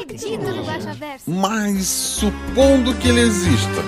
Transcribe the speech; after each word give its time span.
acredito 0.00 0.42
no 0.42 0.64
Guaxaverso. 0.64 1.30
Mas 1.30 1.86
supondo 1.86 2.94
que 2.96 3.08
ele 3.08 3.20
exista. 3.20 3.82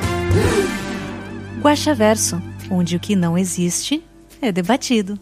Guaxaverso, 1.60 2.40
onde 2.70 2.96
o 2.96 3.00
que 3.00 3.16
não 3.16 3.36
existe 3.38 4.02
é 4.40 4.52
debatido. 4.52 5.18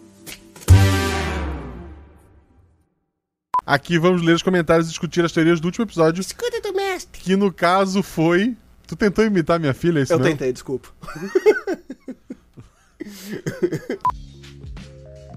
Aqui 3.64 3.96
vamos 3.98 4.22
ler 4.22 4.34
os 4.34 4.42
comentários 4.42 4.88
e 4.88 4.90
discutir 4.90 5.24
as 5.24 5.30
teorias 5.32 5.60
do 5.60 5.66
último 5.66 5.84
episódio, 5.84 6.20
Escuta 6.20 6.60
do 6.60 6.74
mestre. 6.74 7.20
que 7.22 7.36
no 7.36 7.52
caso 7.52 8.02
foi. 8.02 8.56
Tu 8.88 8.96
tentou 8.96 9.24
imitar 9.24 9.58
minha 9.60 9.72
filha, 9.72 10.00
é 10.00 10.02
isso 10.02 10.12
Eu 10.12 10.18
mesmo? 10.18 10.32
tentei, 10.32 10.52
desculpa. 10.52 10.88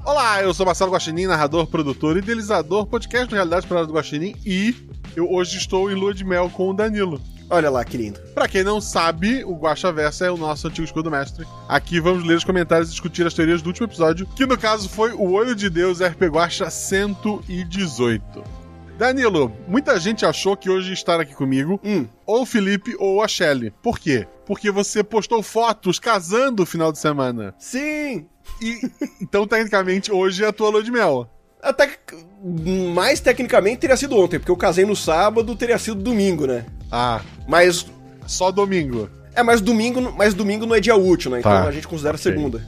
Olá, 0.06 0.42
eu 0.44 0.54
sou 0.54 0.66
Marcelo 0.66 0.92
Guaxinim, 0.92 1.26
narrador, 1.26 1.66
produtor, 1.68 2.16
idealizador, 2.18 2.86
podcast 2.86 3.28
do 3.28 3.34
Realidade 3.36 3.66
Parada 3.66 3.88
do 3.88 3.94
Guaxinim 3.94 4.36
e 4.46 4.76
eu 5.16 5.32
hoje 5.32 5.58
estou 5.58 5.90
em 5.92 5.96
lua 5.96 6.14
de 6.14 6.24
mel 6.24 6.50
com 6.50 6.70
o 6.70 6.74
Danilo. 6.74 7.20
Olha 7.50 7.70
lá, 7.70 7.84
que 7.86 7.98
lindo. 7.98 8.20
Pra 8.34 8.48
quem 8.48 8.64
não 8.64 8.82
sabe, 8.82 9.44
o 9.44 9.56
Guaxaverso 9.56 10.24
é 10.24 10.32
o 10.32 10.38
nosso 10.38 10.68
antigo 10.68 10.86
escudo 10.86 11.12
mestre. 11.12 11.46
Aqui 11.68 12.00
vamos 12.00 12.24
ler 12.24 12.38
os 12.38 12.44
comentários 12.44 12.90
e 12.90 12.92
discutir 12.92 13.26
as 13.26 13.34
teorias 13.34 13.62
do 13.62 13.68
último 13.68 13.88
episódio, 13.88 14.28
que 14.36 14.46
no 14.46 14.58
caso 14.58 14.90
foi 14.90 15.12
o 15.14 15.32
Olho 15.32 15.56
de 15.56 15.70
Deus 15.70 16.00
RP 16.02 16.24
Guaxa 16.24 16.70
118. 16.70 18.44
Danilo, 18.98 19.52
muita 19.68 20.00
gente 20.00 20.26
achou 20.26 20.56
que 20.56 20.70
hoje 20.70 20.94
estar 20.94 21.20
aqui 21.20 21.36
comigo, 21.36 21.80
Hum. 21.84 22.08
ou 22.26 22.44
o 22.44 22.46
Felipe 22.46 22.96
ou 22.98 23.22
a 23.22 23.28
Shelly. 23.28 23.72
Por 23.84 24.00
quê? 24.00 24.26
Porque 24.46 24.72
você 24.72 25.04
postou 25.04 25.44
fotos 25.44 26.00
casando 26.00 26.62
no 26.62 26.66
final 26.66 26.92
de 26.92 27.00
semana. 27.00 27.54
Sim! 27.60 28.28
E 28.62 28.80
então, 29.22 29.46
tecnicamente, 29.48 30.12
hoje 30.12 30.44
é 30.44 30.48
a 30.48 30.54
tua 30.54 30.70
lua 30.70 30.84
de 30.84 30.92
mel. 30.92 31.30
Até 31.62 31.88
que, 31.88 31.98
mais 32.94 33.20
tecnicamente 33.20 33.78
teria 33.80 33.98
sido 33.98 34.18
ontem, 34.18 34.38
porque 34.40 34.52
eu 34.52 34.58
casei 34.58 34.86
no 34.86 34.96
sábado, 34.96 35.56
teria 35.56 35.78
sido 35.80 36.02
domingo, 36.02 36.46
né? 36.46 36.66
Ah, 36.92 37.22
Mas. 37.48 37.86
só 38.28 38.52
domingo. 38.52 39.10
É, 39.34 39.44
mas 39.44 39.60
domingo, 39.60 40.14
mas 40.16 40.34
domingo 40.34 40.66
não 40.66 40.76
é 40.76 40.80
dia 40.80 40.96
útil, 40.96 41.30
né? 41.32 41.40
Então 41.40 41.52
Tá. 41.52 41.68
a 41.68 41.72
gente 41.72 41.88
considera 41.88 42.16
Ok. 42.16 42.32
segunda. 42.32 42.66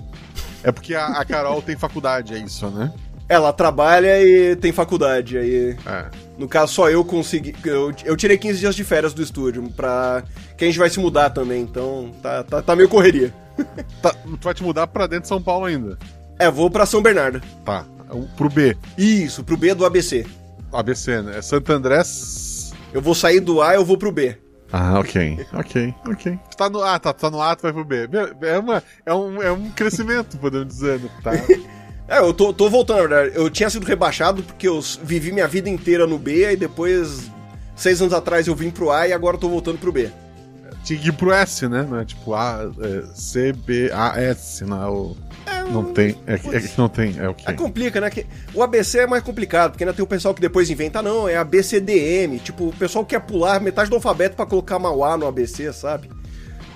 É 0.64 0.72
porque 0.72 0.94
a, 0.95 1.05
a 1.08 1.23
Carol 1.23 1.61
tem 1.61 1.78
faculdade, 1.78 2.33
é 2.33 2.39
isso, 2.39 2.67
né? 2.70 2.92
Ela 3.30 3.52
trabalha 3.52 4.22
e 4.23 4.56
tem 4.56 4.72
faculdade, 4.72 5.38
aí. 5.38 5.78
É. 5.86 6.06
No 6.38 6.47
caso, 6.47 6.73
só 6.73 6.89
eu 6.89 7.03
consegui. 7.03 7.53
Eu, 7.66 7.94
eu 8.06 8.16
tirei 8.16 8.38
15 8.38 8.59
dias 8.59 8.75
de 8.75 8.83
férias 8.83 9.14
do 9.14 9.22
estúdio, 9.22 9.70
pra. 9.75 10.23
Que 10.58 10.64
a 10.64 10.67
gente 10.67 10.80
vai 10.80 10.89
se 10.89 11.00
mudar 11.00 11.30
também, 11.31 11.61
então 11.61 12.11
tá, 12.22 12.44
tá, 12.44 12.61
tá 12.61 12.75
meio 12.75 12.89
correria. 12.89 13.33
Tá, 14.03 14.14
tu 14.14 14.38
vai 14.44 14.53
te 14.53 14.61
mudar 14.61 14.86
pra 14.86 15.08
dentro 15.08 15.23
de 15.23 15.30
São 15.30 15.42
Paulo 15.42 15.66
ainda. 15.66 15.98
É, 16.38 16.48
vou 16.52 16.70
pra 16.70 16.86
São 16.86 17.02
Bernardo. 17.02 17.42
Tá. 17.66 17.83
Pro 18.36 18.50
B. 18.50 18.78
Isso, 18.95 19.44
pro 19.44 19.58
B 19.58 19.73
do 19.73 19.83
ABC. 19.83 20.28
ABC, 20.72 21.23
né? 21.23 21.39
É 21.39 21.42
Santo 21.42 21.72
André. 21.73 22.03
Eu 22.94 23.02
vou 23.02 23.16
sair 23.16 23.39
do 23.39 23.59
A, 23.59 23.73
eu 23.73 23.83
vou 23.83 23.98
pro 23.98 24.11
B. 24.11 24.38
Ah, 24.72 25.00
ok. 25.00 25.45
Ok, 25.53 25.94
ok. 26.08 26.39
Tu 26.52 26.58
tá 26.58 26.70
no 26.70 26.83
A, 26.83 27.00
tá, 27.00 27.14
tu 27.14 27.22
tá 27.22 27.31
no 27.31 27.42
A, 27.42 27.55
tu 27.55 27.64
vai 27.64 27.73
pro 27.73 27.86
B. 27.86 28.08
É, 28.42 28.60
uma, 28.60 28.83
é, 29.05 29.14
um, 29.14 29.42
é 29.42 29.52
um 29.52 29.71
crescimento, 29.71 30.37
podemos 30.37 30.67
dizer, 30.67 30.99
né? 30.99 31.10
Tá. 31.23 31.32
É, 32.07 32.19
eu 32.19 32.33
tô, 32.33 32.53
tô 32.53 32.69
voltando, 32.69 32.99
na 33.09 33.15
verdade. 33.21 33.31
Eu 33.35 33.49
tinha 33.49 33.69
sido 33.69 33.85
rebaixado 33.85 34.41
porque 34.43 34.67
eu 34.67 34.79
vivi 35.03 35.31
minha 35.31 35.47
vida 35.47 35.69
inteira 35.69 36.07
no 36.07 36.17
B, 36.17 36.53
e 36.53 36.55
depois, 36.55 37.29
seis 37.75 38.01
anos 38.01 38.13
atrás, 38.13 38.47
eu 38.47 38.55
vim 38.55 38.69
pro 38.71 38.91
A 38.91 39.07
e 39.07 39.13
agora 39.13 39.35
eu 39.35 39.39
tô 39.41 39.49
voltando 39.49 39.77
pro 39.77 39.91
B. 39.91 40.09
Tinha 40.83 40.97
que 40.99 41.09
ir 41.09 41.11
pro 41.13 41.33
S, 41.33 41.67
né? 41.67 41.85
Não 41.89 41.99
é 41.99 42.05
tipo 42.05 42.33
A, 42.33 42.71
é, 42.81 43.03
C, 43.13 43.51
B, 43.51 43.91
A, 43.93 44.13
S, 44.21 44.63
não 44.63 44.81
é 44.83 44.87
o. 44.89 45.17
Não 45.69 45.83
tem. 45.83 46.15
É, 46.25 46.37
que- 46.37 46.55
é 46.55 46.61
que 46.61 46.77
não 46.77 46.87
tem. 46.87 47.13
É 47.19 47.27
o 47.27 47.31
Aí 47.45 47.47
quê? 47.47 47.53
complica, 47.53 47.99
né? 47.99 48.09
Que 48.09 48.25
o 48.53 48.63
ABC 48.63 48.99
é 48.99 49.07
mais 49.07 49.21
complicado, 49.21 49.71
porque 49.71 49.83
ainda 49.83 49.93
tem 49.93 50.01
o 50.03 50.07
pessoal 50.07 50.33
que 50.33 50.39
depois 50.39 50.69
inventa, 50.69 51.01
não, 51.01 51.27
é 51.27 51.35
ABCDM. 51.35 52.39
Tipo, 52.39 52.69
o 52.69 52.73
pessoal 52.73 53.03
quer 53.05 53.19
pular 53.19 53.59
metade 53.59 53.89
do 53.89 53.97
alfabeto 53.97 54.37
pra 54.37 54.45
colocar 54.45 54.79
Mauá 54.79 55.17
no 55.17 55.27
ABC, 55.27 55.73
sabe? 55.73 56.09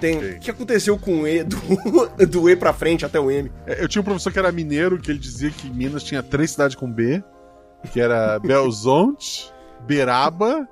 Tem. 0.01 0.17
O 0.17 0.39
que 0.39 0.51
aconteceu 0.51 0.97
com 0.97 1.21
o 1.21 1.27
E, 1.27 1.43
do, 1.43 1.57
do 2.27 2.49
E 2.49 2.55
pra 2.57 2.73
frente 2.73 3.05
até 3.05 3.19
o 3.19 3.31
M? 3.31 3.49
É, 3.65 3.81
Eu 3.83 3.87
tinha 3.87 4.01
um 4.01 4.05
professor 4.05 4.33
que 4.33 4.39
era 4.39 4.51
mineiro, 4.51 4.97
que 4.99 5.09
ele 5.11 5.19
dizia 5.19 5.49
que 5.51 5.69
Minas 5.69 6.03
tinha 6.03 6.21
três 6.21 6.51
cidades 6.51 6.75
com 6.75 6.91
B, 6.91 7.23
que 7.93 8.01
era 8.01 8.37
Belzonte, 8.43 9.49
Beraba 9.87 10.67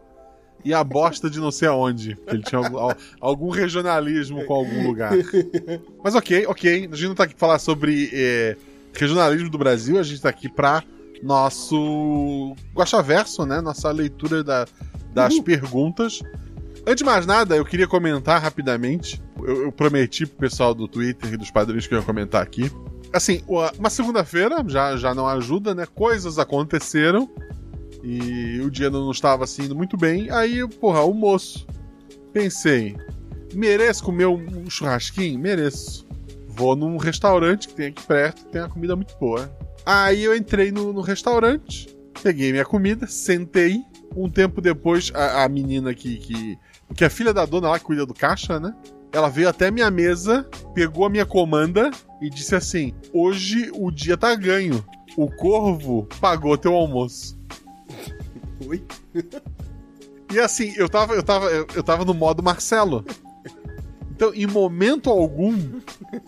e 0.65 0.73
a 0.73 0.83
bosta 0.83 1.29
de 1.29 1.39
não 1.39 1.51
sei 1.51 1.67
aonde. 1.69 2.15
Que 2.27 2.35
ele 2.35 2.43
tinha 2.43 2.59
algum, 2.59 2.77
al- 2.77 2.97
algum 3.21 3.49
regionalismo 3.49 4.43
com 4.45 4.53
algum 4.53 4.85
lugar. 4.87 5.11
Mas 6.03 6.15
ok, 6.15 6.45
ok. 6.47 6.89
A 6.91 6.95
gente 6.95 7.07
não 7.07 7.15
tá 7.15 7.23
aqui 7.23 7.33
pra 7.35 7.47
falar 7.47 7.59
sobre 7.59 8.09
eh, 8.11 8.57
regionalismo 8.93 9.49
do 9.49 9.57
Brasil, 9.57 9.97
a 9.97 10.03
gente 10.03 10.21
tá 10.21 10.27
aqui 10.29 10.49
pra 10.49 10.83
nosso 11.21 12.55
Guaxaverso, 12.75 13.45
né? 13.45 13.61
Nossa 13.61 13.91
leitura 13.91 14.43
da- 14.43 14.65
das 15.13 15.39
perguntas. 15.39 16.19
Antes 16.85 16.97
de 16.97 17.03
mais 17.03 17.25
nada, 17.25 17.55
eu 17.55 17.65
queria 17.65 17.87
comentar 17.87 18.41
rapidamente. 18.41 19.21
Eu, 19.37 19.63
eu 19.63 19.71
prometi 19.71 20.25
pro 20.25 20.37
pessoal 20.37 20.73
do 20.73 20.87
Twitter 20.87 21.33
e 21.33 21.37
dos 21.37 21.51
padrinhos 21.51 21.87
que 21.87 21.93
eu 21.93 21.99
ia 21.99 22.05
comentar 22.05 22.41
aqui. 22.41 22.71
Assim, 23.11 23.41
uma 23.47 23.89
segunda-feira 23.89 24.63
já, 24.67 24.95
já 24.95 25.15
não 25.15 25.27
ajuda, 25.27 25.73
né? 25.73 25.85
Coisas 25.85 26.37
aconteceram 26.37 27.29
e 28.03 28.61
o 28.61 28.69
dia 28.69 28.89
não 28.89 29.09
estava 29.11 29.43
assim 29.43 29.63
indo 29.63 29.75
muito 29.75 29.97
bem. 29.97 30.29
Aí, 30.29 30.67
porra, 30.67 30.99
almoço. 30.99 31.65
Pensei, 32.31 32.95
mereço 33.53 34.03
comer 34.03 34.27
um 34.27 34.69
churrasquinho? 34.69 35.39
Mereço. 35.39 36.07
Vou 36.47 36.75
num 36.75 36.97
restaurante 36.97 37.67
que 37.67 37.73
tem 37.73 37.87
aqui 37.87 38.05
perto, 38.05 38.43
que 38.43 38.51
tem 38.51 38.61
uma 38.61 38.69
comida 38.69 38.95
muito 38.95 39.15
boa. 39.17 39.51
Aí 39.85 40.23
eu 40.23 40.35
entrei 40.35 40.71
no, 40.71 40.93
no 40.93 41.01
restaurante, 41.01 41.87
peguei 42.21 42.51
minha 42.51 42.65
comida, 42.65 43.07
sentei. 43.07 43.81
Um 44.15 44.29
tempo 44.29 44.61
depois, 44.61 45.11
a, 45.13 45.43
a 45.43 45.49
menina 45.49 45.93
que, 45.93 46.17
que. 46.17 46.57
Que 46.95 47.03
é 47.03 47.07
a 47.07 47.09
filha 47.09 47.33
da 47.33 47.45
dona 47.45 47.69
lá 47.69 47.79
cuida 47.79 48.05
do 48.05 48.13
caixa, 48.13 48.59
né? 48.59 48.73
Ela 49.11 49.29
veio 49.29 49.49
até 49.49 49.69
minha 49.69 49.89
mesa, 49.91 50.47
pegou 50.73 51.05
a 51.05 51.09
minha 51.09 51.25
comanda 51.25 51.91
e 52.21 52.29
disse 52.29 52.55
assim: 52.55 52.93
Hoje 53.13 53.71
o 53.73 53.91
dia 53.91 54.17
tá 54.17 54.33
ganho. 54.35 54.83
O 55.15 55.29
corvo 55.29 56.07
pagou 56.19 56.57
teu 56.57 56.73
almoço. 56.73 57.37
Oi? 58.67 58.83
E 60.31 60.39
assim, 60.39 60.73
eu 60.75 60.87
tava, 60.87 61.13
eu 61.13 61.23
tava, 61.23 61.47
eu, 61.47 61.67
eu 61.75 61.83
tava 61.83 62.05
no 62.05 62.13
modo 62.13 62.43
Marcelo. 62.43 63.03
Então, 64.11 64.33
em 64.33 64.45
momento 64.45 65.09
algum, 65.09 65.57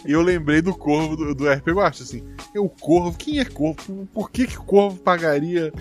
eu 0.06 0.22
lembrei 0.22 0.62
do 0.62 0.74
corvo 0.74 1.16
do, 1.16 1.36
do 1.36 1.52
RP 1.52 1.72
Guacha, 1.72 2.04
assim. 2.04 2.24
O 2.56 2.70
corvo, 2.70 3.18
quem 3.18 3.40
é 3.40 3.46
corvo? 3.46 4.08
Por 4.14 4.32
que 4.32 4.48
que 4.48 4.58
o 4.58 4.64
corvo 4.64 4.98
pagaria? 4.98 5.74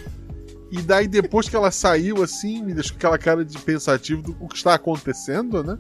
E 0.70 0.80
daí, 0.82 1.08
depois 1.08 1.48
que 1.48 1.56
ela 1.56 1.70
saiu, 1.70 2.22
assim, 2.22 2.62
me 2.62 2.72
deixou 2.72 2.96
aquela 2.96 3.18
cara 3.18 3.44
de 3.44 3.58
pensativo 3.58 4.22
do 4.22 4.34
que 4.48 4.56
está 4.56 4.74
acontecendo, 4.74 5.64
né? 5.64 5.76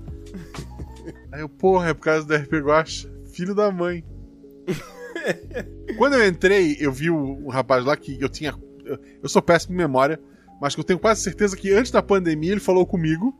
Aí 1.32 1.40
eu, 1.40 1.48
porra, 1.48 1.90
é 1.90 1.94
por 1.94 2.02
causa 2.02 2.26
do 2.26 2.34
RP 2.34 2.54
Guacha. 2.54 3.08
Filho 3.32 3.54
da 3.54 3.70
mãe. 3.70 4.04
Quando 5.96 6.14
eu 6.14 6.26
entrei, 6.26 6.76
eu 6.80 6.90
vi 6.90 7.10
o, 7.10 7.48
rapaz 7.48 7.84
lá 7.84 7.96
que 7.96 8.20
eu 8.20 8.28
tinha. 8.28 8.54
Eu, 8.84 8.98
eu 9.22 9.28
sou 9.28 9.40
péssimo 9.40 9.74
em 9.74 9.78
memória, 9.78 10.20
mas 10.60 10.74
que 10.74 10.80
eu 10.80 10.84
tenho 10.84 10.98
quase 10.98 11.22
certeza 11.22 11.56
que 11.56 11.72
antes 11.72 11.92
da 11.92 12.02
pandemia 12.02 12.52
ele 12.52 12.60
falou 12.60 12.84
comigo. 12.84 13.34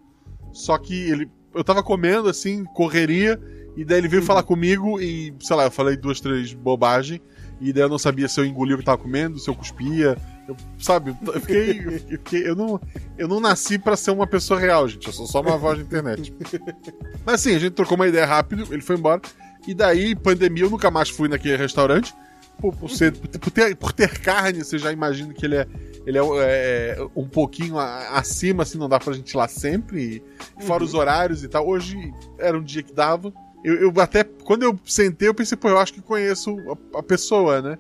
Só 0.53 0.79
que 0.79 0.95
ele. 1.11 1.29
Eu 1.53 1.65
tava 1.65 1.83
comendo, 1.83 2.29
assim, 2.29 2.65
correria, 2.65 3.41
e 3.77 3.85
daí 3.85 3.99
ele 3.99 4.09
veio 4.09 4.23
falar 4.23 4.45
comigo 4.45 5.01
e, 5.01 5.35
sei 5.41 5.57
lá, 5.57 5.65
eu 5.65 5.71
falei 5.71 5.97
duas, 5.97 6.21
três 6.21 6.53
bobagens, 6.53 7.21
e 7.61 7.73
daí 7.73 7.83
eu 7.83 7.89
não 7.89 7.99
sabia 7.99 8.29
se 8.29 8.39
eu 8.41 8.45
engolia 8.45 8.77
o 8.77 8.79
que 8.79 8.85
tava 8.85 8.99
comendo, 8.99 9.39
se 9.39 9.51
eu 9.51 9.55
cuspia. 9.55 10.17
Eu, 10.51 10.57
sabe, 10.79 11.17
eu 11.27 11.41
fiquei. 11.41 11.81
Eu, 11.81 11.93
fiquei- 12.19 12.49
eu 12.49 12.57
não, 12.57 12.81
eu 13.17 13.29
não 13.29 13.39
nasci 13.41 13.79
pra 13.79 13.97
ser 13.97 14.11
uma 14.11 14.27
pessoa 14.27 14.59
real, 14.59 14.89
gente. 14.89 15.07
Eu 15.07 15.13
sou 15.13 15.27
só 15.27 15.41
uma 15.41 15.57
voz 15.57 15.79
de 15.79 15.85
internet. 15.85 16.33
Mas 17.25 17.35
assim, 17.37 17.55
a 17.55 17.59
gente 17.59 17.73
trocou 17.73 17.97
uma 17.97 18.09
ideia 18.09 18.27
rápido, 18.27 18.67
ele 18.73 18.83
foi 18.83 18.97
embora. 18.97 19.21
E 19.67 19.75
daí, 19.75 20.15
pandemia, 20.17 20.65
eu 20.65 20.71
nunca 20.71 20.91
mais 20.91 21.09
fui 21.09 21.29
naquele 21.29 21.57
restaurante. 21.57 22.15
Por, 22.59 22.75
por 22.77 22.91
ser, 22.91 23.13
por, 23.17 23.51
ter, 23.51 23.75
por 23.77 23.93
ter 23.93 24.19
carne, 24.19 24.63
você 24.65 24.77
já 24.77 24.93
imagina 24.93 25.33
que 25.33 25.47
ele 25.47 25.57
é, 25.57 25.67
ele 26.07 26.19
é, 26.19 26.21
é, 26.21 27.07
um 27.17 27.27
pouquinho 27.27 27.79
a- 27.79 28.19
acima, 28.19 28.65
assim, 28.65 28.77
não 28.77 28.89
dá 28.89 28.99
pra 28.99 29.15
gente 29.15 29.31
ir 29.31 29.37
lá 29.37 29.49
sempre. 29.49 30.23
E 30.59 30.65
fora 30.65 30.85
os 30.85 30.93
horários 30.93 31.43
e 31.45 31.49
tal. 31.49 31.67
Hoje 31.67 31.97
era 32.39 32.59
um 32.59 32.63
dia 32.63 32.83
que 32.83 32.93
dava. 32.93 33.33
Eu, 33.65 33.75
eu 33.77 33.93
até, 34.01 34.25
quando 34.25 34.63
eu 34.65 34.79
sentei, 34.85 35.29
eu 35.29 35.35
pensei, 35.35 35.57
pô, 35.57 35.69
eu 35.69 35.79
acho 35.79 35.93
que 35.95 36.03
conheço 36.03 36.55
a, 36.95 36.99
a 36.99 37.03
pessoa, 37.03 37.63
né? 37.63 37.79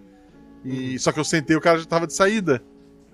E, 0.64 0.98
Só 0.98 1.12
que 1.12 1.20
eu 1.20 1.24
sentei, 1.24 1.56
o 1.56 1.60
cara 1.60 1.78
já 1.78 1.84
tava 1.86 2.06
de 2.06 2.12
saída. 2.14 2.62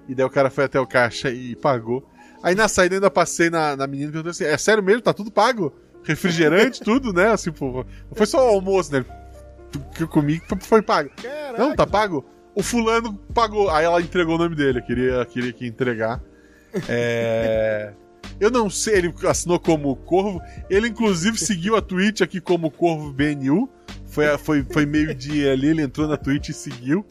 E 0.08 0.14
daí 0.14 0.24
o 0.26 0.30
cara 0.30 0.50
foi 0.50 0.64
até 0.64 0.78
o 0.80 0.86
caixa 0.86 1.30
e 1.30 1.56
pagou. 1.56 2.08
Aí 2.42 2.54
na 2.54 2.68
saída 2.68 2.94
eu 2.94 2.98
ainda 2.98 3.10
passei 3.10 3.50
na, 3.50 3.76
na 3.76 3.86
menina 3.86 4.08
e 4.10 4.12
perguntei 4.12 4.30
assim: 4.30 4.44
é 4.44 4.56
sério 4.56 4.82
mesmo? 4.82 5.02
Tá 5.02 5.12
tudo 5.12 5.30
pago? 5.30 5.72
Refrigerante, 6.04 6.80
tudo, 6.84 7.12
né? 7.12 7.28
Assim, 7.32 7.50
pô, 7.50 7.84
não 8.08 8.14
foi 8.16 8.26
só 8.26 8.38
o 8.46 8.54
almoço, 8.54 8.92
né? 8.92 9.04
Que 9.94 10.04
eu 10.04 10.08
comi 10.08 10.40
foi- 10.46 10.58
foi 10.60 10.82
pago. 10.82 11.10
Caraca. 11.20 11.58
Não, 11.58 11.74
tá 11.74 11.86
pago? 11.86 12.24
O 12.54 12.62
fulano 12.62 13.14
pagou. 13.34 13.68
Aí 13.70 13.84
ela 13.84 14.00
entregou 14.00 14.36
o 14.36 14.38
nome 14.38 14.54
dele, 14.54 14.78
eu 14.78 14.82
queria, 14.84 15.24
queria 15.26 15.52
que 15.52 15.66
entregar. 15.66 16.20
É. 16.88 17.92
Eu 18.38 18.50
não 18.50 18.68
sei, 18.68 18.96
ele 18.96 19.14
assinou 19.26 19.58
como 19.58 19.96
Corvo. 19.96 20.42
Ele, 20.68 20.88
inclusive, 20.88 21.38
seguiu 21.38 21.74
a 21.74 21.80
Twitch 21.80 22.20
aqui 22.20 22.38
como 22.38 22.70
Corvo 22.70 23.10
BNU. 23.10 23.66
Foi, 24.04 24.36
foi, 24.36 24.62
foi 24.62 24.84
meio-dia 24.84 25.52
ali, 25.52 25.68
ele 25.68 25.80
entrou 25.80 26.06
na 26.06 26.18
Twitch 26.18 26.50
e 26.50 26.52
seguiu. 26.52 27.02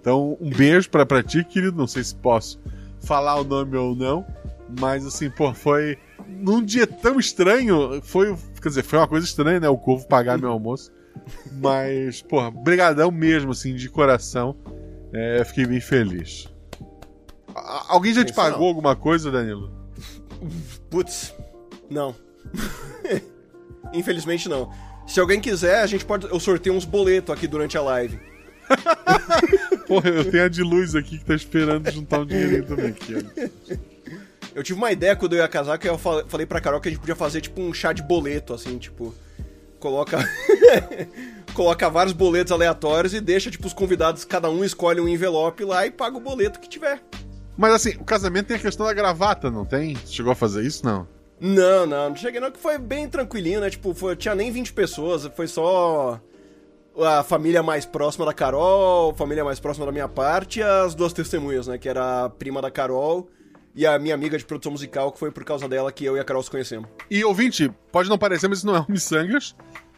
Então, 0.00 0.36
um 0.40 0.50
beijo 0.50 0.88
pra, 0.90 1.04
pra 1.04 1.22
ti, 1.22 1.44
querido. 1.44 1.76
Não 1.76 1.86
sei 1.86 2.02
se 2.04 2.14
posso 2.14 2.60
falar 3.00 3.36
o 3.40 3.44
nome 3.44 3.76
ou 3.76 3.94
não. 3.94 4.24
Mas, 4.80 5.04
assim, 5.06 5.30
pô, 5.30 5.52
foi. 5.54 5.98
Num 6.26 6.62
dia 6.62 6.86
tão 6.86 7.18
estranho, 7.18 8.00
foi. 8.02 8.36
Quer 8.62 8.68
dizer, 8.68 8.82
foi 8.82 8.98
uma 8.98 9.08
coisa 9.08 9.26
estranha, 9.26 9.58
né? 9.60 9.68
O 9.68 9.76
Corvo 9.78 10.06
pagar 10.06 10.38
meu 10.38 10.50
almoço. 10.50 10.90
Mas, 11.60 12.22
porra, 12.22 12.50
brigadão 12.50 13.10
mesmo, 13.10 13.52
assim, 13.52 13.74
de 13.74 13.88
coração. 13.88 14.56
É, 15.12 15.42
fiquei 15.44 15.66
bem 15.66 15.80
feliz. 15.80 16.48
A- 17.54 17.86
Alguém 17.88 18.12
já 18.14 18.24
te 18.24 18.32
pagou 18.32 18.68
alguma 18.68 18.94
coisa, 18.94 19.30
Danilo? 19.30 19.72
Putz, 20.90 21.34
não. 21.90 22.14
Infelizmente 23.92 24.48
não. 24.48 24.70
Se 25.06 25.18
alguém 25.18 25.40
quiser, 25.40 25.80
a 25.80 25.86
gente 25.86 26.04
pode. 26.04 26.26
Eu 26.26 26.38
sorteio 26.38 26.74
uns 26.76 26.84
boletos 26.84 27.34
aqui 27.34 27.46
durante 27.46 27.76
a 27.78 27.82
live. 27.82 28.20
Porra, 29.88 30.08
eu 30.10 30.30
tenho 30.30 30.44
a 30.44 30.48
de 30.48 30.62
luz 30.62 30.94
aqui 30.94 31.18
que 31.18 31.24
tá 31.24 31.34
esperando 31.34 31.90
juntar 31.90 32.20
um 32.20 32.26
dinheirinho 32.26 32.66
também 32.66 32.88
aqui, 32.90 33.14
ó. 33.16 33.78
Eu 34.54 34.62
tive 34.62 34.78
uma 34.78 34.92
ideia 34.92 35.16
quando 35.16 35.32
eu 35.34 35.38
ia 35.40 35.48
casar 35.48 35.78
que 35.78 35.88
eu 35.88 35.96
fa- 35.98 36.24
falei 36.28 36.44
pra 36.46 36.60
Carol 36.60 36.80
que 36.80 36.88
a 36.88 36.90
gente 36.90 37.00
podia 37.00 37.14
fazer 37.16 37.40
tipo 37.40 37.60
um 37.60 37.72
chá 37.72 37.92
de 37.92 38.02
boleto, 38.02 38.52
assim, 38.54 38.76
tipo. 38.78 39.14
Coloca. 39.80 40.18
coloca 41.54 41.88
vários 41.88 42.12
boletos 42.12 42.52
aleatórios 42.52 43.14
e 43.14 43.20
deixa, 43.20 43.50
tipo, 43.50 43.66
os 43.66 43.72
convidados, 43.72 44.24
cada 44.24 44.50
um 44.50 44.64
escolhe 44.64 45.00
um 45.00 45.08
envelope 45.08 45.64
lá 45.64 45.86
e 45.86 45.90
paga 45.90 46.16
o 46.16 46.20
boleto 46.20 46.60
que 46.60 46.68
tiver. 46.68 47.00
Mas 47.56 47.72
assim, 47.74 47.90
o 48.00 48.04
casamento 48.04 48.46
tem 48.46 48.56
a 48.56 48.60
questão 48.60 48.86
da 48.86 48.92
gravata, 48.92 49.50
não 49.50 49.64
tem? 49.64 49.94
Você 49.96 50.12
Chegou 50.14 50.32
a 50.32 50.36
fazer 50.36 50.64
isso? 50.64 50.84
Não. 50.84 51.06
Não, 51.40 51.86
não, 51.86 52.08
não 52.10 52.16
cheguei 52.16 52.40
não, 52.40 52.50
que 52.50 52.58
foi 52.58 52.78
bem 52.78 53.08
tranquilinho, 53.08 53.60
né? 53.60 53.70
Tipo, 53.70 53.94
foi, 53.94 54.16
tinha 54.16 54.34
nem 54.34 54.50
20 54.50 54.72
pessoas, 54.72 55.28
foi 55.36 55.46
só 55.46 56.20
a 57.04 57.22
família 57.22 57.62
mais 57.62 57.86
próxima 57.86 58.26
da 58.26 58.32
Carol, 58.32 59.14
família 59.14 59.44
mais 59.44 59.60
próxima 59.60 59.86
da 59.86 59.92
minha 59.92 60.08
parte 60.08 60.60
e 60.60 60.62
as 60.62 60.94
duas 60.94 61.12
testemunhas, 61.12 61.66
né? 61.66 61.78
Que 61.78 61.88
era 61.88 62.24
a 62.24 62.30
prima 62.30 62.60
da 62.60 62.70
Carol 62.70 63.30
e 63.74 63.86
a 63.86 63.98
minha 63.98 64.14
amiga 64.14 64.36
de 64.36 64.44
produção 64.44 64.72
musical, 64.72 65.12
que 65.12 65.18
foi 65.18 65.30
por 65.30 65.44
causa 65.44 65.68
dela 65.68 65.92
que 65.92 66.04
eu 66.04 66.16
e 66.16 66.20
a 66.20 66.24
Carol 66.24 66.42
se 66.42 66.50
conhecemos. 66.50 66.88
E 67.10 67.24
ouvinte, 67.24 67.70
pode 67.92 68.08
não 68.08 68.18
parecer, 68.18 68.48
mas 68.48 68.58
isso 68.58 68.66
não 68.66 68.76
é 68.76 68.80
um 68.80 68.86
Missangas. 68.88 69.54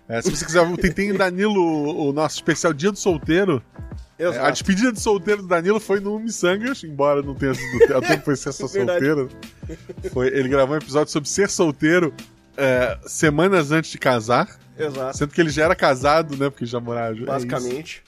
É, 0.09 0.21
se 0.21 0.31
você 0.31 0.45
quiser, 0.45 0.77
tem, 0.77 0.93
tem 0.93 1.15
Danilo, 1.15 2.09
o 2.09 2.13
nosso 2.13 2.37
especial 2.37 2.73
Dia 2.73 2.91
do 2.91 2.99
Solteiro. 2.99 3.63
É, 4.19 4.27
a 4.39 4.51
despedida 4.51 4.93
de 4.93 5.01
solteiro 5.01 5.41
do 5.41 5.49
Danilo 5.49 5.81
foi 5.81 5.99
no 5.99 6.19
Missangas, 6.19 6.85
embora 6.85 7.23
não 7.23 7.35
tenha 7.35 7.55
sido 7.55 7.97
a 7.97 8.03
tempo 8.03 8.23
foi 8.23 8.37
ser 8.37 8.53
só 8.53 8.69
solteiro. 8.69 9.31
Foi, 10.13 10.27
ele 10.27 10.49
gravou 10.49 10.75
um 10.75 10.79
episódio 10.79 11.11
sobre 11.11 11.27
ser 11.27 11.49
solteiro 11.49 12.13
é, 12.55 12.99
semanas 13.07 13.73
antes 13.73 13.91
de 13.91 13.97
casar. 13.97 14.59
Exato. 14.79 15.17
Sendo 15.17 15.33
que 15.33 15.41
ele 15.41 15.51
já 15.51 15.65
era 15.65 15.75
casado, 15.75 16.37
né? 16.37 16.49
Porque 16.51 16.67
já 16.67 16.81
morava 16.81 17.15
junto. 17.15 17.29
É. 17.31 17.33
Basicamente. 17.33 18.03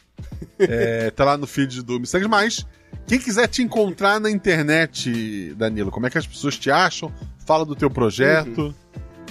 É, 0.58 1.10
tá 1.10 1.24
lá 1.24 1.36
no 1.36 1.46
feed 1.46 1.82
do 1.82 1.98
Missangas. 2.00 2.28
Mas, 2.28 2.66
quem 3.06 3.18
quiser 3.18 3.48
te 3.48 3.62
encontrar 3.62 4.20
na 4.20 4.30
internet, 4.30 5.54
Danilo, 5.54 5.90
como 5.90 6.06
é 6.06 6.10
que 6.10 6.18
as 6.18 6.26
pessoas 6.26 6.58
te 6.58 6.70
acham? 6.70 7.12
Fala 7.44 7.64
do 7.64 7.74
teu 7.74 7.90
projeto. 7.90 8.74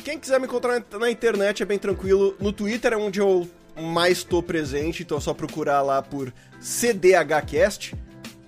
Quem 0.04 0.19
quiser 0.19 0.39
me 0.39 0.45
encontrar 0.45 0.83
na 1.00 1.10
internet 1.10 1.63
é 1.63 1.66
bem 1.66 1.78
tranquilo. 1.78 2.36
No 2.39 2.51
Twitter 2.51 2.94
é 2.94 2.98
onde 2.98 3.19
eu 3.19 3.48
mais 3.80 4.19
estou 4.19 4.44
presente, 4.44 5.04
então 5.04 5.18
é 5.18 5.22
só 5.22 5.33
procurar 5.33 5.81
lá 5.81 6.01
por 6.01 6.33
CDHcast. 6.60 7.95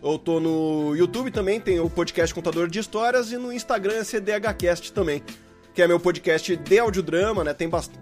Eu 0.03 0.19
tô 0.19 0.39
no 0.39 0.95
YouTube 0.95 1.31
também, 1.31 1.61
tem 1.61 1.79
o 1.79 1.89
podcast 1.89 2.35
Contador 2.35 2.67
de 2.67 2.79
Histórias, 2.79 3.31
e 3.31 3.37
no 3.37 3.53
Instagram 3.53 3.93
é 3.93 4.03
CDHcast 4.03 4.91
também, 4.91 5.23
que 5.73 5.81
é 5.81 5.87
meu 5.87 5.99
podcast 5.99 6.55
de 6.57 6.79
audiodrama, 6.79 7.43
né? 7.43 7.53
Tem 7.53 7.69
bast... 7.69 7.93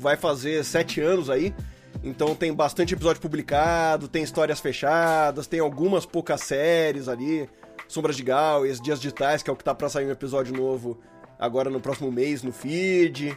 Vai 0.00 0.16
fazer 0.16 0.64
sete 0.64 1.00
anos 1.00 1.28
aí, 1.28 1.54
então 2.02 2.34
tem 2.34 2.52
bastante 2.54 2.94
episódio 2.94 3.20
publicado, 3.20 4.08
tem 4.08 4.22
histórias 4.22 4.58
fechadas, 4.58 5.46
tem 5.46 5.60
algumas 5.60 6.06
poucas 6.06 6.40
séries 6.40 7.06
ali, 7.06 7.46
Sombras 7.86 8.16
de 8.16 8.22
Gaues, 8.22 8.80
Dias 8.80 8.98
Digitais, 8.98 9.42
que 9.42 9.50
é 9.50 9.52
o 9.52 9.56
que 9.56 9.62
tá 9.64 9.74
pra 9.74 9.90
sair 9.90 10.06
um 10.06 10.10
episódio 10.10 10.56
novo 10.56 10.98
agora 11.38 11.68
no 11.68 11.80
próximo 11.80 12.10
mês 12.10 12.42
no 12.42 12.50
feed. 12.52 13.36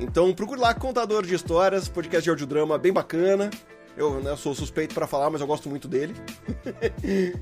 Então 0.00 0.32
procure 0.32 0.58
lá 0.60 0.72
Contador 0.72 1.26
de 1.26 1.34
Histórias, 1.34 1.88
podcast 1.88 2.22
de 2.24 2.30
audiodrama 2.30 2.78
bem 2.78 2.92
bacana. 2.92 3.50
Eu 3.96 4.20
né, 4.22 4.34
sou 4.36 4.54
suspeito 4.54 4.94
pra 4.94 5.06
falar, 5.06 5.28
mas 5.28 5.40
eu 5.40 5.46
gosto 5.46 5.68
muito 5.68 5.88
dele. 5.88 6.14
e 7.02 7.32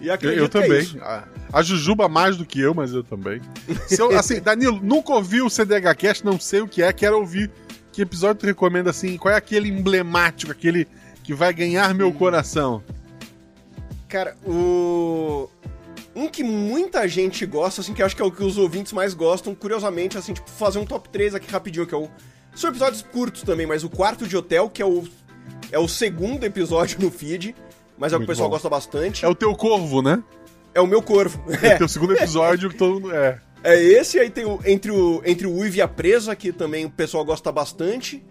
Eu, 0.00 0.14
acredito 0.14 0.40
eu 0.42 0.48
que 0.48 0.58
é 0.58 0.60
também. 0.62 0.78
isso. 0.80 0.98
a, 1.02 1.24
a 1.52 1.62
Jujuba 1.62 2.08
mais 2.08 2.36
do 2.36 2.46
que 2.46 2.60
eu, 2.60 2.72
mas 2.74 2.92
eu 2.92 3.02
também. 3.02 3.40
Eu- 3.98 4.16
assim, 4.18 4.40
Danilo, 4.40 4.78
nunca 4.82 5.12
ouvi 5.12 5.42
o 5.42 5.50
CDHcast, 5.50 6.24
não 6.24 6.38
sei 6.38 6.60
o 6.60 6.68
que 6.68 6.82
é, 6.82 6.92
quero 6.92 7.18
ouvir. 7.18 7.50
Que 7.94 8.02
episódio 8.02 8.40
tu 8.40 8.46
recomenda 8.46 8.90
assim? 8.90 9.16
Qual 9.16 9.32
é 9.32 9.36
aquele 9.36 9.68
emblemático, 9.68 10.50
aquele 10.50 10.88
que 11.22 11.32
vai 11.32 11.52
ganhar 11.54 11.94
meu 11.94 12.12
coração? 12.12 12.82
Cara, 14.08 14.36
o. 14.44 15.48
Um 16.12 16.26
que 16.28 16.42
muita 16.42 17.06
gente 17.06 17.46
gosta, 17.46 17.80
assim, 17.80 17.94
que 17.94 18.02
eu 18.02 18.06
acho 18.06 18.16
que 18.16 18.22
é 18.22 18.24
o 18.24 18.32
que 18.32 18.42
os 18.42 18.58
ouvintes 18.58 18.92
mais 18.92 19.14
gostam, 19.14 19.54
curiosamente, 19.54 20.18
assim, 20.18 20.32
tipo, 20.32 20.50
fazer 20.50 20.80
um 20.80 20.84
top 20.84 21.08
3 21.08 21.36
aqui 21.36 21.48
rapidinho, 21.48 21.86
que 21.86 21.94
é 21.94 21.96
o. 21.96 22.10
São 22.52 22.68
episódios 22.68 23.00
curtos 23.00 23.42
também, 23.42 23.64
mas 23.64 23.84
o 23.84 23.88
quarto 23.90 24.26
de 24.26 24.36
hotel, 24.36 24.68
que 24.68 24.82
é 24.82 24.86
o. 24.86 25.04
É 25.70 25.78
o 25.78 25.86
segundo 25.86 26.42
episódio 26.42 27.00
no 27.00 27.12
feed, 27.12 27.54
mas 27.96 28.12
é 28.12 28.16
o 28.16 28.18
que 28.18 28.24
o 28.24 28.26
pessoal 28.26 28.48
bom. 28.48 28.54
gosta 28.54 28.68
bastante. 28.68 29.24
É 29.24 29.28
o 29.28 29.36
teu 29.36 29.54
corvo, 29.54 30.02
né? 30.02 30.20
É 30.74 30.80
o 30.80 30.86
meu 30.86 31.00
corvo. 31.00 31.40
É 31.62 31.76
o 31.76 31.78
teu 31.78 31.88
segundo 31.88 32.14
episódio 32.14 32.70
que 32.70 32.76
todo 32.76 32.94
mundo. 32.94 33.14
É. 33.14 33.38
É 33.64 33.82
esse, 33.82 34.18
aí 34.18 34.28
tem 34.30 34.44
o 34.44 34.60
Entre 34.66 34.90
o, 34.90 35.22
entre 35.24 35.46
o 35.46 35.52
Uive 35.56 35.78
e 35.78 35.82
a 35.82 35.88
Presa, 35.88 36.36
que 36.36 36.52
também 36.52 36.84
o 36.84 36.90
pessoal 36.90 37.24
gosta 37.24 37.50
bastante. 37.50 38.22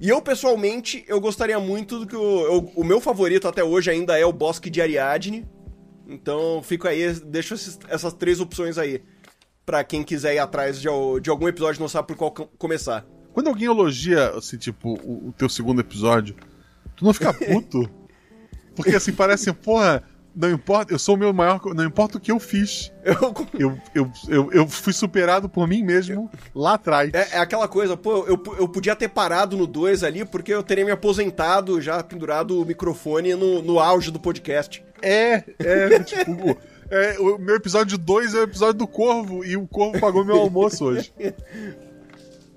E 0.00 0.08
eu, 0.08 0.22
pessoalmente, 0.22 1.04
eu 1.06 1.20
gostaria 1.20 1.58
muito 1.60 1.98
do 2.00 2.06
que 2.06 2.16
o, 2.16 2.40
eu- 2.46 2.72
o 2.74 2.82
meu 2.84 3.00
favorito 3.00 3.46
até 3.46 3.62
hoje 3.62 3.90
ainda 3.90 4.18
é 4.18 4.24
o 4.24 4.32
Bosque 4.32 4.70
de 4.70 4.80
Ariadne. 4.80 5.46
Então, 6.08 6.62
fico 6.62 6.88
aí, 6.88 7.12
deixo 7.26 7.54
esses- 7.54 7.78
essas 7.88 8.12
três 8.14 8.40
opções 8.40 8.78
aí. 8.78 9.02
Pra 9.66 9.84
quem 9.84 10.02
quiser 10.02 10.34
ir 10.34 10.38
atrás 10.38 10.80
de, 10.80 10.88
de 11.20 11.28
algum 11.28 11.46
episódio 11.46 11.78
e 11.78 11.82
não 11.82 11.88
sabe 11.88 12.08
por 12.08 12.16
qual 12.16 12.30
co- 12.30 12.46
começar. 12.56 13.04
Quando 13.34 13.48
alguém 13.48 13.66
elogia, 13.66 14.30
assim, 14.30 14.56
tipo, 14.56 14.94
o, 15.04 15.28
o 15.28 15.32
teu 15.36 15.48
segundo 15.50 15.80
episódio, 15.82 16.34
tu 16.96 17.04
não 17.04 17.12
fica 17.12 17.34
puto? 17.34 17.88
Porque 18.74 18.96
assim, 18.96 19.12
parece, 19.12 19.52
porra, 19.52 20.02
não 20.38 20.50
importa, 20.50 20.92
eu 20.94 20.98
sou 20.98 21.16
o 21.16 21.18
meu 21.18 21.32
maior. 21.32 21.60
Não 21.74 21.84
importa 21.84 22.16
o 22.16 22.20
que 22.20 22.30
eu 22.30 22.38
fiz. 22.38 22.92
Eu- 23.04 23.34
Eu, 23.58 23.78
eu, 23.94 24.12
eu, 24.28 24.52
eu 24.52 24.68
fui 24.68 24.92
superado 24.92 25.48
por 25.48 25.66
mim 25.66 25.82
mesmo 25.82 26.30
lá 26.54 26.74
atrás. 26.74 27.10
é, 27.12 27.36
é 27.36 27.38
aquela 27.38 27.66
coisa, 27.66 27.96
pô, 27.96 28.24
eu, 28.26 28.40
eu 28.58 28.68
podia 28.68 28.94
ter 28.94 29.08
parado 29.08 29.56
no 29.56 29.66
2 29.66 30.04
ali, 30.04 30.24
porque 30.24 30.52
eu 30.54 30.62
teria 30.62 30.84
me 30.84 30.90
aposentado, 30.92 31.80
já 31.80 32.02
pendurado 32.02 32.60
o 32.60 32.64
microfone 32.64 33.34
no, 33.34 33.60
no 33.62 33.80
auge 33.80 34.10
do 34.12 34.20
podcast. 34.20 34.84
É, 35.02 35.42
é, 35.58 35.98
tipo, 36.00 36.56
é, 36.90 37.18
o 37.18 37.38
meu 37.38 37.56
episódio 37.56 37.96
2 37.98 38.34
é 38.34 38.38
o 38.38 38.42
episódio 38.44 38.74
do 38.74 38.86
Corvo 38.86 39.44
e 39.44 39.56
o 39.56 39.66
Corvo 39.66 39.98
pagou 40.00 40.24
meu 40.24 40.36
almoço 40.38 40.84
hoje. 40.84 41.12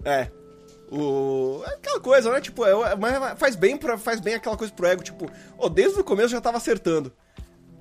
É. 0.05 0.27
O... 0.91 1.61
é 1.65 1.75
aquela 1.75 1.99
coisa, 2.01 2.31
né? 2.31 2.41
Tipo, 2.41 2.65
é, 2.65 2.95
mas 2.95 3.39
faz 3.39 3.55
bem, 3.55 3.77
pra, 3.77 3.97
faz 3.97 4.19
bem 4.19 4.33
aquela 4.33 4.57
coisa 4.57 4.73
pro 4.73 4.85
ego, 4.87 5.01
tipo, 5.03 5.25
ó, 5.57 5.69
desde 5.69 5.99
o 5.99 6.03
começo 6.03 6.27
eu 6.27 6.37
já 6.37 6.41
tava 6.41 6.57
acertando. 6.57 7.11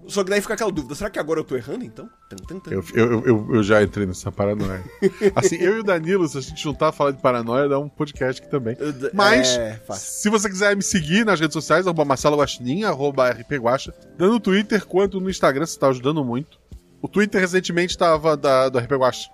Só 0.09 0.25
que 0.25 0.31
daí 0.31 0.41
fica 0.41 0.55
aquela 0.55 0.73
dúvida, 0.73 0.95
será 0.95 1.11
que 1.11 1.19
agora 1.19 1.41
eu 1.41 1.45
tô 1.45 1.57
errando 1.57 1.85
então? 1.85 2.09
Tan, 2.29 2.37
tan, 2.37 2.59
tan. 2.59 2.71
Eu, 2.73 2.85
eu, 2.95 3.27
eu, 3.27 3.55
eu 3.55 3.63
já 3.63 3.83
entrei 3.83 4.07
nessa 4.07 4.33
paranoia. 4.33 4.83
Assim, 5.37 5.57
eu 5.57 5.77
e 5.77 5.81
o 5.81 5.83
Danilo, 5.83 6.27
se 6.27 6.39
a 6.39 6.41
gente 6.41 6.63
juntar 6.63 6.91
falar 6.93 7.13
de 7.13 7.23
paranoia, 7.23 7.69
dá 7.69 7.79
um 7.79 7.89
podcast 7.89 8.41
aqui 8.41 8.51
também. 8.51 8.77
É, 8.81 9.11
Mas, 9.13 9.59
fácil. 9.87 10.23
se 10.23 10.29
você 10.29 10.49
quiser 10.49 10.75
me 10.75 10.83
seguir 10.83 11.25
nas 11.25 11.39
redes 11.39 11.55
sociais, 11.55 11.87
arroba 11.87 12.05
Marcelo 12.05 12.37
Guaxinim, 12.37 12.85
arroba 12.85 13.31
rpguaxa, 13.31 13.93
tanto 13.93 14.33
no 14.33 14.41
Twitter 14.41 14.85
quanto 14.87 15.21
no 15.21 15.31
Instagram, 15.31 15.67
você 15.67 15.79
tá 15.79 15.89
ajudando 15.89 16.25
muito. 16.25 16.59
O 17.03 17.09
Twitter 17.09 17.41
recentemente 17.41 17.97
tava 17.97 18.37
da, 18.37 18.69
do 18.69 18.79
RP 18.79 18.93
Guaxa 18.93 19.31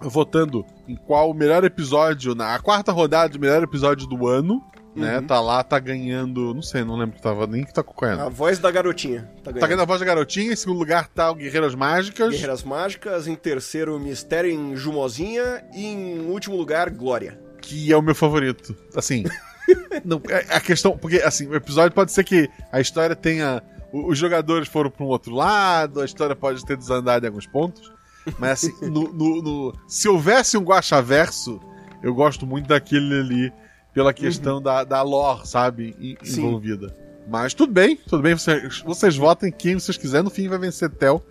votando 0.00 0.64
em 0.86 0.94
qual 0.96 1.30
o 1.30 1.34
melhor 1.34 1.64
episódio, 1.64 2.34
na 2.34 2.54
a 2.54 2.58
quarta 2.58 2.92
rodada 2.92 3.30
do 3.30 3.40
melhor 3.40 3.62
episódio 3.62 4.06
do 4.06 4.26
ano, 4.26 4.62
né? 4.96 5.18
Uhum. 5.18 5.26
Tá 5.26 5.40
lá, 5.40 5.62
tá 5.62 5.78
ganhando, 5.78 6.54
não 6.54 6.62
sei, 6.62 6.82
não 6.84 6.96
lembro 6.96 7.16
que 7.16 7.22
tava 7.22 7.46
nem 7.46 7.64
que 7.64 7.72
tá 7.72 7.80
acompanhando. 7.82 8.22
A 8.22 8.28
voz 8.28 8.58
da 8.58 8.70
garotinha. 8.70 9.22
Tá 9.44 9.50
ganhando. 9.50 9.60
Tá 9.60 9.66
ganhando 9.66 9.82
a 9.82 9.86
voz 9.86 10.00
da 10.00 10.06
garotinha, 10.06 10.52
em 10.52 10.56
segundo 10.56 10.78
lugar 10.78 11.08
tá 11.08 11.30
o 11.30 11.34
Guerreiras 11.34 11.74
Mágicas. 11.74 12.30
Guerreiras 12.30 12.62
Mágicas, 12.62 13.26
em 13.28 13.34
terceiro, 13.34 13.98
Mistério 14.00 14.50
em 14.50 14.74
Jumozinha, 14.76 15.64
e 15.74 15.86
em 15.86 16.20
último 16.30 16.56
lugar, 16.56 16.90
Glória. 16.90 17.38
que 17.60 17.92
é 17.92 17.96
o 17.96 18.02
meu 18.02 18.14
favorito. 18.14 18.74
Assim, 18.94 19.24
não, 20.04 20.20
é- 20.28 20.46
a 20.56 20.60
questão, 20.60 20.96
porque 20.96 21.16
assim, 21.16 21.46
o 21.46 21.54
episódio 21.54 21.92
pode 21.94 22.12
ser 22.12 22.24
que 22.24 22.48
a 22.72 22.80
história 22.80 23.14
tenha 23.16 23.62
os 23.92 24.18
jogadores 24.18 24.68
foram 24.68 24.90
para 24.90 25.04
um 25.04 25.08
outro 25.08 25.32
lado, 25.34 26.00
a 26.00 26.04
história 26.04 26.34
pode 26.36 26.64
ter 26.66 26.76
desandado 26.76 27.24
em 27.24 27.28
alguns 27.28 27.46
pontos, 27.46 27.90
Mas 28.38 28.64
assim, 28.64 28.72
no, 28.90 29.12
no- 29.12 29.42
no- 29.42 29.74
se 29.88 30.08
houvesse 30.08 30.56
um 30.58 30.62
Guaxaverso, 30.64 31.60
eu 32.02 32.12
gosto 32.14 32.46
muito 32.46 32.66
daquele 32.66 33.18
ali, 33.20 33.52
pela 33.96 34.12
questão 34.12 34.60
da, 34.60 34.84
da 34.84 35.00
lore, 35.00 35.46
sabe? 35.48 35.96
en- 35.98 36.16
Sim. 36.22 36.42
Envolvida. 36.46 36.94
Mas 37.26 37.54
tudo 37.54 37.72
bem, 37.72 37.96
tudo 37.96 38.22
bem. 38.22 38.34
Vocês, 38.36 38.80
vocês 38.80 39.16
votem 39.16 39.50
quem 39.50 39.74
vocês 39.78 39.96
quiserem. 39.96 40.22
No 40.24 40.30
fim 40.30 40.48
vai 40.48 40.58
vencer 40.58 40.90
Tel. 40.90 41.24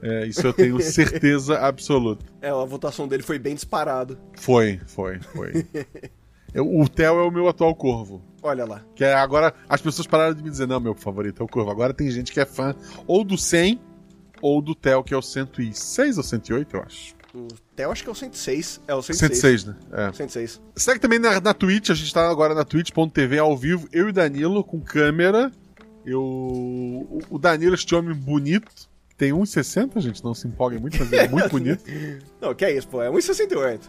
É, 0.00 0.24
isso 0.24 0.46
eu 0.46 0.52
tenho 0.52 0.78
certeza 0.82 1.58
absoluta. 1.58 2.24
É, 2.40 2.50
a 2.50 2.64
votação 2.64 3.08
dele 3.08 3.24
foi 3.24 3.36
bem 3.38 3.54
disparado. 3.56 4.16
Foi, 4.38 4.80
foi, 4.86 5.18
foi. 5.18 5.66
Eu- 6.54 6.72
o 6.72 6.88
Theo 6.88 7.18
é 7.18 7.22
o 7.26 7.32
meu 7.32 7.48
atual 7.48 7.74
corvo. 7.74 8.22
Olha 8.40 8.64
lá. 8.64 8.80
Que 8.94 9.02
é 9.02 9.12
agora 9.12 9.52
as 9.68 9.82
pessoas 9.82 10.06
pararam 10.06 10.34
de 10.34 10.42
me 10.42 10.50
dizer, 10.50 10.68
não, 10.68 10.78
meu 10.78 10.94
favorito 10.94 11.42
é 11.42 11.44
o 11.44 11.48
corvo. 11.48 11.68
Agora 11.72 11.92
tem 11.92 12.08
gente 12.12 12.30
que 12.32 12.38
é 12.38 12.44
fã 12.46 12.76
ou 13.08 13.24
do 13.24 13.36
100 13.36 13.80
ou 14.40 14.62
do 14.62 14.72
Theo, 14.72 15.02
que 15.02 15.12
é 15.12 15.16
o 15.16 15.22
106 15.22 16.16
ou 16.16 16.22
108, 16.22 16.76
eu 16.76 16.82
acho. 16.82 17.14
O 17.34 17.48
Theo 17.74 17.90
acho 17.90 18.02
que 18.04 18.08
é 18.08 18.12
o 18.12 18.14
106. 18.14 18.80
É 18.86 18.94
o 18.94 19.02
106. 19.02 19.40
106, 19.40 19.64
né? 19.64 19.76
É. 19.92 20.12
106. 20.12 20.60
Segue 20.76 21.00
também 21.00 21.18
na, 21.18 21.40
na 21.40 21.52
Twitch, 21.52 21.90
a 21.90 21.94
gente 21.94 22.14
tá 22.14 22.30
agora 22.30 22.54
na 22.54 22.64
twitch.tv 22.64 23.38
ao 23.38 23.56
vivo, 23.56 23.88
eu 23.92 24.08
e 24.08 24.12
Danilo 24.12 24.62
com 24.62 24.80
câmera. 24.80 25.50
Eu, 26.06 26.22
o- 26.22 27.38
Danilo, 27.38 27.74
este 27.74 27.94
homem 27.94 28.14
bonito, 28.14 28.70
tem 29.16 29.32
1,60, 29.32 30.00
gente, 30.00 30.22
não 30.22 30.34
se 30.34 30.46
empolguem 30.46 30.78
muito, 30.78 30.96
mas 30.98 31.10
ele 31.12 31.22
é 31.22 31.28
muito 31.28 31.48
bonito. 31.50 31.82
Não, 32.40 32.54
que 32.54 32.64
é 32.64 32.76
isso, 32.76 32.86
pô. 32.86 33.02
É 33.02 33.10
1,68. 33.10 33.80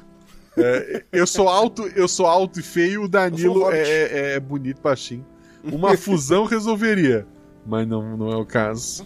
Eu 1.12 1.28
sou 1.28 1.50
alto, 1.50 1.86
eu 1.96 2.08
sou 2.08 2.26
alto 2.26 2.60
e 2.60 2.64
feio, 2.64 3.02
o 3.02 3.04
Eu 3.04 3.08
Danilo 3.10 3.70
é, 3.72 3.82
é- 3.82 4.32
é 4.36 4.40
bonito, 4.40 4.82
baixinho. 4.82 5.26
Uma 5.64 5.96
fusão 5.98 6.46
resolveria, 6.46 7.28
mas 7.66 7.86
não, 7.88 8.16
não 8.18 8.32
é 8.32 8.36
o 8.38 8.46
caso. 8.46 9.06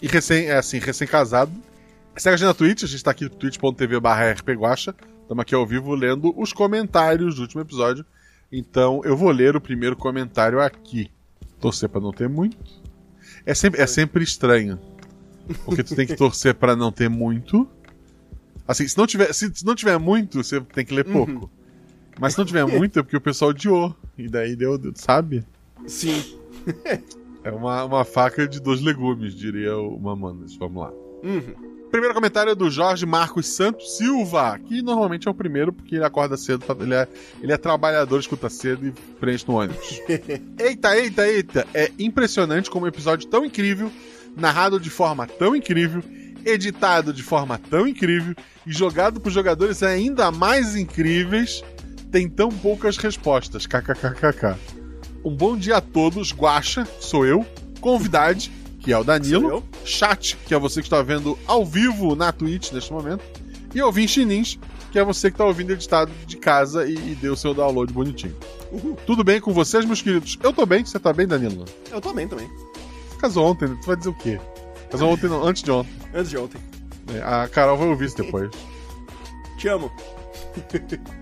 E 0.00 0.06
recém, 0.08 0.46
é 0.46 0.56
assim, 0.56 0.78
recém-casado. 0.78 1.52
Segue 2.16 2.34
a 2.34 2.36
gente 2.36 2.46
na 2.46 2.54
Twitch, 2.54 2.82
a 2.82 2.86
gente 2.86 3.02
tá 3.02 3.10
aqui 3.12 3.24
no 3.24 3.30
twitch.tv 3.30 4.00
barra 4.00 4.32
rpguacha. 4.32 4.94
Estamos 5.22 5.42
aqui 5.42 5.54
ao 5.54 5.66
vivo 5.66 5.94
lendo 5.94 6.34
os 6.38 6.52
comentários 6.52 7.36
do 7.36 7.42
último 7.42 7.62
episódio. 7.62 8.04
Então 8.52 9.00
eu 9.04 9.16
vou 9.16 9.30
ler 9.30 9.56
o 9.56 9.60
primeiro 9.60 9.96
comentário 9.96 10.60
aqui. 10.60 11.10
Torcer 11.60 11.88
pra 11.88 12.00
não 12.00 12.12
ter 12.12 12.28
muito. 12.28 12.58
É 13.46 13.54
sempre, 13.54 13.80
é 13.80 13.86
sempre 13.86 14.24
estranho. 14.24 14.78
Porque 15.64 15.82
tu 15.82 15.94
tem 15.94 16.06
que 16.06 16.16
torcer 16.16 16.54
pra 16.54 16.76
não 16.76 16.92
ter 16.92 17.08
muito. 17.08 17.66
Assim, 18.66 18.86
se 18.86 18.96
não 18.98 19.06
tiver, 19.06 19.32
se, 19.32 19.50
se 19.54 19.64
não 19.64 19.74
tiver 19.74 19.98
muito, 19.98 20.42
você 20.42 20.60
tem 20.60 20.84
que 20.84 20.94
ler 20.94 21.04
pouco. 21.04 21.50
Mas 22.18 22.34
se 22.34 22.38
não 22.38 22.44
tiver 22.44 22.66
muito, 22.66 22.98
é 22.98 23.02
porque 23.02 23.16
o 23.16 23.20
pessoal 23.20 23.50
odiou. 23.50 23.94
E 24.18 24.28
daí 24.28 24.54
deu, 24.54 24.76
deu- 24.76 24.92
sabe? 24.94 25.44
Sim. 25.86 26.22
É 27.42 27.50
uma, 27.50 27.84
uma 27.84 28.04
faca 28.04 28.46
de 28.46 28.60
dois 28.60 28.80
legumes, 28.82 29.34
diria 29.34 29.76
o 29.76 29.98
Mamonas. 29.98 30.54
Vamos 30.56 30.82
lá. 30.82 30.90
Uhum. 31.22 31.69
Primeiro 31.90 32.14
comentário 32.14 32.52
é 32.52 32.54
do 32.54 32.70
Jorge 32.70 33.04
Marcos 33.04 33.48
Santos 33.48 33.96
Silva, 33.96 34.58
que 34.64 34.80
normalmente 34.80 35.26
é 35.26 35.30
o 35.30 35.34
primeiro 35.34 35.72
porque 35.72 35.96
ele 35.96 36.04
acorda 36.04 36.36
cedo, 36.36 36.64
pra- 36.64 36.76
ele 36.84 36.94
é, 36.94 37.08
ele 37.42 37.52
é 37.52 37.56
trabalhador, 37.56 38.20
escuta 38.20 38.48
cedo 38.48 38.86
e 38.86 38.92
preenche 39.18 39.44
no 39.48 39.54
ônibus. 39.54 40.00
eita, 40.58 40.96
eita, 40.96 41.28
eita! 41.28 41.66
É 41.74 41.90
impressionante 41.98 42.70
como 42.70 42.84
um 42.84 42.88
episódio 42.88 43.28
tão 43.28 43.44
incrível, 43.44 43.90
narrado 44.36 44.78
de 44.78 44.88
forma 44.88 45.26
tão 45.26 45.56
incrível, 45.56 46.00
editado 46.44 47.12
de 47.12 47.22
forma 47.24 47.58
tão 47.58 47.86
incrível 47.88 48.34
e 48.64 48.72
jogado 48.72 49.20
por 49.20 49.30
jogadores 49.32 49.82
ainda 49.82 50.30
mais 50.30 50.76
incríveis, 50.76 51.62
tem 52.12 52.28
tão 52.28 52.50
poucas 52.50 52.96
respostas. 52.96 53.66
KKKKK. 53.66 54.56
Um 55.24 55.34
bom 55.34 55.56
dia 55.56 55.78
a 55.78 55.80
todos, 55.80 56.32
Guaxa, 56.32 56.86
sou 57.00 57.26
eu, 57.26 57.44
convidade, 57.80 58.50
que 58.80 58.92
é 58.92 58.98
o 58.98 59.04
Danilo, 59.04 59.62
chat, 59.84 60.36
que 60.46 60.54
é 60.54 60.58
você 60.58 60.80
que 60.80 60.86
está 60.86 61.02
vendo 61.02 61.38
ao 61.46 61.64
vivo 61.64 62.16
na 62.16 62.32
Twitch 62.32 62.72
neste 62.72 62.92
momento, 62.92 63.22
e 63.74 63.80
ouvinte 63.80 64.12
Chinins, 64.12 64.58
que 64.90 64.98
é 64.98 65.04
você 65.04 65.30
que 65.30 65.34
está 65.34 65.44
ouvindo 65.44 65.70
editado 65.70 66.10
de 66.26 66.36
casa 66.36 66.86
e, 66.86 66.94
e 66.94 67.14
deu 67.14 67.36
seu 67.36 67.54
download 67.54 67.92
bonitinho. 67.92 68.36
Uhul. 68.72 68.96
Tudo 69.06 69.22
bem 69.22 69.40
com 69.40 69.52
vocês, 69.52 69.84
meus 69.84 70.02
queridos? 70.02 70.38
Eu 70.42 70.52
tô 70.52 70.66
bem, 70.66 70.84
você 70.84 70.98
tá 70.98 71.12
bem, 71.12 71.26
Danilo? 71.26 71.64
Eu 71.90 72.00
também, 72.00 72.26
também. 72.26 72.48
Você 73.08 73.18
casou 73.20 73.46
ontem, 73.46 73.68
né? 73.68 73.78
tu 73.80 73.86
vai 73.86 73.96
dizer 73.96 74.10
o 74.10 74.14
quê? 74.14 74.40
Casou 74.90 75.10
ontem, 75.10 75.28
não, 75.28 75.44
antes 75.46 75.62
de 75.62 75.70
ontem. 75.70 75.92
Antes 76.12 76.30
de 76.30 76.38
ontem. 76.38 76.60
É, 77.14 77.22
A 77.22 77.48
Carol 77.48 77.76
vai 77.76 77.88
ouvir 77.88 78.06
isso 78.06 78.16
depois. 78.16 78.50
Te 79.58 79.68
amo. 79.68 79.90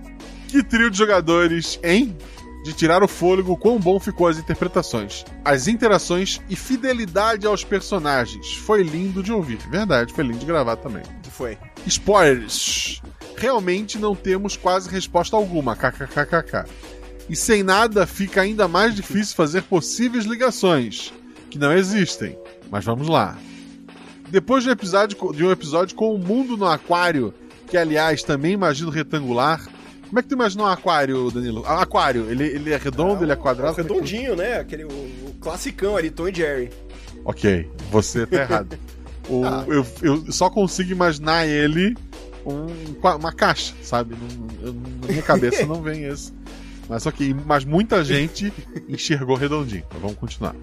Que 0.49 0.63
trio 0.63 0.91
de 0.91 0.97
jogadores, 0.97 1.79
hein? 1.85 2.17
De 2.65 2.73
tirar 2.73 3.03
o 3.03 3.09
fôlego, 3.09 3.57
quão 3.57 3.79
bom 3.79 3.99
ficou 4.01 4.27
as 4.27 4.39
interpretações, 4.39 5.25
as 5.45 5.69
interações 5.69 6.41
e 6.51 6.57
fidelidade 6.57 7.47
aos 7.47 7.65
personagens. 7.65 8.53
Foi 8.55 8.83
lindo 8.83 9.23
de 9.23 9.33
ouvir. 9.33 9.59
Verdade, 9.71 10.13
foi 10.13 10.25
lindo 10.25 10.39
de 10.39 10.47
gravar 10.47 10.77
também. 10.77 11.03
Foi. 11.31 11.57
Spoilers. 11.87 13.01
Realmente 13.37 13.99
não 13.99 14.15
temos 14.17 14.57
quase 14.57 14.91
resposta 14.91 15.37
alguma. 15.37 15.77
KKKKK. 15.77 16.65
E 17.29 17.37
sem 17.37 17.63
nada 17.63 18.07
fica 18.07 18.41
ainda 18.43 18.67
mais 18.67 18.95
difícil 18.95 19.37
fazer 19.37 19.63
possíveis 19.63 20.25
ligações, 20.25 21.13
que 21.49 21.59
não 21.59 21.73
existem. 21.73 22.37
Mas 22.71 22.85
vamos 22.85 23.07
lá. 23.07 23.39
Depois 24.31 24.65
de 24.65 24.71
um 24.71 24.73
episódio, 24.73 25.33
de 25.33 25.45
um 25.45 25.51
episódio 25.51 25.95
com 25.95 26.15
o 26.15 26.19
mundo 26.19 26.57
no 26.57 26.67
aquário, 26.67 27.33
que 27.69 27.77
aliás 27.77 28.23
também 28.23 28.53
imagino 28.53 28.91
retangular. 28.91 29.67
Como 30.09 30.19
é 30.19 30.23
que 30.23 30.29
tu 30.29 30.35
imagina 30.35 30.63
um 30.63 30.67
aquário, 30.67 31.31
Danilo? 31.31 31.65
Ah, 31.67 31.83
aquário, 31.83 32.31
ele, 32.31 32.45
ele 32.45 32.73
é 32.73 32.77
redondo, 32.77 33.23
ele 33.25 33.33
é 33.33 33.37
quadrado? 33.37 33.79
É 33.79 33.83
Redondinho, 33.83 34.35
né? 34.35 34.59
Aquele, 34.59 34.85
o, 34.85 34.89
o 34.89 35.35
classicão 35.41 35.97
ali, 35.97 36.11
Tom 36.11 36.29
e 36.29 36.35
Jerry. 36.35 36.71
Ok, 37.25 37.71
você 37.91 38.27
tá 38.27 38.37
errado. 38.37 38.79
O- 39.31 39.45
Ah. 39.45 39.63
eu, 39.69 39.87
eu 40.01 40.33
só 40.33 40.49
consigo 40.49 40.91
imaginar 40.91 41.47
ele 41.47 41.95
um, 42.47 42.65
uma 43.19 43.31
caixa, 43.31 43.75
sabe? 43.83 44.15
Não- 44.15 44.67
eu- 44.69 44.73
na 45.03 45.09
minha 45.09 45.21
cabeça 45.23 45.67
não 45.67 45.83
vem 45.83 46.05
esse. 46.05 46.33
Mas 46.89 47.05
ok, 47.05 47.37
mas 47.45 47.63
muita 47.63 48.03
gente 48.03 48.51
enxergou 48.89 49.37
redondinho. 49.37 49.85
Então 49.87 50.01
vamos 50.01 50.17
continuar. 50.17 50.57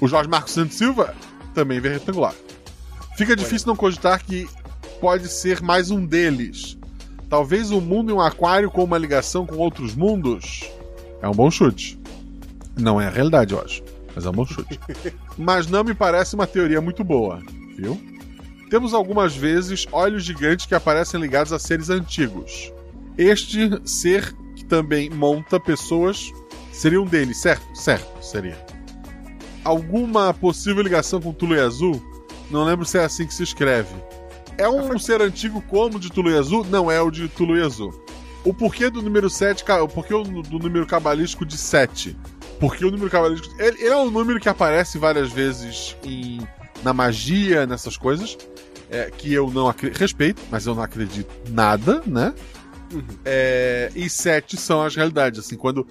O 0.00 0.08
Jorge 0.08 0.30
Marcos 0.30 0.54
Santos 0.54 0.78
Silva 0.78 1.14
também 1.54 1.78
vê 1.78 1.90
retangular. 1.90 2.34
Fica 3.18 3.36
difícil 3.36 3.68
não 3.68 3.76
cogitar 3.76 4.24
que 4.24 4.48
pode 4.98 5.28
ser 5.28 5.60
mais 5.60 5.90
um 5.90 6.06
deles. 6.06 6.78
Talvez 7.32 7.70
um 7.70 7.80
mundo 7.80 8.12
em 8.12 8.14
um 8.14 8.20
aquário 8.20 8.70
com 8.70 8.84
uma 8.84 8.98
ligação 8.98 9.46
com 9.46 9.56
outros 9.56 9.94
mundos. 9.94 10.70
É 11.22 11.26
um 11.26 11.32
bom 11.32 11.50
chute. 11.50 11.98
Não 12.78 13.00
é 13.00 13.06
a 13.06 13.10
realidade, 13.10 13.54
eu 13.54 13.60
acho. 13.62 13.82
Mas 14.14 14.26
é 14.26 14.28
um 14.28 14.32
bom 14.32 14.44
chute. 14.44 14.78
Mas 15.38 15.66
não 15.66 15.82
me 15.82 15.94
parece 15.94 16.34
uma 16.34 16.46
teoria 16.46 16.78
muito 16.82 17.02
boa, 17.02 17.40
viu? 17.74 17.98
Temos 18.68 18.92
algumas 18.92 19.34
vezes 19.34 19.86
olhos 19.90 20.24
gigantes 20.24 20.66
que 20.66 20.74
aparecem 20.74 21.18
ligados 21.18 21.54
a 21.54 21.58
seres 21.58 21.88
antigos. 21.88 22.70
Este 23.16 23.80
ser 23.82 24.34
que 24.54 24.66
também 24.66 25.08
monta 25.08 25.58
pessoas 25.58 26.30
seria 26.70 27.00
um 27.00 27.06
deles, 27.06 27.38
certo? 27.38 27.64
Certo, 27.74 28.22
seria. 28.22 28.62
Alguma 29.64 30.34
possível 30.34 30.82
ligação 30.82 31.18
com 31.18 31.32
Tulu 31.32 31.58
Azul? 31.58 31.98
Não 32.50 32.62
lembro 32.62 32.84
se 32.84 32.98
é 32.98 33.04
assim 33.04 33.26
que 33.26 33.32
se 33.32 33.42
escreve. 33.42 33.94
É 34.58 34.68
um 34.68 34.98
ser 34.98 35.20
antigo 35.22 35.62
como 35.62 35.96
o 35.96 36.00
de 36.00 36.10
Tulu 36.10 36.36
Azul? 36.38 36.64
Não 36.68 36.90
é 36.90 37.00
o 37.00 37.10
de 37.10 37.28
Tulu 37.28 37.62
Azul. 37.64 37.92
O 38.44 38.52
porquê 38.52 38.90
do 38.90 39.00
número 39.02 39.30
7, 39.30 39.64
ca- 39.64 39.82
o 39.82 39.88
porquê 39.88 40.12
do 40.14 40.58
número 40.58 40.86
cabalístico 40.86 41.44
de 41.46 41.56
7? 41.56 42.16
Porque 42.60 42.84
o 42.84 42.90
número 42.90 43.10
cabalístico. 43.10 43.54
Ele, 43.60 43.78
ele 43.80 43.88
é 43.92 43.96
um 43.96 44.10
número 44.10 44.38
que 44.40 44.48
aparece 44.48 44.98
várias 44.98 45.30
vezes 45.32 45.96
em, 46.04 46.40
na 46.82 46.92
magia, 46.92 47.66
nessas 47.66 47.96
coisas. 47.96 48.36
é, 48.90 49.10
que 49.10 49.32
eu 49.32 49.50
não 49.50 49.72
respeito, 49.94 50.42
mas 50.50 50.66
eu 50.66 50.74
não 50.74 50.82
acredito 50.82 51.30
nada, 51.50 52.02
né? 52.06 52.34
É, 53.24 53.90
e 53.94 54.08
sete 54.10 54.56
são 54.56 54.82
as 54.82 54.94
realidades. 54.94 55.40
Assim, 55.40 55.56
quando, 55.56 55.86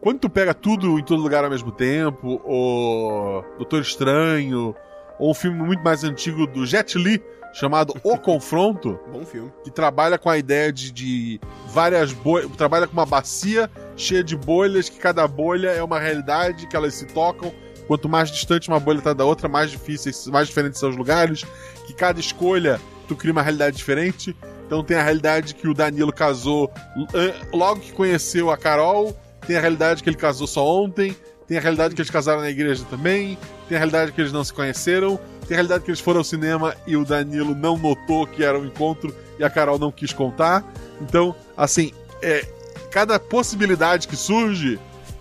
quando 0.00 0.20
tu 0.20 0.30
pega 0.30 0.54
tudo 0.54 0.98
em 0.98 1.04
todo 1.04 1.20
lugar 1.22 1.44
ao 1.44 1.50
mesmo 1.50 1.70
tempo, 1.70 2.40
ou 2.44 3.44
Doutor 3.58 3.82
Estranho, 3.82 4.74
ou 5.18 5.30
um 5.30 5.34
filme 5.34 5.58
muito 5.62 5.82
mais 5.82 6.02
antigo 6.02 6.46
do 6.46 6.64
Jet 6.64 6.96
Li, 6.98 7.22
chamado 7.54 7.94
O 8.02 8.18
Confronto, 8.18 8.98
Bom 9.10 9.24
filme. 9.24 9.50
que 9.62 9.70
trabalha 9.70 10.18
com 10.18 10.28
a 10.28 10.36
ideia 10.36 10.72
de, 10.72 10.90
de 10.90 11.40
várias 11.68 12.12
bolhas. 12.12 12.50
Trabalha 12.56 12.86
com 12.86 12.92
uma 12.92 13.06
bacia 13.06 13.70
cheia 13.96 14.24
de 14.24 14.36
bolhas, 14.36 14.88
que 14.88 14.98
cada 14.98 15.26
bolha 15.26 15.68
é 15.68 15.82
uma 15.82 16.00
realidade, 16.00 16.66
que 16.66 16.76
elas 16.76 16.94
se 16.94 17.06
tocam. 17.06 17.54
Quanto 17.86 18.08
mais 18.08 18.30
distante 18.30 18.68
uma 18.68 18.80
bolha 18.80 18.98
está 18.98 19.12
da 19.12 19.24
outra, 19.24 19.48
mais 19.48 19.70
difíceis, 19.70 20.26
mais 20.26 20.48
diferentes 20.48 20.80
são 20.80 20.90
os 20.90 20.96
lugares. 20.96 21.44
Que 21.86 21.94
cada 21.94 22.18
escolha 22.18 22.80
tu 23.06 23.14
cria 23.14 23.32
uma 23.32 23.42
realidade 23.42 23.76
diferente. 23.76 24.36
Então 24.66 24.82
tem 24.82 24.96
a 24.96 25.02
realidade 25.02 25.54
que 25.54 25.68
o 25.68 25.74
Danilo 25.74 26.12
casou 26.12 26.72
eh, 27.14 27.34
logo 27.52 27.80
que 27.80 27.92
conheceu 27.92 28.50
a 28.50 28.56
Carol. 28.56 29.16
Tem 29.46 29.56
a 29.56 29.60
realidade 29.60 30.02
que 30.02 30.08
ele 30.08 30.16
casou 30.16 30.46
só 30.46 30.66
ontem. 30.66 31.14
Tem 31.46 31.58
a 31.58 31.60
realidade 31.60 31.94
que 31.94 32.00
eles 32.00 32.10
casaram 32.10 32.40
na 32.40 32.50
igreja 32.50 32.84
também. 32.88 33.38
Tem 33.68 33.76
a 33.76 33.78
realidade 33.78 34.12
que 34.12 34.20
eles 34.20 34.32
não 34.32 34.42
se 34.42 34.52
conheceram. 34.52 35.20
Tem 35.46 35.56
a 35.56 35.58
realidade 35.58 35.84
que 35.84 35.90
eles 35.90 36.00
foram 36.00 36.18
ao 36.18 36.24
cinema 36.24 36.74
e 36.86 36.96
o 36.96 37.04
Danilo 37.04 37.54
não 37.54 37.76
notou 37.76 38.26
que 38.26 38.42
era 38.42 38.58
um 38.58 38.64
encontro 38.64 39.14
e 39.38 39.44
a 39.44 39.50
Carol 39.50 39.78
não 39.78 39.92
quis 39.92 40.12
contar. 40.12 40.64
Então, 41.00 41.34
assim, 41.56 41.92
é, 42.22 42.46
cada 42.90 43.18
possibilidade 43.18 44.08
que 44.08 44.16
surge, 44.16 44.78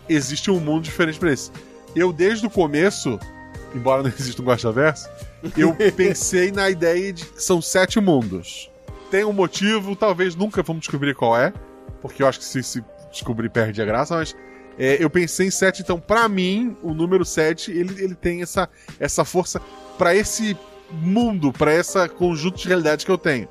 existe 0.08 0.50
um 0.52 0.60
mundo 0.60 0.84
diferente 0.84 1.20
pra 1.20 1.32
esse. 1.32 1.52
Eu, 1.96 2.14
desde 2.14 2.46
o 2.46 2.50
começo, 2.50 3.20
embora 3.74 4.04
não 4.04 4.10
exista 4.18 4.42
um 4.42 4.46
Guaxaverso, 4.46 5.10
eu 5.58 5.76
pensei 5.96 6.52
na 6.52 6.70
ideia 6.70 7.12
de 7.12 7.26
que 7.26 7.44
são 7.44 7.62
sete 7.62 8.00
mundos. 8.00 8.70
Tem 9.12 9.24
um 9.26 9.34
motivo, 9.34 9.96
talvez 9.96 10.36
nunca 10.36 10.64
vamos 10.64 10.82
descobrir 10.82 11.14
qual 11.14 11.38
é, 11.38 11.54
porque 12.02 12.24
eu 12.24 12.28
acho 12.28 12.40
que 12.40 12.46
se, 12.46 12.64
se 12.64 12.84
descobrir 13.12 13.50
perde 13.50 13.82
a 13.82 13.86
graça, 13.86 14.16
mas 14.16 14.36
é, 14.78 15.04
eu 15.04 15.10
pensei 15.10 15.48
em 15.48 15.52
sete, 15.52 15.82
então 15.82 16.00
para 16.00 16.28
mim 16.28 16.76
o 16.82 16.94
número 16.94 17.24
sete 17.24 17.72
ele, 17.72 18.04
ele 18.04 18.16
tem 18.16 18.42
essa, 18.42 18.70
essa 19.00 19.24
força 19.24 19.62
para 19.98 20.16
esse 20.16 20.58
mundo, 20.92 21.52
para 21.52 21.74
esse 21.74 22.08
conjunto 22.10 22.58
de 22.58 22.68
realidades 22.68 23.06
que 23.06 23.12
eu 23.12 23.18
tenho. 23.18 23.48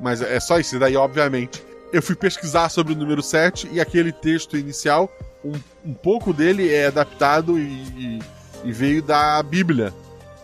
Mas 0.00 0.22
é 0.22 0.38
só 0.40 0.58
isso, 0.58 0.76
e 0.76 0.78
daí 0.78 0.96
obviamente 0.96 1.62
eu 1.92 2.02
fui 2.02 2.16
pesquisar 2.16 2.70
sobre 2.70 2.94
o 2.94 2.96
número 2.96 3.22
7 3.22 3.68
e 3.70 3.80
aquele 3.80 4.12
texto 4.12 4.56
inicial, 4.56 5.12
um, 5.44 5.52
um 5.84 5.92
pouco 5.92 6.32
dele 6.32 6.72
é 6.72 6.86
adaptado 6.86 7.58
e, 7.58 7.62
e, 7.62 8.18
e 8.64 8.72
veio 8.72 9.02
da 9.02 9.42
Bíblia. 9.42 9.92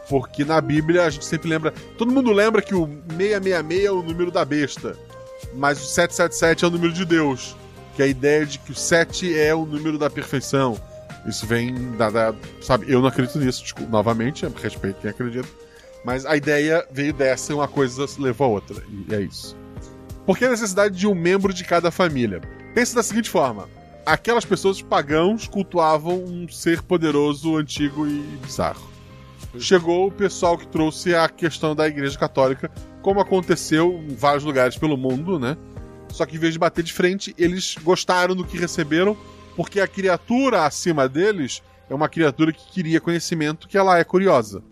Porque 0.08 0.44
na 0.44 0.60
Bíblia 0.60 1.04
a 1.04 1.10
gente 1.10 1.24
sempre 1.24 1.48
lembra. 1.48 1.72
Todo 1.96 2.12
mundo 2.12 2.32
lembra 2.32 2.62
que 2.62 2.74
o 2.74 2.86
666 3.16 3.84
é 3.84 3.90
o 3.90 4.02
número 4.02 4.30
da 4.30 4.44
besta. 4.44 4.96
Mas 5.54 5.82
o 5.82 5.86
777 5.86 6.64
é 6.64 6.68
o 6.68 6.70
número 6.70 6.92
de 6.92 7.04
Deus. 7.04 7.56
Que 7.98 8.02
é 8.02 8.04
a 8.04 8.08
ideia 8.08 8.46
de 8.46 8.60
que 8.60 8.70
o 8.70 8.76
7 8.76 9.36
é 9.36 9.52
o 9.52 9.66
número 9.66 9.98
da 9.98 10.08
perfeição. 10.08 10.80
Isso 11.26 11.44
vem 11.44 11.74
da. 11.96 12.08
da 12.08 12.32
sabe, 12.62 12.86
eu 12.88 13.00
não 13.00 13.08
acredito 13.08 13.40
nisso, 13.40 13.60
desculpa, 13.60 13.90
novamente, 13.90 14.46
respeito 14.62 15.00
quem 15.00 15.10
acredita. 15.10 15.48
Mas 16.04 16.24
a 16.24 16.36
ideia 16.36 16.86
veio 16.92 17.12
dessa 17.12 17.50
e 17.50 17.56
uma 17.56 17.66
coisa 17.66 18.06
levou 18.20 18.46
a 18.46 18.50
outra. 18.50 18.80
E 19.08 19.12
é 19.12 19.20
isso. 19.20 19.56
Por 20.24 20.38
que 20.38 20.44
a 20.44 20.48
necessidade 20.48 20.96
de 20.96 21.08
um 21.08 21.14
membro 21.14 21.52
de 21.52 21.64
cada 21.64 21.90
família? 21.90 22.40
Pense 22.72 22.94
da 22.94 23.02
seguinte 23.02 23.28
forma: 23.30 23.68
aquelas 24.06 24.44
pessoas 24.44 24.80
pagãos 24.80 25.48
cultuavam 25.48 26.22
um 26.22 26.48
ser 26.48 26.80
poderoso, 26.82 27.56
antigo 27.56 28.06
e 28.06 28.20
bizarro 28.40 28.88
chegou 29.58 30.06
o 30.06 30.12
pessoal 30.12 30.56
que 30.56 30.66
trouxe 30.66 31.14
a 31.14 31.28
questão 31.28 31.74
da 31.74 31.88
Igreja 31.88 32.16
Católica, 32.16 32.70
como 33.02 33.20
aconteceu 33.20 34.04
em 34.08 34.14
vários 34.14 34.44
lugares 34.44 34.76
pelo 34.76 34.96
mundo, 34.96 35.38
né? 35.38 35.56
Só 36.10 36.26
que 36.26 36.36
em 36.36 36.38
vez 36.38 36.52
de 36.52 36.58
bater 36.58 36.82
de 36.82 36.92
frente, 36.92 37.34
eles 37.38 37.76
gostaram 37.82 38.34
do 38.34 38.44
que 38.44 38.58
receberam, 38.58 39.16
porque 39.56 39.80
a 39.80 39.88
criatura 39.88 40.64
acima 40.64 41.08
deles 41.08 41.62
é 41.88 41.94
uma 41.94 42.08
criatura 42.08 42.52
que 42.52 42.70
queria 42.70 43.00
conhecimento, 43.00 43.68
que 43.68 43.78
ela 43.78 43.98
é 43.98 44.04
curiosa. 44.04 44.62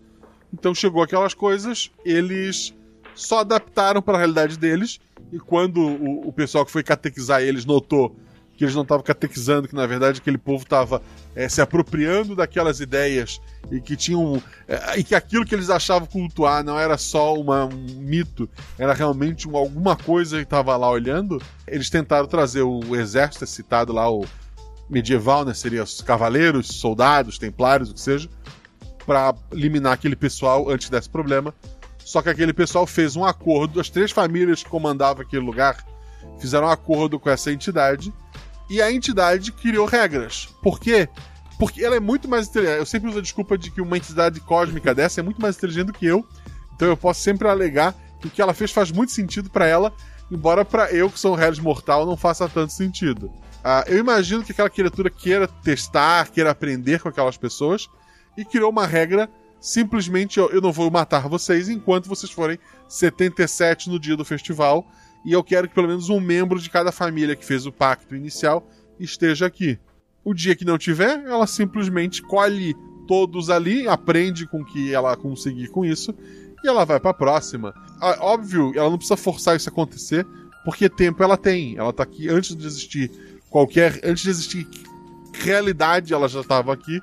Então 0.52 0.74
chegou 0.74 1.02
aquelas 1.02 1.34
coisas, 1.34 1.90
eles 2.04 2.74
só 3.14 3.40
adaptaram 3.40 4.02
para 4.02 4.16
a 4.16 4.18
realidade 4.18 4.58
deles, 4.58 5.00
e 5.32 5.38
quando 5.38 5.80
o, 5.80 6.28
o 6.28 6.32
pessoal 6.32 6.64
que 6.64 6.70
foi 6.70 6.82
catequizar 6.82 7.42
eles 7.42 7.64
notou 7.64 8.16
que 8.56 8.64
eles 8.64 8.74
não 8.74 8.82
estavam 8.82 9.04
catequizando, 9.04 9.68
que 9.68 9.74
na 9.74 9.86
verdade 9.86 10.20
aquele 10.20 10.38
povo 10.38 10.62
estava 10.64 11.02
é, 11.34 11.48
se 11.48 11.60
apropriando 11.60 12.34
daquelas 12.34 12.80
ideias 12.80 13.40
e 13.70 13.80
que 13.80 13.94
tinham 13.96 14.42
é, 14.66 14.98
e 14.98 15.04
que 15.04 15.14
aquilo 15.14 15.44
que 15.44 15.54
eles 15.54 15.68
achavam 15.68 16.08
cultuar 16.08 16.64
não 16.64 16.78
era 16.78 16.96
só 16.96 17.34
uma, 17.34 17.66
um 17.66 18.00
mito, 18.00 18.48
era 18.78 18.94
realmente 18.94 19.48
um, 19.48 19.56
alguma 19.56 19.94
coisa 19.94 20.38
que 20.38 20.44
estava 20.44 20.76
lá 20.76 20.90
olhando. 20.90 21.40
Eles 21.66 21.90
tentaram 21.90 22.26
trazer 22.26 22.62
o 22.62 22.96
exército 22.96 23.46
citado 23.46 23.92
lá 23.92 24.10
o 24.10 24.24
medieval, 24.88 25.44
né, 25.44 25.52
seria 25.52 25.82
os 25.82 26.00
cavaleiros, 26.00 26.68
soldados, 26.68 27.38
templários, 27.38 27.90
o 27.90 27.94
que 27.94 28.00
seja, 28.00 28.28
para 29.04 29.34
eliminar 29.52 29.92
aquele 29.92 30.16
pessoal 30.16 30.70
antes 30.70 30.88
desse 30.88 31.10
problema. 31.10 31.52
Só 31.98 32.22
que 32.22 32.28
aquele 32.28 32.52
pessoal 32.52 32.86
fez 32.86 33.16
um 33.16 33.24
acordo, 33.24 33.80
as 33.80 33.90
três 33.90 34.12
famílias 34.12 34.62
que 34.62 34.70
comandavam 34.70 35.22
aquele 35.22 35.44
lugar 35.44 35.84
fizeram 36.38 36.68
um 36.68 36.70
acordo 36.70 37.18
com 37.18 37.28
essa 37.28 37.50
entidade 37.50 38.12
e 38.68 38.82
a 38.82 38.90
entidade 38.90 39.52
criou 39.52 39.86
regras. 39.86 40.48
Por 40.62 40.80
quê? 40.80 41.08
Porque 41.58 41.84
ela 41.84 41.96
é 41.96 42.00
muito 42.00 42.28
mais 42.28 42.48
inteligente. 42.48 42.78
Eu 42.78 42.86
sempre 42.86 43.08
uso 43.08 43.18
a 43.18 43.22
desculpa 43.22 43.56
de 43.56 43.70
que 43.70 43.80
uma 43.80 43.96
entidade 43.96 44.40
cósmica 44.40 44.94
dessa 44.94 45.20
é 45.20 45.22
muito 45.22 45.40
mais 45.40 45.56
inteligente 45.56 45.86
do 45.86 45.92
que 45.92 46.06
eu. 46.06 46.26
Então 46.74 46.88
eu 46.88 46.96
posso 46.96 47.20
sempre 47.20 47.48
alegar 47.48 47.94
que 48.20 48.26
o 48.26 48.30
que 48.30 48.42
ela 48.42 48.52
fez 48.52 48.70
faz 48.70 48.90
muito 48.90 49.12
sentido 49.12 49.48
para 49.48 49.66
ela, 49.66 49.92
embora 50.30 50.64
para 50.64 50.90
eu, 50.92 51.10
que 51.10 51.18
sou 51.18 51.36
um 51.36 51.40
Hellis 51.40 51.58
mortal, 51.58 52.04
não 52.04 52.16
faça 52.16 52.48
tanto 52.48 52.72
sentido. 52.72 53.26
Uh, 53.26 53.82
eu 53.86 53.98
imagino 53.98 54.44
que 54.44 54.52
aquela 54.52 54.70
criatura 54.70 55.10
queira 55.10 55.48
testar, 55.48 56.30
queira 56.30 56.50
aprender 56.50 57.00
com 57.00 57.08
aquelas 57.08 57.36
pessoas 57.36 57.88
e 58.36 58.44
criou 58.44 58.70
uma 58.70 58.86
regra 58.86 59.28
simplesmente 59.60 60.38
eu, 60.38 60.50
eu 60.50 60.60
não 60.60 60.70
vou 60.70 60.90
matar 60.90 61.28
vocês 61.28 61.68
enquanto 61.68 62.08
vocês 62.08 62.30
forem 62.30 62.58
77 62.88 63.88
no 63.88 63.98
dia 63.98 64.16
do 64.16 64.24
festival 64.24 64.86
e 65.26 65.32
eu 65.32 65.42
quero 65.42 65.68
que 65.68 65.74
pelo 65.74 65.88
menos 65.88 66.08
um 66.08 66.20
membro 66.20 66.60
de 66.60 66.70
cada 66.70 66.92
família 66.92 67.34
que 67.34 67.44
fez 67.44 67.66
o 67.66 67.72
pacto 67.72 68.14
inicial 68.14 68.66
esteja 68.98 69.44
aqui. 69.44 69.78
O 70.24 70.32
dia 70.32 70.54
que 70.54 70.64
não 70.64 70.78
tiver, 70.78 71.24
ela 71.26 71.46
simplesmente 71.48 72.22
colhe 72.22 72.76
todos 73.08 73.50
ali, 73.50 73.88
aprende 73.88 74.46
com 74.46 74.64
que 74.64 74.94
ela 74.94 75.16
conseguir 75.16 75.68
com 75.68 75.84
isso 75.84 76.14
e 76.62 76.68
ela 76.68 76.84
vai 76.84 77.00
para 77.00 77.10
a 77.10 77.14
próxima. 77.14 77.74
Óbvio, 78.20 78.72
ela 78.76 78.88
não 78.88 78.96
precisa 78.96 79.16
forçar 79.16 79.56
isso 79.56 79.68
a 79.68 79.72
acontecer, 79.72 80.24
porque 80.64 80.88
tempo 80.88 81.22
ela 81.22 81.36
tem. 81.36 81.76
Ela 81.76 81.92
tá 81.92 82.04
aqui 82.04 82.28
antes 82.28 82.54
de 82.54 82.64
existir 82.64 83.10
qualquer, 83.50 84.00
antes 84.04 84.22
de 84.22 84.30
existir 84.30 84.68
realidade, 85.32 86.14
ela 86.14 86.28
já 86.28 86.40
estava 86.40 86.72
aqui 86.72 87.00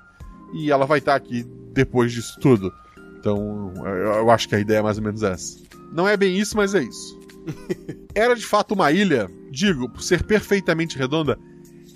e 0.53 0.71
ela 0.71 0.85
vai 0.85 0.99
estar 0.99 1.11
tá 1.11 1.17
aqui 1.17 1.45
depois 1.73 2.11
disso 2.11 2.39
tudo. 2.39 2.73
Então, 3.19 3.73
eu 3.85 4.29
acho 4.29 4.47
que 4.47 4.55
a 4.55 4.59
ideia 4.59 4.79
é 4.79 4.81
mais 4.81 4.97
ou 4.97 5.03
menos 5.03 5.23
essa. 5.23 5.57
Não 5.93 6.07
é 6.07 6.17
bem 6.17 6.37
isso, 6.37 6.57
mas 6.57 6.73
é 6.73 6.83
isso. 6.83 7.22
era 8.13 8.35
de 8.35 8.45
fato 8.45 8.73
uma 8.73 8.91
ilha, 8.91 9.29
digo, 9.49 9.89
por 9.89 10.01
ser 10.01 10.23
perfeitamente 10.23 10.97
redonda, 10.97 11.37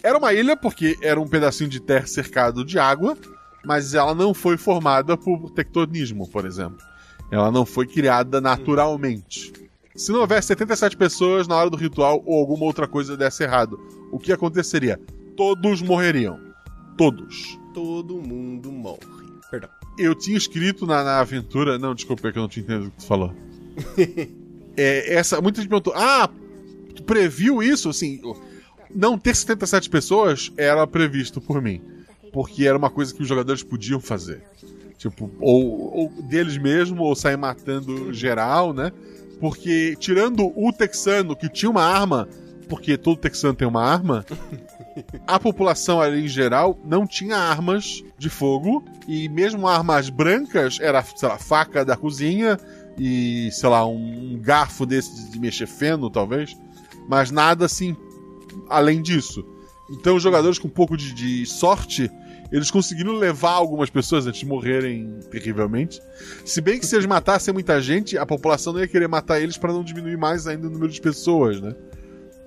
era 0.04 0.18
uma 0.18 0.34
ilha 0.34 0.56
porque 0.56 0.98
era 1.02 1.20
um 1.20 1.28
pedacinho 1.28 1.70
de 1.70 1.80
terra 1.80 2.08
cercado 2.08 2.64
de 2.64 2.78
água, 2.80 3.18
mas 3.66 3.94
ela 3.94 4.14
não 4.14 4.34
foi 4.34 4.58
formada 4.58 5.18
por 5.18 5.50
tectonismo, 5.52 6.30
por 6.30 6.46
exemplo. 6.46 6.78
Ela 7.32 7.52
não 7.52 7.66
foi 7.66 7.86
criada 7.86 8.40
naturalmente. 8.40 9.52
Se 9.96 10.12
não 10.12 10.22
houvesse 10.22 10.48
77 10.50 10.96
pessoas 10.96 11.48
na 11.48 11.56
hora 11.56 11.70
do 11.70 11.76
ritual 11.76 12.22
ou 12.26 12.40
alguma 12.40 12.66
outra 12.66 12.88
coisa 12.88 13.18
desse 13.18 13.44
errado, 13.44 13.80
o 14.12 14.20
que 14.20 14.32
aconteceria? 14.32 15.00
Todos 15.36 15.82
morreriam. 15.82 16.40
Todos. 16.96 17.60
Todo 17.74 18.22
mundo 18.22 18.72
morre. 18.72 19.00
Perdão. 19.52 19.70
Eu 19.98 20.14
tinha 20.14 20.38
escrito 20.38 20.86
na, 20.86 21.04
na 21.04 21.20
aventura. 21.20 21.78
Não, 21.78 21.96
desculpa, 21.96 22.28
é 22.28 22.32
que 22.32 22.38
eu 22.38 22.44
não 22.44 22.50
tinha 22.50 22.64
entendido 22.64 22.88
o 22.88 22.92
que 22.92 22.98
tu 22.98 23.06
falou. 23.06 23.34
é, 24.78 25.16
essa, 25.16 25.42
muita 25.42 25.60
gente 25.60 25.70
perguntou: 25.70 25.94
ah, 25.96 26.30
previu 27.06 27.64
isso? 27.64 27.90
Assim, 27.90 28.22
não 28.94 29.18
ter 29.18 29.36
77 29.36 29.90
pessoas 29.90 30.52
era 30.56 30.86
previsto 30.86 31.42
por 31.42 31.62
mim. 31.62 31.82
Porque 32.32 32.68
era 32.68 32.78
uma 32.78 32.90
coisa 32.90 33.14
que 33.14 33.22
os 33.22 33.28
jogadores 33.28 33.64
podiam 33.64 34.00
fazer. 34.00 34.44
Tipo, 34.98 35.32
ou, 35.40 35.96
ou 35.96 36.10
deles 36.24 36.58
mesmo, 36.58 37.04
ou 37.04 37.16
sair 37.16 37.38
matando 37.38 38.14
geral, 38.14 38.74
né? 38.74 38.92
Porque, 39.40 39.96
tirando 40.00 40.52
o 40.56 40.74
texano, 40.74 41.36
que 41.36 41.48
tinha 41.48 41.70
uma 41.70 41.84
arma, 41.84 42.28
porque 42.68 42.98
todo 42.98 43.18
texano 43.18 43.54
tem 43.54 43.68
uma 43.68 43.84
arma, 43.84 44.26
a 45.28 45.40
população 45.40 46.02
ali 46.02 46.26
em 46.26 46.28
geral 46.28 46.80
não 46.84 47.06
tinha 47.06 47.38
armas 47.38 48.04
de 48.18 48.30
fogo, 48.30 48.84
e 49.08 49.30
mesmo 49.30 49.68
armas 49.68 50.10
brancas, 50.10 50.80
era, 50.82 51.04
sei 51.04 51.30
lá, 51.30 51.38
faca 51.38 51.86
da 51.86 51.96
cozinha, 51.96 52.60
e, 52.98 53.50
sei 53.52 53.70
lá, 53.70 53.86
um 53.86 54.40
garfo 54.42 54.86
desse 54.86 55.32
de 55.32 55.40
mexer 55.40 55.68
feno, 55.68 56.10
talvez. 56.10 56.56
Mas 57.08 57.32
nada 57.32 57.66
assim 57.66 57.96
além 58.70 59.02
disso. 59.02 59.46
Então, 59.90 60.16
os 60.16 60.24
jogadores 60.24 60.60
com 60.60 60.68
um 60.68 60.72
pouco 60.72 60.98
de, 60.98 61.14
de 61.14 61.46
sorte, 61.46 62.12
eles 62.52 62.70
conseguiram 62.70 63.14
levar 63.14 63.52
algumas 63.52 63.90
pessoas 63.90 64.26
antes 64.28 64.42
de 64.42 64.46
morrerem 64.46 65.20
terrivelmente. 65.32 66.02
Se 66.44 66.60
bem 66.60 66.80
que 66.80 66.86
se 66.86 66.96
eles 66.96 67.06
matassem 67.06 67.54
muita 67.54 67.82
gente, 67.82 68.18
a 68.18 68.26
população 68.26 68.74
não 68.74 68.80
ia 68.80 68.88
querer 68.88 69.08
matar 69.08 69.40
eles 69.40 69.58
para 69.58 69.72
não 69.72 69.84
diminuir 69.84 70.18
mais 70.18 70.48
ainda 70.48 70.68
o 70.68 70.70
número 70.70 70.92
de 70.92 71.00
pessoas, 71.00 71.62
né? 71.62 71.74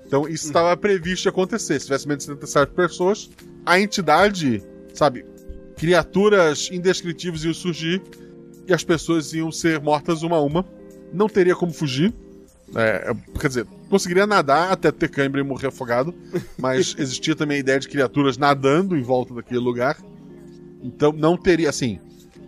Então, 0.07 0.29
isso 0.29 0.47
estava 0.47 0.77
previsto 0.77 1.23
de 1.23 1.29
acontecer. 1.29 1.79
Se 1.79 1.87
tivesse 1.87 2.09
menos 2.09 2.25
de 2.25 2.33
77 2.33 2.73
pessoas, 2.73 3.31
a 3.65 3.81
entidade, 3.81 4.63
sabe, 4.93 5.25
criaturas 5.77 6.69
indescritíveis 6.73 7.45
iam 7.45 7.55
surgir 7.55 8.03
e 8.71 8.75
as 8.75 8.85
pessoas 8.85 9.33
iam 9.33 9.51
ser 9.51 9.81
mortas 9.81 10.23
uma 10.23 10.37
a 10.37 10.41
uma. 10.41 10.65
Não 11.13 11.29
teria 11.29 11.57
como 11.57 11.73
fugir. 11.73 12.15
É, 12.77 13.13
quer 13.41 13.49
dizer, 13.49 13.67
conseguiria 13.89 14.29
nadar 14.29 14.71
até 14.71 14.93
ter 14.93 15.09
câimbra 15.09 15.41
e 15.41 15.45
morrer 15.45 15.67
afogado, 15.67 16.15
mas 16.57 16.95
existia 16.99 17.35
também 17.35 17.57
a 17.57 17.61
ideia 17.61 17.81
de 17.81 17.89
criaturas 17.89 18.39
nadando 18.39 18.97
em 18.97 19.03
volta 19.03 19.35
daquele 19.35 19.59
lugar. 19.59 19.99
Então 20.81 21.13
não 21.13 21.37
teria, 21.37 21.69
assim, 21.69 21.99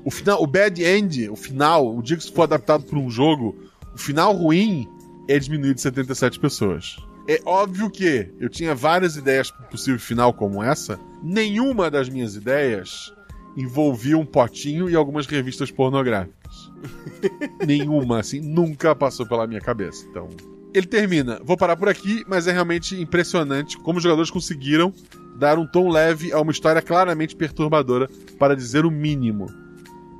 o 0.04 0.12
final, 0.12 0.40
o 0.40 0.46
bad 0.46 0.82
end, 0.82 1.28
o 1.28 1.34
final, 1.34 1.96
o 1.96 2.00
dia 2.00 2.16
que 2.16 2.22
isso 2.22 2.32
for 2.32 2.42
adaptado 2.42 2.84
para 2.84 2.98
um 2.98 3.10
jogo, 3.10 3.56
o 3.92 3.98
final 3.98 4.32
ruim 4.32 4.88
é 5.28 5.40
diminuir 5.40 5.74
de 5.74 5.80
77 5.80 6.38
pessoas. 6.38 6.96
É 7.26 7.40
óbvio 7.44 7.90
que 7.90 8.28
eu 8.38 8.48
tinha 8.48 8.76
várias 8.76 9.16
ideias 9.16 9.50
para 9.50 9.66
possível 9.66 9.98
final 9.98 10.32
como 10.32 10.62
essa. 10.62 11.00
Nenhuma 11.20 11.90
das 11.90 12.08
minhas 12.08 12.36
ideias 12.36 13.12
envolvia 13.56 14.16
um 14.16 14.24
potinho 14.24 14.88
e 14.88 14.94
algumas 14.94 15.26
revistas 15.26 15.70
pornográficas. 15.70 16.70
Nenhuma, 17.66 18.20
assim, 18.20 18.40
nunca 18.40 18.94
passou 18.94 19.26
pela 19.26 19.46
minha 19.46 19.60
cabeça. 19.60 20.06
Então, 20.08 20.28
ele 20.74 20.86
termina. 20.86 21.40
Vou 21.44 21.56
parar 21.56 21.76
por 21.76 21.88
aqui, 21.88 22.24
mas 22.26 22.46
é 22.46 22.52
realmente 22.52 23.00
impressionante 23.00 23.76
como 23.78 23.98
os 23.98 24.02
jogadores 24.02 24.30
conseguiram 24.30 24.92
dar 25.36 25.58
um 25.58 25.66
tom 25.66 25.90
leve 25.90 26.32
a 26.32 26.40
uma 26.40 26.52
história 26.52 26.80
claramente 26.80 27.36
perturbadora, 27.36 28.08
para 28.38 28.54
dizer 28.56 28.84
o 28.84 28.90
mínimo. 28.90 29.46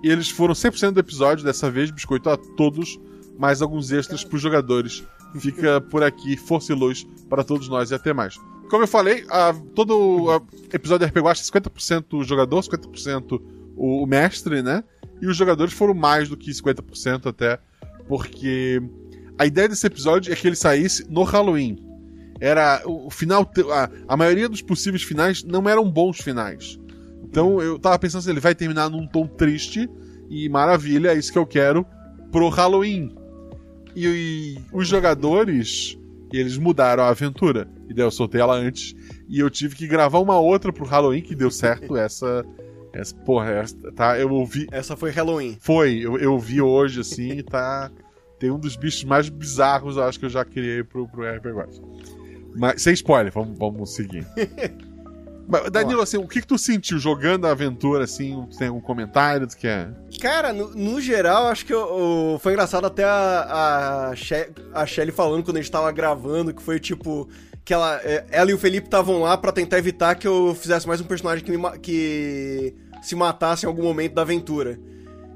E 0.02 0.10
eles 0.10 0.28
foram 0.28 0.52
100% 0.52 0.92
do 0.92 1.00
episódio, 1.00 1.44
dessa 1.44 1.70
vez, 1.70 1.90
biscoito 1.90 2.28
a 2.28 2.36
todos, 2.36 2.98
mais 3.38 3.62
alguns 3.62 3.92
extras 3.92 4.24
pros 4.24 4.42
jogadores. 4.42 5.04
Fica 5.38 5.80
por 5.80 6.02
aqui, 6.02 6.36
força 6.36 6.72
e 6.72 6.74
luz 6.74 7.06
para 7.30 7.44
todos 7.44 7.68
nós 7.68 7.90
e 7.90 7.94
até 7.94 8.12
mais. 8.12 8.36
Como 8.72 8.84
eu 8.84 8.88
falei, 8.88 9.22
a- 9.28 9.54
todo 9.74 10.30
a- 10.30 10.40
episódio 10.74 11.06
RPG 11.06 11.20
Watch 11.20 11.42
é 11.42 11.44
50% 11.44 12.14
o 12.20 12.24
jogador, 12.24 12.62
50% 12.62 13.38
o, 13.76 14.02
o 14.02 14.06
mestre, 14.06 14.62
né? 14.62 14.82
E 15.20 15.26
os 15.26 15.36
jogadores 15.36 15.74
foram 15.74 15.92
mais 15.92 16.26
do 16.30 16.38
que 16.38 16.50
50% 16.50 17.26
até, 17.26 17.58
porque 18.08 18.80
a 19.38 19.44
ideia 19.44 19.68
desse 19.68 19.86
episódio 19.86 20.32
é 20.32 20.36
que 20.36 20.46
ele 20.46 20.56
saísse 20.56 21.04
no 21.06 21.22
Halloween. 21.22 21.76
Era 22.40 22.80
o, 22.86 23.08
o 23.08 23.10
final, 23.10 23.46
a, 23.70 23.90
a 24.08 24.16
maioria 24.16 24.48
dos 24.48 24.62
possíveis 24.62 25.02
finais 25.02 25.44
não 25.44 25.68
eram 25.68 25.86
bons 25.90 26.18
finais. 26.22 26.80
Então 27.22 27.60
eu 27.60 27.78
tava 27.78 27.98
pensando 27.98 28.22
se 28.22 28.30
ele 28.30 28.40
vai 28.40 28.54
terminar 28.54 28.88
num 28.88 29.06
tom 29.06 29.26
triste 29.26 29.86
e 30.30 30.48
maravilha, 30.48 31.10
é 31.12 31.18
isso 31.18 31.30
que 31.30 31.38
eu 31.38 31.44
quero 31.46 31.84
pro 32.32 32.48
Halloween. 32.48 33.14
E, 33.94 34.06
e 34.06 34.58
os 34.72 34.88
jogadores, 34.88 35.98
eles 36.38 36.58
mudaram 36.58 37.02
a 37.04 37.08
aventura. 37.08 37.68
E 37.88 37.94
daí 37.94 38.04
eu 38.04 38.10
soltei 38.10 38.40
ela 38.40 38.54
antes. 38.54 38.94
E 39.28 39.38
eu 39.38 39.50
tive 39.50 39.76
que 39.76 39.86
gravar 39.86 40.18
uma 40.18 40.38
outra 40.38 40.72
pro 40.72 40.86
Halloween 40.86 41.22
que 41.22 41.34
deu 41.34 41.50
certo. 41.50 41.96
Essa. 41.96 42.44
essa 42.92 43.14
porra, 43.16 43.50
essa, 43.50 43.92
tá? 43.92 44.18
Eu 44.18 44.30
ouvi. 44.30 44.66
Essa 44.70 44.96
foi 44.96 45.10
Halloween. 45.10 45.56
Foi, 45.60 45.98
eu, 45.98 46.18
eu 46.18 46.38
vi 46.38 46.60
hoje, 46.60 47.00
assim, 47.00 47.32
e 47.32 47.42
tá. 47.42 47.90
Tem 48.38 48.50
um 48.50 48.58
dos 48.58 48.76
bichos 48.76 49.04
mais 49.04 49.28
bizarros, 49.28 49.96
eu 49.96 50.02
acho 50.02 50.18
que 50.18 50.24
eu 50.24 50.30
já 50.30 50.44
criei 50.44 50.82
pro, 50.82 51.06
pro 51.06 51.22
RPG. 51.22 51.80
Mas, 52.56 52.82
sem 52.82 52.92
spoiler, 52.92 53.32
vamos, 53.32 53.56
vamos 53.56 53.94
seguir. 53.94 54.26
Danilo, 55.70 56.00
assim, 56.02 56.16
o 56.18 56.26
que, 56.26 56.40
que 56.40 56.46
tu 56.46 56.58
sentiu 56.58 56.98
jogando 56.98 57.46
a 57.46 57.50
aventura, 57.50 58.04
assim? 58.04 58.46
Tem 58.58 58.68
algum 58.68 58.80
comentário 58.80 59.46
que 59.48 59.66
é? 59.66 59.88
Cara, 60.20 60.52
no, 60.52 60.70
no 60.74 61.00
geral, 61.00 61.48
acho 61.48 61.64
que 61.66 61.72
eu- 61.74 61.78
eu- 62.34 62.38
foi 62.40 62.52
engraçado 62.52 62.86
até 62.86 63.04
a, 63.04 64.08
a, 64.10 64.16
She- 64.16 64.50
a 64.74 64.86
Shelly 64.86 65.12
falando 65.12 65.44
quando 65.44 65.56
a 65.56 65.60
gente 65.60 65.70
tava 65.70 65.90
gravando, 65.92 66.52
que 66.54 66.62
foi 66.62 66.78
tipo. 66.80 67.28
Que 67.64 67.72
ela, 67.72 68.00
é, 68.02 68.24
ela 68.32 68.50
e 68.50 68.54
o 68.54 68.58
Felipe 68.58 68.88
estavam 68.88 69.20
lá 69.20 69.36
pra 69.36 69.52
tentar 69.52 69.78
evitar 69.78 70.16
que 70.16 70.26
eu 70.26 70.52
fizesse 70.52 70.86
mais 70.88 71.00
um 71.00 71.04
personagem 71.04 71.44
que, 71.44 71.56
me 71.56 71.78
que 71.78 72.74
se 73.02 73.14
matasse 73.14 73.64
em 73.64 73.68
algum 73.68 73.84
momento 73.84 74.14
da 74.14 74.22
aventura. 74.22 74.80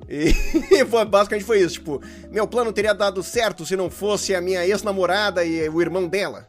E 0.09 0.33
foi- 0.91 1.05
basicamente 1.05 1.45
foi 1.45 1.61
isso, 1.61 1.75
tipo, 1.75 2.01
meu 2.31 2.47
plano 2.49 2.73
teria 2.73 2.93
dado 2.95 3.23
certo 3.23 3.65
se 3.65 3.77
não 3.77 3.89
fosse 3.91 4.35
a 4.35 4.41
minha 4.41 4.67
ex-namorada 4.67 5.45
e 5.45 5.69
o 5.69 5.81
irmão 5.81 6.09
dela. 6.09 6.49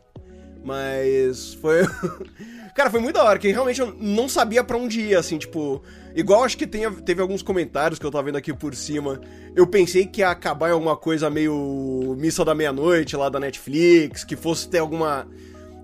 Mas 0.63 1.53
foi. 1.55 1.81
Cara, 2.77 2.91
foi 2.91 2.99
muito 2.99 3.15
da 3.15 3.23
hora, 3.23 3.39
que 3.39 3.51
realmente 3.51 3.81
eu 3.81 3.91
não 3.99 4.29
sabia 4.29 4.63
pra 4.63 4.77
onde 4.77 5.01
ir, 5.01 5.15
assim, 5.15 5.39
tipo. 5.39 5.81
Igual 6.15 6.43
acho 6.43 6.55
que 6.55 6.67
tenha, 6.67 6.91
teve 6.91 7.19
alguns 7.19 7.41
comentários 7.41 7.97
que 7.97 8.05
eu 8.05 8.11
tava 8.11 8.25
vendo 8.25 8.37
aqui 8.37 8.53
por 8.53 8.75
cima. 8.75 9.19
Eu 9.55 9.65
pensei 9.65 10.05
que 10.05 10.21
ia 10.21 10.29
acabar 10.29 10.69
em 10.69 10.73
alguma 10.73 10.95
coisa 10.95 11.27
meio 11.27 12.15
Missa 12.19 12.45
da 12.45 12.53
Meia-Noite 12.53 13.17
lá 13.17 13.29
da 13.29 13.39
Netflix, 13.39 14.23
que 14.23 14.35
fosse 14.35 14.69
ter 14.69 14.77
alguma. 14.77 15.27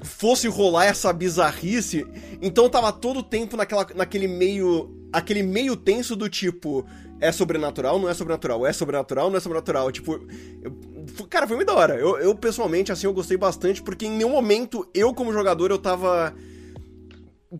Fosse 0.03 0.47
rolar 0.47 0.85
essa 0.85 1.11
bizarrice. 1.11 2.05
Então 2.39 2.69
tava 2.69 2.91
todo 2.91 3.21
o 3.21 3.23
tempo 3.23 3.57
naquela, 3.57 3.87
naquele 3.95 4.27
meio. 4.27 4.95
Aquele 5.11 5.41
meio 5.41 5.75
tenso 5.75 6.15
do 6.15 6.29
tipo. 6.29 6.85
É 7.19 7.31
sobrenatural, 7.31 7.97
não 7.97 8.07
é 8.07 8.13
sobrenatural? 8.13 8.67
É 8.67 8.71
sobrenatural, 8.71 9.31
não 9.31 9.37
é 9.37 9.39
sobrenatural? 9.39 9.91
Tipo. 9.91 10.19
eu- 10.61 11.25
cara, 11.27 11.47
foi 11.47 11.55
muito 11.55 11.69
da 11.69 11.75
hora. 11.75 11.95
Eu, 11.95 12.19
eu, 12.19 12.35
pessoalmente, 12.35 12.91
assim, 12.91 13.07
eu 13.07 13.13
gostei 13.13 13.35
bastante, 13.35 13.81
porque 13.81 14.05
em 14.05 14.11
nenhum 14.11 14.29
momento 14.29 14.87
eu, 14.93 15.11
como 15.11 15.33
jogador, 15.33 15.71
eu 15.71 15.79
tava 15.79 16.35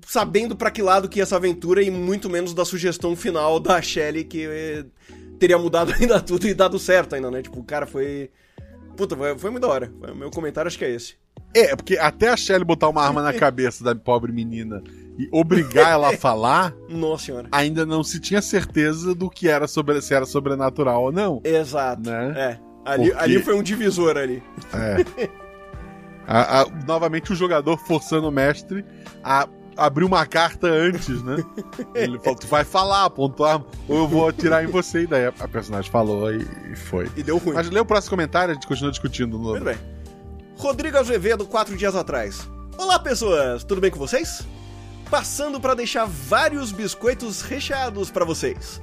sabendo 0.08 0.56
pra 0.56 0.72
que 0.72 0.82
lado 0.82 1.08
que 1.10 1.20
ia 1.20 1.24
essa 1.24 1.36
aventura 1.36 1.82
e 1.82 1.90
muito 1.92 2.30
menos 2.30 2.54
da 2.54 2.66
sugestão 2.66 3.16
final 3.16 3.60
da 3.60 3.82
Shelly 3.82 4.24
que 4.24 4.46
eh, 4.46 4.86
teria 5.40 5.58
mudado 5.58 5.92
ainda 6.00 6.20
tudo 6.22 6.48
e 6.48 6.54
dado 6.54 6.78
certo 6.80 7.16
ainda, 7.16 7.30
né? 7.32 7.42
Tipo, 7.42 7.60
o 7.60 7.64
cara 7.64 7.86
foi. 7.86 8.30
Puta, 8.98 9.16
foi, 9.16 9.38
foi 9.38 9.50
muito 9.52 9.64
da 9.64 9.70
hora. 9.70 9.92
Foi- 10.00 10.14
Meu 10.14 10.30
comentário 10.30 10.68
acho 10.68 10.78
que 10.78 10.86
é 10.86 10.90
esse. 10.92 11.16
É, 11.56 11.76
porque 11.76 11.98
até 11.98 12.30
a 12.30 12.38
Shelly 12.38 12.64
botar 12.64 12.90
uma 12.90 13.02
arma 13.04 13.22
na 13.22 13.34
cabeça 13.38 13.84
da 13.84 13.94
pobre 13.96 14.32
menina 14.32 14.82
e 15.18 15.28
obrigar 15.32 15.92
ela 15.92 16.10
a 16.10 16.18
falar, 16.18 16.74
Nossa 16.90 17.26
senhora. 17.26 17.48
ainda 17.52 17.86
não 17.86 18.04
se 18.04 18.20
tinha 18.20 18.42
certeza 18.42 19.14
do 19.14 19.30
que 19.30 19.48
era 19.48 19.68
sobre, 19.68 20.02
se 20.02 20.14
era 20.14 20.26
sobrenatural 20.26 21.04
ou 21.04 21.12
não. 21.12 21.42
Exato. 21.44 22.10
Né? 22.10 22.34
É. 22.36 22.60
Ali, 22.86 23.10
Porque- 23.12 23.24
ali 23.24 23.40
foi 23.44 23.54
um 23.56 23.62
divisor 23.64 24.18
ali. 24.18 24.42
É. 24.74 25.28
A- 26.26 26.62
a- 26.62 26.66
novamente 26.88 27.32
o 27.32 27.36
jogador 27.36 27.78
forçando 27.78 28.28
o 28.28 28.32
mestre 28.32 28.84
a 29.24 29.48
abrir 29.78 30.04
uma 30.04 30.26
carta 30.26 30.68
antes, 30.68 31.22
né? 31.24 31.38
Ele 31.94 32.20
falou, 32.20 32.40
tu 32.40 32.48
vai 32.48 32.64
falar, 32.64 33.04
arma, 33.04 33.66
ou 33.88 33.98
eu 33.98 34.08
vou 34.08 34.28
atirar 34.28 34.64
em 34.64 34.68
você. 34.68 35.04
E 35.04 35.08
daí 35.08 35.26
a, 35.26 35.34
a 35.40 35.48
personagem 35.48 35.92
falou 35.92 36.34
e, 36.34 36.46
e 36.72 36.76
foi. 36.76 37.10
E 37.16 37.24
deu 37.24 37.38
ruim. 37.38 37.56
Mas 37.56 37.70
lê 37.70 37.80
o 37.80 37.86
próximo 37.86 38.12
comentário, 38.12 38.52
a 38.52 38.54
gente 38.54 38.68
continua 38.68 38.92
discutindo. 38.92 39.38
No... 39.38 39.52
Muito 39.52 39.66
bem. 39.66 39.78
Rodrigo 40.58 40.98
Azevedo, 40.98 41.46
quatro 41.46 41.76
dias 41.76 41.96
atrás. 41.96 42.48
Olá, 42.78 42.98
pessoas! 42.98 43.64
Tudo 43.64 43.82
bem 43.82 43.92
com 43.92 44.00
vocês? 44.00 44.42
Passando 45.10 45.60
para 45.60 45.76
deixar 45.76 46.06
vários 46.06 46.72
biscoitos 46.72 47.42
recheados 47.42 48.10
para 48.10 48.26
vocês. 48.26 48.82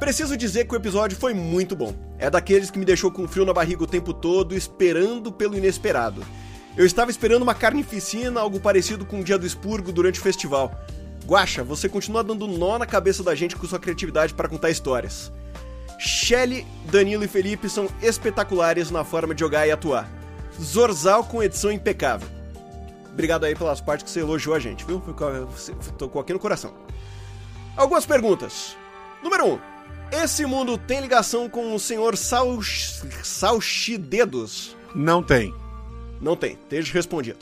Preciso 0.00 0.36
dizer 0.36 0.66
que 0.66 0.74
o 0.74 0.76
episódio 0.76 1.16
foi 1.16 1.32
muito 1.32 1.76
bom. 1.76 1.94
É 2.18 2.28
daqueles 2.28 2.70
que 2.70 2.78
me 2.78 2.84
deixou 2.84 3.10
com 3.10 3.28
frio 3.28 3.44
na 3.44 3.52
barriga 3.52 3.84
o 3.84 3.86
tempo 3.86 4.12
todo, 4.12 4.56
esperando 4.56 5.30
pelo 5.30 5.56
inesperado. 5.56 6.24
Eu 6.76 6.86
estava 6.86 7.10
esperando 7.10 7.42
uma 7.42 7.54
carnificina, 7.54 8.40
algo 8.40 8.58
parecido 8.58 9.04
com 9.04 9.20
o 9.20 9.24
Dia 9.24 9.38
do 9.38 9.46
Expurgo 9.46 9.92
durante 9.92 10.18
o 10.18 10.22
festival. 10.22 10.72
Guaxa, 11.26 11.62
você 11.62 11.88
continua 11.88 12.24
dando 12.24 12.46
nó 12.48 12.78
na 12.78 12.86
cabeça 12.86 13.22
da 13.22 13.34
gente 13.34 13.56
com 13.56 13.66
sua 13.66 13.78
criatividade 13.78 14.34
para 14.34 14.48
contar 14.48 14.70
histórias. 14.70 15.30
Shelly, 15.98 16.66
Danilo 16.90 17.24
e 17.24 17.28
Felipe 17.28 17.68
são 17.68 17.88
espetaculares 18.02 18.90
na 18.90 19.04
forma 19.04 19.34
de 19.34 19.40
jogar 19.40 19.66
e 19.66 19.70
atuar. 19.70 20.08
Zorzal 20.60 21.24
com 21.24 21.42
edição 21.42 21.70
impecável. 21.70 22.28
Obrigado 23.12 23.44
aí 23.44 23.54
pelas 23.54 23.80
partes 23.80 24.04
que 24.04 24.10
você 24.10 24.20
elogiou 24.20 24.54
a 24.54 24.58
gente, 24.58 24.84
viu? 24.84 24.98
Você- 25.54 25.74
Tocou 25.98 26.20
aqui 26.20 26.32
no 26.32 26.38
coração. 26.38 26.72
Algumas 27.76 28.06
perguntas. 28.06 28.76
Número 29.22 29.44
1. 29.46 29.52
Um, 29.52 29.58
esse 30.10 30.44
mundo 30.44 30.76
tem 30.76 31.00
ligação 31.00 31.48
com 31.48 31.74
o 31.74 31.78
senhor 31.78 32.16
Salch... 32.16 33.02
Salchidedos? 33.22 34.76
Não 34.94 35.22
tem. 35.22 35.54
Não 36.22 36.36
tem, 36.36 36.52
esteja 36.52 36.92
respondido. 36.94 37.40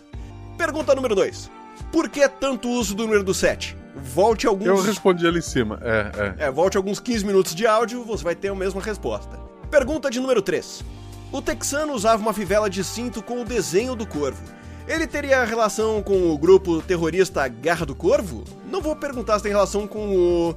Pergunta 0.57 0.95
número 0.95 1.15
2. 1.15 1.51
Por 1.93 2.09
que 2.09 2.27
tanto 2.29 2.69
uso 2.69 2.95
do 2.95 3.05
número 3.05 3.23
do 3.23 3.35
7? 3.35 3.77
Volte 3.95 4.47
alguns... 4.47 4.67
Eu 4.67 4.81
respondi 4.81 5.27
ali 5.27 5.39
em 5.39 5.43
cima. 5.43 5.79
É, 5.83 6.35
é. 6.41 6.47
É, 6.47 6.51
volte 6.51 6.77
alguns 6.77 6.99
15 6.99 7.27
minutos 7.27 7.55
de 7.55 7.67
áudio, 7.67 8.05
você 8.05 8.25
vai 8.25 8.35
ter 8.35 8.49
a 8.49 8.55
mesma 8.55 8.81
resposta. 8.81 9.39
Pergunta 9.71 10.11
de 10.11 10.19
número 10.19 10.41
3. 10.41 10.83
O 11.31 11.43
texano 11.43 11.93
usava 11.93 12.23
uma 12.23 12.33
fivela 12.33 12.71
de 12.71 12.83
cinto 12.83 13.23
com 13.23 13.43
o 13.43 13.45
desenho 13.45 13.95
do 13.95 14.07
corvo. 14.07 14.43
Ele 14.89 15.07
teria 15.07 15.45
relação 15.45 16.03
com 16.03 16.33
o 16.33 16.39
grupo 16.39 16.83
terrorista 16.83 17.47
Garra 17.47 17.87
do 17.87 17.95
Corvo? 17.95 18.43
Não 18.69 18.81
vou 18.81 18.97
perguntar 18.97 19.39
se 19.39 19.45
tem 19.45 19.53
relação 19.53 19.87
com 19.87 20.17
o. 20.17 20.57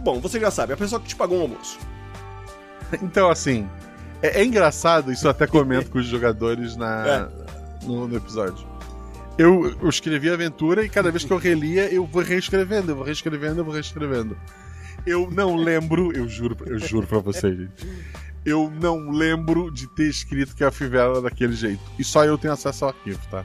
Bom, 0.00 0.20
você 0.20 0.38
já 0.38 0.50
sabe, 0.50 0.74
a 0.74 0.76
pessoa 0.76 1.00
que 1.00 1.08
te 1.08 1.16
pagou 1.16 1.38
um 1.38 1.42
almoço. 1.42 1.78
Então, 3.02 3.28
assim, 3.28 3.68
é, 4.22 4.40
é 4.40 4.44
engraçado, 4.44 5.12
isso 5.12 5.26
eu 5.26 5.30
até 5.30 5.46
comento 5.46 5.90
com 5.90 5.98
os 5.98 6.06
jogadores 6.06 6.76
na, 6.76 7.28
no, 7.88 8.06
no 8.06 8.16
episódio. 8.16 8.66
Eu, 9.36 9.76
eu 9.80 9.88
escrevi 9.88 10.28
a 10.28 10.34
aventura 10.34 10.84
e 10.84 10.88
cada 10.88 11.10
vez 11.10 11.24
que 11.24 11.32
eu 11.32 11.36
relia, 11.38 11.92
eu 11.92 12.04
vou 12.04 12.22
reescrevendo, 12.22 12.90
eu 12.92 12.96
vou 12.96 13.04
reescrevendo, 13.04 13.60
eu 13.60 13.64
vou 13.64 13.72
reescrevendo. 13.74 14.36
Eu 15.06 15.30
não 15.30 15.56
lembro, 15.56 16.12
eu 16.12 16.28
juro, 16.28 16.56
eu 16.66 16.78
juro 16.78 17.06
pra 17.06 17.18
vocês, 17.20 17.56
gente. 17.56 17.86
Eu 18.44 18.70
não 18.80 19.10
lembro 19.10 19.70
de 19.70 19.86
ter 19.88 20.08
escrito 20.08 20.54
que 20.56 20.64
a 20.64 20.70
fivela 20.70 21.12
era 21.14 21.22
daquele 21.22 21.52
jeito. 21.52 21.80
E 21.98 22.04
só 22.04 22.24
eu 22.24 22.36
tenho 22.36 22.52
acesso 22.52 22.84
ao 22.84 22.90
arquivo, 22.90 23.20
tá? 23.30 23.44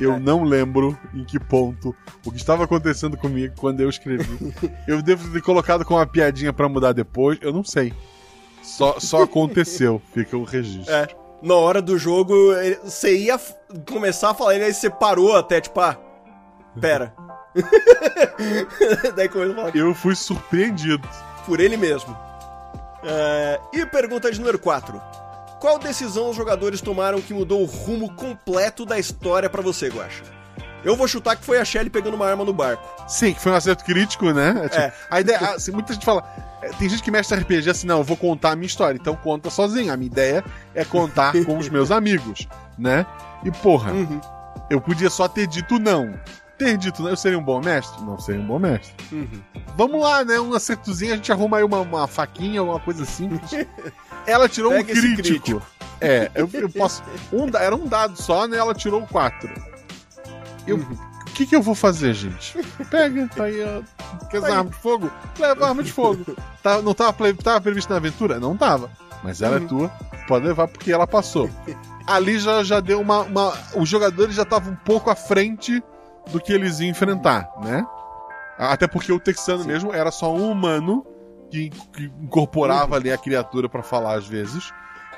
Eu 0.00 0.14
É. 0.14 0.18
não 0.18 0.42
lembro 0.42 0.98
em 1.14 1.22
que 1.24 1.38
ponto 1.38 1.94
o 2.24 2.30
que 2.32 2.36
estava 2.36 2.64
acontecendo 2.64 3.16
comigo 3.16 3.54
quando 3.56 3.80
eu 3.80 3.88
escrevi. 3.88 4.26
eu 4.88 5.00
devo 5.00 5.30
ter 5.32 5.40
colocado 5.42 5.84
com 5.84 5.94
uma 5.94 6.06
piadinha 6.06 6.52
pra 6.52 6.68
mudar 6.68 6.92
depois, 6.92 7.38
eu 7.40 7.52
não 7.52 7.62
sei. 7.62 7.92
Só, 8.62 8.98
só 8.98 9.22
aconteceu, 9.22 10.02
fica 10.12 10.36
o 10.36 10.42
registro. 10.42 10.92
É. 10.92 11.06
Na 11.44 11.56
hora 11.56 11.82
do 11.82 11.98
jogo, 11.98 12.32
você 12.82 13.14
ia 13.18 13.38
começar 13.86 14.30
a 14.30 14.34
falar, 14.34 14.54
e 14.56 14.62
aí 14.62 14.72
você 14.72 14.88
parou 14.88 15.36
até, 15.36 15.60
tipo, 15.60 15.78
ah. 15.78 15.94
Pera. 16.80 17.14
Daí 19.14 19.28
começou 19.28 19.52
a 19.52 19.56
falar 19.56 19.76
Eu 19.76 19.94
fui 19.94 20.16
surpreendido. 20.16 21.06
por 21.44 21.60
ele 21.60 21.76
mesmo. 21.76 22.16
É, 23.04 23.60
e 23.74 23.84
pergunta 23.84 24.32
de 24.32 24.38
número 24.40 24.58
4. 24.58 24.98
Qual 25.60 25.78
decisão 25.78 26.30
os 26.30 26.36
jogadores 26.36 26.80
tomaram 26.80 27.20
que 27.20 27.34
mudou 27.34 27.60
o 27.60 27.66
rumo 27.66 28.10
completo 28.14 28.86
da 28.86 28.98
história 28.98 29.50
pra 29.50 29.60
você, 29.60 29.88
Guacha? 29.88 30.24
Eu 30.84 30.96
vou 30.96 31.08
chutar 31.08 31.34
que 31.36 31.44
foi 31.44 31.58
a 31.58 31.64
Shelly 31.64 31.88
pegando 31.90 32.14
uma 32.14 32.26
arma 32.28 32.44
no 32.44 32.52
barco. 32.52 32.82
Sim, 33.08 33.32
que 33.32 33.40
foi 33.40 33.52
um 33.52 33.54
acerto 33.54 33.84
crítico, 33.84 34.30
né? 34.32 34.50
É, 34.64 34.68
tipo, 34.68 34.80
É. 34.82 34.92
A 35.10 35.20
ideia, 35.20 35.38
ah, 35.40 35.54
assim, 35.54 35.72
muita 35.72 35.92
gente 35.94 36.04
fala. 36.04 36.22
é, 36.62 36.68
Tem 36.70 36.88
gente 36.88 37.02
que 37.02 37.10
mestre 37.10 37.38
RPG 37.40 37.70
assim, 37.70 37.86
não, 37.86 37.98
eu 37.98 38.04
vou 38.04 38.16
contar 38.16 38.50
a 38.52 38.56
minha 38.56 38.66
história, 38.66 38.98
então 39.00 39.16
conta 39.16 39.48
sozinho. 39.50 39.92
A 39.92 39.96
minha 39.96 40.08
ideia 40.10 40.44
é 40.74 40.84
contar 40.84 41.32
com 41.44 41.56
os 41.58 41.68
meus 41.68 41.90
amigos, 41.90 42.46
né? 42.78 43.06
E 43.44 43.50
porra, 43.50 43.92
Uhum. 43.92 44.20
eu 44.70 44.80
podia 44.80 45.08
só 45.10 45.26
ter 45.28 45.46
dito 45.46 45.78
não. 45.78 46.14
ter 46.56 46.76
dito, 46.78 47.02
né, 47.02 47.10
eu 47.10 47.16
seria 47.16 47.38
um 47.38 47.42
bom 47.42 47.60
mestre? 47.60 48.00
Não 48.04 48.18
seria 48.18 48.40
um 48.40 48.46
bom 48.46 48.58
mestre. 48.58 48.94
Vamos 49.76 50.00
lá, 50.00 50.24
né? 50.24 50.38
Um 50.38 50.54
acertozinho, 50.54 51.12
a 51.12 51.16
gente 51.16 51.32
arruma 51.32 51.56
aí 51.58 51.64
uma, 51.64 51.80
uma 51.80 52.06
faquinha, 52.06 52.60
alguma 52.60 52.78
coisa 52.78 53.04
simples. 53.04 53.50
Ela 54.26 54.48
tirou 54.48 54.70
Pega 54.70 54.82
um 54.92 54.94
crítico. 54.94 55.22
crítico. 55.22 55.62
É, 56.00 56.30
eu, 56.34 56.48
eu 56.52 56.68
posso. 56.70 57.02
Um, 57.32 57.48
era 57.56 57.74
um 57.74 57.86
dado 57.86 58.20
só, 58.20 58.46
né? 58.46 58.56
Ela 58.56 58.74
tirou 58.74 59.02
quatro. 59.06 59.52
Eu. 60.66 60.78
O 60.78 61.34
que, 61.34 61.46
que 61.46 61.56
eu 61.56 61.62
vou 61.62 61.74
fazer, 61.74 62.14
gente? 62.14 62.56
Pega, 62.90 63.28
tá 63.28 63.44
aí, 63.44 63.60
ó. 63.62 63.82
Quer 64.28 64.38
usar 64.38 64.58
arma 64.58 64.70
de 64.70 64.76
fogo? 64.76 65.10
Leva 65.38 65.68
arma 65.68 65.82
de 65.82 65.92
fogo. 65.92 66.36
Tá, 66.62 66.80
não 66.80 66.94
tava, 66.94 67.34
tava 67.34 67.60
previsto 67.60 67.90
na 67.90 67.96
aventura? 67.96 68.38
Não 68.38 68.56
tava. 68.56 68.88
Mas 69.22 69.42
ela 69.42 69.56
é 69.56 69.60
tua, 69.60 69.88
pode 70.28 70.46
levar 70.46 70.68
porque 70.68 70.92
ela 70.92 71.06
passou. 71.06 71.50
Ali 72.06 72.38
já, 72.38 72.62
já 72.62 72.78
deu 72.78 73.00
uma, 73.00 73.22
uma. 73.22 73.52
Os 73.74 73.88
jogadores 73.88 74.34
já 74.34 74.42
estavam 74.42 74.74
um 74.74 74.76
pouco 74.76 75.10
à 75.10 75.16
frente 75.16 75.82
do 76.30 76.40
que 76.40 76.52
eles 76.52 76.78
iam 76.80 76.90
enfrentar, 76.90 77.50
né? 77.62 77.84
Até 78.58 78.86
porque 78.86 79.12
o 79.12 79.18
texano 79.18 79.64
mesmo 79.64 79.92
era 79.92 80.10
só 80.10 80.32
um 80.32 80.50
humano 80.50 81.04
que, 81.50 81.70
que 81.70 82.04
incorporava 82.20 82.96
ali 82.96 83.10
a 83.10 83.18
criatura 83.18 83.68
pra 83.68 83.82
falar 83.82 84.14
às 84.14 84.26
vezes. 84.26 84.72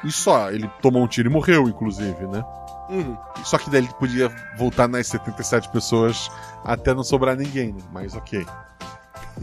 E 0.05 0.13
só, 0.13 0.51
ele 0.51 0.71
tomou 0.81 1.03
um 1.03 1.09
tiro 1.09 1.29
e 1.29 1.33
morreu, 1.33 1.69
inclusive, 1.69 2.27
né? 2.27 2.45
Uhum. 2.89 3.17
Só 3.45 3.59
que 3.59 3.69
daí 3.71 3.81
ele 3.81 3.89
podia 3.99 4.31
voltar 4.57 4.89
nas 4.89 5.07
77 5.09 5.69
pessoas 5.71 6.31
até 6.65 6.95
não 6.95 7.03
sobrar 7.03 7.37
ninguém, 7.37 7.73
né? 7.73 7.83
Mas 7.93 8.15
ok. 8.15 8.47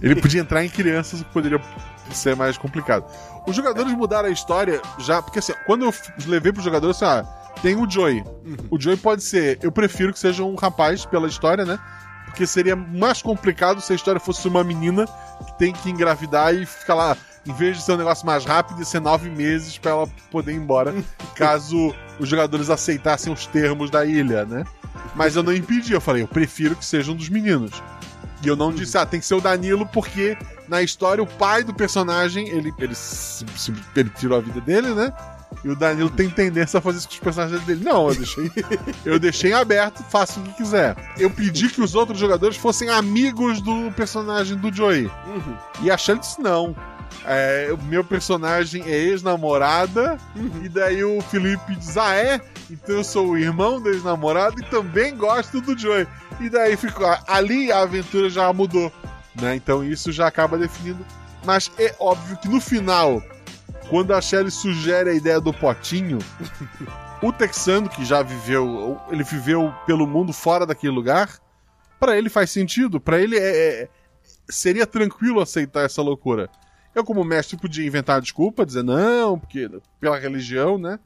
Ele 0.02 0.16
podia 0.16 0.42
entrar 0.42 0.64
em 0.64 0.70
crianças, 0.70 1.22
o 1.22 1.26
que 1.26 1.32
poderia 1.32 1.62
ser 2.12 2.36
mais 2.36 2.58
complicado. 2.58 3.06
Os 3.46 3.56
jogadores 3.56 3.94
mudaram 3.94 4.28
a 4.28 4.32
história 4.32 4.82
já, 5.00 5.22
porque 5.22 5.40
assim, 5.40 5.54
quando 5.66 5.86
eu 5.86 5.94
levei 6.26 6.52
pro 6.52 6.62
jogador, 6.62 6.90
assim, 6.90 7.06
ah, 7.06 7.24
tem 7.62 7.76
o 7.76 7.90
Joey. 7.90 8.24
O 8.70 8.80
Joey 8.80 8.98
pode 8.98 9.24
ser, 9.24 9.60
eu 9.62 9.72
prefiro 9.72 10.12
que 10.12 10.20
seja 10.20 10.44
um 10.44 10.56
rapaz 10.56 11.06
pela 11.06 11.28
história, 11.28 11.66
né? 11.66 11.78
Porque 12.26 12.48
seria 12.48 12.76
mais 12.76 13.22
complicado 13.22 13.80
se 13.82 13.94
a 13.94 13.96
história 13.96 14.20
fosse 14.20 14.48
uma 14.48 14.64
menina 14.64 15.06
que 15.46 15.58
tem 15.58 15.74
que 15.74 15.90
engravidar 15.90 16.54
e 16.54 16.66
ficar 16.66 16.96
lá, 16.96 17.18
em 17.46 17.54
vez 17.54 17.78
de 17.78 17.84
ser 17.84 17.94
um 17.94 17.98
negócio 17.98 18.26
mais 18.26 18.46
rápido, 18.46 18.82
e 18.82 18.86
ser 18.86 19.00
nove 19.02 19.30
meses 19.30 19.78
pra 19.78 19.92
ela 19.92 20.08
poder 20.32 20.54
ir 20.54 20.56
embora, 20.58 20.94
caso 21.36 21.94
os 22.20 22.30
jogadores 22.30 22.70
aceitassem 22.70 23.32
os 23.34 23.46
termos 23.48 23.90
da 23.90 24.06
ilha, 24.06 24.46
né? 24.46 24.64
Mas 25.16 25.36
eu 25.36 25.44
não 25.44 25.54
impedi, 25.54 25.94
eu 25.94 26.02
falei, 26.02 26.24
eu 26.24 26.28
prefiro 26.28 26.76
que 26.76 26.86
seja 26.86 27.12
um 27.12 27.16
dos 27.16 27.30
meninos. 27.30 27.72
E 28.44 28.48
eu 28.48 28.56
não 28.56 28.72
disse, 28.74 28.98
ah, 28.98 29.06
tem 29.06 29.20
que 29.20 29.26
ser 29.26 29.36
o 29.36 29.42
Danilo, 29.42 29.86
porque 29.86 30.38
na 30.68 30.82
história 30.82 31.24
o 31.24 31.28
pai 31.28 31.64
do 31.64 31.74
personagem, 31.74 32.48
ele, 32.50 32.74
ele, 32.78 32.94
se- 32.96 33.46
se- 33.56 33.74
ele 33.96 34.10
tirou 34.10 34.38
a 34.38 34.42
vida 34.42 34.60
dele, 34.60 34.94
né? 34.94 35.14
E 35.64 35.70
o 35.70 35.76
Danilo 35.76 36.10
tem 36.10 36.30
tendência 36.30 36.80
a 36.80 36.82
fazer 36.82 36.98
isso 36.98 37.08
com 37.08 37.14
os 37.14 37.20
personagens 37.20 37.62
dele. 37.64 37.86
Não, 37.86 38.10
eu 38.10 38.16
deixei, 38.16 38.52
eu 39.06 39.20
deixei 39.20 39.54
aberto, 39.54 40.04
faça 40.10 40.40
o 40.40 40.44
que 40.44 40.54
quiser. 40.54 40.96
Eu 41.18 41.30
pedi 41.30 41.70
que 41.70 41.80
os 41.82 41.96
outros 41.96 42.18
jogadores 42.20 42.58
fossem 42.58 42.90
amigos 42.90 43.62
do 43.62 43.92
personagem 43.92 44.58
do 44.58 44.74
Joey. 44.74 45.10
E 45.82 45.90
a 45.92 45.98
Shelly 45.98 46.20
disse 46.20 46.42
não. 46.42 46.76
É, 47.26 47.70
o 47.72 47.82
meu 47.84 48.04
personagem 48.04 48.84
é 48.84 48.96
ex-namorada, 48.96 50.18
e 50.64 50.70
daí 50.70 51.04
o 51.04 51.22
Felipe 51.22 51.76
diz: 51.76 51.98
Ah, 51.98 52.16
é? 52.16 52.42
Então 52.70 52.96
eu 52.96 53.04
sou 53.04 53.30
o 53.30 53.38
irmão 53.38 53.82
do 53.82 53.90
ex-namorado 53.90 54.60
e 54.60 54.66
também 54.66 55.16
gosto 55.16 55.62
do 55.62 55.78
Joey. 55.78 56.08
E 56.40 56.50
daí 56.50 56.76
ficou. 56.76 57.08
Ali 57.28 57.72
a 57.72 57.82
aventura 57.82 58.30
já 58.30 58.52
mudou, 58.52 58.92
né? 59.40 59.56
Então 59.56 59.84
isso 59.84 60.12
já 60.12 60.28
acaba 60.28 60.58
definindo. 60.58 61.06
Mas 61.46 61.72
é 61.78 61.94
óbvio 62.00 62.38
que 62.38 62.48
no 62.48 62.60
final, 62.62 63.22
quando 63.90 64.14
a 64.14 64.22
Shelly 64.22 64.50
sugere 64.52 65.10
a 65.10 65.14
ideia 65.14 65.40
do 65.42 65.54
potinho, 65.54 66.20
o 67.22 67.32
texano 67.32 67.90
que 67.90 68.04
já 68.06 68.22
viveu, 68.22 69.00
ele 69.10 69.24
viveu 69.24 69.74
pelo 69.86 70.08
mundo 70.08 70.32
fora 70.34 70.66
daquele 70.66 70.94
lugar, 70.94 71.30
pra 72.00 72.18
ele 72.18 72.30
faz 72.30 72.50
sentido, 72.52 73.00
Pra 73.00 73.20
ele 73.20 73.38
é, 73.38 73.84
é- 73.84 73.90
seria 74.50 74.86
tranquilo 74.88 75.40
aceitar 75.42 75.86
essa 75.86 76.02
loucura. 76.02 76.50
Eu 76.94 77.04
como 77.04 77.24
mestre 77.24 77.58
podia 77.58 77.86
inventar 77.86 78.22
desculpa, 78.22 78.66
dizer 78.66 78.84
não, 78.84 79.40
porque 79.40 79.70
pela 80.00 80.20
religião, 80.20 80.78
né? 80.78 81.00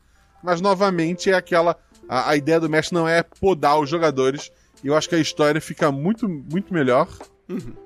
Mas 0.44 0.62
novamente 0.62 1.32
é 1.32 1.34
aquela 1.34 1.78
a, 2.08 2.32
a 2.32 2.36
ideia 2.36 2.60
do 2.60 2.70
mestre 2.70 2.96
não 2.96 3.08
é 3.08 3.24
podar 3.24 3.80
os 3.80 3.90
jogadores. 3.90 4.52
E 4.84 4.88
eu 4.88 4.96
acho 4.96 5.10
que 5.10 5.16
a 5.16 5.20
história 5.20 5.60
fica 5.60 5.92
muito 5.92 6.28
muito 6.28 6.74
melhor 6.74 7.08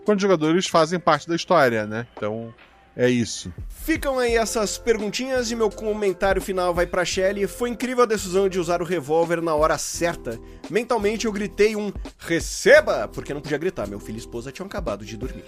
quando 0.06 0.18
os 0.18 0.22
jogadores 0.22 0.68
fazem 0.68 1.00
parte 1.00 1.28
da 1.28 1.36
história, 1.36 1.86
né? 1.86 2.08
Então 2.16 2.54
é 2.96 3.10
isso. 3.10 3.54
Ficam 3.70 4.20
aí 4.20 4.36
essas 4.36 4.78
perguntinhas 4.78 5.50
e 5.50 5.56
meu 5.56 5.70
comentário 5.70 6.42
final 6.42 6.74
vai 6.74 6.86
pra 6.86 7.06
Shelly. 7.06 7.48
Foi 7.48 7.70
incrível 7.70 8.04
a 8.04 8.08
decisão 8.08 8.50
de 8.50 8.60
usar 8.60 8.82
o 8.82 8.86
revólver 8.86 9.42
na 9.42 9.56
hora 9.56 9.78
certa. 9.78 10.38
Mentalmente 10.70 11.26
eu 11.26 11.32
gritei 11.32 11.76
um 11.76 11.92
receba, 12.20 13.08
porque 13.08 13.34
não 13.34 13.42
podia 13.42 13.58
gritar, 13.58 13.88
meu 13.88 14.00
filho 14.00 14.18
e 14.18 14.20
esposa 14.20 14.52
tinham 14.52 14.68
acabado 14.68 15.06
de 15.06 15.16
dormir. 15.16 15.46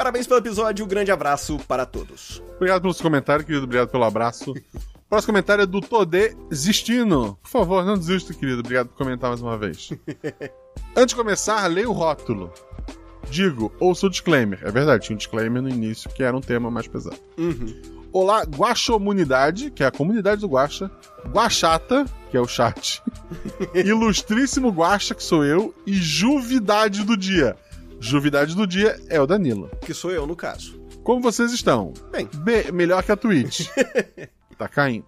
Parabéns 0.00 0.26
pelo 0.26 0.40
episódio, 0.40 0.82
um 0.82 0.88
grande 0.88 1.12
abraço 1.12 1.58
para 1.68 1.84
todos. 1.84 2.42
Obrigado 2.56 2.80
pelos 2.80 2.98
comentários, 3.02 3.44
querido. 3.44 3.64
Obrigado 3.64 3.90
pelo 3.90 4.04
abraço. 4.04 4.52
O 4.52 5.08
próximo 5.10 5.34
comentário 5.34 5.60
é 5.60 5.66
do 5.66 5.78
Todê 5.82 6.34
Zistino. 6.50 7.38
Por 7.42 7.50
favor, 7.50 7.84
não 7.84 7.98
desista, 7.98 8.32
querido. 8.32 8.60
Obrigado 8.60 8.88
por 8.88 8.96
comentar 8.96 9.28
mais 9.28 9.42
uma 9.42 9.58
vez. 9.58 9.90
Antes 10.96 11.08
de 11.08 11.16
começar, 11.16 11.66
leia 11.66 11.86
o 11.86 11.92
rótulo. 11.92 12.50
Digo, 13.28 13.70
ouça 13.78 14.06
o 14.06 14.10
disclaimer. 14.10 14.58
É 14.62 14.70
verdade, 14.70 15.04
tinha 15.04 15.14
um 15.14 15.18
disclaimer 15.18 15.60
no 15.60 15.68
início 15.68 16.08
que 16.08 16.22
era 16.22 16.34
um 16.34 16.40
tema 16.40 16.70
mais 16.70 16.88
pesado. 16.88 17.20
Olá, 18.10 18.44
Guaxomunidade, 18.44 19.70
que 19.70 19.82
é 19.82 19.86
a 19.86 19.90
comunidade 19.90 20.40
do 20.40 20.48
Guaxa. 20.48 20.90
Guaxata, 21.28 22.06
que 22.30 22.38
é 22.38 22.40
o 22.40 22.48
chat. 22.48 23.02
Ilustríssimo 23.76 24.70
Guaxa, 24.70 25.14
que 25.14 25.22
sou 25.22 25.44
eu. 25.44 25.74
E 25.86 25.92
Juvidade 25.92 27.04
do 27.04 27.18
Dia. 27.18 27.54
Juvidade 28.00 28.56
do 28.56 28.66
Dia 28.66 28.98
é 29.08 29.20
o 29.20 29.26
Danilo. 29.26 29.70
Que 29.82 29.92
sou 29.92 30.10
eu, 30.10 30.26
no 30.26 30.34
caso. 30.34 30.80
Como 31.04 31.20
vocês 31.20 31.52
estão? 31.52 31.92
Bem. 32.10 32.28
B, 32.34 32.72
melhor 32.72 33.02
que 33.02 33.12
a 33.12 33.16
Twitch. 33.16 33.68
tá 34.58 34.66
caindo. 34.68 35.04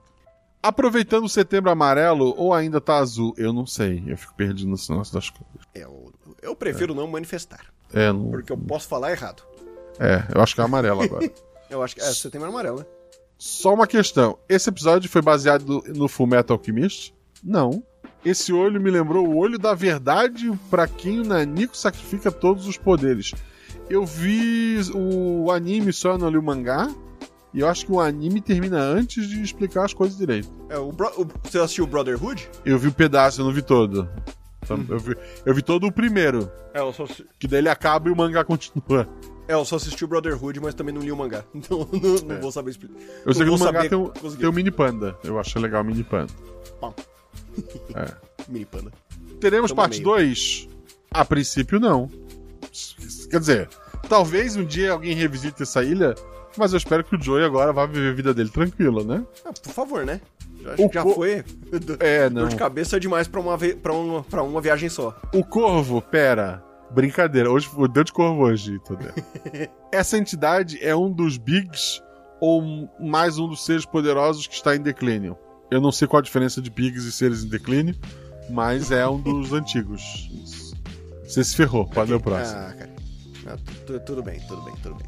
Aproveitando 0.63 1.25
o 1.25 1.29
setembro 1.29 1.71
amarelo 1.71 2.35
ou 2.37 2.55
ainda 2.55 2.81
tá 2.81 2.99
azul? 2.99 3.35
Eu 3.37 3.53
não 3.53 3.67
sei. 3.67 4.03
Eu 4.07 4.17
fico 4.17 4.35
perdido 4.35 4.69
no 4.71 4.77
negócio 4.91 5.13
das 5.13 5.31
coisas. 5.31 5.67
Eu, 5.75 6.13
eu 6.41 6.55
prefiro 6.55 6.95
não 6.95 7.07
manifestar, 7.09 7.67
É, 7.93 8.13
não, 8.13 8.31
porque 8.31 8.53
eu 8.53 8.59
posso 8.59 8.87
falar 8.87 9.11
errado. 9.11 9.43
é, 9.99 10.23
eu 10.35 10.41
acho 10.41 10.55
que 10.55 10.61
é 10.61 10.65
amarelo 10.65 11.03
agora. 11.03 11.31
Eu 11.71 11.83
acho 11.83 11.95
que 11.95 12.03
é 12.03 12.13
setembro 12.13 12.49
amarelo, 12.49 12.81
né? 12.81 12.87
Só 13.39 13.73
uma 13.73 13.87
questão. 13.87 14.39
Esse 14.47 14.69
episódio 14.69 15.09
foi 15.09 15.23
baseado 15.23 15.83
no 15.89 16.07
Full 16.07 16.27
Metal 16.27 16.55
Alchemist? 16.55 17.15
Não. 17.43 17.83
Esse 18.25 18.53
olho 18.53 18.81
me 18.81 18.91
lembrou 18.91 19.27
o 19.27 19.37
olho 19.37 19.59
da 19.59 19.75
verdade 19.75 20.51
pra 20.71 20.87
quem 20.87 21.21
o 21.21 21.25
Naniko 21.25 21.77
sacrifica 21.77 22.31
todos 22.31 22.67
os 22.69 22.77
poderes. 22.77 23.33
Eu 23.91 24.07
vi 24.07 24.79
o 24.95 25.51
anime 25.51 25.93
só, 25.93 26.17
não 26.17 26.29
li 26.31 26.39
o 26.39 26.43
mangá. 26.43 26.89
E 27.53 27.61
eu 27.61 27.69
acho 27.69 27.85
que 27.85 27.93
o 27.93 28.01
anime 28.01 28.41
termina 28.41 28.79
antes 28.81 29.29
de 29.29 29.43
explicar 29.43 29.85
as 29.85 29.93
coisas 29.93 30.17
direito. 30.17 30.49
É, 30.71 30.79
o, 30.79 30.89
o- 30.89 31.27
você 31.43 31.59
assistiu 31.59 31.87
Brotherhood? 31.87 32.49
Eu 32.65 32.79
vi 32.79 32.89
o 32.89 32.93
pedaço, 32.93 33.41
eu 33.41 33.45
não 33.45 33.53
vi 33.53 33.61
todo. 33.61 34.09
Então, 34.63 34.83
eu, 34.89 34.99
vi, 34.99 35.17
eu 35.45 35.55
vi 35.55 35.61
todo 35.61 35.87
o 35.87 35.93
primeiro. 35.93 36.51
É, 36.73 36.79
eu 36.81 36.93
só, 36.95 37.05
Que 37.39 37.47
daí 37.49 37.59
ele 37.59 37.69
acaba 37.69 38.09
e 38.09 38.13
o 38.13 38.17
mangá 38.17 38.43
continua. 38.45 39.07
é, 39.47 39.53
eu 39.53 39.65
só 39.67 39.77
assisti 39.77 40.03
o 40.03 40.09
Brotherhood, 40.09 40.61
mas 40.61 40.73
também 40.75 40.95
não 40.95 41.03
li 41.03 41.13
o 41.13 41.17
mangá. 41.17 41.45
Então 41.55 41.87
não, 41.93 42.15
não 42.29 42.37
É. 42.37 42.41
vou 42.41 42.51
saber 42.53 42.71
explicar. 42.71 42.95
Eu 43.27 43.35
sei 43.35 43.45
que 43.45 43.51
no 43.51 43.59
mangá 43.59 43.87
tem 43.87 43.99
um, 43.99 44.09
tem 44.09 44.49
um 44.49 44.53
mini 44.53 44.71
panda. 44.71 45.19
Eu 45.23 45.39
acho 45.39 45.59
legal 45.59 45.83
o 45.83 45.85
mini 45.85 46.05
panda. 46.05 46.33
Pau. 46.81 46.95
É. 47.95 48.07
Mini 48.49 48.65
panda. 48.65 48.91
Teremos 49.41 49.73
parte 49.73 49.95
meio. 50.01 50.05
2? 50.05 50.69
A 51.11 51.25
princípio, 51.25 51.79
não. 51.79 52.09
Quer 53.31 53.41
dizer, 53.41 53.69
talvez 54.09 54.57
um 54.57 54.65
dia 54.65 54.93
alguém 54.93 55.15
revisite 55.15 55.63
essa 55.63 55.83
ilha, 55.83 56.15
mas 56.57 56.73
eu 56.73 56.79
espero 56.79 57.05
que 57.05 57.17
o 57.17 57.23
Joey 57.23 57.45
agora 57.45 57.73
vá 57.73 57.87
viver 57.87 58.11
a 58.11 58.15
vida 58.15 58.35
dele 58.35 58.49
tranquilo, 58.51 59.05
né? 59.05 59.25
Ah, 59.45 59.53
por 59.53 59.73
favor, 59.73 60.05
né? 60.07 60.21
Já, 60.63 60.73
acho 60.73 60.83
O 60.85 60.89
que 60.89 60.95
já 60.95 61.03
co- 61.03 61.15
foi. 61.15 61.45
É, 62.01 62.31
não. 62.31 62.43
Dor 62.43 62.49
de 62.51 62.57
cabeça 62.57 62.99
demais 63.01 63.27
pra 63.29 63.41
uma, 63.41 63.57
ve- 63.57 63.75
pra, 63.75 63.93
uma, 63.93 64.23
pra 64.23 64.43
uma 64.43 64.61
viagem 64.61 64.89
só. 64.89 65.15
O 65.35 65.45
corvo, 65.45 66.01
pera. 66.01 66.63
Brincadeira, 66.91 67.51
hoje 67.51 67.69
deu 67.93 68.05
de 68.05 68.13
corvo 68.13 68.43
hoje, 68.43 68.79
Todê. 68.81 69.09
Essa 69.91 70.19
entidade 70.19 70.79
é 70.83 70.95
um 70.95 71.11
dos 71.11 71.37
bigs 71.39 72.03
ou 72.41 72.63
mais 73.01 73.39
um 73.39 73.49
dos 73.49 73.65
seres 73.65 73.85
poderosos 73.87 74.47
que 74.47 74.55
está 74.55 74.77
em 74.77 74.81
declínio. 74.81 75.37
Eu 75.73 75.81
não 75.81 75.91
sei 75.93 76.07
qual 76.07 76.19
a 76.21 76.23
diferença 76.23 76.61
de 76.61 76.71
bigs 76.71 77.05
e 77.05 77.13
seres 77.13 77.43
em 77.45 77.49
declínio, 77.49 77.95
mas 78.51 78.91
é 78.91 79.07
um 79.09 79.19
dos 79.21 79.53
antigos. 79.55 80.31
Você 81.25 81.43
se 81.43 81.57
ferrou, 81.57 81.87
pode 81.87 82.11
ler 82.11 82.17
o 82.17 82.21
próximo. 82.21 82.59
Ah, 82.61 82.73
cara. 82.73 82.91
Ah, 83.47 83.57
tu- 83.65 83.75
tu- 83.99 84.01
tudo 84.01 84.23
bem, 84.23 84.39
tudo 84.47 84.63
bem, 84.63 84.75
tudo 84.83 84.95
bem. 84.97 85.07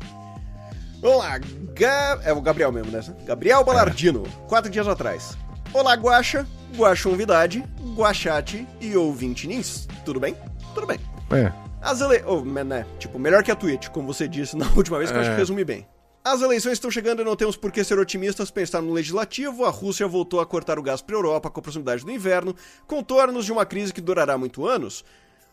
Vamos 1.02 1.18
lá. 1.18 1.38
Ga- 1.74 2.20
É 2.24 2.32
o 2.32 2.40
Gabriel 2.40 2.72
mesmo, 2.72 2.90
né? 2.90 3.00
Gabriel 3.26 3.62
Balardino, 3.62 4.22
quatro 4.48 4.70
dias 4.70 4.88
atrás. 4.88 5.36
Olá, 5.72 5.94
Guaxa, 5.94 6.46
Guaxonvidade, 6.76 7.62
Guaxate 7.94 8.66
e 8.80 8.96
ouvinte 8.96 9.46
Nins. 9.46 9.86
Tudo 10.04 10.18
bem? 10.18 10.34
Tudo 10.74 10.86
bem. 10.86 10.98
É. 11.30 11.52
As 11.82 12.00
ele... 12.00 12.22
oh, 12.26 12.40
né? 12.40 12.86
Tipo, 12.98 13.18
melhor 13.18 13.42
que 13.42 13.50
a 13.50 13.54
Twitch, 13.56 13.88
como 13.88 14.06
você 14.06 14.26
disse 14.26 14.56
na 14.56 14.66
última 14.74 14.96
vez, 14.98 15.10
que 15.10 15.16
eu 15.16 15.20
acho 15.20 15.30
É. 15.30 15.34
que 15.34 15.38
resume 15.40 15.64
bem. 15.64 15.86
As 16.26 16.40
eleições 16.40 16.72
estão 16.72 16.90
chegando 16.90 17.20
e 17.20 17.24
não 17.24 17.36
temos 17.36 17.54
por 17.54 17.70
que 17.70 17.84
ser 17.84 17.98
otimistas 17.98 18.50
pensar 18.50 18.80
no 18.80 18.94
legislativo. 18.94 19.66
A 19.66 19.68
Rússia 19.68 20.08
voltou 20.08 20.40
a 20.40 20.46
cortar 20.46 20.78
o 20.78 20.82
gás 20.82 21.02
para 21.02 21.14
a 21.14 21.18
Europa 21.18 21.50
com 21.50 21.60
a 21.60 21.62
proximidade 21.62 22.02
do 22.02 22.10
inverno, 22.10 22.56
contornos 22.86 23.44
de 23.44 23.52
uma 23.52 23.66
crise 23.66 23.92
que 23.92 24.00
durará 24.00 24.38
muito 24.38 24.66
anos. 24.66 25.04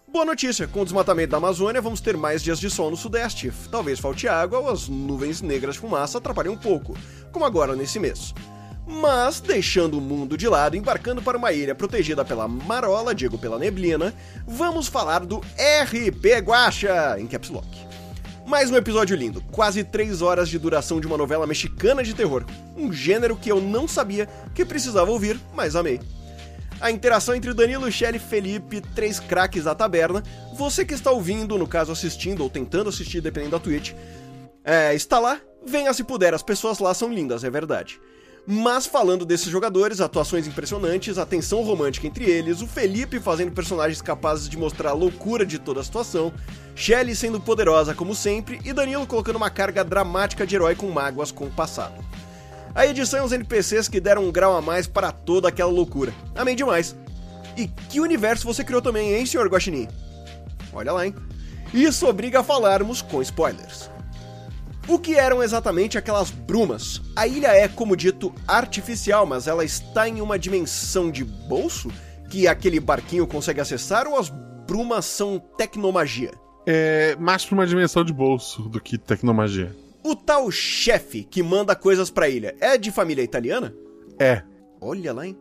Boa 0.07 0.23
notícia, 0.23 0.69
com 0.69 0.79
o 0.79 0.85
desmatamento 0.85 1.31
da 1.31 1.37
Amazônia, 1.37 1.81
vamos 1.81 1.99
ter 1.99 2.15
mais 2.15 2.41
dias 2.41 2.57
de 2.57 2.69
sol 2.69 2.89
no 2.89 2.95
sudeste. 2.95 3.51
Talvez 3.69 3.99
falte 3.99 4.29
água 4.29 4.59
ou 4.59 4.69
as 4.69 4.87
nuvens 4.87 5.41
negras 5.41 5.75
de 5.75 5.81
fumaça 5.81 6.19
atrapalhem 6.19 6.53
um 6.53 6.57
pouco, 6.57 6.97
como 7.33 7.43
agora 7.43 7.75
nesse 7.75 7.99
mês. 7.99 8.33
Mas, 8.87 9.41
deixando 9.41 9.97
o 9.97 10.01
mundo 10.01 10.37
de 10.37 10.47
lado, 10.47 10.77
embarcando 10.77 11.21
para 11.21 11.37
uma 11.37 11.51
ilha 11.51 11.75
protegida 11.75 12.23
pela 12.23 12.47
marola, 12.47 13.13
digo 13.13 13.37
pela 13.37 13.59
neblina, 13.59 14.13
vamos 14.47 14.87
falar 14.87 15.25
do 15.25 15.39
RP 15.39 16.39
Guacha, 16.41 17.17
em 17.19 17.27
Caps 17.27 17.49
Lock. 17.49 17.90
Mais 18.51 18.69
um 18.69 18.75
episódio 18.75 19.15
lindo, 19.15 19.41
quase 19.49 19.81
3 19.81 20.21
horas 20.21 20.49
de 20.49 20.59
duração 20.59 20.99
de 20.99 21.07
uma 21.07 21.17
novela 21.17 21.47
mexicana 21.47 22.03
de 22.03 22.13
terror, 22.13 22.43
um 22.75 22.91
gênero 22.91 23.37
que 23.37 23.49
eu 23.49 23.61
não 23.61 23.87
sabia 23.87 24.27
que 24.53 24.65
precisava 24.65 25.09
ouvir, 25.09 25.39
mas 25.53 25.73
amei. 25.73 26.01
A 26.81 26.91
interação 26.91 27.33
entre 27.33 27.53
Danilo, 27.53 27.89
Shelley, 27.89 28.19
Felipe, 28.19 28.81
três 28.93 29.21
craques 29.21 29.63
da 29.63 29.73
taberna, 29.73 30.21
você 30.53 30.83
que 30.83 30.93
está 30.93 31.11
ouvindo, 31.11 31.57
no 31.57 31.65
caso 31.65 31.93
assistindo 31.93 32.43
ou 32.43 32.49
tentando 32.49 32.89
assistir, 32.89 33.21
dependendo 33.21 33.51
da 33.51 33.59
Twitch, 33.59 33.93
é, 34.65 34.93
está 34.93 35.17
lá, 35.17 35.39
venha 35.65 35.93
se 35.93 36.03
puder, 36.03 36.33
as 36.33 36.43
pessoas 36.43 36.79
lá 36.79 36.93
são 36.93 37.09
lindas, 37.09 37.45
é 37.45 37.49
verdade. 37.49 38.01
Mas 38.45 38.85
falando 38.85 39.25
desses 39.25 39.47
jogadores, 39.47 40.01
atuações 40.01 40.45
impressionantes, 40.45 41.17
a 41.17 41.25
tensão 41.25 41.61
romântica 41.61 42.05
entre 42.05 42.25
eles, 42.25 42.61
o 42.61 42.67
Felipe 42.67 43.17
fazendo 43.17 43.53
personagens 43.53 44.01
capazes 44.01 44.49
de 44.49 44.57
mostrar 44.57 44.89
a 44.89 44.93
loucura 44.93 45.45
de 45.45 45.57
toda 45.57 45.79
a 45.79 45.83
situação, 45.85 46.33
Shelley 46.75 47.15
sendo 47.15 47.39
poderosa 47.39 47.93
como 47.93 48.15
sempre 48.15 48.59
e 48.63 48.73
Danilo 48.73 49.05
colocando 49.05 49.35
uma 49.35 49.49
carga 49.49 49.83
dramática 49.83 50.45
de 50.45 50.55
herói 50.55 50.75
com 50.75 50.89
mágoas 50.89 51.31
com 51.31 51.45
o 51.45 51.51
passado. 51.51 52.03
A 52.73 52.87
edição 52.87 53.21
e 53.21 53.25
os 53.25 53.31
NPCs 53.31 53.87
que 53.89 53.99
deram 53.99 54.23
um 54.23 54.31
grau 54.31 54.55
a 54.55 54.61
mais 54.61 54.87
para 54.87 55.11
toda 55.11 55.49
aquela 55.49 55.71
loucura. 55.71 56.13
Amém 56.35 56.55
demais. 56.55 56.95
E 57.57 57.67
que 57.67 57.99
universo 57.99 58.45
você 58.45 58.63
criou 58.63 58.81
também, 58.81 59.13
hein, 59.13 59.25
senhor 59.25 59.47
Guaxinim? 59.47 59.87
Olha 60.73 60.93
lá, 60.93 61.05
hein? 61.05 61.13
Isso 61.73 62.07
obriga 62.07 62.39
a 62.39 62.43
falarmos 62.43 63.01
com 63.01 63.21
spoilers. 63.21 63.89
O 64.87 64.97
que 64.97 65.15
eram 65.15 65.43
exatamente 65.43 65.97
aquelas 65.97 66.31
brumas? 66.31 67.01
A 67.15 67.27
ilha 67.27 67.49
é, 67.49 67.67
como 67.67 67.95
dito, 67.95 68.33
artificial, 68.47 69.25
mas 69.25 69.47
ela 69.47 69.63
está 69.63 70.07
em 70.07 70.21
uma 70.21 70.39
dimensão 70.39 71.11
de 71.11 71.23
bolso 71.23 71.91
que 72.29 72.47
aquele 72.47 72.79
barquinho 72.79 73.27
consegue 73.27 73.61
acessar 73.61 74.07
ou 74.07 74.17
as 74.17 74.29
brumas 74.65 75.05
são 75.05 75.39
tecnomagia? 75.57 76.31
É 76.65 77.15
mais 77.17 77.45
pra 77.45 77.55
uma 77.55 77.67
dimensão 77.67 78.03
de 78.03 78.13
bolso 78.13 78.63
do 78.63 78.79
que 78.79 78.97
tecnomagia. 78.97 79.75
O 80.03 80.15
tal 80.15 80.49
chefe 80.51 81.23
que 81.23 81.43
manda 81.43 81.75
coisas 81.75 82.09
pra 82.09 82.29
ilha 82.29 82.55
é 82.59 82.77
de 82.77 82.91
família 82.91 83.23
italiana? 83.23 83.73
É. 84.19 84.43
Olha 84.79 85.13
lá, 85.13 85.27
hein? 85.27 85.37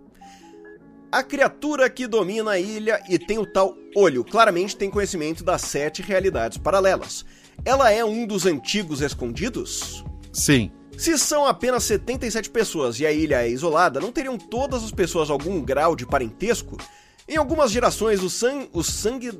A 1.10 1.22
criatura 1.22 1.90
que 1.90 2.06
domina 2.06 2.52
a 2.52 2.58
ilha 2.58 3.02
e 3.08 3.18
tem 3.18 3.38
o 3.38 3.46
tal 3.46 3.74
olho 3.96 4.22
claramente 4.22 4.76
tem 4.76 4.88
conhecimento 4.88 5.42
das 5.42 5.62
sete 5.62 6.02
realidades 6.02 6.56
paralelas. 6.56 7.24
Ela 7.64 7.90
é 7.90 8.04
um 8.04 8.26
dos 8.26 8.46
antigos 8.46 9.00
escondidos? 9.00 10.04
Sim. 10.32 10.70
Se 10.96 11.16
são 11.18 11.46
apenas 11.46 11.84
77 11.84 12.50
pessoas 12.50 13.00
e 13.00 13.06
a 13.06 13.12
ilha 13.12 13.42
é 13.42 13.48
isolada, 13.48 13.98
não 13.98 14.12
teriam 14.12 14.36
todas 14.38 14.84
as 14.84 14.92
pessoas 14.92 15.30
algum 15.30 15.60
grau 15.62 15.96
de 15.96 16.06
parentesco? 16.06 16.76
Em 17.30 17.36
algumas 17.36 17.70
gerações, 17.70 18.24
o, 18.24 18.28
sang, 18.28 18.68
o 18.72 18.82
sangue. 18.82 19.30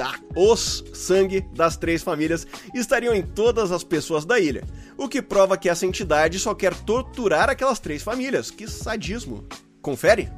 Ah, 0.00 0.18
os 0.34 0.82
sangue 0.92 1.42
das 1.54 1.76
três 1.76 2.02
famílias 2.02 2.44
estariam 2.74 3.14
em 3.14 3.22
todas 3.22 3.70
as 3.70 3.84
pessoas 3.84 4.24
da 4.24 4.40
ilha, 4.40 4.64
o 4.98 5.08
que 5.08 5.22
prova 5.22 5.56
que 5.56 5.68
essa 5.68 5.86
entidade 5.86 6.40
só 6.40 6.52
quer 6.56 6.74
torturar 6.74 7.48
aquelas 7.48 7.78
três 7.78 8.02
famílias. 8.02 8.50
Que 8.50 8.68
sadismo. 8.68 9.44
Confere? 9.80 10.28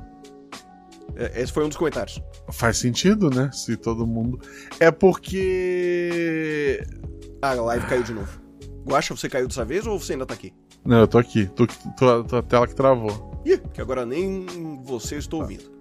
É, 1.17 1.41
Esse 1.41 1.51
foi 1.51 1.65
um 1.65 1.69
dos 1.69 1.79
comentários. 1.79 2.21
Faz 2.53 2.77
sentido, 2.77 3.31
né? 3.31 3.51
Se 3.55 3.75
todo 3.75 4.07
mundo. 4.07 4.39
É 4.79 4.91
porque. 4.91 6.85
Ah, 7.41 7.53
a 7.53 7.63
live 7.63 7.87
caiu 7.87 8.03
de 8.03 8.13
novo. 8.13 8.39
Guaxa, 8.87 9.17
você 9.17 9.31
caiu 9.31 9.49
dessa 9.49 9.65
vez 9.65 9.87
ou 9.87 9.99
você 9.99 10.13
ainda 10.13 10.27
tá 10.27 10.35
aqui? 10.35 10.53
Não, 10.85 10.99
eu 10.99 11.09
tô 11.09 11.17
aqui. 11.17 11.47
Tô, 11.47 11.67
tô, 11.67 12.25
tô 12.25 12.37
a 12.37 12.43
tela 12.43 12.67
que 12.67 12.75
travou. 12.75 13.43
Ih, 13.47 13.57
que 13.73 13.81
agora 13.81 14.05
nem 14.05 14.45
você 14.85 15.17
estou 15.17 15.41
ouvindo. 15.41 15.79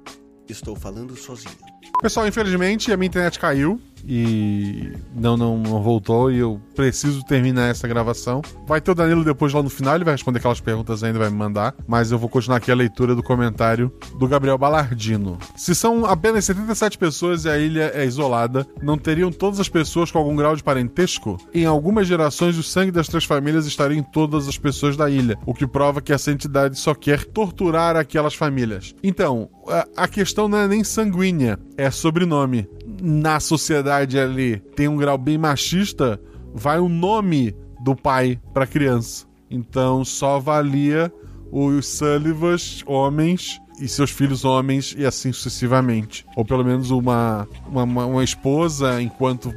Estou 0.49 0.75
falando 0.75 1.15
sozinho. 1.15 1.76
Pessoal, 2.01 2.27
infelizmente 2.27 2.91
a 2.91 2.97
minha 2.97 3.07
internet 3.07 3.39
caiu 3.39 3.81
e 4.07 4.93
não, 5.13 5.35
não, 5.35 5.57
não 5.57 5.81
voltou 5.81 6.31
e 6.31 6.37
eu 6.37 6.61
preciso 6.75 7.23
terminar 7.25 7.69
essa 7.69 7.87
gravação. 7.87 8.41
Vai 8.65 8.79
ter 8.79 8.91
o 8.91 8.95
Danilo 8.95 9.23
depois 9.23 9.53
lá 9.53 9.61
no 9.61 9.69
final, 9.69 9.95
ele 9.95 10.05
vai 10.05 10.13
responder 10.13 10.39
aquelas 10.39 10.61
perguntas 10.61 11.03
ainda, 11.03 11.19
vai 11.19 11.29
me 11.29 11.35
mandar. 11.35 11.75
Mas 11.85 12.11
eu 12.11 12.17
vou 12.17 12.29
continuar 12.29 12.57
aqui 12.57 12.71
a 12.71 12.75
leitura 12.75 13.13
do 13.13 13.21
comentário 13.21 13.91
do 14.17 14.27
Gabriel 14.27 14.57
Balardino. 14.57 15.37
Se 15.55 15.75
são 15.75 16.05
apenas 16.05 16.45
77 16.45 16.97
pessoas 16.97 17.45
e 17.45 17.49
a 17.49 17.57
ilha 17.57 17.91
é 17.93 18.05
isolada, 18.05 18.65
não 18.81 18.97
teriam 18.97 19.31
todas 19.31 19.59
as 19.59 19.67
pessoas 19.67 20.09
com 20.09 20.19
algum 20.19 20.35
grau 20.35 20.55
de 20.55 20.63
parentesco? 20.63 21.37
Em 21.53 21.65
algumas 21.65 22.07
gerações, 22.07 22.57
o 22.57 22.63
sangue 22.63 22.91
das 22.91 23.07
três 23.07 23.25
famílias 23.25 23.65
estaria 23.65 23.97
em 23.97 24.03
todas 24.03 24.47
as 24.47 24.57
pessoas 24.57 24.95
da 24.95 25.09
ilha, 25.09 25.37
o 25.45 25.53
que 25.53 25.67
prova 25.67 26.01
que 26.01 26.13
essa 26.13 26.31
entidade 26.31 26.79
só 26.79 26.93
quer 26.93 27.25
torturar 27.25 27.97
aquelas 27.97 28.35
famílias. 28.35 28.95
Então, 29.03 29.49
a, 29.95 30.07
questão 30.07 30.47
não 30.47 30.57
é 30.57 30.67
nem 30.67 30.83
sanguínea, 30.83 31.59
é 31.77 31.91
sobrenome. 31.91 32.67
Na 33.01 33.39
sociedade 33.39 34.19
ali 34.19 34.57
tem 34.75 34.87
um 34.87 34.97
grau 34.97 35.17
bem 35.17 35.37
machista, 35.37 36.19
vai 36.53 36.79
o 36.79 36.89
nome 36.89 37.55
do 37.83 37.95
pai 37.95 38.39
para 38.53 38.67
criança. 38.67 39.25
Então 39.49 40.03
só 40.03 40.39
valia 40.39 41.13
os 41.51 41.87
Sullivans 41.87 42.83
homens 42.85 43.61
e 43.79 43.87
seus 43.87 44.09
filhos 44.11 44.43
homens 44.45 44.95
e 44.97 45.05
assim 45.05 45.31
sucessivamente. 45.31 46.25
Ou 46.35 46.43
pelo 46.45 46.63
menos 46.63 46.91
uma, 46.91 47.47
uma, 47.67 47.83
uma- 48.05 48.23
esposa 48.23 49.01
enquanto 49.01 49.53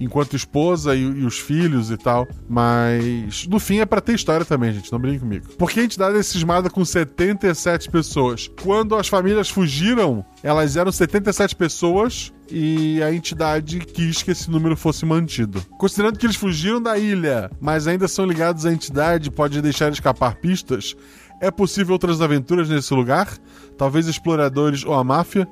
enquanto 0.00 0.36
esposa 0.36 0.94
e, 0.94 1.00
e 1.02 1.24
os 1.24 1.38
filhos 1.38 1.90
e 1.90 1.96
tal. 1.96 2.26
Mas 2.48 3.46
no 3.48 3.58
fim 3.58 3.78
é 3.80 3.86
pra 3.86 4.00
ter 4.00 4.14
história 4.14 4.44
também, 4.44 4.72
gente. 4.72 4.90
Não 4.92 4.98
brinque 4.98 5.20
comigo. 5.20 5.46
Porque 5.58 5.80
a 5.80 5.84
entidade 5.84 6.16
é 6.16 6.22
cismada 6.22 6.70
com 6.70 6.84
77 6.84 7.90
pessoas. 7.90 8.48
Quando 8.62 8.94
as 8.96 9.08
famílias 9.08 9.48
fugiram, 9.48 10.24
elas 10.42 10.76
eram 10.76 10.90
77 10.92 11.56
pessoas 11.56 12.32
e 12.50 13.02
a 13.02 13.12
entidade 13.12 13.78
quis 13.80 14.22
que 14.22 14.30
esse 14.30 14.50
número 14.50 14.76
fosse 14.76 15.04
mantido. 15.04 15.60
Considerando 15.78 16.18
que 16.18 16.26
eles 16.26 16.36
fugiram 16.36 16.80
da 16.80 16.96
ilha, 16.98 17.50
mas 17.60 17.86
ainda 17.86 18.08
são 18.08 18.24
ligados 18.24 18.64
à 18.64 18.72
entidade, 18.72 19.30
pode 19.30 19.60
deixar 19.60 19.92
escapar 19.92 20.36
pistas. 20.36 20.96
É 21.40 21.50
possível 21.50 21.92
outras 21.92 22.20
aventuras 22.20 22.68
nesse 22.68 22.92
lugar? 22.92 23.38
Talvez 23.76 24.06
exploradores 24.06 24.84
ou 24.84 24.94
a 24.94 25.04
máfia? 25.04 25.48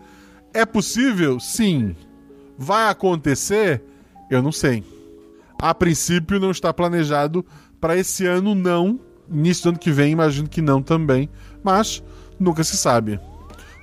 É 0.53 0.65
possível? 0.67 1.39
Sim. 1.39 1.95
Vai 2.59 2.89
acontecer? 2.89 3.83
Eu 4.31 4.43
não 4.43 4.51
sei. 4.51 4.83
A 5.61 5.75
princípio 5.75 6.41
não 6.41 6.51
está 6.51 6.73
planejado 6.73 7.45
para 7.81 7.97
esse 7.97 8.27
ano 8.27 8.55
não. 8.55 8.99
Início 9.31 9.65
do 9.65 9.69
ano 9.71 9.79
que 9.79 9.91
vem, 9.91 10.13
imagino 10.13 10.49
que 10.49 10.61
não 10.61 10.83
também, 10.83 11.29
mas 11.63 12.03
nunca 12.39 12.63
se 12.63 12.77
sabe. 12.77 13.21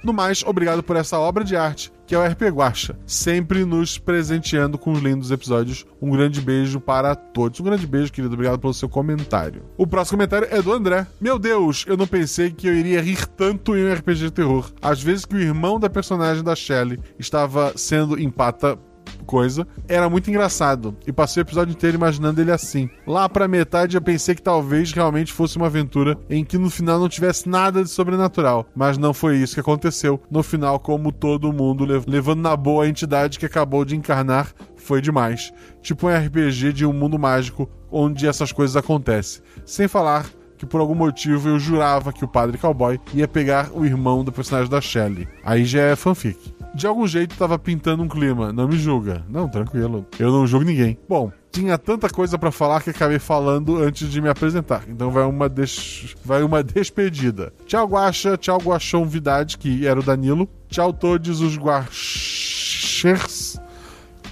No 0.04 0.12
mais, 0.12 0.44
obrigado 0.46 0.84
por 0.84 0.98
essa 0.98 1.18
obra 1.18 1.46
de 1.46 1.56
arte, 1.56 1.90
que 2.06 2.14
é 2.14 2.20
o 2.20 2.26
RP 2.26 2.42
Guacha, 2.50 3.00
sempre 3.06 3.64
nos 3.64 3.98
presenteando 3.98 4.78
com 4.78 4.92
os 4.92 5.00
lindos 5.00 5.32
episódios. 5.32 5.86
Um 6.02 6.12
grande 6.12 6.42
beijo 6.42 6.82
para 6.82 7.16
todos. 7.16 7.62
Um 7.62 7.64
grande 7.64 7.88
beijo, 7.88 8.12
querido. 8.12 8.34
Obrigado 8.34 8.60
pelo 8.60 8.74
seu 8.74 8.90
comentário. 8.90 9.64
O 9.78 9.88
próximo 9.88 10.18
comentário 10.18 10.50
é 10.52 10.62
do 10.62 10.74
André. 10.74 11.08
Meu 11.22 11.40
Deus, 11.40 11.86
eu 11.88 11.96
não 11.96 12.06
pensei 12.06 12.52
que 12.52 12.68
eu 12.68 12.76
iria 12.76 13.02
rir 13.02 13.26
tanto 13.28 13.78
em 13.78 13.86
um 13.86 13.94
RPG 13.94 14.16
de 14.16 14.32
terror. 14.32 14.70
Às 14.82 15.02
vezes 15.02 15.24
que 15.24 15.36
o 15.36 15.40
irmão 15.40 15.80
da 15.80 15.90
personagem 15.90 16.44
da 16.44 16.54
Shelley 16.54 17.00
estava 17.18 17.72
sendo 17.78 18.20
empata 18.20 18.78
coisa, 19.26 19.68
era 19.88 20.10
muito 20.10 20.30
engraçado. 20.30 20.96
E 21.08 21.12
passei 21.12 21.42
o 21.42 21.46
episódio 21.46 21.72
inteiro 21.72 21.98
imaginando 21.98 22.42
ele 22.42 22.52
assim. 22.52 22.90
Lá 23.08 23.28
pra 23.30 23.48
metade 23.48 23.96
eu 23.96 24.02
pensei 24.02 24.36
que 24.36 24.42
talvez 24.42 24.92
realmente 24.92 25.32
fosse 25.32 25.58
uma 25.58 25.68
aventura 25.68 26.18
em 26.30 26.44
que 26.44 26.58
no 26.58 26.70
final 26.70 27.00
não 27.00 27.08
tivesse 27.10 27.48
nada 27.48 27.84
de 27.84 27.90
sobrenatural. 27.90 28.66
Mas 28.76 28.98
não 28.98 29.14
foi 29.14 29.38
isso 29.38 29.54
que 29.56 29.60
aconteceu. 29.62 30.20
No 30.30 30.44
final, 30.44 30.80
como 30.80 31.12
todo 31.12 31.54
mundo, 31.54 31.86
lev- 31.86 32.06
levando 32.08 32.42
na 32.42 32.56
boa 32.56 32.84
a 32.86 32.88
entidade 32.90 33.40
que 33.40 33.46
acabou 33.46 33.86
de 33.86 33.96
encarnar, 33.96 34.52
foi 34.76 35.02
demais. 35.02 35.54
Tipo 35.82 36.08
um 36.08 36.14
RPG 36.16 36.74
de 36.74 36.86
um 36.86 36.94
mundo 36.94 37.18
mágico 37.18 37.70
onde 37.92 38.28
essas 38.28 38.52
coisas 38.52 38.76
acontecem. 38.76 39.42
Sem 39.66 39.88
falar 39.88 40.26
que 40.58 40.66
por 40.66 40.80
algum 40.82 40.96
motivo 40.96 41.50
eu 41.50 41.60
jurava 41.60 42.12
que 42.14 42.24
o 42.24 42.28
padre 42.28 42.58
cowboy 42.58 43.00
ia 43.14 43.28
pegar 43.28 43.70
o 43.74 43.86
irmão 43.86 44.24
do 44.24 44.32
personagem 44.32 44.70
da 44.70 44.80
Shelley. 44.82 45.28
Aí 45.44 45.66
já 45.66 45.82
é 45.82 45.96
fanfic. 45.96 46.54
De 46.74 46.88
algum 46.88 47.06
jeito 47.06 47.38
tava 47.38 47.60
pintando 47.60 48.02
um 48.02 48.08
clima, 48.08 48.52
não 48.52 48.68
me 48.68 48.78
julga. 48.78 49.24
Não, 49.30 49.48
tranquilo. 49.48 50.08
Eu 50.18 50.32
não 50.32 50.48
julgo 50.48 50.66
ninguém. 50.66 50.98
Bom, 51.08 51.32
tinha 51.52 51.78
tanta 51.78 52.10
coisa 52.10 52.38
pra 52.38 52.52
falar 52.52 52.82
que 52.82 52.90
acabei 52.90 53.20
falando 53.20 53.78
antes 53.78 54.10
de 54.10 54.20
me 54.20 54.28
apresentar. 54.28 54.84
Então 54.88 55.12
vai 55.12 55.24
uma 55.24 55.48
des... 55.48 56.16
vai 56.26 56.42
uma 56.42 56.64
despedida. 56.64 57.54
Tchau 57.68 57.88
Guaxa, 57.88 58.36
tchau 58.38 58.58
Guaxão 58.58 59.06
Vidade, 59.06 59.58
que 59.60 59.86
era 59.86 60.00
o 60.00 60.04
Danilo. 60.04 60.50
Tchau 60.68 60.92
todos 60.92 61.42
os 61.42 61.56
Guaxers 61.58 63.54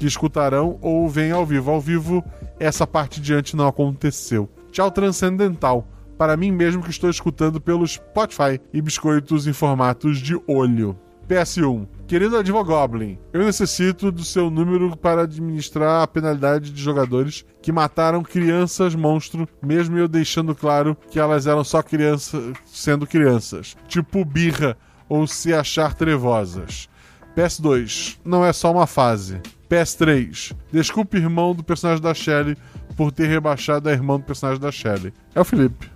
que 0.01 0.07
escutarão 0.07 0.79
ou 0.81 1.07
vêm 1.07 1.31
ao 1.31 1.45
vivo. 1.45 1.69
Ao 1.69 1.79
vivo, 1.79 2.25
essa 2.59 2.87
parte 2.87 3.21
diante 3.21 3.55
não 3.55 3.67
aconteceu. 3.67 4.49
Tchau 4.71 4.89
Transcendental. 4.89 5.87
Para 6.17 6.35
mim 6.35 6.51
mesmo 6.51 6.81
que 6.81 6.89
estou 6.89 7.09
escutando 7.09 7.61
pelo 7.61 7.85
Spotify 7.85 8.59
e 8.73 8.81
biscoitos 8.81 9.45
em 9.45 9.53
formatos 9.53 10.17
de 10.17 10.35
olho. 10.47 10.97
PS1. 11.29 11.87
Querido 12.11 12.35
Advogoblin, 12.35 13.17
eu 13.31 13.45
necessito 13.45 14.11
do 14.11 14.25
seu 14.25 14.49
número 14.49 14.97
para 14.97 15.21
administrar 15.21 16.03
a 16.03 16.07
penalidade 16.07 16.69
de 16.69 16.83
jogadores 16.83 17.45
que 17.61 17.71
mataram 17.71 18.21
crianças 18.21 18.93
monstro, 18.93 19.47
mesmo 19.63 19.97
eu 19.97 20.09
deixando 20.09 20.53
claro 20.53 20.97
que 21.09 21.17
elas 21.17 21.47
eram 21.47 21.63
só 21.63 21.81
crianças, 21.81 22.53
sendo 22.65 23.07
crianças. 23.07 23.77
Tipo 23.87 24.25
birra 24.25 24.75
ou 25.07 25.25
se 25.25 25.53
achar 25.53 25.93
trevosas. 25.93 26.89
PS2, 27.33 28.17
não 28.25 28.43
é 28.43 28.51
só 28.51 28.73
uma 28.73 28.87
fase. 28.87 29.39
PS3, 29.69 30.53
desculpe 30.69 31.15
irmão 31.15 31.55
do 31.55 31.63
personagem 31.63 32.03
da 32.03 32.13
Shelly 32.13 32.57
por 32.97 33.13
ter 33.13 33.27
rebaixado 33.27 33.87
a 33.87 33.93
irmã 33.93 34.17
do 34.17 34.25
personagem 34.25 34.59
da 34.61 34.69
Shelly. 34.69 35.13
É 35.33 35.39
o 35.39 35.45
Felipe. 35.45 35.89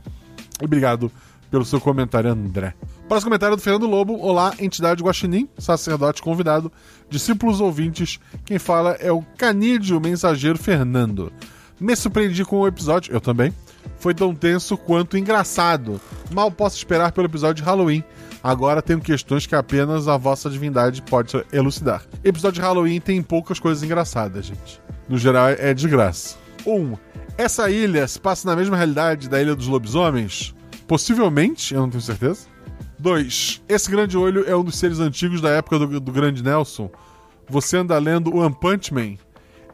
Obrigado 0.63 1.11
pelo 1.51 1.66
seu 1.66 1.82
comentário, 1.82 2.32
André. 2.32 2.74
Próximo 3.08 3.30
comentário 3.30 3.53
é 3.53 3.56
do 3.56 3.62
Fernando 3.62 3.86
Lobo. 3.86 4.20
Olá, 4.20 4.56
entidade 4.60 5.03
Guaxinim, 5.03 5.47
sacerdote 5.60 6.24
convidado, 6.24 6.72
discípulos 7.08 7.62
ouvintes. 7.62 8.20
Quem 8.43 8.58
fala 8.58 8.93
é 8.93 9.12
o 9.12 9.22
canídeo 9.38 10.01
mensageiro 10.01 10.58
Fernando. 10.58 11.32
Me 11.80 11.95
surpreendi 11.95 12.43
com 12.43 12.62
o 12.62 12.68
episódio, 12.68 13.14
eu 13.14 13.22
também. 13.22 13.53
Foi 13.99 14.16
tão 14.16 14.34
tenso 14.34 14.76
quanto 14.76 15.20
engraçado. 15.20 16.01
Mal 16.34 16.49
posso 16.49 16.78
esperar 16.78 17.12
pelo 17.12 17.28
episódio 17.28 17.64
de 17.64 17.70
Halloween. 17.70 18.03
Agora 18.41 18.82
tenho 18.82 18.99
questões 18.99 19.45
que 19.45 19.53
apenas 19.53 20.08
a 20.08 20.18
vossa 20.18 20.49
divindade 20.49 21.03
pode 21.03 21.32
elucidar. 21.53 22.03
Episódio 22.24 22.60
de 22.60 22.62
Halloween 22.62 22.99
tem 22.99 23.22
poucas 23.22 23.60
coisas 23.60 23.84
engraçadas, 23.84 24.47
gente. 24.47 24.82
No 25.08 25.18
geral, 25.20 25.49
é 25.49 25.76
desgraça. 25.76 26.38
1. 26.66 26.72
Um, 26.74 26.97
essa 27.38 27.70
ilha 27.70 28.08
se 28.08 28.20
passa 28.20 28.49
na 28.49 28.56
mesma 28.56 28.76
realidade 28.76 29.30
da 29.30 29.39
Ilha 29.39 29.56
dos 29.56 29.68
Lobisomens? 29.68 30.56
Possivelmente, 30.88 31.74
eu 31.74 31.82
não 31.82 31.89
tenho 31.89 32.01
certeza. 32.01 32.55
2. 33.00 33.64
Esse 33.68 33.89
grande 33.89 34.18
olho 34.18 34.43
é 34.48 34.56
um 34.56 34.64
dos 34.64 34.78
seres 34.78 35.00
antigos 35.00 35.41
da 35.41 35.50
época 35.50 35.80
do, 35.80 36.00
do 36.00 36.12
grande 36.12 36.43
Nelson. 36.43 36.89
Você 37.50 37.78
anda 37.78 37.98
lendo 37.98 38.36
One 38.36 38.56
Punch 38.60 38.93
Man. 38.93 39.16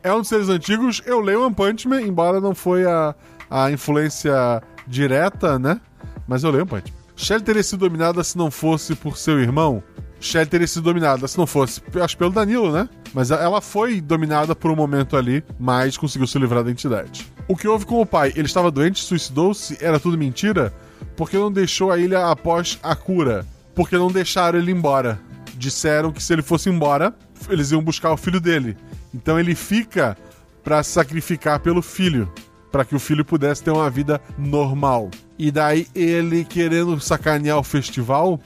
É 0.03 0.13
um 0.13 0.19
dos 0.19 0.27
seres 0.27 0.49
antigos, 0.49 1.01
eu 1.05 1.19
leio 1.19 1.45
One 1.45 1.53
Punch 1.53 1.87
Man, 1.87 2.01
embora 2.01 2.41
não 2.41 2.55
foi 2.55 2.85
a, 2.85 3.15
a 3.49 3.71
influência 3.71 4.61
direta, 4.87 5.59
né? 5.59 5.79
Mas 6.27 6.43
eu 6.43 6.49
leio 6.49 6.63
One 6.63 6.69
Punch 6.69 6.91
Man. 6.91 7.01
Shelly 7.15 7.43
teria 7.43 7.61
sido 7.61 7.81
dominada 7.81 8.23
se 8.23 8.37
não 8.37 8.49
fosse 8.49 8.95
por 8.95 9.15
seu 9.15 9.39
irmão? 9.39 9.83
Shelly 10.19 10.47
teria 10.47 10.67
sido 10.67 10.83
dominada 10.83 11.27
se 11.27 11.37
não 11.37 11.45
fosse, 11.45 11.81
acho 12.01 12.17
pelo 12.17 12.31
Danilo, 12.31 12.71
né? 12.71 12.89
Mas 13.13 13.29
ela 13.29 13.61
foi 13.61 14.01
dominada 14.01 14.55
por 14.55 14.71
um 14.71 14.75
momento 14.75 15.15
ali, 15.15 15.43
mas 15.59 15.97
conseguiu 15.97 16.27
se 16.27 16.39
livrar 16.39 16.63
da 16.63 16.71
entidade. 16.71 17.27
O 17.47 17.55
que 17.55 17.67
houve 17.67 17.85
com 17.85 17.99
o 18.01 18.05
pai? 18.05 18.31
Ele 18.35 18.47
estava 18.47 18.71
doente, 18.71 19.03
suicidou-se? 19.03 19.77
Era 19.79 19.99
tudo 19.99 20.17
mentira? 20.17 20.73
Por 21.21 21.29
que 21.29 21.37
não 21.37 21.51
deixou 21.51 21.91
a 21.91 21.99
ilha 21.99 22.31
após 22.31 22.79
a 22.81 22.95
cura? 22.95 23.45
Porque 23.75 23.95
não 23.95 24.11
deixaram 24.11 24.57
ele 24.57 24.71
embora. 24.71 25.21
Disseram 25.53 26.11
que 26.11 26.23
se 26.23 26.33
ele 26.33 26.41
fosse 26.41 26.67
embora, 26.67 27.13
eles 27.47 27.69
iam 27.69 27.83
buscar 27.83 28.11
o 28.11 28.17
filho 28.17 28.41
dele. 28.41 28.75
Então 29.13 29.39
ele 29.39 29.53
fica 29.53 30.17
para 30.63 30.81
sacrificar 30.81 31.59
pelo 31.59 31.83
filho, 31.83 32.27
para 32.71 32.83
que 32.83 32.95
o 32.95 32.99
filho 32.99 33.23
pudesse 33.23 33.61
ter 33.61 33.69
uma 33.69 33.87
vida 33.87 34.19
normal. 34.35 35.11
E 35.37 35.51
daí 35.51 35.85
ele 35.93 36.43
querendo 36.43 36.99
sacanear 36.99 37.59
o 37.59 37.63
festival, 37.63 38.39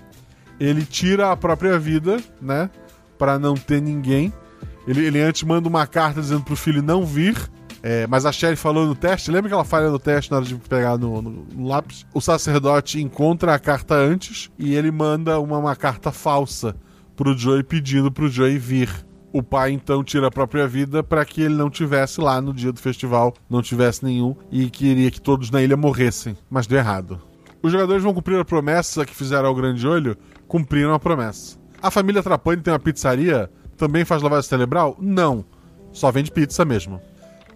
ele 0.59 0.83
tira 0.83 1.31
a 1.31 1.37
própria 1.37 1.79
vida, 1.79 2.21
né, 2.41 2.69
para 3.17 3.39
não 3.39 3.53
ter 3.53 3.81
ninguém. 3.81 4.33
Ele, 4.85 5.05
ele 5.05 5.21
antes 5.21 5.43
manda 5.43 5.69
uma 5.69 5.87
carta 5.87 6.19
dizendo 6.19 6.43
pro 6.43 6.57
filho 6.57 6.83
não 6.83 7.05
vir, 7.05 7.37
é, 7.87 8.07
mas 8.07 8.25
a 8.25 8.31
Sherry 8.31 8.55
falou 8.55 8.87
no 8.87 8.95
teste, 8.95 9.29
lembra 9.29 9.47
que 9.47 9.53
ela 9.53 9.63
falha 9.63 9.91
no 9.91 9.99
teste 9.99 10.31
na 10.31 10.37
hora 10.37 10.45
de 10.47 10.55
pegar 10.55 10.97
no, 10.97 11.21
no, 11.21 11.29
no, 11.29 11.67
lápis? 11.67 12.03
O 12.15 12.19
sacerdote 12.19 12.99
encontra 12.99 13.53
a 13.53 13.59
carta 13.59 13.93
antes 13.93 14.49
e 14.57 14.73
ele 14.73 14.89
manda 14.89 15.39
uma, 15.39 15.59
uma 15.59 15.75
carta 15.75 16.11
falsa 16.11 16.75
pro 17.15 17.37
Joey 17.37 17.61
pedindo 17.61 18.11
pro 18.11 18.27
Joey 18.27 18.57
vir. 18.57 18.89
O 19.31 19.43
pai 19.43 19.69
então 19.69 20.03
tira 20.03 20.29
a 20.29 20.31
própria 20.31 20.67
vida 20.67 21.03
para 21.03 21.23
que 21.25 21.43
ele 21.43 21.53
não 21.53 21.69
tivesse 21.69 22.19
lá 22.19 22.41
no 22.41 22.55
dia 22.55 22.71
do 22.71 22.79
festival, 22.79 23.35
não 23.47 23.61
tivesse 23.61 24.03
nenhum 24.03 24.35
e 24.51 24.67
queria 24.67 25.11
que 25.11 25.21
todos 25.21 25.51
na 25.51 25.61
ilha 25.61 25.77
morressem, 25.77 26.35
mas 26.49 26.65
deu 26.65 26.79
errado. 26.79 27.21
Os 27.61 27.71
jogadores 27.71 28.01
vão 28.01 28.15
cumprir 28.15 28.39
a 28.39 28.45
promessa 28.45 29.05
que 29.05 29.13
fizeram 29.13 29.47
ao 29.47 29.53
Grande 29.53 29.87
Olho, 29.87 30.17
cumpriram 30.47 30.95
a 30.95 30.99
promessa. 30.99 31.59
A 31.79 31.91
família 31.91 32.23
Trapani 32.23 32.63
tem 32.63 32.73
uma 32.73 32.79
pizzaria? 32.79 33.47
Também 33.77 34.03
faz 34.03 34.23
lavagem 34.23 34.49
cerebral? 34.49 34.97
Não. 34.99 35.45
Só 35.91 36.11
vende 36.11 36.31
pizza 36.31 36.65
mesmo. 36.65 36.99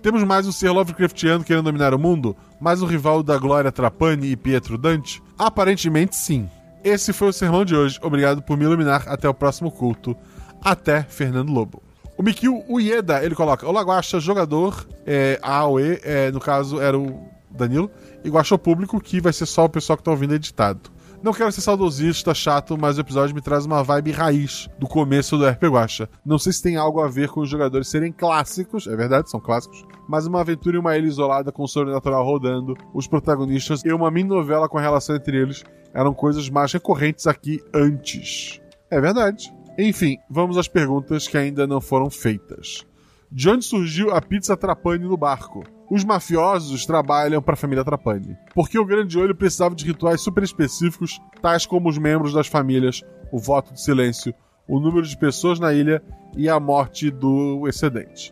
Temos 0.01 0.23
mais 0.23 0.47
um 0.47 0.51
ser 0.51 0.69
Lovecraftiano 0.69 1.43
querendo 1.43 1.65
dominar 1.65 1.93
o 1.93 1.99
mundo? 1.99 2.33
Mais 2.57 2.81
um 2.81 2.85
rival 2.85 3.21
da 3.21 3.37
Glória 3.37 3.69
Trapani 3.69 4.27
e 4.27 4.35
Pietro 4.37 4.77
Dante? 4.77 5.21
Aparentemente 5.37 6.15
sim. 6.15 6.49
Esse 6.85 7.11
foi 7.11 7.27
o 7.27 7.33
sermão 7.33 7.65
de 7.65 7.75
hoje. 7.75 7.99
Obrigado 8.01 8.41
por 8.41 8.57
me 8.57 8.63
iluminar. 8.63 9.03
Até 9.09 9.27
o 9.27 9.33
próximo 9.33 9.69
culto. 9.69 10.15
Até 10.63 11.03
Fernando 11.03 11.51
Lobo. 11.51 11.83
O 12.17 12.23
Mikio 12.23 12.63
Ueda, 12.69 13.21
ele 13.23 13.35
coloca: 13.35 13.67
O 13.67 13.73
Laguacha, 13.73 14.21
jogador, 14.21 14.87
é, 15.05 15.37
AOE, 15.41 15.99
é, 16.01 16.31
no 16.31 16.39
caso 16.39 16.79
era 16.79 16.97
o 16.97 17.27
Danilo, 17.51 17.91
e 18.23 18.29
Guacha 18.29 18.57
público, 18.57 19.01
que 19.01 19.19
vai 19.19 19.33
ser 19.33 19.47
só 19.47 19.65
o 19.65 19.69
pessoal 19.69 19.97
que 19.97 20.03
tá 20.03 20.11
ouvindo 20.11 20.33
editado. 20.33 20.89
Não 21.21 21.33
quero 21.33 21.51
ser 21.51 21.59
saudosista, 21.59 22.33
chato, 22.33 22.77
mas 22.77 22.97
o 22.97 23.01
episódio 23.01 23.35
me 23.35 23.41
traz 23.41 23.65
uma 23.65 23.83
vibe 23.83 24.11
raiz 24.11 24.69
do 24.79 24.87
começo 24.87 25.37
do 25.37 25.45
RP 25.45 25.63
Guacha. 25.63 26.09
Não 26.25 26.39
sei 26.39 26.53
se 26.53 26.63
tem 26.63 26.77
algo 26.77 27.01
a 27.01 27.09
ver 27.09 27.27
com 27.27 27.41
os 27.41 27.49
jogadores 27.49 27.89
serem 27.89 28.09
clássicos, 28.09 28.87
é 28.87 28.95
verdade, 28.95 29.29
são 29.29 29.37
clássicos, 29.37 29.85
mas 30.07 30.25
uma 30.25 30.39
aventura 30.39 30.77
em 30.77 30.79
uma 30.79 30.95
ilha 30.95 31.07
isolada 31.07 31.51
com 31.51 31.63
o 31.63 31.67
sobrenatural 31.67 32.23
rodando, 32.23 32.73
os 32.93 33.05
protagonistas 33.05 33.83
e 33.83 33.91
uma 33.91 34.09
mini 34.09 34.29
novela 34.29 34.69
com 34.69 34.77
a 34.77 34.81
relação 34.81 35.13
entre 35.13 35.35
eles 35.35 35.61
eram 35.93 36.13
coisas 36.13 36.49
mais 36.49 36.71
recorrentes 36.71 37.27
aqui 37.27 37.61
antes. 37.73 38.61
É 38.89 39.01
verdade. 39.01 39.53
Enfim, 39.77 40.17
vamos 40.29 40.57
às 40.57 40.69
perguntas 40.69 41.27
que 41.27 41.37
ainda 41.37 41.67
não 41.67 41.81
foram 41.81 42.09
feitas. 42.09 42.85
De 43.29 43.49
onde 43.49 43.65
surgiu 43.65 44.11
a 44.11 44.21
pizza 44.21 44.55
Trapani 44.55 45.03
no 45.03 45.17
barco? 45.17 45.65
Os 45.89 46.03
mafiosos 46.03 46.85
trabalham 46.85 47.41
para 47.41 47.53
a 47.53 47.57
família 47.57 47.83
Trapani. 47.83 48.37
Porque 48.53 48.77
o 48.77 48.85
Grande 48.85 49.17
Olho 49.17 49.35
precisava 49.35 49.73
de 49.73 49.85
rituais 49.85 50.21
super 50.21 50.43
específicos, 50.43 51.19
tais 51.41 51.65
como 51.65 51.89
os 51.89 51.97
membros 51.97 52.33
das 52.33 52.47
famílias, 52.47 53.01
o 53.31 53.39
voto 53.39 53.73
de 53.73 53.81
silêncio, 53.81 54.33
o 54.67 54.79
número 54.79 55.05
de 55.05 55.17
pessoas 55.17 55.59
na 55.59 55.73
ilha 55.73 56.01
e 56.37 56.47
a 56.47 56.59
morte 56.59 57.09
do 57.09 57.67
excedente. 57.67 58.31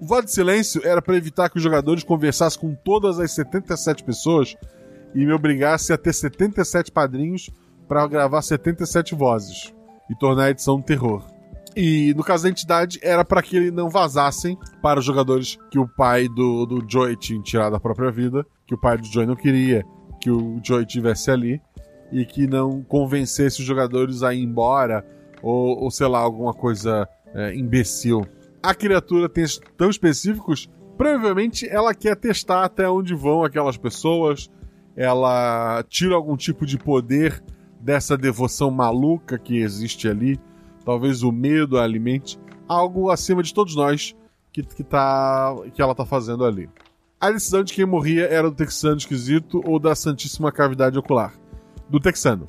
O 0.00 0.06
voto 0.06 0.24
de 0.24 0.32
silêncio 0.32 0.80
era 0.84 1.02
para 1.02 1.16
evitar 1.16 1.50
que 1.50 1.58
os 1.58 1.62
jogadores 1.62 2.02
conversassem 2.02 2.60
com 2.60 2.74
todas 2.74 3.20
as 3.20 3.32
77 3.32 4.02
pessoas 4.02 4.56
e 5.14 5.24
me 5.26 5.32
obrigasse 5.32 5.92
a 5.92 5.98
ter 5.98 6.12
77 6.12 6.90
padrinhos 6.90 7.50
para 7.86 8.06
gravar 8.06 8.40
77 8.40 9.14
vozes 9.14 9.74
e 10.10 10.14
tornar 10.14 10.44
a 10.44 10.50
edição 10.50 10.76
um 10.76 10.82
terror. 10.82 11.33
E 11.76 12.14
no 12.14 12.22
caso 12.22 12.44
da 12.44 12.50
entidade, 12.50 12.98
era 13.02 13.24
para 13.24 13.42
que 13.42 13.70
não 13.70 13.88
vazassem 13.88 14.56
para 14.80 15.00
os 15.00 15.04
jogadores 15.04 15.58
que 15.70 15.78
o 15.78 15.88
pai 15.88 16.28
do, 16.28 16.64
do 16.66 16.84
Joey 16.88 17.16
tinha 17.16 17.42
tirado 17.42 17.74
a 17.74 17.80
própria 17.80 18.10
vida, 18.10 18.46
que 18.66 18.74
o 18.74 18.78
pai 18.78 18.96
do 18.96 19.06
Joey 19.06 19.26
não 19.26 19.36
queria 19.36 19.84
que 20.20 20.30
o 20.30 20.58
Joey 20.64 20.86
tivesse 20.86 21.30
ali, 21.30 21.60
e 22.10 22.24
que 22.24 22.46
não 22.46 22.82
convencesse 22.82 23.60
os 23.60 23.66
jogadores 23.66 24.22
a 24.22 24.32
ir 24.32 24.42
embora, 24.42 25.04
ou, 25.42 25.82
ou 25.82 25.90
sei 25.90 26.06
lá, 26.06 26.20
alguma 26.20 26.54
coisa 26.54 27.06
é, 27.34 27.54
imbecil. 27.54 28.26
A 28.62 28.74
criatura 28.74 29.28
tem 29.28 29.44
tão 29.76 29.90
específicos, 29.90 30.70
provavelmente 30.96 31.68
ela 31.68 31.92
quer 31.92 32.16
testar 32.16 32.64
até 32.64 32.88
onde 32.88 33.14
vão 33.14 33.44
aquelas 33.44 33.76
pessoas, 33.76 34.50
ela 34.96 35.84
tira 35.88 36.14
algum 36.14 36.36
tipo 36.36 36.64
de 36.64 36.78
poder 36.78 37.42
dessa 37.80 38.16
devoção 38.16 38.70
maluca 38.70 39.38
que 39.38 39.58
existe 39.58 40.08
ali. 40.08 40.40
Talvez 40.84 41.22
o 41.22 41.32
medo 41.32 41.78
a 41.78 41.82
alimente 41.82 42.38
algo 42.68 43.10
acima 43.10 43.42
de 43.42 43.52
todos 43.52 43.74
nós 43.74 44.14
que, 44.52 44.62
que, 44.62 44.84
tá, 44.84 45.54
que 45.72 45.82
ela 45.82 45.94
tá 45.94 46.04
fazendo 46.04 46.44
ali. 46.44 46.68
A 47.20 47.30
decisão 47.30 47.62
de 47.62 47.72
quem 47.72 47.86
morria 47.86 48.26
era 48.26 48.50
do 48.50 48.56
texano 48.56 48.96
esquisito 48.96 49.62
ou 49.64 49.78
da 49.78 49.94
santíssima 49.94 50.52
cavidade 50.52 50.98
ocular. 50.98 51.34
Do 51.88 51.98
texano. 51.98 52.46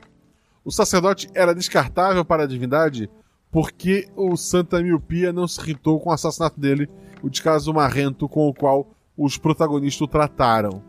O 0.64 0.72
sacerdote 0.72 1.28
era 1.34 1.54
descartável 1.54 2.26
para 2.26 2.44
a 2.44 2.48
divindade 2.48 3.10
porque 3.52 4.10
o 4.16 4.36
Santa 4.36 4.82
Miopia 4.82 5.32
não 5.32 5.48
se 5.48 5.62
irritou 5.62 6.00
com 6.00 6.10
o 6.10 6.14
assassinato 6.14 6.60
dele, 6.60 6.90
o 7.24 7.30
descaso 7.30 7.74
marrento 7.74 8.28
com 8.28 8.50
o 8.50 8.54
qual 8.54 8.92
os 9.18 9.38
protagonistas 9.38 10.02
o 10.02 10.08
trataram. 10.08 10.84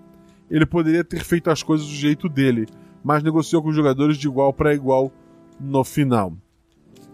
Ele 0.50 0.66
poderia 0.66 1.04
ter 1.04 1.22
feito 1.22 1.48
as 1.48 1.62
coisas 1.62 1.86
do 1.86 1.92
jeito 1.92 2.28
dele, 2.28 2.66
mas 3.04 3.22
negociou 3.22 3.62
com 3.62 3.68
os 3.68 3.76
jogadores 3.76 4.16
de 4.16 4.26
igual 4.26 4.52
para 4.52 4.74
igual 4.74 5.12
no 5.60 5.84
final. 5.84 6.32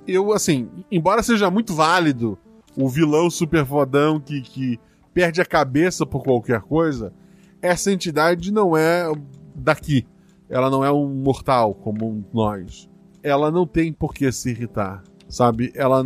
Eu, 0.06 0.32
assim, 0.32 0.68
embora 0.90 1.22
seja 1.22 1.50
muito 1.50 1.74
válido 1.74 2.38
o 2.76 2.88
vilão 2.88 3.30
super 3.30 3.64
fodão 3.64 4.18
que, 4.18 4.40
que 4.40 4.80
perde 5.12 5.40
a 5.40 5.44
cabeça 5.44 6.06
por 6.06 6.22
qualquer 6.22 6.60
coisa, 6.62 7.12
essa 7.60 7.92
entidade 7.92 8.52
não 8.52 8.76
é 8.76 9.04
daqui. 9.54 10.06
Ela 10.48 10.68
não 10.70 10.84
é 10.84 10.90
um 10.90 11.08
mortal 11.08 11.74
como 11.74 12.24
nós. 12.32 12.88
Ela 13.22 13.50
não 13.50 13.66
tem 13.66 13.92
por 13.92 14.12
que 14.12 14.30
se 14.32 14.50
irritar, 14.50 15.02
sabe? 15.28 15.72
Ela, 15.74 16.04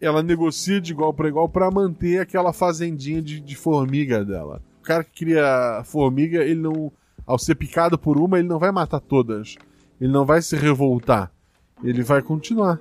ela 0.00 0.22
negocia 0.22 0.80
de 0.80 0.92
igual 0.92 1.12
para 1.12 1.28
igual 1.28 1.48
para 1.48 1.70
manter 1.70 2.20
aquela 2.20 2.52
fazendinha 2.52 3.20
de, 3.20 3.40
de 3.40 3.56
formiga 3.56 4.24
dela. 4.24 4.62
O 4.80 4.82
cara 4.84 5.02
que 5.02 5.24
cria 5.24 5.82
formiga, 5.84 6.42
ele 6.42 6.60
não 6.60 6.92
ao 7.26 7.38
ser 7.38 7.54
picado 7.54 7.98
por 7.98 8.18
uma, 8.18 8.38
ele 8.38 8.48
não 8.48 8.58
vai 8.58 8.70
matar 8.70 9.00
todas. 9.00 9.56
Ele 10.00 10.12
não 10.12 10.24
vai 10.24 10.42
se 10.42 10.56
revoltar. 10.56 11.30
Ele 11.82 12.02
vai 12.02 12.22
continuar, 12.22 12.78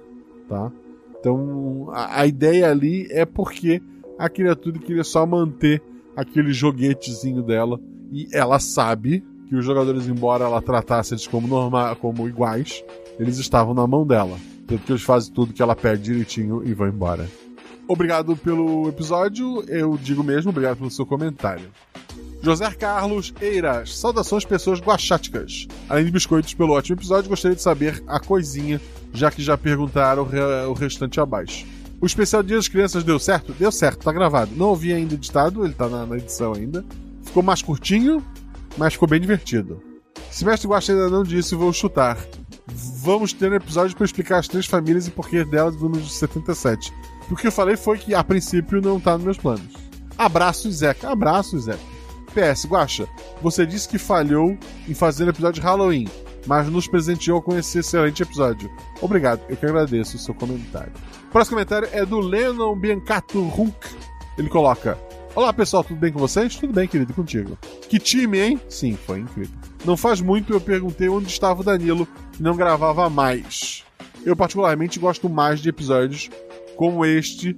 tá? 0.47 0.71
Então 1.19 1.89
a, 1.91 2.21
a 2.21 2.27
ideia 2.27 2.69
ali 2.69 3.07
é 3.11 3.25
porque 3.25 3.81
a 4.17 4.29
criatura 4.29 4.79
queria 4.79 5.03
só 5.03 5.25
manter 5.25 5.81
aquele 6.15 6.53
joguetezinho 6.53 7.41
dela 7.41 7.79
e 8.11 8.27
ela 8.31 8.59
sabe 8.59 9.23
que 9.47 9.55
os 9.55 9.65
jogadores, 9.65 10.07
embora 10.07 10.45
ela 10.45 10.61
tratasse 10.61 11.13
eles 11.13 11.27
como 11.27 11.47
normal, 11.47 11.95
como 11.95 12.27
iguais, 12.27 12.83
eles 13.19 13.37
estavam 13.37 13.73
na 13.73 13.85
mão 13.85 14.05
dela. 14.05 14.37
Tanto 14.67 14.83
que 14.83 14.91
eles 14.91 15.03
fazem 15.03 15.33
tudo 15.33 15.53
que 15.53 15.61
ela 15.61 15.75
pede 15.75 16.03
direitinho 16.03 16.63
e 16.65 16.73
vão 16.73 16.87
embora. 16.87 17.27
Obrigado 17.87 18.35
pelo 18.37 18.87
episódio, 18.87 19.63
eu 19.67 19.97
digo 19.97 20.23
mesmo, 20.23 20.51
obrigado 20.51 20.77
pelo 20.77 20.89
seu 20.89 21.05
comentário. 21.05 21.69
José 22.43 22.69
Carlos 22.71 23.33
Eiras, 23.39 23.97
saudações 23.97 24.43
pessoas 24.43 24.81
guacháticas. 24.81 25.65
Além 25.87 26.03
de 26.03 26.11
biscoitos 26.11 26.53
pelo 26.53 26.73
ótimo 26.73 26.97
episódio, 26.97 27.29
gostaria 27.29 27.55
de 27.55 27.61
saber 27.61 28.03
a 28.05 28.19
coisinha, 28.19 28.81
já 29.13 29.31
que 29.31 29.41
já 29.41 29.57
perguntaram 29.57 30.23
o, 30.23 30.25
re 30.25 30.41
o 30.67 30.73
restante 30.73 31.21
abaixo. 31.21 31.65
O 32.01 32.05
especial 32.05 32.43
Dia 32.43 32.57
das 32.57 32.67
Crianças 32.67 33.05
deu 33.05 33.17
certo? 33.17 33.53
Deu 33.53 33.71
certo, 33.71 34.03
tá 34.03 34.11
gravado. 34.11 34.51
Não 34.57 34.67
ouvi 34.67 34.91
ainda 34.91 35.13
editado, 35.13 35.63
ele 35.63 35.73
tá 35.73 35.87
na, 35.87 36.05
na 36.05 36.17
edição 36.17 36.51
ainda. 36.51 36.83
Ficou 37.23 37.41
mais 37.41 37.61
curtinho, 37.61 38.21
mas 38.77 38.91
ficou 38.91 39.07
bem 39.07 39.21
divertido. 39.21 39.81
Se 40.29 40.43
Mestre 40.43 40.67
Guaxa 40.67 40.91
ainda 40.91 41.09
não 41.09 41.23
disse, 41.23 41.55
vou 41.55 41.71
chutar. 41.71 42.17
Vamos 42.67 43.31
ter 43.31 43.53
um 43.53 43.55
episódio 43.55 43.95
para 43.95 44.03
explicar 44.03 44.39
as 44.39 44.49
três 44.49 44.65
famílias 44.65 45.07
e 45.07 45.11
porquê 45.11 45.45
delas 45.45 45.77
do 45.77 45.83
número 45.83 46.03
de 46.03 46.11
77. 46.11 46.91
O 47.31 47.37
que 47.37 47.47
eu 47.47 47.51
falei 47.53 47.77
foi 47.77 47.97
que, 47.97 48.13
a 48.13 48.21
princípio, 48.21 48.81
não 48.81 48.99
tá 48.99 49.13
nos 49.13 49.23
meus 49.23 49.37
planos. 49.37 49.73
Abraço, 50.17 50.69
Zeca. 50.69 51.09
Abraço, 51.09 51.57
Zeca. 51.57 51.92
PS, 52.33 52.65
Guaxa, 52.65 53.07
você 53.41 53.65
disse 53.65 53.87
que 53.87 53.97
falhou 53.97 54.57
em 54.87 54.93
fazer 54.93 55.25
o 55.25 55.29
episódio 55.29 55.61
de 55.61 55.67
Halloween, 55.67 56.07
mas 56.47 56.67
nos 56.67 56.87
presenteou 56.87 57.41
com 57.41 57.57
esse 57.57 57.79
excelente 57.79 58.23
episódio. 58.23 58.71
Obrigado, 59.01 59.41
eu 59.47 59.55
que 59.55 59.65
agradeço 59.65 60.17
o 60.17 60.19
seu 60.19 60.33
comentário. 60.33 60.91
O 61.27 61.31
próximo 61.31 61.55
comentário 61.55 61.87
é 61.91 62.05
do 62.05 62.19
Lennon 62.19 62.75
Biancato 62.75 63.39
Hunk. 63.39 63.75
Ele 64.37 64.49
coloca: 64.49 64.97
Olá 65.35 65.53
pessoal, 65.53 65.83
tudo 65.83 65.99
bem 65.99 66.11
com 66.11 66.19
vocês? 66.19 66.55
Tudo 66.55 66.73
bem, 66.73 66.87
querido, 66.87 67.13
contigo. 67.13 67.57
Que 67.87 67.99
time, 67.99 68.39
hein? 68.39 68.61
Sim, 68.67 68.97
foi 69.05 69.19
incrível. 69.19 69.55
Não 69.85 69.95
faz 69.95 70.19
muito 70.19 70.53
eu 70.53 70.61
perguntei 70.61 71.09
onde 71.09 71.27
estava 71.27 71.61
o 71.61 71.63
Danilo 71.63 72.07
e 72.39 72.41
não 72.41 72.55
gravava 72.55 73.09
mais. 73.09 73.83
Eu, 74.25 74.35
particularmente, 74.35 74.99
gosto 74.99 75.29
mais 75.29 75.59
de 75.59 75.69
episódios 75.69 76.29
como 76.75 77.05
este 77.05 77.55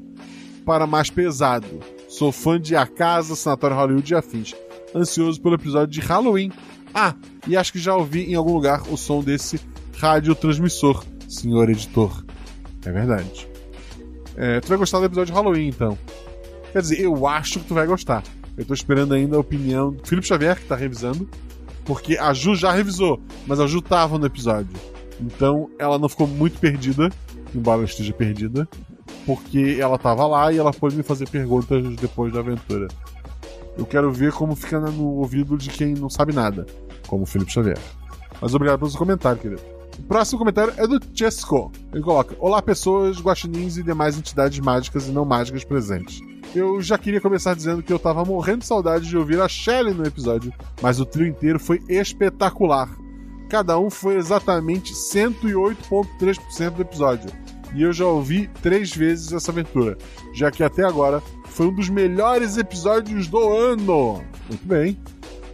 para 0.66 0.86
mais 0.86 1.10
pesado. 1.10 1.80
Sou 2.10 2.32
fã 2.32 2.60
de 2.60 2.76
A 2.76 2.88
Casa, 2.88 3.36
Sanatório 3.36 3.78
Hollywood 3.78 4.14
e 4.14 4.16
afins 4.16 4.56
ansioso 4.96 5.41
pelo 5.41 5.56
episódio 5.56 5.88
de 5.88 6.00
Halloween. 6.00 6.52
Ah, 6.93 7.14
e 7.46 7.58
acho 7.58 7.74
que 7.74 7.80
já 7.80 7.96
ouvi 7.96 8.24
em 8.24 8.36
algum 8.36 8.54
lugar 8.54 8.84
o 8.89 8.96
som 8.96 9.22
desse 9.22 9.60
radiotransmissor, 9.98 11.04
senhor 11.28 11.70
editor. 11.70 12.26
É 12.86 12.91
verdade. 12.91 13.48
É, 14.38 14.60
tu 14.62 14.70
vai 14.70 14.78
gostar 14.78 15.00
do 15.00 15.06
episódio 15.06 15.34
de 15.34 15.38
Halloween, 15.38 15.68
então. 15.68 15.98
Quer 16.72 16.82
dizer, 16.82 17.02
eu 17.02 17.28
acho 17.28 17.60
que 17.60 17.66
tu 17.66 17.74
vai 17.74 17.86
gostar. 17.86 18.24
Eu 18.58 18.66
tô 18.66 18.74
esperando 18.74 19.14
ainda 19.14 19.36
a 19.36 19.39
opinião 19.39 19.91
do 19.91 20.08
Felipe 20.08 20.28
Xavier, 20.28 20.60
que 20.60 20.66
tá 20.66 20.76
revisando. 20.76 21.28
Porque 21.84 22.18
a 22.18 22.34
Ju 22.34 22.56
já 22.56 22.72
revisou, 22.72 23.22
mas 23.46 23.60
a 23.60 23.68
Ju 23.68 23.82
tava 23.82 24.18
no 24.18 24.26
episódio. 24.26 24.76
Então 25.20 25.70
ela 25.78 26.00
não 26.00 26.10
ficou 26.10 26.28
muito 26.28 26.60
perdida, 26.60 27.10
embora 27.54 27.80
ela 27.80 27.86
esteja 27.86 28.14
perdida. 28.14 28.68
Porque 29.26 29.78
ela 29.80 29.98
tava 29.98 30.26
lá 30.26 30.52
e 30.52 30.58
ela 30.58 30.74
pôde 30.74 30.96
me 30.96 31.04
fazer 31.04 31.30
perguntas 31.30 31.96
depois 31.96 32.34
da 32.34 32.39
aventura. 32.39 32.88
Eu 33.78 33.86
quero 33.86 34.12
ver 34.12 34.32
como 34.32 34.56
fica 34.56 34.80
no 34.80 35.06
ouvido 35.16 35.58
de 35.58 35.70
quem 35.70 35.94
não 35.94 36.10
sabe 36.10 36.34
nada, 36.34 36.66
como 37.08 37.24
o 37.24 37.26
Felipe 37.26 37.52
Xavier. 37.52 37.80
Mas 38.42 38.54
obrigado 38.54 38.80
pelo 38.80 38.90
seu 38.90 39.00
comentário, 39.00 39.40
querido. 39.42 39.62
O 40.00 40.04
próximo 40.04 40.40
comentário 40.40 40.74
é 40.78 40.88
do 40.88 41.00
Chesco. 41.14 41.72
Ele 41.94 42.04
coloca: 42.04 42.36
Olá, 42.40 42.62
pessoas, 42.62 43.20
guaxinins 43.20 43.78
e 43.78 43.84
demais 43.84 44.18
entidades 44.18 44.60
mágicas 44.60 45.08
e 45.08 45.12
não 45.12 45.26
mágicas 45.26 45.64
presentes. 45.64 46.20
Eu 46.54 46.82
já 46.82 46.98
queria 46.98 47.20
começar 47.20 47.54
dizendo 47.54 47.84
que 47.84 47.92
eu 47.92 48.00
tava 48.00 48.24
morrendo 48.24 48.60
de 48.60 48.66
saudade 48.66 49.08
de 49.08 49.18
ouvir 49.18 49.40
a 49.42 49.48
Shelley 49.48 49.94
no 49.94 50.06
episódio, 50.06 50.54
mas 50.82 51.00
o 51.00 51.06
trio 51.06 51.28
inteiro 51.28 51.60
foi 51.60 51.82
espetacular. 51.90 52.90
Cada 53.50 53.78
um 53.78 53.90
foi 53.90 54.16
exatamente 54.16 54.94
108,3% 54.94 56.70
do 56.72 56.82
episódio. 56.82 57.30
E 57.74 57.84
eu 57.84 57.92
já 57.92 58.06
ouvi 58.06 58.48
três 58.62 58.96
vezes 58.96 59.34
essa 59.34 59.52
aventura, 59.52 59.98
já 60.34 60.50
que 60.50 60.64
até 60.64 60.86
agora 60.86 61.22
foi 61.56 61.68
um 61.68 61.74
dos 61.74 61.88
melhores 61.88 62.58
episódios 62.58 63.30
do 63.30 63.39
ano. 63.39 64.22
Muito 64.49 64.68
bem. 64.68 64.99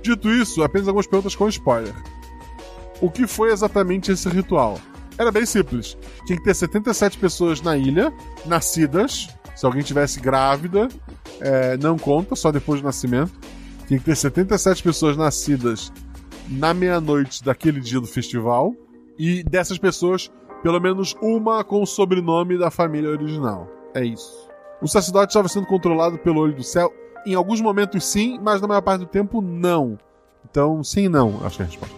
Dito 0.02 0.32
isso, 0.32 0.64
apenas 0.64 0.88
algumas 0.88 1.06
perguntas 1.06 1.36
com 1.36 1.48
spoiler. 1.48 1.94
O 3.00 3.10
que 3.10 3.28
foi 3.28 3.52
exatamente 3.52 4.12
esse 4.12 4.28
ritual? 4.28 4.80
Era 5.16 5.32
bem 5.32 5.46
simples. 5.46 5.96
Tinha 6.26 6.40
que 6.40 6.44
ter 6.44 6.56
77 6.56 7.20
pessoas 7.20 7.62
na 7.62 7.78
ilha, 7.78 8.12
nascidas. 8.48 9.30
Se 9.56 9.64
alguém 9.64 9.84
tivesse 9.84 10.20
grávida, 10.20 10.88
é, 11.40 11.78
não 11.78 12.00
conta, 12.00 12.36
só 12.36 12.52
depois 12.52 12.82
do 12.82 12.86
nascimento. 12.86 13.34
Tinha 13.88 14.00
que 14.00 14.06
ter 14.06 14.16
77 14.16 14.82
pessoas 14.82 15.16
nascidas 15.16 15.94
na 16.50 16.74
meia-noite 16.74 17.44
daquele 17.44 17.80
dia 17.80 18.00
do 18.00 18.08
festival. 18.08 18.74
E 19.20 19.44
dessas 19.44 19.78
pessoas, 19.78 20.32
pelo 20.64 20.80
menos 20.80 21.16
uma 21.22 21.64
com 21.64 21.84
o 21.84 21.86
sobrenome 21.86 22.58
da 22.58 22.72
família 22.72 23.12
original. 23.12 23.70
É 23.94 24.04
isso. 24.04 24.51
O 24.82 24.88
sacerdote 24.88 25.30
estava 25.30 25.48
sendo 25.48 25.68
controlado 25.68 26.18
pelo 26.18 26.40
olho 26.40 26.56
do 26.56 26.64
céu. 26.64 26.92
Em 27.26 27.36
alguns 27.36 27.62
momentos 27.62 28.04
sim, 28.04 28.40
mas 28.42 28.60
na 28.62 28.68
maior 28.68 28.82
parte 28.82 29.02
do 29.02 29.06
tempo 29.06 29.42
não. 29.42 29.98
Então, 30.50 30.84
sim 30.84 31.04
e 31.04 31.10
não, 31.10 31.40
acho 31.46 31.58
que 31.58 31.62
é 31.62 31.66
a 31.66 31.70
resposta. 31.70 31.96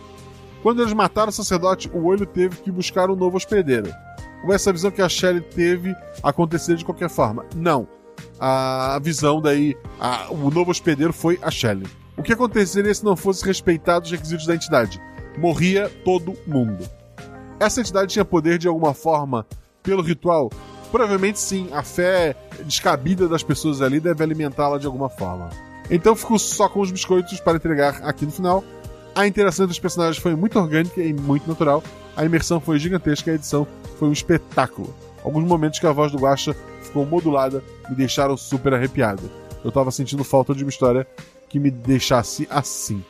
Quando 0.62 0.82
eles 0.82 0.94
mataram 0.94 1.30
o 1.30 1.34
sacerdote, 1.34 1.90
o 1.94 2.06
olho 2.06 2.26
teve 2.26 2.58
que 2.58 2.72
buscar 2.72 3.10
um 3.10 3.16
novo 3.16 3.38
hospedeiro. 3.38 3.90
Ou 4.46 4.54
essa 4.54 4.72
visão 4.72 4.92
que 4.92 5.02
a 5.02 5.08
Shelley 5.08 5.42
teve 5.42 5.96
acontecer 6.22 6.76
de 6.76 6.84
qualquer 6.84 7.10
forma? 7.10 7.46
Não. 7.56 7.88
A 8.40 9.00
visão 9.02 9.42
daí, 9.42 9.78
a, 10.00 10.28
o 10.30 10.50
novo 10.50 10.72
hospedeiro 10.72 11.14
foi 11.14 11.40
a 11.42 11.50
Shelley. 11.50 11.88
O 12.18 12.22
que 12.22 12.34
aconteceria 12.34 12.94
se 12.94 13.04
não 13.04 13.16
fosse 13.16 13.46
respeitado 13.46 14.06
os 14.06 14.12
requisitos 14.12 14.46
da 14.46 14.56
entidade? 14.56 15.02
Morria 15.38 15.90
todo 16.04 16.38
mundo. 16.46 16.88
Essa 17.60 17.82
entidade 17.82 18.12
tinha 18.14 18.26
poder 18.26 18.58
de 18.58 18.68
alguma 18.68 18.94
forma 18.94 19.46
pelo 19.82 20.02
ritual? 20.02 20.50
Provavelmente 20.94 21.39
sim, 21.39 21.70
a 21.72 21.82
fé 21.82 22.36
descabida 22.66 23.28
das 23.28 23.41
pessoas 23.41 23.82
ali 23.82 24.00
deve 24.00 24.24
alimentá-la 24.24 24.78
de 24.78 24.86
alguma 24.86 25.10
forma. 25.10 25.50
Então 25.89 26.16
fico 26.16 26.38
só 26.38 26.70
com 26.70 26.82
os 26.82 26.91
biscoitos 26.91 27.39
para 27.39 27.58
entregar 27.58 28.04
aqui 28.04 28.28
no 28.28 28.32
final. 28.32 28.64
A 29.16 29.26
interação 29.26 29.66
entre 29.66 29.72
os 29.72 29.80
personagens 29.80 30.22
foi 30.22 30.36
muito 30.36 30.60
orgânica 30.60 31.02
e 31.02 31.12
muito 31.12 31.48
natural. 31.48 31.84
A 32.16 32.24
imersão 32.24 32.60
foi 32.60 32.78
gigantesca 32.78 33.32
e 33.32 33.34
a 33.34 33.36
edição 33.38 33.66
foi 33.98 34.08
um 34.08 34.12
espetáculo. 34.12 34.94
Alguns 35.24 35.46
momentos 35.46 35.80
que 35.80 35.88
a 35.88 35.91
voz 35.91 36.12
do 36.12 36.20
Guacha 36.20 36.56
ficou 36.84 37.08
modulada 37.08 37.64
me 37.89 37.96
deixaram 37.96 38.38
super 38.38 38.76
arrepiado. 38.76 39.32
Eu 39.66 39.72
tava 39.72 39.89
sentindo 39.89 40.24
falta 40.24 40.54
de 40.54 40.64
uma 40.64 40.70
história 40.70 41.08
que 41.50 41.58
me 41.58 41.72
deixasse 41.72 42.48
assim. 42.52 43.04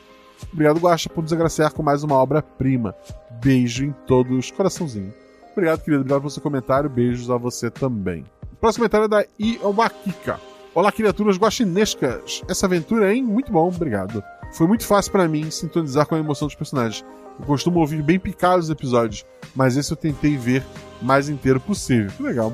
Obrigado, 0.50 0.80
Guacha, 0.80 1.10
por 1.10 1.20
nos 1.20 1.34
agraciar 1.34 1.70
com 1.74 1.82
mais 1.82 2.02
uma 2.02 2.14
obra-prima. 2.14 2.94
Beijo 3.42 3.84
em 3.84 3.92
todos, 4.06 4.50
coraçãozinho. 4.50 5.12
Obrigado, 5.54 5.82
querido. 5.82 6.00
Obrigado 6.00 6.20
pelo 6.20 6.30
seu 6.30 6.42
comentário. 6.42 6.90
Beijos 6.90 7.30
a 7.30 7.36
você 7.36 7.70
também. 7.70 8.24
Próximo 8.60 8.82
comentário 8.82 9.04
é 9.04 9.08
da 9.08 9.26
Iwakika. 9.38 10.40
Olá, 10.74 10.90
criaturas 10.90 11.36
guaxinescas. 11.36 12.42
Essa 12.48 12.66
aventura, 12.66 13.14
hein? 13.14 13.22
Muito 13.22 13.52
bom, 13.52 13.68
obrigado. 13.68 14.22
Foi 14.52 14.66
muito 14.66 14.84
fácil 14.84 15.12
para 15.12 15.28
mim 15.28 15.48
sintonizar 15.52 16.06
com 16.06 16.16
a 16.16 16.18
emoção 16.18 16.48
dos 16.48 16.56
personagens. 16.56 17.04
Eu 17.38 17.46
costumo 17.46 17.78
ouvir 17.78 18.02
bem 18.02 18.18
picados 18.18 18.66
os 18.66 18.70
episódios, 18.70 19.24
mas 19.54 19.76
esse 19.76 19.92
eu 19.92 19.96
tentei 19.96 20.36
ver 20.36 20.64
mais 21.00 21.28
inteiro 21.28 21.60
possível. 21.60 22.10
Que 22.16 22.22
legal. 22.22 22.52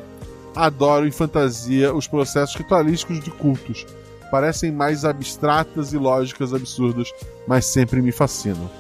Adoro 0.55 1.07
em 1.07 1.11
fantasia 1.11 1.95
os 1.95 2.07
processos 2.07 2.55
ritualísticos 2.55 3.21
de 3.21 3.31
cultos. 3.31 3.87
Parecem 4.31 4.71
mais 4.71 5.07
abstratas 5.07 5.95
e 5.95 5.99
lógicas 5.99 6.53
absurdas, 6.53 7.11
mas 7.47 7.65
sempre 7.65 8.03
me 8.03 8.13
fascinam. 8.13 8.71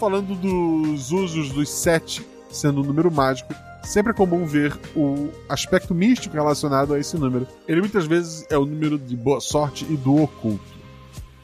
Falando 0.00 0.34
dos 0.34 1.12
usos 1.12 1.50
dos 1.50 1.70
sete 1.70 2.26
sendo 2.52 2.80
um 2.80 2.84
número 2.84 3.10
mágico, 3.10 3.54
sempre 3.82 4.12
é 4.12 4.14
comum 4.14 4.44
ver 4.44 4.78
o 4.94 5.30
aspecto 5.48 5.94
místico 5.94 6.34
relacionado 6.34 6.94
a 6.94 6.98
esse 6.98 7.16
número. 7.16 7.46
Ele 7.66 7.80
muitas 7.80 8.06
vezes 8.06 8.46
é 8.50 8.56
o 8.56 8.64
número 8.64 8.98
de 8.98 9.16
boa 9.16 9.40
sorte 9.40 9.84
e 9.90 9.96
do 9.96 10.22
oculto. 10.22 10.72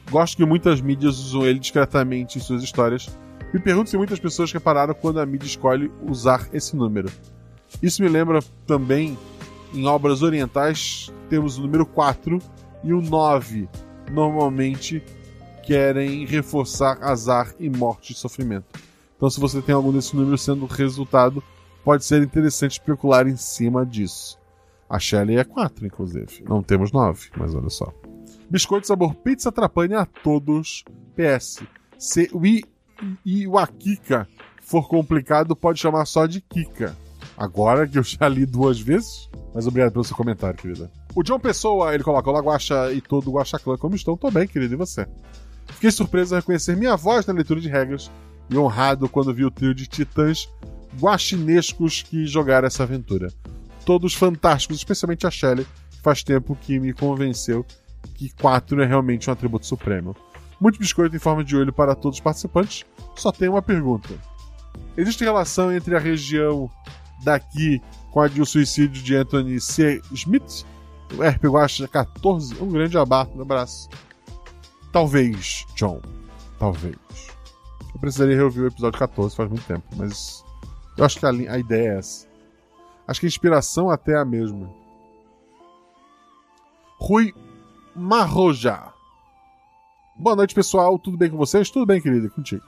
Gosto 0.09 0.37
que 0.37 0.45
muitas 0.45 0.81
mídias 0.81 1.19
usam 1.19 1.45
ele 1.45 1.59
discretamente 1.59 2.37
em 2.37 2.41
suas 2.41 2.63
histórias. 2.63 3.09
Me 3.53 3.59
pergunto 3.59 3.89
se 3.89 3.97
muitas 3.97 4.19
pessoas 4.19 4.51
repararam 4.51 4.93
quando 4.93 5.19
a 5.19 5.25
mídia 5.25 5.47
escolhe 5.47 5.91
usar 6.07 6.47
esse 6.53 6.75
número. 6.75 7.11
Isso 7.81 8.01
me 8.01 8.09
lembra 8.09 8.39
também, 8.65 9.17
em 9.73 9.85
obras 9.85 10.21
orientais, 10.23 11.11
temos 11.29 11.57
o 11.57 11.61
número 11.61 11.85
4 11.85 12.39
e 12.83 12.93
o 12.93 13.01
9. 13.01 13.69
Normalmente 14.11 15.03
querem 15.63 16.25
reforçar 16.25 16.97
azar 17.03 17.53
e 17.59 17.69
morte 17.69 18.13
e 18.13 18.15
sofrimento. 18.15 18.65
Então, 19.19 19.29
se 19.29 19.37
você 19.37 19.61
tem 19.61 19.75
algum 19.75 19.91
desses 19.91 20.13
números 20.13 20.41
sendo 20.41 20.65
resultado, 20.65 21.43
pode 21.83 22.05
ser 22.05 22.23
interessante 22.23 22.71
especular 22.71 23.27
em 23.27 23.35
cima 23.35 23.85
disso. 23.85 24.39
A 24.89 24.97
Shelly 24.97 25.35
é 25.35 25.43
4, 25.43 25.85
inclusive. 25.85 26.45
Não 26.47 26.63
temos 26.63 26.93
9, 26.93 27.31
mas 27.35 27.53
olha 27.53 27.69
só. 27.69 27.93
Biscoito 28.49 28.87
sabor 28.87 29.13
pizza 29.15 29.51
trapane 29.51 29.93
a 29.93 30.05
todos. 30.05 30.85
PS. 31.17 31.61
Se 31.97 32.31
o 32.31 32.41
Iwakika 33.25 34.25
for 34.61 34.87
complicado, 34.87 35.53
pode 35.53 35.81
chamar 35.81 36.05
só 36.05 36.25
de 36.25 36.39
Kika. 36.39 36.95
Agora 37.37 37.85
que 37.85 37.99
eu 37.99 38.03
já 38.03 38.25
li 38.29 38.45
duas 38.45 38.79
vezes. 38.79 39.29
Mas 39.53 39.67
obrigado 39.67 39.91
pelo 39.91 40.05
seu 40.05 40.15
comentário, 40.15 40.57
querida. 40.57 40.89
O 41.13 41.23
John 41.23 41.41
Pessoa, 41.41 41.93
ele 41.93 42.05
coloca: 42.05 42.29
Olá, 42.29 42.39
Guaxa 42.39 42.93
e 42.93 43.01
todo 43.01 43.29
o 43.29 43.33
Guaxa 43.33 43.59
Clã, 43.59 43.75
como 43.75 43.97
estão? 43.97 44.15
Tô 44.15 44.31
bem, 44.31 44.47
querido, 44.47 44.75
e 44.75 44.77
você? 44.77 45.05
Fiquei 45.67 45.91
surpreso 45.91 46.35
ao 46.35 46.39
reconhecer 46.39 46.77
minha 46.77 46.95
voz 46.95 47.25
na 47.25 47.33
leitura 47.33 47.59
de 47.59 47.67
regras 47.67 48.09
e 48.49 48.57
honrado 48.57 49.07
quando 49.07 49.33
vi 49.33 49.45
o 49.45 49.51
trio 49.51 49.73
de 49.73 49.87
titãs 49.87 50.49
guaxinescos 50.99 52.01
que 52.01 52.25
jogaram 52.25 52.67
essa 52.67 52.83
aventura. 52.83 53.31
Todos 53.85 54.13
fantásticos, 54.13 54.77
especialmente 54.77 55.27
a 55.27 55.31
Shelley, 55.31 55.65
que 55.91 56.01
faz 56.01 56.23
tempo 56.23 56.57
que 56.61 56.79
me 56.79 56.93
convenceu 56.93 57.65
que 58.15 58.29
4 58.41 58.81
é 58.81 58.85
realmente 58.85 59.29
um 59.29 59.33
atributo 59.33 59.65
supremo. 59.65 60.15
Muito 60.59 60.79
biscoito 60.79 61.15
em 61.15 61.19
forma 61.19 61.43
de 61.43 61.55
olho 61.55 61.71
para 61.71 61.95
todos 61.95 62.17
os 62.17 62.23
participantes. 62.23 62.85
Só 63.15 63.31
tem 63.31 63.47
uma 63.47 63.61
pergunta. 63.61 64.09
Existe 64.97 65.23
relação 65.23 65.71
entre 65.71 65.95
a 65.95 65.99
região 65.99 66.69
daqui 67.23 67.81
com 68.11 68.21
a 68.21 68.27
de 68.27 68.41
o 68.41 68.45
suicídio 68.45 69.01
de 69.01 69.15
Anthony 69.15 69.59
C. 69.59 70.01
Smith? 70.11 70.65
O 71.17 71.23
RP 71.23 71.45
Guacha 71.45 71.87
14? 71.87 72.61
Um 72.61 72.69
grande 72.69 72.97
abraço. 72.97 73.89
Talvez, 74.91 75.65
John. 75.75 76.01
Talvez. 76.59 77.28
Eu 77.99 78.01
precisaria 78.01 78.37
reouvir 78.37 78.61
o 78.61 78.67
episódio 78.67 78.97
14, 78.97 79.35
faz 79.35 79.49
muito 79.49 79.67
tempo, 79.67 79.83
mas 79.97 80.45
eu 80.97 81.03
acho 81.03 81.19
que 81.19 81.25
a, 81.25 81.29
a 81.31 81.59
ideia 81.59 81.89
é 81.89 81.97
essa. 81.97 82.29
Acho 83.05 83.19
que 83.19 83.25
a 83.25 83.27
inspiração 83.27 83.89
até 83.89 84.13
é 84.13 84.17
a 84.17 84.23
mesma. 84.23 84.69
Rui 86.97 87.33
Marroja. 87.93 88.93
Boa 90.15 90.33
noite, 90.33 90.55
pessoal. 90.55 90.97
Tudo 90.97 91.17
bem 91.17 91.29
com 91.29 91.35
vocês? 91.35 91.69
Tudo 91.69 91.85
bem, 91.85 92.01
querido? 92.01 92.29
Contigo. 92.29 92.63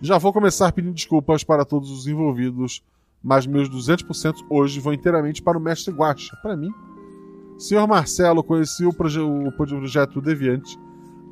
Já 0.00 0.18
vou 0.18 0.32
começar 0.32 0.70
pedindo 0.70 0.94
desculpas 0.94 1.42
para 1.42 1.64
todos 1.64 1.90
os 1.90 2.06
envolvidos, 2.06 2.84
mas 3.20 3.44
meus 3.44 3.68
200% 3.68 4.46
hoje 4.48 4.78
vão 4.78 4.92
inteiramente 4.92 5.42
para 5.42 5.58
o 5.58 5.60
Mestre 5.60 5.92
Guacha, 5.92 6.36
para 6.42 6.56
mim. 6.56 6.72
Senhor 7.58 7.88
Marcelo, 7.88 8.44
conheci 8.44 8.86
o, 8.86 8.92
proje 8.92 9.18
o 9.18 9.50
projeto 9.50 10.20
Deviante 10.20 10.78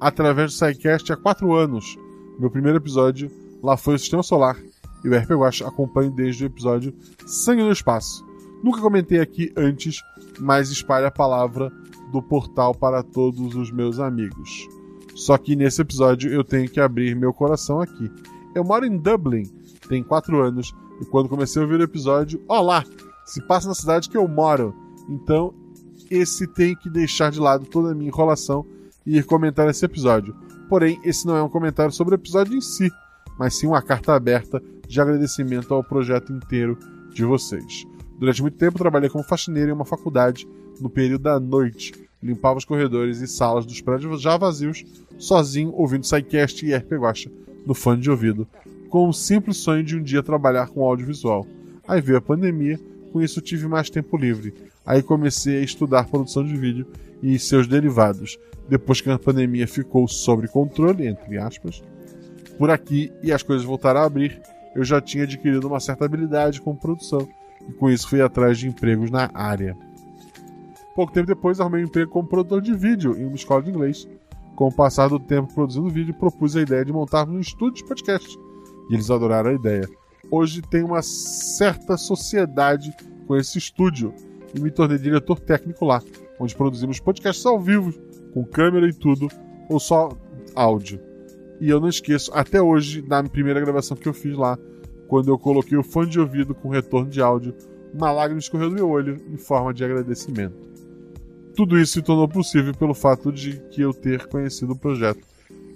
através 0.01 0.53
do 0.53 0.57
SciCast 0.57 1.13
há 1.13 1.17
quatro 1.17 1.55
anos. 1.55 1.97
Meu 2.39 2.51
primeiro 2.51 2.77
episódio 2.77 3.31
lá 3.63 3.79
foi 3.79 3.95
o 3.95 3.99
Sistema 3.99 4.23
Solar 4.23 4.59
e 5.03 5.09
o 5.09 5.17
RP 5.17 5.31
Guacha 5.31 5.67
acompanho 5.67 6.11
desde 6.11 6.45
o 6.45 6.47
episódio 6.47 6.95
Sangue 7.27 7.63
no 7.63 7.73
Espaço. 7.73 8.27
Nunca 8.63 8.81
comentei 8.81 9.21
aqui 9.21 9.51
antes, 9.57 10.03
mas 10.39 10.71
espalhe 10.71 11.07
a 11.07 11.11
palavra 11.11 11.73
do 12.13 12.21
portal 12.21 12.75
para 12.75 13.03
todos 13.03 13.55
os 13.55 13.71
meus 13.71 13.99
amigos. 13.99 14.69
Só 15.15 15.39
que 15.39 15.57
nesse 15.57 15.81
episódio 15.81 16.31
eu 16.31 16.45
tenho 16.45 16.69
que 16.69 16.79
abrir 16.79 17.17
meu 17.17 17.33
coração 17.33 17.81
aqui. 17.81 18.11
Eu 18.55 18.63
moro 18.63 18.85
em 18.85 18.99
Dublin, 18.99 19.45
tem 19.89 20.03
4 20.03 20.39
anos, 20.43 20.75
e 21.01 21.07
quando 21.07 21.31
comecei 21.31 21.61
a 21.61 21.65
ouvir 21.65 21.81
o 21.81 21.85
episódio, 21.85 22.43
olá, 22.47 22.85
se 23.25 23.41
passa 23.47 23.67
na 23.67 23.75
cidade 23.75 24.11
que 24.11 24.17
eu 24.17 24.29
moro. 24.29 24.75
Então, 25.09 25.55
esse 26.11 26.47
tem 26.47 26.77
que 26.77 26.91
deixar 26.91 27.31
de 27.31 27.41
lado 27.41 27.65
toda 27.65 27.93
a 27.93 27.95
minha 27.95 28.09
enrolação 28.09 28.67
e 29.07 29.17
ir 29.17 29.25
comentar 29.25 29.69
esse 29.71 29.85
episódio. 29.87 30.37
Porém, 30.69 31.01
esse 31.05 31.27
não 31.27 31.37
é 31.37 31.43
um 31.43 31.49
comentário 31.49 31.93
sobre 31.93 32.15
o 32.15 32.17
episódio 32.17 32.57
em 32.57 32.61
si, 32.61 32.91
mas 33.39 33.55
sim 33.55 33.67
uma 33.67 33.83
carta 33.83 34.15
aberta 34.15 34.63
de 34.87 35.01
agradecimento 35.01 35.73
ao 35.75 35.85
projeto 35.85 36.33
inteiro 36.33 36.79
de 37.13 37.25
vocês. 37.25 37.85
Durante 38.19 38.43
muito 38.43 38.57
tempo 38.57 38.79
trabalhei 38.79 39.11
como 39.11 39.25
faxineiro 39.25 39.71
em 39.71 39.75
uma 39.75 39.85
faculdade 39.85 40.49
no 40.81 40.89
período 40.89 41.23
da 41.23 41.39
noite. 41.39 41.93
Limpava 42.23 42.59
os 42.59 42.65
corredores 42.65 43.21
e 43.21 43.29
salas 43.29 43.67
dos 43.67 43.81
prédios 43.81 44.21
já 44.21 44.37
vazios, 44.37 44.85
sozinho, 45.19 45.73
ouvindo 45.75 46.07
SciCast 46.07 46.65
e 46.65 46.75
RP 46.75 46.93
Guacha 46.93 47.31
no 47.67 47.75
fone 47.75 48.01
de 48.01 48.11
ouvido, 48.11 48.47
com 48.89 49.09
o 49.09 49.13
simples 49.13 49.59
sonho 49.59 49.83
de 49.83 49.97
um 49.97 50.03
dia 50.03 50.23
trabalhar 50.23 50.69
com 50.69 50.85
audiovisual. 50.85 51.47
Aí 51.87 52.01
veio 52.01 52.19
a 52.19 52.23
pandemia, 52.23 52.81
com 53.13 53.21
isso 53.21 53.41
tive 53.41 53.67
mais 53.67 53.91
tempo 53.91 54.17
livre. 54.17 54.55
Aí 54.85 55.03
comecei 55.03 55.59
a 55.59 55.63
estudar 55.63 56.09
produção 56.09 56.45
de 56.45 56.57
vídeo 56.57 56.87
e 57.23 57.39
seus 57.39 57.67
derivados. 57.67 58.39
Depois 58.69 59.01
que 59.01 59.11
a 59.11 59.19
pandemia 59.19 59.67
ficou 59.67 60.09
sob 60.09 60.49
controle, 60.49 61.07
entre 61.07 61.39
aspas, 61.39 61.83
por 62.59 62.71
aqui 62.71 63.13
e 63.23 63.33
as 63.33 63.43
coisas 63.43 63.65
voltaram 63.65 64.01
a 64.01 64.05
abrir, 64.05 64.41
eu 64.75 64.85
já 64.85 65.01
tinha 65.01 65.25
adquirido 65.25 65.67
uma 65.67 65.81
certa 65.81 66.05
habilidade 66.05 66.61
com 66.61 66.75
produção 66.75 67.29
e 67.69 67.73
com 67.73 67.91
isso 67.91 68.09
fui 68.09 68.21
atrás 68.21 68.59
de 68.59 68.69
empregos 68.69 69.11
na 69.11 69.31
área. 69.33 69.77
Pouco 70.95 71.13
tempo 71.13 71.27
depois 71.27 71.61
arrumei 71.61 71.83
um 71.83 71.87
emprego 71.87 72.11
como 72.11 72.29
produtor 72.29 72.63
de 72.63 72.75
vídeo 72.75 73.17
em 73.19 73.27
uma 73.27 73.37
escola 73.37 73.63
de 73.63 73.71
inglês. 73.71 74.09
Com 74.55 74.69
o 74.69 74.75
passar 74.75 75.09
do 75.09 75.21
tempo 75.21 75.53
produzindo 75.55 75.91
vídeo, 75.91 76.15
propus 76.15 76.57
a 76.57 76.63
ideia 76.63 76.85
de 76.85 76.93
montar 76.93 77.29
um 77.29 77.39
estúdio 77.39 77.83
de 77.83 77.89
podcast. 77.89 78.39
E 78.89 78.95
eles 78.95 79.11
adoraram 79.11 79.51
a 79.51 79.55
ideia. 79.55 79.87
Hoje 80.31 80.63
tenho 80.63 80.87
uma 80.87 81.03
certa 81.03 81.99
sociedade 81.99 82.95
com 83.27 83.37
esse 83.37 83.59
estúdio 83.59 84.15
e 84.55 84.61
me 84.61 84.71
tornei 84.71 84.97
diretor 84.97 85.39
técnico 85.39 85.85
lá, 85.85 86.01
onde 86.39 86.55
produzimos 86.55 87.01
podcasts 87.01 87.45
ao 87.47 87.61
vivo, 87.61 87.93
com 88.33 88.45
câmera 88.45 88.89
e 88.89 88.93
tudo, 88.93 89.29
ou 89.69 89.81
só 89.81 90.11
áudio. 90.55 91.01
E 91.61 91.71
eu 91.71 91.81
não 91.81 91.89
esqueço, 91.89 92.31
até 92.35 92.61
hoje, 92.61 93.01
da 93.01 93.23
primeira 93.25 93.61
gravação 93.61 93.97
que 93.97 94.09
eu 94.09 94.13
fiz 94.13 94.37
lá, 94.37 94.59
quando 95.09 95.31
eu 95.31 95.39
coloquei 95.39 95.77
o 95.77 95.83
fone 95.83 96.11
de 96.11 96.21
ouvido 96.21 96.55
com 96.55 96.69
retorno 96.69 97.11
de 97.11 97.21
áudio, 97.21 97.55
uma 97.95 98.13
lágrima 98.13 98.39
escorreu 98.39 98.69
do 98.69 98.75
meu 98.75 98.89
olho 98.89 99.17
em 99.33 99.37
forma 99.37 99.73
de 99.73 99.85
agradecimento. 99.85 100.55
Tudo 101.55 101.79
isso 101.79 101.95
se 101.95 102.03
tornou 102.03 102.29
possível 102.29 102.75
pelo 102.75 102.93
fato 102.93 103.33
de 103.33 103.59
que 103.71 103.81
eu 103.81 103.95
ter 103.95 104.27
conhecido 104.27 104.73
o 104.73 104.79
projeto, 104.79 105.27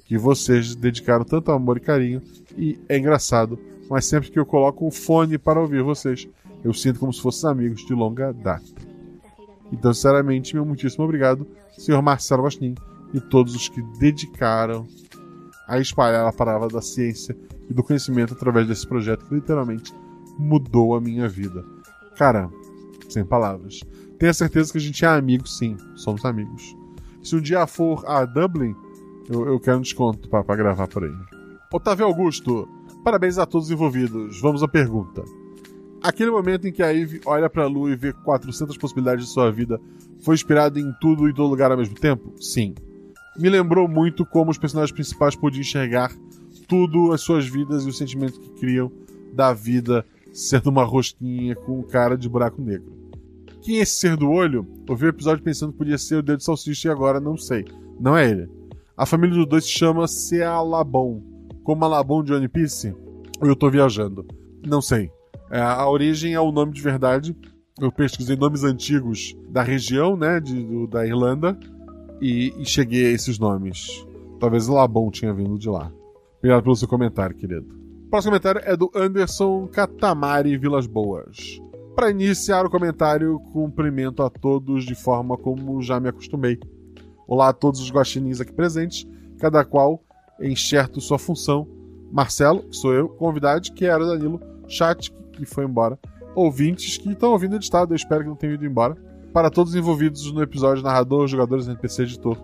que 0.05 0.19
vocês 0.19 0.75
dedicaram 0.75 1.25
tanto 1.25 1.51
amor 1.53 1.79
e 1.79 1.81
carinho, 1.81 2.21
e 2.57 2.79
é 2.89 2.99
engraçado, 2.99 3.59
mas 3.89 4.05
sempre 4.05 4.31
que 4.31 4.39
eu 4.39 4.45
coloco 4.45 4.87
o 4.87 4.91
fone 4.91 5.39
para 5.39 5.61
ouvir 5.61 5.83
vocês, 5.83 6.29
eu 6.63 6.75
sinto 6.75 7.01
como 7.01 7.13
se 7.13 7.23
fossem 7.23 7.49
amigos 7.49 7.87
de 7.87 7.95
longa 7.95 8.33
data. 8.33 8.90
Então, 9.73 9.93
sinceramente, 9.95 10.55
meu 10.55 10.65
muitíssimo 10.65 11.05
obrigado, 11.05 11.47
senhor 11.77 12.03
Marcelo 12.03 12.43
Bastin, 12.43 12.75
e 13.13 13.21
todos 13.21 13.55
os 13.55 13.69
que 13.69 13.83
dedicaram 13.99 14.87
a 15.67 15.79
espalhar 15.79 16.27
a 16.27 16.33
palavra 16.33 16.69
da 16.69 16.83
ciência 16.83 17.37
e 17.69 17.75
do 17.75 17.83
conhecimento 17.83 18.35
através 18.35 18.67
desse 18.67 18.87
projeto 18.87 19.25
que 19.27 19.35
literalmente 19.35 19.95
mudou 20.39 20.95
a 20.95 21.01
minha 21.01 21.29
vida. 21.29 21.65
Cara, 22.17 22.51
sem 23.09 23.25
palavras. 23.25 23.81
Tenha 24.19 24.35
certeza 24.35 24.73
que 24.73 24.79
a 24.79 24.81
gente 24.81 25.05
é 25.05 25.09
amigo, 25.09 25.49
sim. 25.49 25.77
Somos 25.95 26.25
amigos. 26.25 26.77
Se 27.23 27.37
um 27.37 27.41
dia 27.41 27.67
for 27.67 28.05
a 28.07 28.25
Dublin, 28.25 28.75
eu, 29.29 29.47
eu 29.47 29.61
quero 29.61 29.79
um 29.79 29.83
desconto 29.83 30.29
para 30.29 30.57
gravar 30.57 30.89
por 30.89 31.05
aí. 31.05 31.15
Otávio 31.73 32.07
Augusto, 32.07 32.69
parabéns 33.05 33.39
a 33.39 33.47
todos 33.47 33.67
os 33.67 33.73
envolvidos. 33.73 34.41
Vamos 34.41 34.63
à 34.63 34.69
pergunta. 34.69 35.23
Aquele 36.03 36.31
momento 36.31 36.67
em 36.67 36.73
que 36.73 36.83
a 36.83 36.95
Eve 36.95 37.21
olha 37.27 37.49
para 37.51 37.65
a 37.65 37.69
lua 37.69 37.91
e 37.91 37.97
vê 37.97 38.13
400 38.13 38.77
possibilidades 38.77 39.27
de 39.27 39.33
sua 39.33 39.51
vida 39.51 39.81
foi 40.21 40.35
inspirado 40.35 40.79
em 40.79 40.93
tudo 41.01 41.29
e 41.29 41.35
todo 41.35 41.51
lugar 41.51 41.71
ao 41.71 41.79
mesmo 41.79 41.95
tempo? 41.95 42.35
Sim 42.41 42.75
me 43.41 43.49
lembrou 43.49 43.89
muito 43.89 44.25
como 44.27 44.51
os 44.51 44.59
personagens 44.59 44.93
principais 44.93 45.35
podiam 45.35 45.63
enxergar 45.63 46.13
tudo, 46.69 47.13
as 47.13 47.23
suas 47.23 47.47
vidas 47.47 47.85
e 47.85 47.89
os 47.89 47.97
sentimentos 47.97 48.39
que 48.39 48.51
criam 48.51 48.93
da 49.33 49.53
vida 49.53 50.05
sendo 50.33 50.69
uma 50.69 50.85
rosquinha 50.85 51.57
com 51.57 51.83
cara 51.83 52.17
de 52.17 52.29
buraco 52.29 52.61
negro. 52.63 52.93
Quem 53.63 53.79
é 53.79 53.83
esse 53.83 53.99
ser 53.99 54.17
do 54.17 54.31
olho? 54.31 54.67
Ouvi 54.89 55.07
o 55.07 55.09
episódio 55.09 55.43
pensando 55.43 55.73
que 55.73 55.79
podia 55.79 55.99
ser 55.99 56.17
o 56.17 56.23
dedo 56.23 56.39
de 56.39 56.45
salsicha 56.45 56.89
e 56.89 56.91
agora 56.91 57.19
não 57.19 57.37
sei. 57.37 57.65
Não 57.99 58.17
é 58.17 58.31
ele. 58.31 58.49
A 58.97 59.05
família 59.05 59.37
dos 59.37 59.47
dois 59.47 59.65
se 59.65 59.71
chama 59.71 60.07
Sealabon. 60.07 61.23
Como 61.65 61.85
Alabon 61.85 62.23
de 62.23 62.33
One 62.33 62.49
Piece? 62.49 62.95
Ou 63.41 63.49
eu 63.49 63.57
tô 63.57 63.71
viajando? 63.71 64.27
Não 64.65 64.81
sei. 64.81 65.11
É, 65.51 65.61
a 65.61 65.89
origem 65.89 66.35
é 66.35 66.41
o 66.41 66.53
nome 66.53 66.73
de 66.73 66.81
verdade. 66.81 67.37
Eu 67.81 67.91
pesquisei 67.91 68.37
nomes 68.37 68.63
antigos 68.63 69.37
da 69.49 69.63
região, 69.63 70.17
né, 70.17 70.39
de, 70.39 70.63
do, 70.63 70.87
da 70.87 71.05
Irlanda, 71.05 71.59
e, 72.21 72.55
e 72.57 72.65
cheguei 72.65 73.07
a 73.07 73.11
esses 73.11 73.39
nomes. 73.39 74.07
Talvez 74.39 74.69
Labon 74.69 75.11
tinha 75.11 75.35
vindo 75.35 75.59
de 75.59 75.69
lá. 75.69 75.91
Obrigado 76.39 76.63
pelo 76.63 76.77
seu 76.77 76.87
comentário, 76.87 77.35
querido. 77.35 77.67
O 78.07 78.11
próximo 78.11 78.31
comentário 78.31 78.63
é 78.65 78.77
do 78.77 78.91
Anderson 78.95 79.67
Catamari 79.67 80.57
Vilas 80.57 80.87
Boas. 80.87 81.61
Para 81.95 82.11
iniciar 82.11 82.65
o 82.65 82.71
comentário, 82.71 83.39
cumprimento 83.53 84.23
a 84.23 84.31
todos 84.31 84.85
de 84.85 84.95
forma 84.95 85.37
como 85.37 85.83
já 85.83 85.99
me 85.99 86.09
acostumei. 86.09 86.59
Olá 87.27 87.49
a 87.49 87.53
todos 87.53 87.81
os 87.81 87.91
guaxinins 87.91 88.41
aqui 88.41 88.53
presentes, 88.53 89.07
cada 89.39 89.65
qual 89.65 90.03
enxerto 90.41 91.01
sua 91.01 91.19
função. 91.19 91.69
Marcelo, 92.11 92.63
que 92.63 92.77
sou 92.77 92.93
eu, 92.93 93.09
convidado, 93.09 93.71
que 93.73 93.85
era 93.85 94.03
o 94.03 94.07
Danilo, 94.07 94.41
chat, 94.71 95.13
que 95.33 95.45
foi 95.45 95.65
embora, 95.65 95.99
ouvintes 96.35 96.97
que 96.97 97.11
estão 97.11 97.33
ouvindo 97.33 97.57
editado, 97.57 97.93
eu 97.93 97.97
espero 97.97 98.23
que 98.23 98.29
não 98.29 98.37
tenham 98.37 98.55
ido 98.55 98.65
embora 98.65 98.97
para 99.33 99.51
todos 99.51 99.73
os 99.73 99.79
envolvidos 99.79 100.33
no 100.33 100.43
episódio 100.43 100.83
narrador, 100.83 101.27
jogadores, 101.27 101.67
NPC, 101.67 102.03
editor. 102.03 102.37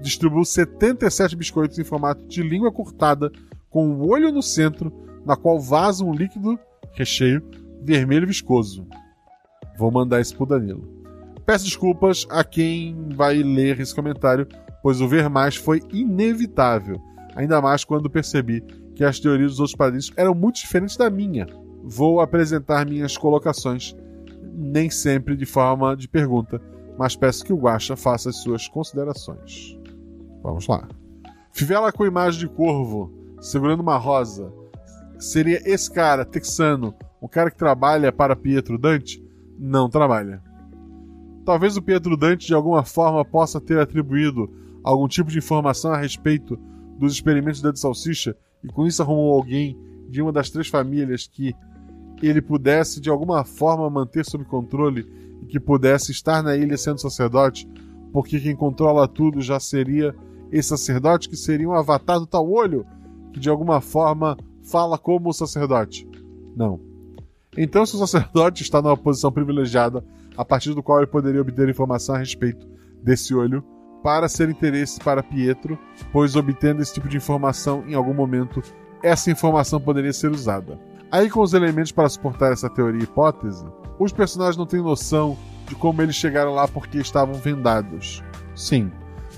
Distribuiu 0.00 0.44
77 0.44 1.34
biscoitos 1.34 1.78
em 1.78 1.84
formato 1.84 2.24
de 2.26 2.42
língua 2.42 2.70
cortada, 2.70 3.32
com 3.70 3.88
um 3.88 4.08
olho 4.08 4.30
no 4.30 4.42
centro, 4.42 4.92
na 5.24 5.36
qual 5.36 5.58
vaza 5.58 6.04
um 6.04 6.12
líquido 6.12 6.58
recheio 6.92 7.42
vermelho 7.82 8.26
viscoso. 8.26 8.86
Vou 9.76 9.90
mandar 9.90 10.20
isso 10.20 10.36
pro 10.36 10.46
Danilo. 10.46 10.88
Peço 11.44 11.64
desculpas 11.64 12.26
a 12.30 12.42
quem 12.44 13.08
vai 13.14 13.42
ler 13.42 13.80
esse 13.80 13.94
comentário, 13.94 14.46
pois 14.82 15.00
o 15.00 15.08
ver 15.08 15.28
mais 15.28 15.56
foi 15.56 15.82
inevitável, 15.92 17.00
ainda 17.34 17.60
mais 17.60 17.84
quando 17.84 18.08
percebi 18.08 18.62
que 18.94 19.04
as 19.04 19.18
teorias 19.18 19.52
dos 19.52 19.60
outros 19.60 19.76
padrinhos 19.76 20.12
eram 20.16 20.34
muito 20.34 20.56
diferentes 20.56 20.96
da 20.96 21.10
minha. 21.10 21.46
vou 21.82 22.20
apresentar 22.20 22.86
minhas 22.86 23.16
colocações, 23.16 23.94
nem 24.54 24.88
sempre 24.88 25.36
de 25.36 25.44
forma 25.44 25.94
de 25.96 26.08
pergunta, 26.08 26.60
mas 26.96 27.16
peço 27.16 27.44
que 27.44 27.52
o 27.52 27.58
Guaxa 27.58 27.96
faça 27.96 28.30
as 28.30 28.36
suas 28.36 28.68
considerações. 28.68 29.78
Vamos 30.42 30.66
lá. 30.66 30.88
Fivela 31.52 31.92
com 31.92 32.06
imagem 32.06 32.40
de 32.40 32.48
corvo, 32.48 33.12
segurando 33.40 33.80
uma 33.80 33.96
rosa. 33.96 34.52
Seria 35.18 35.60
esse 35.64 35.90
cara, 35.90 36.24
texano, 36.24 36.94
um 37.20 37.28
cara 37.28 37.50
que 37.50 37.56
trabalha 37.56 38.12
para 38.12 38.36
Pietro 38.36 38.78
Dante? 38.78 39.22
Não 39.58 39.88
trabalha. 39.88 40.42
Talvez 41.44 41.76
o 41.76 41.82
Pietro 41.82 42.16
Dante 42.16 42.46
de 42.46 42.54
alguma 42.54 42.84
forma 42.84 43.24
possa 43.24 43.60
ter 43.60 43.78
atribuído 43.78 44.50
algum 44.82 45.06
tipo 45.06 45.30
de 45.30 45.38
informação 45.38 45.92
a 45.92 45.96
respeito 45.96 46.58
dos 46.98 47.12
experimentos 47.12 47.60
da 47.60 47.70
de 47.70 47.80
salsicha 47.80 48.36
e 48.64 48.68
com 48.68 48.86
isso 48.86 49.02
arrumou 49.02 49.34
alguém 49.34 49.78
de 50.08 50.22
uma 50.22 50.32
das 50.32 50.50
três 50.50 50.68
famílias 50.68 51.26
que 51.26 51.54
ele 52.22 52.40
pudesse 52.40 53.00
de 53.00 53.10
alguma 53.10 53.44
forma 53.44 53.88
manter 53.90 54.24
sob 54.24 54.44
controle 54.44 55.06
e 55.42 55.46
que 55.46 55.60
pudesse 55.60 56.12
estar 56.12 56.42
na 56.42 56.56
ilha 56.56 56.76
sendo 56.76 57.00
sacerdote, 57.00 57.68
porque 58.12 58.40
quem 58.40 58.56
controla 58.56 59.06
tudo 59.06 59.42
já 59.42 59.60
seria 59.60 60.14
esse 60.50 60.70
sacerdote 60.70 61.28
que 61.28 61.36
seria 61.36 61.68
um 61.68 61.74
avatar 61.74 62.18
do 62.18 62.26
tal 62.26 62.48
olho 62.50 62.86
que 63.32 63.40
de 63.40 63.50
alguma 63.50 63.80
forma 63.80 64.36
fala 64.62 64.96
como 64.96 65.28
o 65.28 65.32
sacerdote. 65.32 66.08
Não. 66.56 66.80
Então, 67.56 67.84
se 67.84 67.94
o 67.94 67.98
sacerdote 67.98 68.62
está 68.62 68.80
numa 68.80 68.96
posição 68.96 69.30
privilegiada, 69.30 70.04
a 70.36 70.44
partir 70.44 70.74
do 70.74 70.82
qual 70.82 70.98
ele 70.98 71.06
poderia 71.06 71.40
obter 71.40 71.68
informação 71.68 72.14
a 72.14 72.18
respeito 72.18 72.66
desse 73.02 73.34
olho, 73.34 73.64
para 74.04 74.28
ser 74.28 74.50
interesse 74.50 75.00
para 75.00 75.22
Pietro, 75.22 75.78
pois 76.12 76.36
obtendo 76.36 76.82
esse 76.82 76.92
tipo 76.92 77.08
de 77.08 77.16
informação 77.16 77.82
em 77.88 77.94
algum 77.94 78.12
momento, 78.12 78.62
essa 79.02 79.30
informação 79.30 79.80
poderia 79.80 80.12
ser 80.12 80.30
usada. 80.30 80.78
Aí, 81.10 81.30
com 81.30 81.40
os 81.40 81.54
elementos 81.54 81.90
para 81.90 82.08
suportar 82.10 82.52
essa 82.52 82.68
teoria 82.68 83.00
e 83.00 83.04
hipótese, 83.04 83.64
os 83.98 84.12
personagens 84.12 84.58
não 84.58 84.66
têm 84.66 84.82
noção 84.82 85.38
de 85.66 85.74
como 85.74 86.02
eles 86.02 86.16
chegaram 86.16 86.52
lá 86.52 86.68
porque 86.68 86.98
estavam 86.98 87.32
vendados. 87.32 88.22
Sim, 88.54 88.92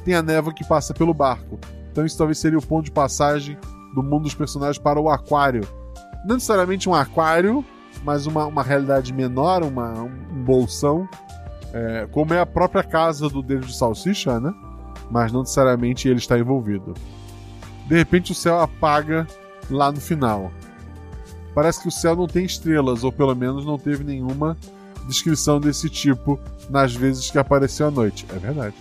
tem 0.05 0.15
a 0.15 0.23
névoa 0.23 0.53
que 0.53 0.67
passa 0.67 0.93
pelo 0.93 1.15
barco, 1.15 1.61
então 1.93 2.05
isso 2.05 2.19
talvez 2.19 2.39
seria 2.39 2.59
o 2.59 2.67
ponto 2.67 2.87
de 2.87 2.91
passagem 2.91 3.57
do 3.95 4.03
mundo 4.03 4.25
dos 4.25 4.35
personagens 4.35 4.79
para 4.79 5.01
o 5.01 5.09
aquário. 5.09 5.63
Não 6.27 6.35
necessariamente 6.35 6.89
um 6.89 6.95
aquário, 6.95 7.65
mas 8.03 8.27
uma, 8.27 8.47
uma 8.47 8.65
realidade 8.65 9.13
menor, 9.13 9.63
uma, 9.63 9.93
um 10.03 10.43
bolsão, 10.43 11.09
é, 11.73 12.09
como 12.11 12.33
é 12.33 12.41
a 12.41 12.47
própria 12.47 12.83
casa 12.83 13.29
do 13.29 13.43
dedo 13.43 13.67
de 13.67 13.77
salsicha, 13.77 14.41
né? 14.41 14.55
Mas 15.11 15.33
não 15.33 15.41
necessariamente 15.41 16.09
ele 16.09 16.19
está 16.19 16.39
envolvido. 16.39 16.95
De 17.87 17.97
repente 17.97 18.33
o 18.33 18.35
céu 18.35 18.61
apaga 18.61 19.27
lá 19.71 19.93
no 19.93 20.01
final. 20.01 20.51
Parece 21.55 21.81
que 21.81 21.89
o 21.89 21.93
céu 21.93 22.15
não 22.15 22.27
tem 22.27 22.45
estrelas, 22.45 23.05
ou 23.05 23.13
pelo 23.13 23.35
menos 23.35 23.65
não 23.65 23.79
teve 23.79 24.05
nenhuma 24.05 24.57
descrição 25.07 25.61
desse 25.61 25.89
tipo 25.89 26.39
nas 26.69 26.95
vezes 26.95 27.31
que 27.31 27.39
apareceu 27.39 27.87
à 27.87 27.91
noite. 27.91 28.27
É 28.31 28.39
verdade. 28.39 28.75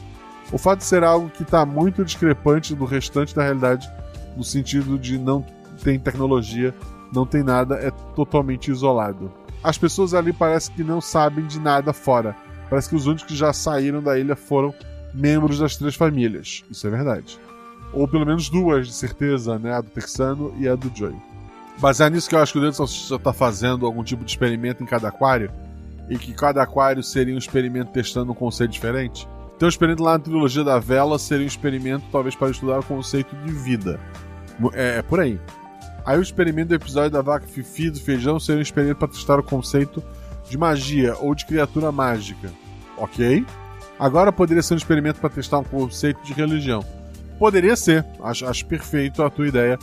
O 0.51 0.57
fato 0.57 0.79
de 0.79 0.85
ser 0.85 1.03
algo 1.03 1.29
que 1.29 1.43
está 1.43 1.65
muito 1.65 2.03
discrepante 2.03 2.75
do 2.75 2.85
restante 2.85 3.35
da 3.35 3.43
realidade, 3.43 3.89
no 4.35 4.43
sentido 4.43 4.97
de 4.97 5.17
não 5.17 5.45
tem 5.83 5.99
tecnologia, 5.99 6.73
não 7.13 7.25
tem 7.25 7.43
nada, 7.43 7.75
é 7.75 7.91
totalmente 8.15 8.69
isolado. 8.69 9.31
As 9.63 9.77
pessoas 9.77 10.13
ali 10.13 10.31
parecem 10.31 10.75
que 10.75 10.83
não 10.83 11.01
sabem 11.01 11.45
de 11.47 11.59
nada 11.59 11.93
fora. 11.93 12.35
Parece 12.69 12.89
que 12.89 12.95
os 12.95 13.05
únicos 13.05 13.25
que 13.25 13.35
já 13.35 13.53
saíram 13.53 14.01
da 14.01 14.17
ilha 14.17 14.35
foram 14.35 14.73
membros 15.13 15.59
das 15.59 15.75
três 15.75 15.95
famílias. 15.95 16.63
Isso 16.69 16.85
é 16.87 16.89
verdade. 16.89 17.39
Ou 17.93 18.07
pelo 18.07 18.25
menos 18.25 18.49
duas, 18.49 18.87
de 18.87 18.93
certeza, 18.93 19.57
né? 19.57 19.73
A 19.73 19.81
do 19.81 19.89
Texano 19.89 20.53
e 20.57 20.67
a 20.67 20.75
do 20.75 20.91
Joey. 20.93 21.15
Baseado 21.77 22.13
nisso 22.13 22.29
que 22.29 22.35
eu 22.35 22.39
acho 22.39 22.53
que 22.53 22.59
o 22.59 22.61
Dedo 22.61 22.75
já 22.75 23.15
está 23.15 23.33
fazendo 23.33 23.85
algum 23.85 24.03
tipo 24.03 24.23
de 24.23 24.31
experimento 24.31 24.81
em 24.83 24.85
cada 24.85 25.09
aquário, 25.09 25.51
e 26.09 26.17
que 26.17 26.33
cada 26.33 26.61
aquário 26.61 27.03
seria 27.03 27.33
um 27.33 27.37
experimento 27.37 27.91
testando 27.91 28.31
um 28.31 28.35
conceito 28.35 28.71
diferente. 28.71 29.27
Então, 29.55 29.67
o 29.67 29.69
experimento 29.69 30.03
lá 30.03 30.13
na 30.13 30.19
trilogia 30.19 30.63
da 30.63 30.79
vela 30.79 31.17
seria 31.17 31.45
um 31.45 31.47
experimento, 31.47 32.05
talvez, 32.11 32.35
para 32.35 32.49
estudar 32.49 32.79
o 32.79 32.83
conceito 32.83 33.35
de 33.37 33.51
vida. 33.51 33.99
É, 34.73 34.97
é 34.97 35.01
por 35.01 35.19
aí. 35.19 35.39
Aí, 36.05 36.17
o 36.17 36.21
experimento 36.21 36.69
do 36.69 36.75
episódio 36.75 37.09
da 37.09 37.21
vaca 37.21 37.47
Fifi 37.47 37.89
do 37.89 37.99
feijão 37.99 38.39
seria 38.39 38.59
um 38.59 38.61
experimento 38.61 38.97
para 38.97 39.07
testar 39.07 39.39
o 39.39 39.43
conceito 39.43 40.03
de 40.49 40.57
magia 40.57 41.15
ou 41.19 41.33
de 41.33 41.45
criatura 41.45 41.91
mágica. 41.91 42.51
Ok? 42.97 43.45
Agora 43.99 44.31
poderia 44.31 44.61
ser 44.61 44.73
um 44.73 44.77
experimento 44.77 45.19
para 45.19 45.29
testar 45.29 45.59
um 45.59 45.63
conceito 45.63 46.21
de 46.23 46.33
religião. 46.33 46.83
Poderia 47.39 47.75
ser, 47.75 48.05
acho, 48.21 48.45
acho 48.45 48.65
perfeito 48.65 49.23
a 49.23 49.29
tua 49.29 49.47
ideia, 49.47 49.77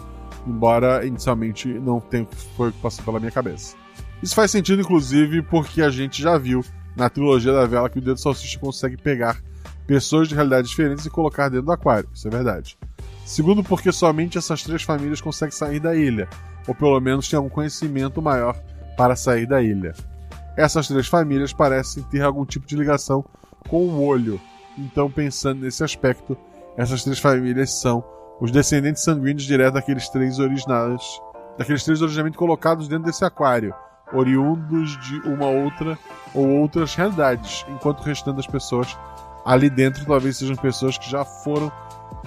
embora 0.46 1.04
inicialmente 1.06 1.68
não 1.68 2.00
tenha 2.00 2.26
foi 2.56 2.70
o 2.70 2.72
que 2.72 2.80
passou 2.80 3.04
pela 3.04 3.18
minha 3.18 3.32
cabeça. 3.32 3.76
Isso 4.22 4.34
faz 4.34 4.50
sentido, 4.50 4.80
inclusive, 4.82 5.42
porque 5.42 5.82
a 5.82 5.90
gente 5.90 6.22
já 6.22 6.38
viu 6.38 6.64
na 6.96 7.08
trilogia 7.10 7.52
da 7.52 7.66
vela 7.66 7.90
que 7.90 7.98
o 7.98 8.02
dedo 8.02 8.18
salsicha 8.18 8.58
consegue 8.58 8.96
pegar 8.96 9.42
pessoas 9.86 10.28
de 10.28 10.34
realidades 10.34 10.70
diferentes 10.70 11.04
e 11.04 11.10
colocar 11.10 11.48
dentro 11.48 11.66
do 11.66 11.72
aquário. 11.72 12.08
Isso 12.14 12.28
é 12.28 12.30
verdade. 12.30 12.78
Segundo, 13.24 13.62
porque 13.62 13.90
somente 13.90 14.38
essas 14.38 14.62
três 14.62 14.82
famílias 14.82 15.20
conseguem 15.20 15.52
sair 15.52 15.80
da 15.80 15.94
ilha, 15.94 16.28
ou 16.66 16.74
pelo 16.74 17.00
menos 17.00 17.28
têm 17.28 17.36
algum 17.36 17.48
conhecimento 17.48 18.20
maior 18.22 18.56
para 18.96 19.16
sair 19.16 19.46
da 19.46 19.62
ilha. 19.62 19.94
Essas 20.56 20.88
três 20.88 21.06
famílias 21.06 21.52
parecem 21.52 22.02
ter 22.04 22.22
algum 22.22 22.44
tipo 22.44 22.66
de 22.66 22.76
ligação 22.76 23.24
com 23.68 23.86
o 23.86 24.04
olho. 24.04 24.40
Então, 24.76 25.10
pensando 25.10 25.60
nesse 25.60 25.82
aspecto, 25.82 26.36
essas 26.76 27.02
três 27.02 27.18
famílias 27.18 27.70
são 27.70 28.04
os 28.40 28.50
descendentes 28.50 29.02
sanguíneos 29.02 29.44
diretos 29.44 29.74
daqueles 29.74 30.08
três 30.08 30.38
originais, 30.38 31.02
daqueles 31.58 31.84
três 31.84 32.02
originalmente 32.02 32.36
colocados 32.36 32.88
dentro 32.88 33.04
desse 33.04 33.24
aquário, 33.24 33.74
oriundos 34.12 34.98
de 35.00 35.20
uma 35.28 35.46
outra 35.46 35.98
ou 36.34 36.48
outras 36.48 36.94
realidades, 36.94 37.64
enquanto 37.68 38.00
o 38.00 38.04
restante 38.04 38.36
das 38.36 38.46
pessoas 38.46 38.96
ali 39.44 39.68
dentro 39.68 40.04
talvez 40.04 40.36
sejam 40.36 40.56
pessoas 40.56 40.96
que 40.96 41.10
já 41.10 41.24
foram 41.24 41.70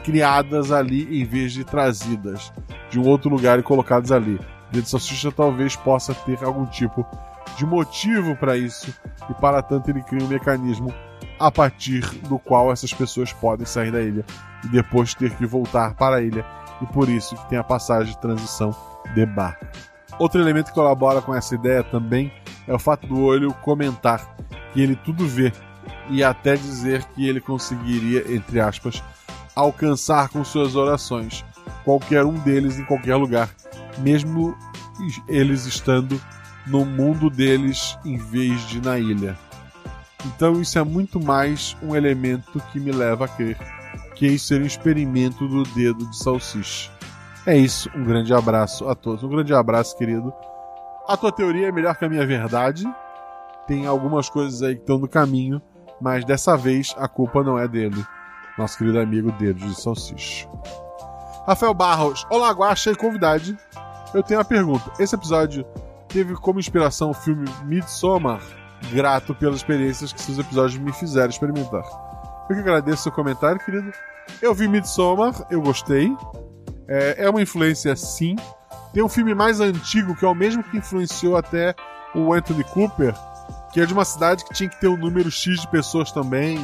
criadas 0.04 0.72
ali 0.72 1.22
em 1.22 1.26
vez 1.26 1.54
de 1.54 1.64
trazidas 1.64 2.52
de 2.90 3.00
um 3.00 3.08
outro 3.08 3.30
lugar 3.30 3.60
e 3.60 3.64
colocadas 3.64 4.12
ali. 4.12 4.40
Dentro 4.72 4.90
salsicha 4.90 5.32
talvez 5.32 5.76
possa 5.76 6.14
ter 6.14 6.44
algum 6.44 6.66
tipo 6.66 7.06
de 7.58 7.66
motivo 7.66 8.36
para 8.36 8.58
isso 8.58 8.94
e 9.30 9.34
para 9.36 9.62
tanto 9.62 9.90
ele 9.90 10.02
cria 10.04 10.24
um 10.24 10.28
mecanismo 10.28 10.94
a 11.40 11.52
partir 11.52 12.02
do 12.28 12.40
qual 12.40 12.72
essas 12.72 12.94
pessoas 12.94 13.32
podem 13.34 13.66
sair 13.66 13.92
da 13.92 14.02
ilha 14.02 14.26
e 14.64 14.68
depois 14.68 15.14
ter 15.14 15.32
que 15.36 15.46
voltar 15.46 15.94
para 15.96 16.18
a 16.18 16.22
ilha 16.22 16.46
e 16.82 16.86
por 16.88 17.10
isso 17.10 17.36
que 17.36 17.50
tem 17.50 17.58
a 17.58 17.64
passagem 17.64 18.14
de 18.14 18.20
transição 18.20 18.76
de 19.14 19.26
barco. 19.26 19.66
Outro 20.18 20.40
elemento 20.40 20.68
que 20.68 20.74
colabora 20.74 21.22
com 21.22 21.36
essa 21.36 21.56
ideia 21.56 21.84
também 21.84 22.32
é 22.68 22.74
o 22.74 22.80
fato 22.80 23.06
do 23.06 23.22
olho 23.22 23.54
comentar 23.56 24.36
que 24.74 24.82
ele 24.82 24.96
tudo 24.96 25.28
vê 25.28 25.52
e 26.10 26.24
até 26.24 26.56
dizer 26.56 27.04
que 27.06 27.28
ele 27.28 27.42
conseguiria, 27.42 28.34
entre 28.34 28.60
aspas, 28.60 29.04
alcançar 29.56 30.30
com 30.30 30.44
suas 30.44 30.76
orações 30.76 31.44
qualquer 31.84 32.26
um 32.26 32.34
deles 32.34 32.80
em 32.80 32.86
qualquer 32.86 33.16
lugar, 33.16 33.50
mesmo 34.00 34.56
eles 35.28 35.66
estando 35.66 36.20
no 36.68 36.86
mundo 36.86 37.30
deles 37.30 37.98
em 38.04 38.18
vez 38.18 38.62
de 38.68 38.82
na 38.82 38.98
ilha. 38.98 39.38
Então 40.26 40.62
isso 40.62 40.78
é 40.80 40.84
muito 40.84 41.24
mais 41.24 41.78
um 41.82 41.96
elemento 41.96 42.60
que 42.72 42.80
me 42.80 42.92
leva 42.92 43.26
a 43.26 43.28
crer 43.28 43.58
que 44.16 44.26
isso 44.26 44.48
seria 44.48 44.64
um 44.64 44.68
experimento 44.68 45.48
do 45.48 45.64
dedo 45.64 46.10
de 46.10 46.18
salsicha. 46.18 46.90
É 47.46 47.56
isso, 47.56 47.90
um 47.96 48.04
grande 48.04 48.34
abraço 48.34 48.88
a 48.90 48.96
todos. 48.96 49.24
Um 49.24 49.30
grande 49.30 49.54
abraço, 49.54 49.96
querido. 49.98 50.34
A 51.08 51.16
tua 51.16 51.32
teoria 51.32 51.68
é 51.68 51.72
melhor 51.72 51.96
que 51.96 52.06
a 52.06 52.10
minha 52.10 52.26
verdade. 52.26 52.84
Tem 53.68 53.86
algumas 53.86 54.30
coisas 54.30 54.64
aí 54.64 54.76
que 54.76 54.82
estão 54.82 54.98
no 54.98 55.08
caminho, 55.08 55.62
mas 56.02 56.26
dessa 56.26 56.58
vez 56.58 56.96
a 56.98 57.08
culpa 57.08 57.44
não 57.44 57.60
é 57.60 57.68
dele. 57.68 58.04
Nosso 58.58 58.78
querido 58.78 59.00
amigo 59.00 59.32
Dedo 59.34 59.60
de 59.60 59.80
Salsicha. 59.80 60.48
Rafael 61.46 61.74
Barros, 61.74 62.26
olá, 62.30 62.50
Guaxa 62.52 62.92
e 62.92 62.96
convidade. 62.96 63.56
Eu 64.14 64.24
tenho 64.24 64.40
uma 64.40 64.46
pergunta. 64.46 64.92
Esse 64.98 65.14
episódio 65.14 65.66
teve 66.16 66.34
como 66.34 66.62
inspiração 66.62 67.10
o 67.10 67.14
filme 67.14 67.46
Midsommar? 67.66 68.40
Grato 68.94 69.36
pelas 69.36 69.58
experiências 69.58 70.14
que 70.14 70.22
seus 70.22 70.40
episódios 70.40 70.80
me 70.80 70.94
fizeram 70.94 71.30
experimentar. 71.30 71.84
Eu 72.50 72.56
que 72.56 72.62
agradeço 72.62 73.04
seu 73.04 73.12
comentário, 73.12 73.60
querido. 73.60 73.92
Eu 74.42 74.54
vi 74.54 74.66
Midsommar, 74.66 75.46
eu 75.50 75.62
gostei. 75.62 76.16
É, 76.88 77.26
é 77.26 77.30
uma 77.30 77.42
influência, 77.42 77.94
sim. 77.98 78.38
Tem 78.94 79.04
um 79.04 79.10
filme 79.10 79.36
mais 79.36 79.60
antigo, 79.60 80.16
que 80.16 80.24
é 80.24 80.28
o 80.28 80.34
mesmo 80.34 80.64
que 80.64 80.78
influenciou 80.78 81.36
até 81.36 81.76
o 82.14 82.34
Anthony 82.34 82.64
Cooper, 82.64 83.14
que 83.74 83.82
é 83.82 83.86
de 83.86 83.92
uma 83.92 84.06
cidade 84.06 84.46
que 84.46 84.54
tinha 84.54 84.70
que 84.70 84.80
ter 84.80 84.88
um 84.88 84.96
número 84.96 85.30
X 85.30 85.60
de 85.60 85.68
pessoas 85.68 86.14
também. 86.14 86.58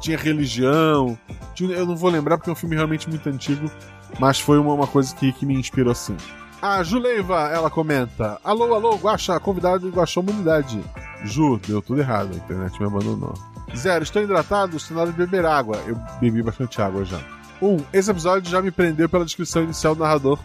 Tinha 0.00 0.16
religião. 0.16 1.18
Tinha, 1.52 1.76
eu 1.76 1.84
não 1.84 1.96
vou 1.96 2.08
lembrar 2.08 2.38
porque 2.38 2.48
é 2.48 2.52
um 2.54 2.56
filme 2.56 2.74
realmente 2.74 3.10
muito 3.10 3.28
antigo, 3.28 3.70
mas 4.18 4.40
foi 4.40 4.58
uma, 4.58 4.72
uma 4.72 4.86
coisa 4.86 5.14
que, 5.14 5.32
que 5.32 5.44
me 5.44 5.54
inspirou 5.54 5.92
assim. 5.92 6.16
A 6.60 6.82
Juleiva, 6.82 7.48
ela 7.48 7.70
comenta: 7.70 8.38
Alô, 8.42 8.74
alô, 8.74 8.96
Guaxa, 8.96 9.38
convidado 9.38 9.90
do 9.90 9.96
Guaxa 9.96 10.20
Humanidade. 10.20 10.82
Ju, 11.24 11.58
deu 11.66 11.82
tudo 11.82 12.00
errado, 12.00 12.30
a 12.32 12.36
internet 12.36 12.78
me 12.80 12.86
abandonou. 12.86 13.34
Zero, 13.76 14.02
estou 14.04 14.22
hidratado, 14.22 14.76
estou 14.76 14.96
na 14.96 15.02
hora 15.02 15.12
de 15.12 15.18
beber 15.18 15.44
água. 15.44 15.76
Eu 15.86 15.98
bebi 16.20 16.42
bastante 16.42 16.80
água 16.80 17.04
já. 17.04 17.20
Um, 17.60 17.78
esse 17.92 18.10
episódio 18.10 18.50
já 18.50 18.60
me 18.62 18.70
prendeu 18.70 19.08
pela 19.08 19.24
descrição 19.24 19.64
inicial 19.64 19.94
do 19.94 20.02
narrador, 20.02 20.38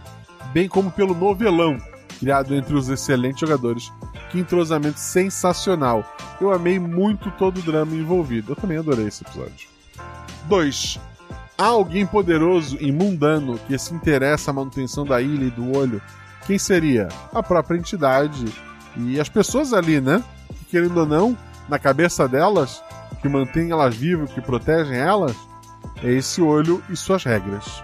bem 0.53 0.67
como 0.67 0.91
pelo 0.91 1.13
novelão. 1.13 1.77
criado 2.19 2.53
entre 2.55 2.75
os 2.75 2.89
excelentes 2.89 3.39
jogadores. 3.39 3.91
Que 4.29 4.39
entrosamento 4.39 4.99
sensacional. 4.99 6.05
Eu 6.39 6.53
amei 6.53 6.79
muito 6.79 7.29
todo 7.31 7.57
o 7.57 7.61
drama 7.61 7.93
envolvido. 7.93 8.53
Eu 8.53 8.55
também 8.55 8.77
adorei 8.77 9.07
esse 9.07 9.23
episódio. 9.23 9.67
2. 10.45 10.99
Há 11.61 11.67
alguém 11.67 12.07
poderoso 12.07 12.75
e 12.81 12.91
mundano 12.91 13.55
que 13.67 13.77
se 13.77 13.93
interessa 13.93 14.49
à 14.49 14.53
manutenção 14.53 15.05
da 15.05 15.21
ilha 15.21 15.45
e 15.45 15.51
do 15.51 15.77
olho. 15.77 16.01
Quem 16.47 16.57
seria? 16.57 17.07
A 17.31 17.43
própria 17.43 17.77
entidade 17.77 18.51
e 18.97 19.19
as 19.19 19.29
pessoas 19.29 19.71
ali, 19.71 20.01
né? 20.01 20.23
Que 20.57 20.65
querendo 20.65 20.97
ou 20.97 21.05
não, 21.05 21.37
na 21.69 21.77
cabeça 21.77 22.27
delas, 22.27 22.83
que 23.21 23.29
mantém 23.29 23.69
elas 23.69 23.95
vivas, 23.95 24.33
que 24.33 24.41
protegem 24.41 24.97
elas, 24.97 25.37
é 26.03 26.11
esse 26.11 26.41
olho 26.41 26.83
e 26.89 26.95
suas 26.95 27.23
regras. 27.23 27.83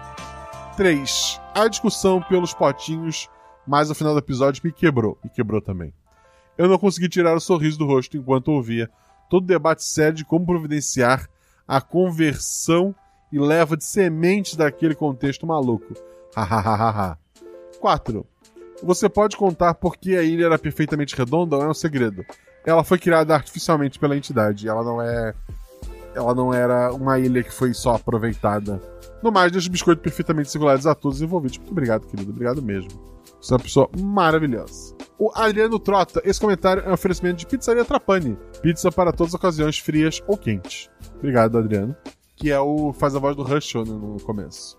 3. 0.76 1.40
A 1.54 1.68
discussão 1.68 2.20
pelos 2.20 2.52
potinhos, 2.52 3.28
mas 3.64 3.90
ao 3.90 3.94
final 3.94 4.12
do 4.12 4.18
episódio 4.18 4.60
me 4.64 4.72
quebrou. 4.72 5.16
Me 5.22 5.30
quebrou 5.30 5.62
também. 5.62 5.94
Eu 6.58 6.68
não 6.68 6.78
consegui 6.78 7.08
tirar 7.08 7.36
o 7.36 7.40
sorriso 7.40 7.78
do 7.78 7.86
rosto 7.86 8.16
enquanto 8.16 8.48
ouvia 8.48 8.90
todo 9.30 9.44
o 9.44 9.46
debate 9.46 9.84
sério 9.84 10.14
de 10.14 10.24
como 10.24 10.44
providenciar 10.44 11.28
a 11.64 11.80
conversão 11.80 12.92
e 13.32 13.38
leva 13.38 13.76
de 13.76 13.84
sementes 13.84 14.56
daquele 14.56 14.94
contexto 14.94 15.46
maluco. 15.46 15.94
Hahaha. 16.34 17.18
4. 17.80 18.26
Você 18.82 19.08
pode 19.08 19.36
contar 19.36 19.74
por 19.74 19.96
que 19.96 20.16
a 20.16 20.22
ilha 20.22 20.46
era 20.46 20.58
perfeitamente 20.58 21.16
redonda 21.16 21.56
ou 21.56 21.62
é 21.62 21.68
um 21.68 21.74
segredo? 21.74 22.24
Ela 22.64 22.84
foi 22.84 22.98
criada 22.98 23.34
artificialmente 23.34 23.98
pela 23.98 24.16
entidade. 24.16 24.68
Ela 24.68 24.84
não 24.84 25.00
é. 25.00 25.34
Ela 26.14 26.34
não 26.34 26.52
era 26.52 26.92
uma 26.92 27.18
ilha 27.18 27.42
que 27.42 27.52
foi 27.52 27.72
só 27.74 27.94
aproveitada. 27.94 28.80
No 29.22 29.32
mais, 29.32 29.50
deixo 29.50 29.68
o 29.68 29.72
biscoito 29.72 30.00
perfeitamente 30.00 30.50
singulares 30.50 30.86
a 30.86 30.94
todos 30.94 31.18
os 31.18 31.22
envolvidos. 31.22 31.58
Muito 31.58 31.72
obrigado, 31.72 32.06
querido. 32.06 32.30
Obrigado 32.30 32.62
mesmo. 32.62 32.90
Você 33.40 33.52
é 33.52 33.56
uma 33.56 33.62
pessoa 33.62 33.88
maravilhosa. 33.98 34.96
O 35.18 35.30
Adriano 35.34 35.78
Trota, 35.78 36.20
esse 36.24 36.40
comentário 36.40 36.82
é 36.84 36.90
um 36.90 36.92
oferecimento 36.92 37.38
de 37.38 37.46
Pizzaria 37.46 37.84
Trapani. 37.84 38.38
Pizza 38.62 38.90
para 38.90 39.12
todas 39.12 39.34
as 39.34 39.38
ocasiões, 39.38 39.78
frias 39.78 40.22
ou 40.26 40.36
quentes. 40.36 40.88
Obrigado, 41.16 41.58
Adriano. 41.58 41.96
Que 42.38 42.52
é 42.52 42.60
o 42.60 42.92
faz 42.92 43.16
a 43.16 43.18
voz 43.18 43.34
do 43.34 43.42
Rush 43.42 43.74
né, 43.74 43.82
no 43.84 44.16
começo. 44.22 44.76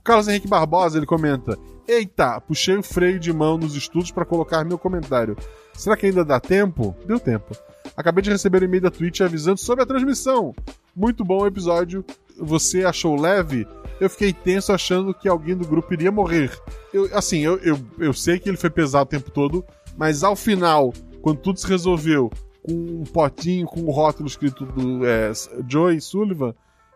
O 0.00 0.02
Carlos 0.02 0.26
Henrique 0.26 0.48
Barbosa, 0.48 0.96
ele 0.96 1.04
comenta: 1.04 1.58
Eita, 1.86 2.40
puxei 2.40 2.76
o 2.76 2.82
freio 2.82 3.20
de 3.20 3.32
mão 3.32 3.58
nos 3.58 3.74
estudos 3.74 4.10
para 4.10 4.24
colocar 4.24 4.64
meu 4.64 4.78
comentário. 4.78 5.36
Será 5.74 5.96
que 5.96 6.06
ainda 6.06 6.24
dá 6.24 6.40
tempo? 6.40 6.96
Deu 7.06 7.20
tempo. 7.20 7.54
Acabei 7.94 8.22
de 8.22 8.30
receber 8.30 8.62
um 8.62 8.64
e-mail 8.64 8.82
da 8.82 8.90
Twitch 8.90 9.20
avisando 9.20 9.60
sobre 9.60 9.84
a 9.84 9.86
transmissão. 9.86 10.54
Muito 10.96 11.24
bom 11.24 11.42
o 11.42 11.46
episódio. 11.46 12.04
Você 12.38 12.84
achou 12.84 13.20
leve? 13.20 13.66
Eu 14.00 14.08
fiquei 14.08 14.32
tenso 14.32 14.72
achando 14.72 15.12
que 15.12 15.28
alguém 15.28 15.56
do 15.56 15.66
grupo 15.66 15.92
iria 15.92 16.10
morrer. 16.10 16.50
Eu, 16.92 17.08
assim, 17.16 17.40
eu, 17.40 17.58
eu, 17.58 17.78
eu 17.98 18.14
sei 18.14 18.38
que 18.38 18.48
ele 18.48 18.56
foi 18.56 18.70
pesado 18.70 19.04
o 19.04 19.10
tempo 19.10 19.30
todo, 19.30 19.64
mas 19.96 20.22
ao 20.22 20.36
final, 20.36 20.92
quando 21.20 21.40
tudo 21.40 21.58
se 21.58 21.66
resolveu, 21.66 22.30
com 22.62 22.72
um 22.72 23.04
potinho 23.04 23.66
com 23.66 23.80
o 23.80 23.90
rótulo 23.90 24.28
escrito 24.28 24.64
do 24.66 25.06
é, 25.06 25.32
Joey 25.66 26.00
Sullivan, 26.00 26.54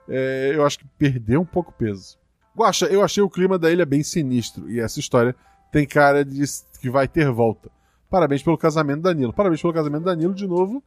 é, 0.09 0.53
eu 0.55 0.65
acho 0.65 0.79
que 0.79 0.87
perdeu 0.99 1.41
um 1.41 1.45
pouco 1.45 1.73
peso. 1.73 2.19
Guaxa, 2.57 2.87
eu 2.87 3.03
achei 3.03 3.23
o 3.23 3.31
clima 3.31 3.59
da 3.59 3.71
ilha 3.71 3.87
bem 3.87 4.03
sinistro 4.03 4.71
e 4.71 4.79
essa 4.79 5.01
história 5.01 5.35
tem 5.71 5.87
cara 5.87 6.25
de 6.25 6.43
que 6.81 6.91
vai 6.91 7.09
ter 7.09 7.31
volta. 7.31 7.71
Parabéns 8.11 8.43
pelo 8.43 8.59
casamento 8.59 9.01
Danilo. 9.01 9.33
Parabéns 9.33 9.63
pelo 9.63 9.73
casamento 9.73 10.05
Danilo 10.05 10.35
de 10.35 10.47
novo. 10.47 10.83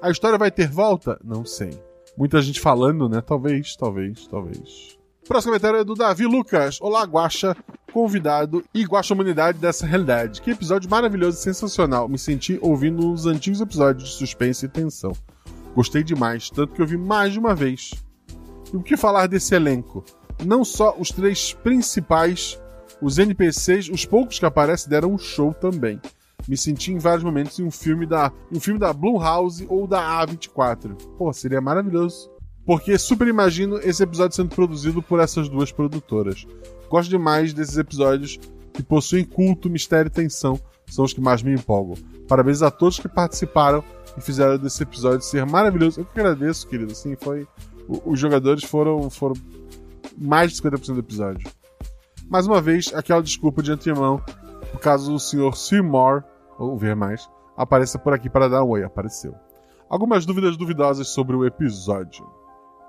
A 0.00 0.10
história 0.10 0.38
vai 0.38 0.50
ter 0.50 0.68
volta? 0.68 1.20
Não 1.22 1.44
sei. 1.44 1.78
Muita 2.16 2.40
gente 2.40 2.58
falando, 2.58 3.08
né? 3.08 3.20
Talvez, 3.20 3.76
talvez, 3.76 4.26
talvez. 4.26 4.98
Próximo 5.28 5.52
comentário 5.52 5.78
é 5.78 5.84
do 5.84 5.94
Davi 5.94 6.24
Lucas. 6.24 6.78
Olá, 6.80 7.04
Guaxa, 7.04 7.54
convidado 7.92 8.64
e 8.74 8.82
Guaxa 8.82 9.12
Humanidade 9.12 9.58
dessa 9.58 9.86
realidade. 9.86 10.40
Que 10.40 10.52
episódio 10.52 10.90
maravilhoso 10.90 11.38
e 11.38 11.42
sensacional. 11.42 12.08
Me 12.08 12.18
senti 12.18 12.58
ouvindo 12.62 13.12
os 13.12 13.26
antigos 13.26 13.60
episódios 13.60 14.08
de 14.08 14.14
suspense 14.16 14.64
e 14.64 14.68
tensão. 14.68 15.12
Gostei 15.74 16.02
demais, 16.02 16.50
tanto 16.50 16.72
que 16.72 16.82
eu 16.82 16.86
vi 16.86 16.96
mais 16.96 17.32
de 17.32 17.38
uma 17.38 17.54
vez. 17.54 17.90
E 18.72 18.76
o 18.76 18.82
que 18.82 18.96
falar 18.96 19.26
desse 19.26 19.54
elenco? 19.54 20.04
Não 20.44 20.64
só 20.64 20.96
os 20.98 21.10
três 21.10 21.52
principais, 21.52 22.60
os 23.00 23.18
NPCs, 23.18 23.88
os 23.88 24.04
poucos 24.04 24.38
que 24.38 24.46
aparecem 24.46 24.88
deram 24.88 25.12
um 25.12 25.18
show 25.18 25.52
também. 25.52 26.00
Me 26.48 26.56
senti 26.56 26.92
em 26.92 26.98
vários 26.98 27.22
momentos 27.22 27.58
em 27.58 27.64
um 27.64 27.70
filme 27.70 28.06
da, 28.06 28.32
um 28.50 28.58
filme 28.58 28.80
da 28.80 28.92
Blumhouse 28.92 29.66
ou 29.68 29.86
da 29.86 30.24
A24. 30.24 30.94
Pô, 31.18 31.32
seria 31.32 31.60
maravilhoso. 31.60 32.30
Porque 32.64 32.96
super 32.98 33.26
imagino 33.26 33.78
esse 33.78 34.02
episódio 34.02 34.36
sendo 34.36 34.54
produzido 34.54 35.02
por 35.02 35.18
essas 35.20 35.48
duas 35.48 35.72
produtoras. 35.72 36.46
Gosto 36.88 37.10
demais 37.10 37.52
desses 37.52 37.76
episódios 37.76 38.38
que 38.72 38.82
possuem 38.82 39.24
culto, 39.24 39.68
mistério 39.68 40.08
e 40.08 40.12
tensão. 40.12 40.58
São 40.86 41.04
os 41.04 41.12
que 41.12 41.20
mais 41.20 41.42
me 41.42 41.52
empolgam. 41.52 41.96
Parabéns 42.26 42.62
a 42.62 42.70
todos 42.70 42.98
que 42.98 43.08
participaram 43.08 43.82
e 44.16 44.20
fizeram 44.20 44.58
desse 44.58 44.82
episódio 44.82 45.22
ser 45.22 45.46
maravilhoso. 45.46 46.00
Eu 46.00 46.04
que 46.04 46.18
agradeço, 46.18 46.66
querido. 46.66 46.92
Assim, 46.92 47.16
foi. 47.16 47.46
Os 48.04 48.18
jogadores 48.18 48.64
foram, 48.64 49.10
foram 49.10 49.34
mais 50.16 50.52
de 50.52 50.62
50% 50.62 50.94
do 50.94 51.00
episódio. 51.00 51.50
Mais 52.28 52.46
uma 52.46 52.60
vez, 52.60 52.92
aquela 52.94 53.22
desculpa 53.22 53.62
de 53.62 53.72
antemão, 53.72 54.22
por 54.70 54.80
caso 54.80 55.14
o 55.14 55.18
Sr. 55.18 55.56
Seymour, 55.56 56.22
ou 56.58 56.76
ver 56.76 56.94
mais, 56.94 57.28
apareça 57.56 57.98
por 57.98 58.12
aqui 58.12 58.30
para 58.30 58.48
dar 58.48 58.62
um 58.62 58.68
oi. 58.68 58.84
Apareceu. 58.84 59.34
Algumas 59.88 60.24
dúvidas 60.24 60.56
duvidosas 60.56 61.08
sobre 61.08 61.34
o 61.34 61.44
episódio. 61.44 62.24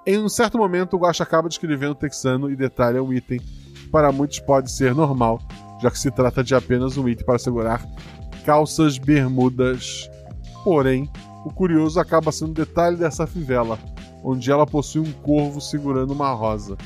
Em 0.06 0.20
um 0.20 0.30
certo 0.30 0.58
momento, 0.58 0.96
o 0.96 1.00
Guacha 1.00 1.24
acaba 1.24 1.50
descrevendo 1.50 1.94
o 1.94 1.96
texano 1.96 2.50
e 2.50 2.56
detalha 2.56 3.04
um 3.04 3.12
item 3.12 3.40
que 3.40 3.88
para 3.90 4.12
muitos 4.12 4.40
pode 4.40 4.72
ser 4.72 4.94
normal, 4.94 5.40
já 5.82 5.90
que 5.90 5.98
se 5.98 6.12
trata 6.12 6.44
de 6.44 6.54
apenas 6.54 6.98
um 6.98 7.08
item 7.10 7.26
para 7.26 7.40
segurar 7.40 7.84
calças 8.46 8.98
bermudas. 8.98 10.10
Porém, 10.64 11.10
o 11.46 11.52
curioso 11.52 12.00
acaba 12.00 12.32
sendo 12.32 12.52
o 12.52 12.54
detalhe 12.54 12.98
dessa 12.98 13.26
fivela, 13.26 13.80
onde 14.24 14.52
ela 14.52 14.66
possui 14.66 15.02
um 15.02 15.12
corvo 15.12 15.60
segurando 15.60 16.12
uma 16.12 16.32
rosa 16.32 16.78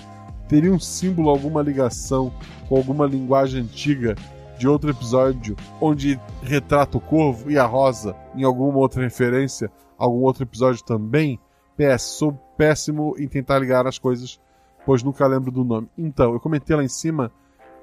teria 0.47 0.71
um 0.71 0.79
símbolo, 0.79 1.29
alguma 1.29 1.61
ligação 1.61 2.31
com 2.67 2.77
alguma 2.77 3.05
linguagem 3.05 3.61
antiga 3.61 4.15
de 4.57 4.67
outro 4.67 4.89
episódio 4.89 5.55
onde 5.81 6.19
retrata 6.41 6.97
o 6.97 7.01
corvo 7.01 7.51
e 7.51 7.57
a 7.57 7.65
rosa 7.65 8.15
em 8.35 8.43
alguma 8.43 8.77
outra 8.77 9.01
referência, 9.01 9.71
algum 9.97 10.21
outro 10.21 10.43
episódio 10.43 10.83
também? 10.83 11.39
PS, 11.77 12.03
sou 12.03 12.33
péssimo 12.57 13.15
em 13.17 13.27
tentar 13.27 13.59
ligar 13.59 13.85
as 13.85 13.99
coisas, 13.99 14.39
pois 14.85 15.03
nunca 15.03 15.27
lembro 15.27 15.51
do 15.51 15.65
nome. 15.65 15.89
Então, 15.97 16.33
eu 16.33 16.39
comentei 16.39 16.75
lá 16.75 16.83
em 16.83 16.87
cima 16.87 17.31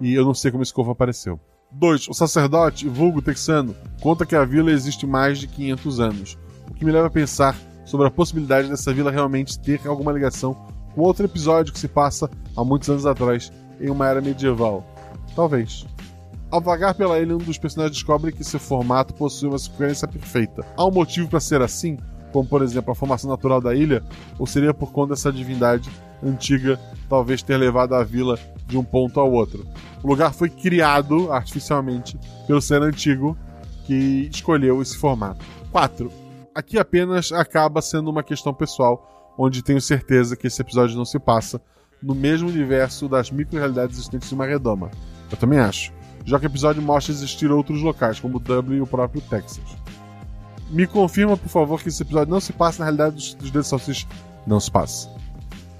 e 0.00 0.14
eu 0.14 0.24
não 0.24 0.32
sei 0.32 0.50
como 0.50 0.62
esse 0.62 0.72
corvo 0.72 0.92
apareceu. 0.92 1.38
2. 1.70 2.09
O 2.09 2.14
sacerdote, 2.14 2.88
vulgo 2.88 3.20
texano, 3.20 3.74
conta 4.00 4.24
que 4.24 4.36
a 4.36 4.44
vila 4.44 4.70
existe 4.70 5.07
mais 5.07 5.38
de 5.38 5.46
500 5.46 6.00
anos, 6.00 6.38
o 6.70 6.74
que 6.74 6.84
me 6.84 6.92
leva 6.92 7.07
a 7.07 7.11
pensar 7.11 7.57
sobre 7.85 8.07
a 8.07 8.11
possibilidade 8.11 8.68
dessa 8.68 8.93
vila 8.93 9.11
realmente 9.11 9.59
ter 9.59 9.80
alguma 9.87 10.12
ligação 10.12 10.57
um 10.97 11.03
outro 11.03 11.24
episódio 11.24 11.72
que 11.72 11.78
se 11.78 11.89
passa 11.89 12.30
há 12.57 12.64
muitos 12.64 12.89
anos 12.91 13.07
atrás, 13.07 13.51
em 13.80 13.91
uma 13.91 14.07
era 14.07 14.20
medieval. 14.20 14.85
Talvez. 15.35 15.87
Ao 16.51 16.61
vagar 16.61 16.95
pela 16.95 17.18
ilha, 17.18 17.35
um 17.35 17.39
dos 17.39 17.57
personagens 17.57 17.97
descobre 17.97 18.30
que 18.30 18.45
seu 18.45 18.61
formato 18.61 19.14
possui 19.14 19.49
uma 19.49 19.59
sequência 19.59 20.07
perfeita. 20.07 20.64
Há 20.76 20.85
um 20.85 20.91
motivo 20.91 21.28
para 21.28 21.41
ser 21.41 21.62
assim, 21.62 21.97
como 22.30 22.47
por 22.47 22.61
exemplo 22.62 22.93
a 22.93 22.95
formação 22.95 23.30
natural 23.30 23.61
da 23.61 23.74
ilha, 23.74 24.03
ou 24.39 24.47
seria 24.47 24.74
por 24.74 24.93
conta 24.93 25.14
dessa 25.14 25.33
divindade 25.33 25.91
antiga 26.22 26.78
talvez 27.09 27.43
ter 27.43 27.57
levado 27.57 27.95
a 27.95 28.05
vila 28.05 28.39
de 28.66 28.76
um 28.76 28.85
ponto 28.85 29.18
ao 29.18 29.33
outro. 29.33 29.66
O 30.03 30.09
lugar 30.09 30.35
foi 30.35 30.51
criado 30.51 31.33
artificialmente 31.33 32.18
pelo 32.47 32.61
ser 32.61 32.83
antigo 32.83 33.37
que 33.87 34.28
escolheu 34.30 34.83
esse 34.83 34.97
formato. 34.97 35.45
4. 35.72 36.21
Aqui 36.55 36.78
apenas 36.78 37.32
acaba 37.32 37.80
sendo 37.80 38.11
uma 38.11 38.22
questão 38.22 38.53
pessoal 38.53 39.34
onde 39.38 39.62
tenho 39.62 39.80
certeza 39.80 40.36
que 40.36 40.46
esse 40.46 40.61
episódio 40.61 40.96
não 40.96 41.05
se 41.05 41.18
passa 41.18 41.59
no 42.03 42.14
mesmo 42.14 42.48
universo 42.48 43.09
das 43.09 43.30
micro-realidades 43.30 43.96
existentes 43.96 44.30
em 44.30 44.34
uma 44.34 44.46
redoma. 44.46 44.90
Eu 45.30 45.36
também 45.38 45.59
acho. 45.59 45.92
Já 46.26 46.38
que 46.38 46.44
o 46.44 46.48
episódio 46.48 46.82
mostra 46.82 47.12
existir 47.12 47.50
outros 47.50 47.80
locais, 47.80 48.20
como 48.20 48.38
Dublin 48.38 48.76
e 48.76 48.80
o 48.82 48.86
próprio 48.86 49.22
Texas. 49.22 49.64
Me 50.68 50.86
confirma, 50.86 51.38
por 51.38 51.48
favor, 51.48 51.82
que 51.82 51.88
esse 51.88 52.03
episódio 52.03 52.30
não 52.30 52.40
se 52.40 52.53
passa 52.53 52.80
na 52.80 52.84
realidade 52.84 53.14
dos, 53.14 53.34
dos 53.34 53.50
dedos 53.50 53.68
salsichas. 53.68 54.07
Não 54.46 54.61
se 54.61 54.70
passa. 54.70 55.09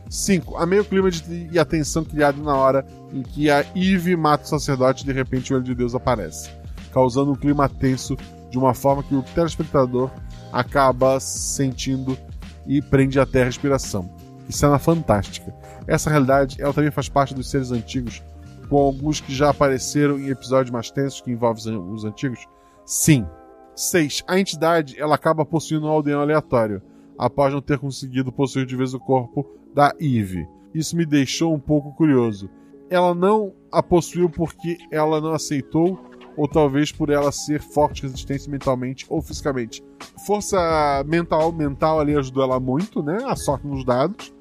5. 0.09 0.57
Amei 0.57 0.79
o 0.79 0.85
clima 0.85 1.11
de, 1.11 1.49
e 1.53 1.59
a 1.59 1.65
tensão 1.67 2.03
criado 2.03 2.43
na 2.43 2.57
hora 2.57 2.87
em 3.13 3.23
que 3.23 3.51
a 3.51 3.61
Eve 3.75 4.17
mata 4.17 4.45
o 4.45 4.49
sacerdote 4.49 5.03
e 5.03 5.07
de 5.07 5.13
repente 5.13 5.53
o 5.53 5.57
olho 5.57 5.65
de 5.65 5.75
Deus 5.75 5.95
aparece, 5.95 6.51
causando 6.93 7.33
um 7.33 7.37
clima 7.37 7.69
tenso 7.69 8.17
de 8.51 8.59
uma 8.59 8.75
forma 8.75 9.03
que 9.03 9.15
o 9.15 9.23
telespectador 9.23 10.11
acaba 10.53 11.19
sentindo 11.19 12.17
e 12.67 12.83
prende 12.83 13.19
até 13.19 13.43
a 13.43 13.47
respiração. 13.47 14.11
Que 14.47 14.53
cena 14.53 14.79
fantástica. 14.79 15.55
Essa 15.87 16.11
realidade 16.11 16.61
ela 16.61 16.73
também 16.73 16.91
faz 16.91 17.09
parte 17.09 17.35
dos 17.35 17.51
seres 17.51 17.73
antigos, 17.73 18.23
com 18.69 18.77
alguns 18.77 19.21
que 19.21 19.35
já 19.35 19.51
apareceram 19.51 20.19
em 20.19 20.29
episódios 20.29 20.71
mais 20.71 20.91
tensos 20.91 21.21
que 21.21 21.31
envolvem 21.31 21.77
os 21.77 22.05
antigos? 22.05 22.47
Sim. 22.85 23.27
6. 23.75 24.25
A 24.27 24.39
entidade 24.39 25.01
ela 25.01 25.15
acaba 25.15 25.47
possuindo 25.47 25.87
um 25.87 25.91
aldeão 25.91 26.21
aleatório, 26.21 26.83
após 27.19 27.53
não 27.55 27.63
ter 27.63 27.79
conseguido 27.79 28.31
possuir 28.31 28.67
de 28.67 28.77
vez 28.77 28.93
o 28.93 29.01
corpo 29.01 29.47
da 29.75 29.95
Eve. 29.99 30.47
Isso 30.75 30.97
me 30.97 31.07
deixou 31.07 31.55
um 31.55 31.59
pouco 31.59 31.95
curioso. 31.95 32.51
Ela 32.91 33.15
não 33.15 33.55
a 33.71 33.83
possuiu 33.83 34.29
porque 34.29 34.77
ela 34.91 35.21
não 35.21 35.33
aceitou 35.33 35.99
ou 36.37 36.49
talvez 36.49 36.93
por 36.93 37.11
ela 37.11 37.31
ser 37.31 37.61
forte, 37.61 38.03
resistente 38.03 38.49
mentalmente 38.49 39.07
ou 39.09 39.21
fisicamente. 39.21 39.83
Força 40.27 40.59
mental, 41.07 41.53
mental 41.53 42.01
ali 42.01 42.17
ajudou 42.17 42.43
ela 42.43 42.61
muito, 42.61 43.03
né? 43.03 43.19
A 43.27 43.37
sorte 43.37 43.67
nos 43.67 43.85
dados. 43.85 44.33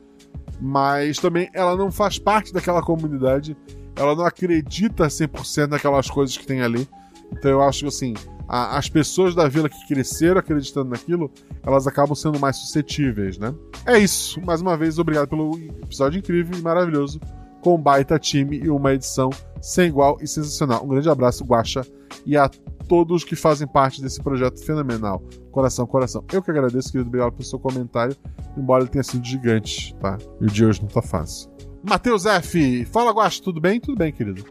Mas 0.60 1.18
também 1.18 1.50
ela 1.54 1.76
não 1.76 1.92
faz 1.92 2.20
parte 2.20 2.54
daquela 2.54 2.82
comunidade. 2.82 3.58
Ela 3.96 4.16
não 4.16 4.26
acredita 4.26 5.08
100% 5.08 5.68
naquelas 5.68 6.10
coisas 6.10 6.38
que 6.38 6.46
tem 6.46 6.62
ali. 6.62 6.88
Então 7.32 7.50
eu 7.50 7.62
acho 7.62 7.82
que 7.82 7.88
assim, 7.88 8.14
a, 8.48 8.78
as 8.78 8.90
pessoas 8.90 9.34
da 9.34 9.48
vila 9.48 9.70
que 9.70 9.88
cresceram 9.88 10.40
acreditando 10.40 10.90
naquilo, 10.90 11.32
elas 11.64 11.88
acabam 11.88 12.14
sendo 12.16 12.40
mais 12.40 12.58
suscetíveis, 12.58 13.38
né? 13.38 13.56
É 13.86 13.98
isso. 13.98 14.42
Mais 14.42 14.62
uma 14.62 14.76
vez, 14.76 15.00
obrigado 15.00 15.30
pelo 15.30 15.58
episódio 15.82 16.20
incrível 16.20 16.58
e 16.58 16.62
maravilhoso, 16.62 17.20
com 17.62 17.78
baita 17.78 18.20
time 18.20 18.58
e 18.58 18.70
uma 18.70 18.94
edição 18.94 19.30
sem 19.62 19.88
igual 19.88 20.18
e 20.20 20.28
sensacional. 20.28 20.84
Um 20.84 20.88
grande 20.88 21.10
abraço, 21.10 21.46
Guaxa, 21.46 21.86
e 22.26 22.36
a 22.36 22.50
todos 22.88 23.24
que 23.24 23.36
fazem 23.36 23.68
parte 23.68 24.02
desse 24.02 24.22
projeto 24.22 24.64
fenomenal. 24.66 25.22
Coração, 25.52 25.86
coração. 25.86 26.24
Eu 26.34 26.42
que 26.42 26.52
agradeço, 26.52 26.92
querido, 26.92 27.08
obrigado 27.08 27.32
pelo 27.32 27.44
seu 27.44 27.60
comentário, 27.60 28.16
embora 28.58 28.84
ele 28.84 28.92
tenha 28.92 29.04
sido 29.04 29.26
gigante, 29.26 29.96
tá? 29.96 30.18
E 30.42 30.46
o 30.46 30.48
de 30.48 30.66
hoje 30.66 30.82
não 30.82 30.90
tá 30.90 31.02
fácil. 31.02 31.50
Matheus 31.84 32.26
F. 32.26 32.86
Fala, 32.86 33.12
Guaxa, 33.12 33.42
tudo 33.42 33.62
bem? 33.62 33.80
Tudo 33.80 33.98
bem, 33.98 34.12
querido. 34.12 34.44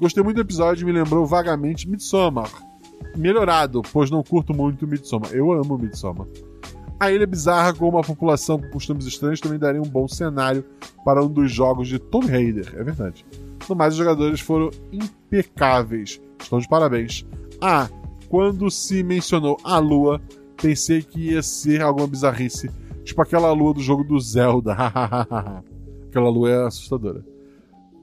Gostei 0.00 0.22
muito 0.22 0.36
do 0.36 0.42
episódio, 0.42 0.86
me 0.86 0.92
lembrou 0.92 1.26
vagamente 1.26 1.88
Midsommar. 1.88 2.50
Melhorado, 3.16 3.82
pois 3.92 4.10
não 4.10 4.22
curto 4.22 4.54
muito 4.54 4.86
Midsommar. 4.86 5.32
Eu 5.32 5.52
amo 5.52 5.76
Midsommar. 5.76 6.26
A 7.00 7.10
ilha 7.10 7.26
bizarra 7.26 7.72
com 7.72 7.88
uma 7.88 8.02
população 8.02 8.58
com 8.58 8.68
costumes 8.68 9.06
estranhos 9.06 9.40
também 9.40 9.58
daria 9.58 9.80
um 9.80 9.88
bom 9.88 10.06
cenário 10.06 10.62
para 11.02 11.24
um 11.24 11.28
dos 11.28 11.50
jogos 11.50 11.88
de 11.88 11.98
Tomb 11.98 12.26
Raider, 12.26 12.74
é 12.76 12.84
verdade. 12.84 13.24
No 13.66 13.74
mais, 13.74 13.94
os 13.94 13.98
jogadores 13.98 14.40
foram 14.40 14.68
impecáveis. 14.92 16.20
Estão 16.38 16.58
de 16.58 16.68
parabéns. 16.68 17.24
Ah, 17.58 17.88
quando 18.28 18.70
se 18.70 19.02
mencionou 19.02 19.56
a 19.64 19.78
lua, 19.78 20.20
pensei 20.60 21.00
que 21.00 21.30
ia 21.30 21.42
ser 21.42 21.80
alguma 21.80 22.06
bizarrice. 22.06 22.70
Tipo 23.02 23.22
aquela 23.22 23.50
lua 23.50 23.72
do 23.72 23.80
jogo 23.80 24.04
do 24.04 24.20
Zelda. 24.20 24.74
aquela 26.06 26.28
lua 26.28 26.50
é 26.50 26.66
assustadora. 26.66 27.24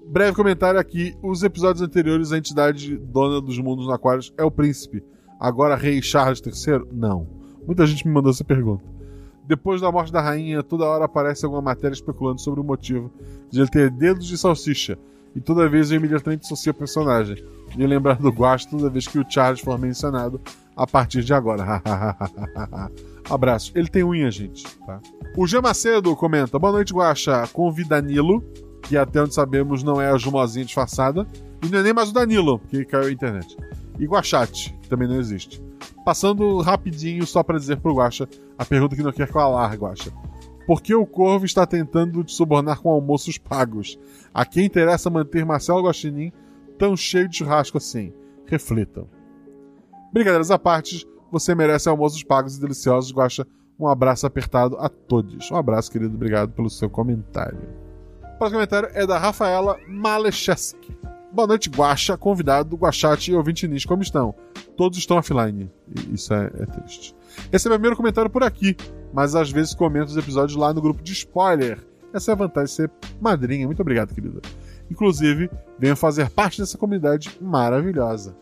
Breve 0.08 0.36
comentário 0.36 0.80
aqui: 0.80 1.16
os 1.22 1.44
episódios 1.44 1.84
anteriores, 1.84 2.32
a 2.32 2.38
entidade 2.40 2.98
dona 2.98 3.40
dos 3.40 3.60
mundos 3.60 3.88
aquários 3.90 4.34
é 4.38 4.44
o 4.44 4.50
príncipe. 4.50 5.04
Agora, 5.40 5.76
rei 5.76 6.02
Charles 6.02 6.42
III? 6.44 6.82
Não. 6.92 7.37
Muita 7.68 7.86
gente 7.86 8.08
me 8.08 8.14
mandou 8.14 8.32
essa 8.32 8.46
pergunta. 8.46 8.84
Depois 9.46 9.82
da 9.82 9.92
morte 9.92 10.12
da 10.12 10.22
rainha, 10.22 10.64
toda 10.64 10.86
hora 10.86 11.06
aparece 11.06 11.46
alguma 11.46 11.62
matéria 11.62 11.94
especulando 11.94 12.40
sobre 12.42 12.62
o 12.62 12.64
motivo 12.64 13.12
de 13.52 13.60
ele 13.60 13.70
ter 13.70 13.92
dedos 13.92 14.26
de 14.26 14.38
salsicha. 14.38 14.98
E 15.36 15.42
toda 15.42 15.70
vez 15.70 15.92
eu 15.92 15.98
imediatamente 15.98 16.46
associo 16.46 16.72
o 16.72 16.76
personagem. 16.76 17.44
E 17.78 17.86
lembrar 17.86 18.16
do 18.16 18.30
Guasto 18.30 18.78
toda 18.78 18.90
vez 18.90 19.08
que 19.08 19.20
o 19.20 19.26
Charles 19.30 19.60
for 19.60 19.78
mencionado 19.78 20.42
a 20.76 20.88
partir 20.88 21.24
de 21.24 21.34
agora. 21.34 21.82
Abraço. 23.30 23.72
Ele 23.76 23.88
tem 23.88 24.04
unha, 24.04 24.32
gente. 24.32 24.66
Tá? 24.80 25.00
O 25.36 25.46
G 25.46 25.60
Macedo 25.60 26.16
comenta: 26.16 26.58
Boa 26.58 26.72
noite, 26.72 26.94
Guaxa. 26.94 27.48
Convida 27.52 28.02
Danilo, 28.02 28.44
que 28.82 28.98
até 28.98 29.22
onde 29.22 29.34
sabemos 29.34 29.84
não 29.84 30.02
é 30.02 30.10
a 30.10 30.18
Jumozinha 30.18 30.66
disfarçada. 30.66 31.28
E 31.62 31.70
não 31.70 31.80
é 31.80 31.84
nem 31.84 31.94
mais 31.94 32.10
o 32.10 32.14
Danilo, 32.14 32.60
que 32.70 32.86
caiu 32.86 33.08
a 33.08 33.12
internet. 33.12 33.58
E 34.00 34.06
Guachate, 34.06 34.74
que 34.82 34.90
também 34.90 35.08
não 35.08 35.20
existe. 35.20 35.62
Passando 36.08 36.62
rapidinho 36.62 37.28
só 37.28 37.44
para 37.44 37.60
dizer 37.60 37.82
pro 37.82 37.96
Guaxa 37.96 38.30
a 38.58 38.64
pergunta 38.64 38.96
que 38.96 39.04
não 39.04 39.12
quer 39.12 39.30
alargue, 39.30 39.84
Guaxa. 39.84 40.10
Por 40.66 40.82
que 40.82 40.96
o 40.96 41.06
Corvo 41.06 41.46
está 41.46 41.66
tentando 41.66 42.24
te 42.24 42.32
subornar 42.32 42.80
com 42.80 42.90
almoços 42.90 43.38
pagos? 43.38 44.00
A 44.34 44.46
quem 44.46 44.68
interessa 44.68 45.10
manter 45.10 45.46
Marcelo 45.46 45.84
Guaxinim 45.84 46.32
tão 46.80 46.96
cheio 46.96 47.28
de 47.28 47.36
churrasco 47.36 47.78
assim? 47.78 48.14
Reflitam. 48.46 49.10
Brincadeiras 50.14 50.50
à 50.50 50.58
parte, 50.58 51.06
você 51.30 51.54
merece 51.54 51.90
almoços 51.90 52.24
pagos 52.24 52.56
e 52.56 52.62
deliciosos, 52.62 53.12
Guaxa. 53.12 53.46
Um 53.78 53.86
abraço 53.86 54.26
apertado 54.26 54.78
a 54.78 54.88
todos. 54.88 55.52
Um 55.52 55.58
abraço, 55.58 55.92
querido. 55.92 56.16
Obrigado 56.16 56.54
pelo 56.54 56.70
seu 56.70 56.90
comentário. 56.90 57.68
O 58.24 58.38
próximo 58.38 58.60
comentário 58.60 58.90
é 58.94 59.06
da 59.06 59.18
Rafaela 59.18 59.78
Malecheski. 59.86 60.98
Boa 61.34 61.50
noite, 61.50 61.70
Guaxa, 61.70 62.18
convidado, 62.18 62.78
Guachate 62.78 63.32
e 63.32 63.36
ouvinte 63.36 63.68
Nis. 63.68 63.84
Como 63.84 64.02
estão? 64.02 64.34
Todos 64.78 64.98
estão 64.98 65.18
offline. 65.18 65.70
Isso 66.14 66.34
é, 66.34 66.52
é, 66.60 66.66
triste. 66.66 67.16
Esse 67.52 67.68
é 67.68 67.70
meu 67.70 67.78
primeiro 67.78 67.98
comentário 67.98 68.30
por 68.30 68.44
aqui, 68.44 68.78
mas 69.12 69.36
às 69.36 69.52
vezes 69.52 69.74
comento 69.74 70.12
os 70.12 70.18
episódios 70.18 70.58
lá 70.58 70.74
no 70.74 70.82
grupo 70.82 71.04
de 71.04 71.12
spoiler. 71.12 71.80
Essa 72.14 72.32
é 72.32 72.34
a 72.34 72.36
vantagem 72.36 72.66
de 72.66 72.72
ser 72.72 72.92
madrinha. 73.20 73.66
Muito 73.66 73.82
obrigado, 73.82 74.14
querida. 74.14 74.40
Inclusive, 74.90 75.50
venho 75.78 75.96
fazer 75.96 76.30
parte 76.30 76.62
dessa 76.62 76.78
comunidade 76.78 77.38
maravilhosa. 77.42 78.36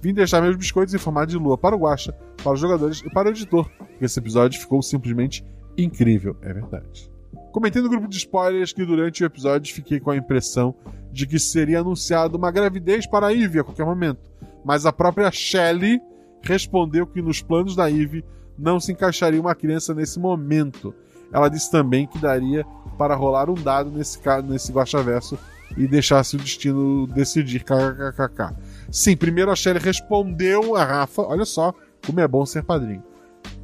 Vim 0.00 0.14
deixar 0.14 0.40
meus 0.40 0.56
biscoitos 0.56 0.94
em 0.94 0.98
formato 0.98 1.26
de 1.26 1.36
lua 1.36 1.58
para 1.58 1.74
o 1.74 1.80
Guaxa, 1.80 2.14
para 2.42 2.52
os 2.52 2.60
jogadores 2.60 3.02
e 3.04 3.10
para 3.10 3.28
o 3.28 3.32
editor, 3.32 3.68
esse 4.00 4.18
episódio 4.18 4.60
ficou 4.60 4.82
simplesmente 4.82 5.44
incrível. 5.76 6.36
É 6.42 6.52
verdade. 6.52 7.10
Comentei 7.52 7.80
no 7.80 7.88
grupo 7.88 8.06
de 8.06 8.18
spoilers 8.18 8.72
que 8.72 8.84
durante 8.84 9.22
o 9.22 9.26
episódio 9.26 9.74
fiquei 9.74 9.98
com 9.98 10.10
a 10.10 10.16
impressão 10.16 10.74
de 11.10 11.26
que 11.26 11.38
seria 11.38 11.80
anunciado 11.80 12.36
uma 12.36 12.50
gravidez 12.50 13.06
para 13.06 13.28
a 13.28 13.30
Ivy 13.30 13.60
a 13.60 13.64
qualquer 13.64 13.86
momento, 13.86 14.30
mas 14.66 14.84
a 14.84 14.92
própria 14.92 15.30
Shelley 15.30 16.00
respondeu 16.42 17.06
que 17.06 17.22
nos 17.22 17.40
planos 17.40 17.76
da 17.76 17.86
Ivy 17.86 18.24
não 18.58 18.80
se 18.80 18.90
encaixaria 18.90 19.40
uma 19.40 19.54
criança 19.54 19.94
nesse 19.94 20.18
momento. 20.18 20.92
Ela 21.32 21.48
disse 21.48 21.70
também 21.70 22.06
que 22.06 22.18
daria 22.18 22.66
para 22.98 23.14
rolar 23.14 23.48
um 23.48 23.54
dado 23.54 23.90
nesse, 23.90 24.18
nesse 24.44 24.72
Guaxaverso 24.72 25.38
e 25.76 25.86
deixasse 25.86 26.34
o 26.34 26.38
destino 26.38 27.06
decidir. 27.06 27.62
KKKK. 27.62 28.56
Sim, 28.90 29.16
primeiro 29.16 29.52
a 29.52 29.56
Shelley 29.56 29.80
respondeu 29.80 30.74
a 30.74 30.84
Rafa. 30.84 31.22
Olha 31.22 31.44
só 31.44 31.72
como 32.04 32.18
é 32.18 32.26
bom 32.26 32.44
ser 32.44 32.64
padrinho. 32.64 33.04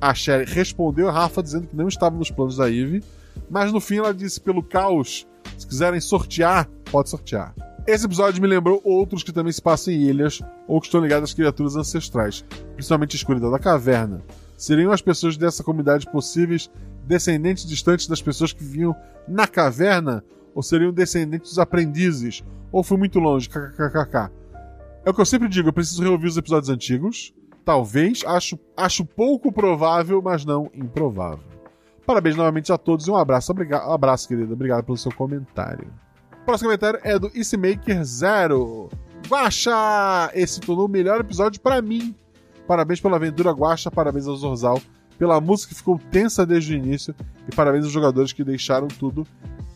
A 0.00 0.14
Shelley 0.14 0.46
respondeu 0.46 1.08
a 1.08 1.12
Rafa 1.12 1.42
dizendo 1.42 1.66
que 1.66 1.76
não 1.76 1.88
estava 1.88 2.16
nos 2.16 2.30
planos 2.30 2.56
da 2.56 2.68
Ivy 2.68 3.02
mas 3.50 3.72
no 3.72 3.80
fim 3.80 3.98
ela 3.98 4.14
disse: 4.14 4.40
pelo 4.40 4.62
caos, 4.62 5.26
se 5.58 5.66
quiserem 5.66 6.00
sortear, 6.00 6.68
pode 6.90 7.10
sortear. 7.10 7.54
Esse 7.84 8.06
episódio 8.06 8.40
me 8.40 8.46
lembrou 8.46 8.80
outros 8.84 9.24
que 9.24 9.32
também 9.32 9.52
se 9.52 9.60
passam 9.60 9.92
em 9.92 10.02
ilhas 10.02 10.40
ou 10.68 10.80
que 10.80 10.86
estão 10.86 11.00
ligados 11.00 11.30
às 11.30 11.34
criaturas 11.34 11.74
ancestrais, 11.74 12.44
principalmente 12.74 13.16
a 13.16 13.18
escuridão 13.18 13.50
da 13.50 13.58
caverna. 13.58 14.22
Seriam 14.56 14.92
as 14.92 15.02
pessoas 15.02 15.36
dessa 15.36 15.64
comunidade 15.64 16.06
possíveis 16.06 16.70
descendentes 17.04 17.66
distantes 17.66 18.06
das 18.06 18.22
pessoas 18.22 18.52
que 18.52 18.62
viviam 18.62 18.94
na 19.26 19.48
caverna? 19.48 20.24
Ou 20.54 20.62
seriam 20.62 20.92
descendentes 20.92 21.50
dos 21.50 21.58
aprendizes? 21.58 22.44
Ou 22.70 22.84
fui 22.84 22.96
muito 22.96 23.18
longe? 23.18 23.48
KKKK. 23.48 24.30
É 25.04 25.10
o 25.10 25.14
que 25.14 25.20
eu 25.20 25.26
sempre 25.26 25.48
digo, 25.48 25.68
eu 25.68 25.72
preciso 25.72 26.02
reouvir 26.02 26.28
os 26.28 26.36
episódios 26.36 26.70
antigos. 26.70 27.34
Talvez, 27.64 28.22
acho, 28.24 28.56
acho 28.76 29.04
pouco 29.04 29.50
provável, 29.50 30.22
mas 30.22 30.44
não 30.44 30.70
improvável. 30.72 31.44
Parabéns 32.06 32.36
novamente 32.36 32.72
a 32.72 32.78
todos 32.78 33.08
e 33.08 33.10
um 33.10 33.16
abraço. 33.16 33.50
Obrigado, 33.50 33.88
um 33.88 33.92
abraço, 33.92 34.28
querido. 34.28 34.52
Obrigado 34.52 34.84
pelo 34.84 34.96
seu 34.96 35.12
comentário. 35.12 35.90
Próximo 36.44 36.68
comentário 36.68 36.98
é 37.04 37.18
do 37.18 37.30
Eastmaker 37.34 38.04
Zero. 38.04 38.88
Guaxa! 39.28 40.30
Esse 40.34 40.60
tornou 40.60 40.86
o 40.86 40.88
melhor 40.88 41.20
episódio 41.20 41.60
para 41.60 41.80
mim. 41.80 42.14
Parabéns 42.66 43.00
pela 43.00 43.16
aventura 43.16 43.52
Guaxa, 43.52 43.90
parabéns 43.90 44.26
ao 44.26 44.36
Zorzal, 44.36 44.80
pela 45.16 45.40
música 45.40 45.70
que 45.70 45.78
ficou 45.78 46.00
tensa 46.10 46.44
desde 46.44 46.74
o 46.74 46.76
início 46.76 47.14
e 47.48 47.54
parabéns 47.54 47.84
aos 47.84 47.92
jogadores 47.92 48.32
que 48.32 48.42
deixaram 48.42 48.88
tudo 48.88 49.26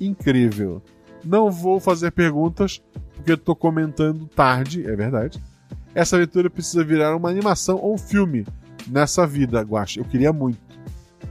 incrível. 0.00 0.82
Não 1.24 1.50
vou 1.50 1.78
fazer 1.78 2.10
perguntas 2.10 2.82
porque 3.14 3.32
estou 3.32 3.54
comentando 3.54 4.26
tarde, 4.26 4.84
é 4.88 4.96
verdade. 4.96 5.42
Essa 5.94 6.16
aventura 6.16 6.50
precisa 6.50 6.84
virar 6.84 7.16
uma 7.16 7.30
animação 7.30 7.76
ou 7.76 7.94
um 7.94 7.98
filme 7.98 8.44
nessa 8.88 9.24
vida, 9.24 9.60
Guaxa. 9.62 10.00
Eu 10.00 10.04
queria 10.04 10.32
muito 10.32 10.58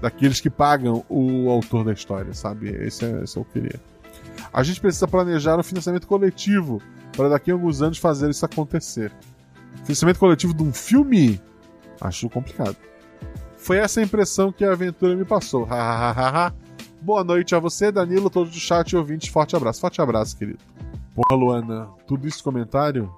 daqueles 0.02 0.40
que 0.40 0.50
pagam 0.50 1.04
o 1.10 1.50
autor 1.50 1.84
da 1.84 1.94
história, 1.94 2.34
sabe? 2.34 2.70
Esse 2.70 3.06
é, 3.06 3.24
esse 3.24 3.38
é 3.38 3.42
o 3.42 3.46
que 3.46 3.60
eu 3.60 3.64
queria. 3.64 3.95
A 4.56 4.64
gente 4.64 4.80
precisa 4.80 5.06
planejar 5.06 5.60
um 5.60 5.64
financiamento 5.64 6.08
coletivo 6.08 6.82
para 7.12 7.28
daqui 7.28 7.52
a 7.52 7.54
alguns 7.54 7.82
anos 7.82 7.98
fazer 7.98 8.30
isso 8.30 8.46
acontecer. 8.46 9.12
Financiamento 9.84 10.18
coletivo 10.18 10.54
de 10.54 10.64
um 10.64 10.72
filme? 10.72 11.42
Acho 12.00 12.30
complicado. 12.30 12.78
Foi 13.58 13.80
essa 13.80 14.00
a 14.00 14.04
impressão 14.04 14.54
que 14.54 14.64
a 14.64 14.72
aventura 14.72 15.14
me 15.14 15.26
passou. 15.26 15.68
Boa 17.02 17.22
noite 17.22 17.54
a 17.54 17.60
você, 17.60 17.92
Danilo, 17.92 18.30
todos 18.30 18.54
do 18.54 18.58
chat 18.58 18.92
e 18.92 18.96
ouvintes. 18.96 19.28
Forte 19.28 19.58
abraço. 19.58 19.82
Forte 19.82 20.02
abraço, 20.02 20.38
querido. 20.38 20.60
Boa, 21.14 21.38
Luana. 21.38 21.90
Tudo 22.08 22.26
isso 22.26 22.42
comentário? 22.42 23.14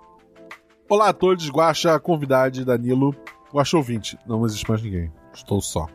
Olá 0.90 1.10
a 1.10 1.14
todos, 1.14 1.48
Guaxa, 1.52 2.00
convidade, 2.00 2.66
Danilo. 2.66 3.16
Guaxa 3.54 3.78
ouvinte. 3.78 4.18
Não 4.26 4.44
existe 4.44 4.68
mais 4.68 4.82
ninguém. 4.82 5.12
Estou 5.32 5.62
só. 5.62 5.86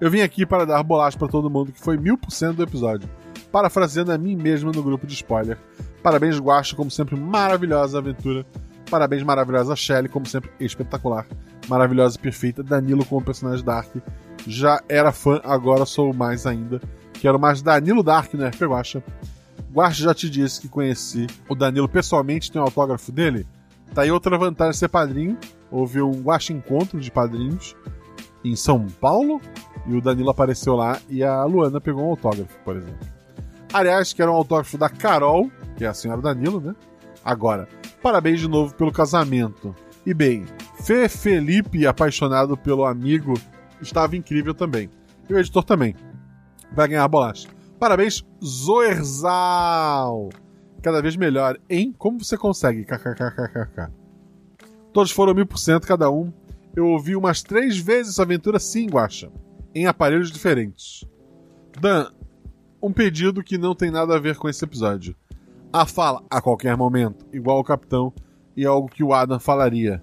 Eu 0.00 0.10
vim 0.10 0.22
aqui 0.22 0.46
para 0.46 0.64
dar 0.64 0.82
bolacha 0.82 1.18
para 1.18 1.28
todo 1.28 1.50
mundo, 1.50 1.72
que 1.72 1.80
foi 1.80 1.98
mil 1.98 2.16
por 2.16 2.30
cento 2.30 2.56
do 2.56 2.62
episódio. 2.62 3.06
Parafraseando 3.56 4.12
a 4.12 4.18
mim 4.18 4.36
mesmo 4.36 4.70
no 4.70 4.82
grupo 4.82 5.06
de 5.06 5.14
spoiler. 5.14 5.56
Parabéns, 6.02 6.38
Guacha, 6.38 6.76
como 6.76 6.90
sempre, 6.90 7.16
maravilhosa 7.16 7.96
aventura. 7.96 8.44
Parabéns, 8.90 9.22
maravilhosa 9.22 9.74
Shelly, 9.74 10.10
como 10.10 10.26
sempre, 10.26 10.50
espetacular. 10.60 11.26
Maravilhosa 11.66 12.18
e 12.18 12.20
perfeita. 12.20 12.62
Danilo 12.62 13.02
como 13.06 13.24
personagem 13.24 13.64
Dark. 13.64 13.88
Já 14.46 14.82
era 14.90 15.10
fã, 15.10 15.40
agora 15.42 15.86
sou 15.86 16.12
mais 16.12 16.46
ainda. 16.46 16.82
Quero 17.14 17.40
mais 17.40 17.62
Danilo 17.62 18.02
Dark 18.02 18.34
no 18.34 18.46
RP 18.46 18.60
Guacha. 18.60 19.02
Guacha 19.72 20.02
já 20.02 20.12
te 20.12 20.28
disse 20.28 20.60
que 20.60 20.68
conheci 20.68 21.26
o 21.48 21.54
Danilo 21.54 21.88
pessoalmente, 21.88 22.52
tem 22.52 22.60
um 22.60 22.64
autógrafo 22.64 23.10
dele? 23.10 23.46
Tá 23.94 24.02
aí 24.02 24.10
outra 24.10 24.36
vantagem 24.36 24.74
ser 24.74 24.88
padrinho. 24.88 25.38
Houve 25.70 26.02
um 26.02 26.20
guache 26.20 26.52
encontro 26.52 27.00
de 27.00 27.10
padrinhos 27.10 27.74
em 28.44 28.54
São 28.54 28.86
Paulo. 29.00 29.40
E 29.86 29.96
o 29.96 30.02
Danilo 30.02 30.28
apareceu 30.28 30.76
lá 30.76 31.00
e 31.08 31.24
a 31.24 31.42
Luana 31.44 31.80
pegou 31.80 32.04
um 32.04 32.10
autógrafo, 32.10 32.54
por 32.62 32.76
exemplo. 32.76 33.15
Aliás, 33.76 34.14
que 34.14 34.22
era 34.22 34.32
um 34.32 34.34
autógrafo 34.34 34.78
da 34.78 34.88
Carol, 34.88 35.50
que 35.76 35.84
é 35.84 35.86
a 35.86 35.92
senhora 35.92 36.22
Danilo, 36.22 36.62
né? 36.62 36.74
Agora, 37.22 37.68
parabéns 38.02 38.40
de 38.40 38.48
novo 38.48 38.74
pelo 38.74 38.90
casamento. 38.90 39.74
E 40.06 40.14
bem, 40.14 40.46
Fê 40.82 41.10
Felipe, 41.10 41.86
apaixonado 41.86 42.56
pelo 42.56 42.86
amigo, 42.86 43.34
estava 43.82 44.16
incrível 44.16 44.54
também. 44.54 44.88
E 45.28 45.34
o 45.34 45.38
editor 45.38 45.62
também. 45.62 45.94
Vai 46.72 46.88
ganhar 46.88 47.06
bolacha. 47.06 47.50
Parabéns, 47.78 48.24
Zoerzal! 48.42 50.30
Cada 50.80 51.02
vez 51.02 51.14
melhor, 51.14 51.58
hein? 51.68 51.94
Como 51.98 52.24
você 52.24 52.38
consegue? 52.38 52.82
KKKKK. 52.82 53.92
Todos 54.90 55.10
foram 55.10 55.34
mil 55.34 55.44
por 55.44 55.58
cento 55.58 55.86
cada 55.86 56.10
um. 56.10 56.32
Eu 56.74 56.86
ouvi 56.86 57.14
umas 57.14 57.42
três 57.42 57.76
vezes 57.76 58.14
essa 58.14 58.22
aventura 58.22 58.58
sim, 58.58 58.86
Guacha. 58.86 59.30
Em 59.74 59.86
aparelhos 59.86 60.30
diferentes. 60.30 61.04
Dan, 61.78 62.06
um 62.82 62.92
pedido 62.92 63.42
que 63.42 63.58
não 63.58 63.74
tem 63.74 63.90
nada 63.90 64.16
a 64.16 64.20
ver 64.20 64.36
com 64.36 64.48
esse 64.48 64.64
episódio. 64.64 65.14
A 65.72 65.84
fala 65.86 66.22
a 66.30 66.40
qualquer 66.40 66.76
momento, 66.76 67.26
igual 67.32 67.58
o 67.58 67.64
capitão, 67.64 68.12
e 68.56 68.64
é 68.64 68.66
algo 68.66 68.88
que 68.88 69.02
o 69.02 69.12
Adam 69.12 69.38
falaria. 69.38 70.02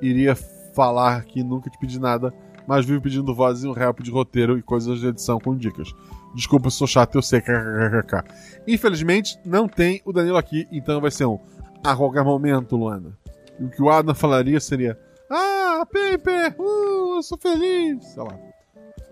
Iria 0.00 0.34
falar 0.74 1.24
que 1.24 1.42
nunca 1.42 1.70
te 1.70 1.78
pedi 1.78 2.00
nada, 2.00 2.32
mas 2.66 2.84
vivo 2.84 3.00
pedindo 3.00 3.34
vozes 3.34 3.64
e 3.64 3.68
um 3.68 3.72
rap 3.72 4.02
de 4.02 4.10
roteiro 4.10 4.58
e 4.58 4.62
coisas 4.62 5.00
de 5.00 5.06
edição 5.06 5.38
com 5.38 5.56
dicas. 5.56 5.92
Desculpa 6.34 6.68
se 6.70 6.76
sou 6.76 6.86
chato, 6.86 7.14
eu 7.14 7.22
sei. 7.22 7.40
KKKK. 7.40 8.24
Infelizmente, 8.66 9.38
não 9.44 9.68
tem 9.68 10.02
o 10.04 10.12
Danilo 10.12 10.36
aqui, 10.36 10.66
então 10.72 11.00
vai 11.00 11.10
ser 11.10 11.26
um 11.26 11.38
a 11.84 11.94
qualquer 11.94 12.24
momento, 12.24 12.76
Luana. 12.76 13.16
E 13.60 13.64
o 13.64 13.70
que 13.70 13.82
o 13.82 13.90
Adam 13.90 14.14
falaria 14.14 14.58
seria: 14.58 14.98
Ah, 15.30 15.86
Pepe, 15.90 16.30
uh, 16.58 17.16
eu 17.16 17.22
sou 17.22 17.38
feliz. 17.38 18.04
Sei 18.06 18.22
lá. 18.22 18.53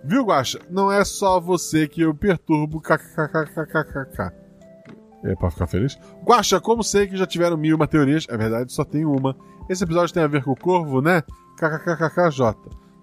Viu, 0.04 0.24
Guacha? 0.24 0.58
Não 0.68 0.90
é 0.90 1.04
só 1.04 1.38
você 1.40 1.86
que 1.86 2.00
eu 2.00 2.14
perturbo. 2.14 2.80
KKKKKK. 2.80 4.32
É 5.24 5.36
pra 5.36 5.50
ficar 5.50 5.66
feliz? 5.68 5.98
Guacha, 6.24 6.60
como 6.60 6.82
sei 6.82 7.06
que 7.06 7.16
já 7.16 7.26
tiveram 7.26 7.56
mil 7.56 7.76
uma 7.76 7.86
teorias, 7.86 8.26
é 8.28 8.36
verdade, 8.36 8.72
só 8.72 8.84
tem 8.84 9.04
uma. 9.04 9.36
Esse 9.68 9.84
episódio 9.84 10.12
tem 10.12 10.22
a 10.22 10.26
ver 10.26 10.42
com 10.42 10.50
o 10.50 10.56
corvo, 10.56 11.00
né? 11.00 11.22
KKKKJ. 11.56 12.56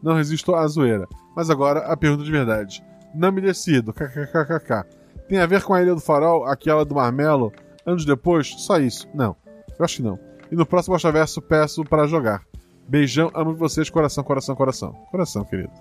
Não 0.03 0.15
resisto 0.15 0.53
à 0.53 0.67
zoeira. 0.67 1.07
Mas 1.35 1.49
agora 1.49 1.79
a 1.81 1.95
pergunta 1.95 2.23
de 2.23 2.31
verdade. 2.31 2.83
Não 3.15 3.31
me 3.31 3.39
decido. 3.39 3.93
KKKKK. 3.93 4.83
Tem 5.29 5.39
a 5.39 5.45
ver 5.45 5.63
com 5.63 5.73
a 5.73 5.81
Ilha 5.81 5.95
do 5.95 6.01
Farol, 6.01 6.45
aquela 6.45 6.83
do 6.83 6.95
Marmelo, 6.95 7.53
anos 7.85 8.03
depois? 8.03 8.47
Só 8.57 8.79
isso. 8.79 9.07
Não. 9.13 9.35
Eu 9.77 9.85
acho 9.85 9.97
que 9.97 10.03
não. 10.03 10.19
E 10.51 10.55
no 10.55 10.65
próximo 10.65 10.97
Verso 10.97 11.41
peço 11.41 11.83
para 11.85 12.07
jogar. 12.07 12.43
Beijão, 12.87 13.31
amo 13.33 13.55
vocês, 13.55 13.89
coração, 13.89 14.23
coração, 14.23 14.55
coração. 14.55 14.91
Coração, 15.11 15.45
querido. 15.45 15.71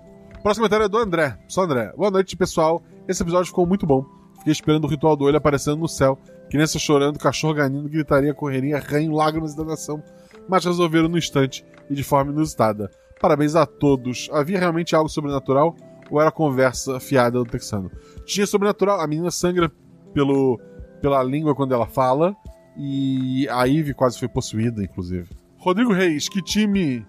Próximo 0.41 0.63
comentário 0.63 0.85
é 0.85 0.89
do 0.89 0.97
André. 0.97 1.37
Só 1.49 1.63
André. 1.63 1.91
Boa 1.97 2.09
noite, 2.09 2.37
pessoal. 2.37 2.81
Esse 3.09 3.21
episódio 3.21 3.47
ficou 3.47 3.67
muito 3.67 3.85
bom. 3.85 4.05
Fiquei 4.37 4.53
esperando 4.53 4.85
o 4.85 4.87
ritual 4.87 5.17
do 5.17 5.25
olho 5.25 5.35
aparecendo 5.35 5.77
no 5.77 5.87
céu. 5.87 6.17
Criança 6.49 6.79
chorando, 6.79 7.19
cachorro 7.19 7.53
ganindo, 7.53 7.89
gritaria, 7.89 8.33
correria, 8.33 8.79
ranho, 8.79 9.11
lágrimas 9.11 9.53
e 9.53 9.57
danação. 9.57 10.01
Mas 10.47 10.63
resolveram 10.63 11.09
no 11.09 11.17
instante 11.17 11.65
e 11.89 11.93
de 11.93 12.03
forma 12.03 12.31
inusitada. 12.31 12.89
Parabéns 13.19 13.53
a 13.53 13.65
todos. 13.65 14.29
Havia 14.31 14.57
realmente 14.57 14.95
algo 14.95 15.09
sobrenatural 15.09 15.75
ou 16.09 16.21
era 16.21 16.31
conversa 16.31 17.01
fiada 17.01 17.37
do 17.37 17.45
texano? 17.45 17.91
Tinha 18.25 18.47
sobrenatural. 18.47 19.01
A 19.01 19.07
menina 19.07 19.31
sangra 19.31 19.69
pelo, 20.13 20.57
pela 21.01 21.21
língua 21.21 21.53
quando 21.53 21.73
ela 21.73 21.85
fala. 21.85 22.33
E 22.77 23.45
a 23.49 23.65
Ivy 23.65 23.93
quase 23.93 24.17
foi 24.17 24.29
possuída, 24.29 24.81
inclusive. 24.81 25.27
Rodrigo 25.57 25.91
Reis, 25.91 26.29
que 26.29 26.41
time. 26.41 27.05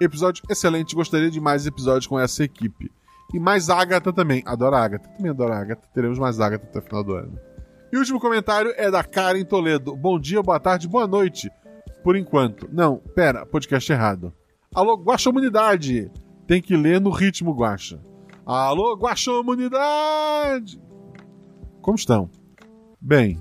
Episódio 0.00 0.44
excelente. 0.48 0.94
Gostaria 0.94 1.30
de 1.30 1.40
mais 1.40 1.66
episódios 1.66 2.06
com 2.06 2.18
essa 2.18 2.44
equipe. 2.44 2.90
E 3.32 3.40
mais 3.40 3.68
Agatha 3.70 4.12
também. 4.12 4.42
Adoro 4.46 4.76
a 4.76 4.84
Agatha. 4.84 5.08
Também 5.08 5.30
adoro 5.30 5.52
a 5.52 5.58
Agatha. 5.58 5.88
Teremos 5.94 6.18
mais 6.18 6.40
Agatha 6.40 6.66
até 6.66 6.78
o 6.78 6.82
final 6.82 7.02
do 7.02 7.14
ano. 7.14 7.38
E 7.92 7.96
o 7.96 8.00
último 8.00 8.20
comentário 8.20 8.72
é 8.76 8.90
da 8.90 9.02
Karen 9.02 9.44
Toledo. 9.44 9.96
Bom 9.96 10.18
dia, 10.18 10.42
boa 10.42 10.60
tarde, 10.60 10.88
boa 10.88 11.06
noite. 11.06 11.50
Por 12.02 12.16
enquanto. 12.16 12.68
Não, 12.72 12.98
pera, 13.14 13.46
podcast 13.46 13.90
errado. 13.90 14.32
Alô, 14.74 14.96
Guaxa 14.96 15.30
Humanidade! 15.30 16.10
Tem 16.46 16.60
que 16.60 16.76
ler 16.76 17.00
no 17.00 17.10
ritmo 17.10 17.52
Guaxa. 17.52 18.00
Alô, 18.44 18.94
Guaxa 18.96 19.32
Humanidade! 19.32 20.80
Como 21.80 21.96
estão? 21.96 22.28
Bem, 23.00 23.40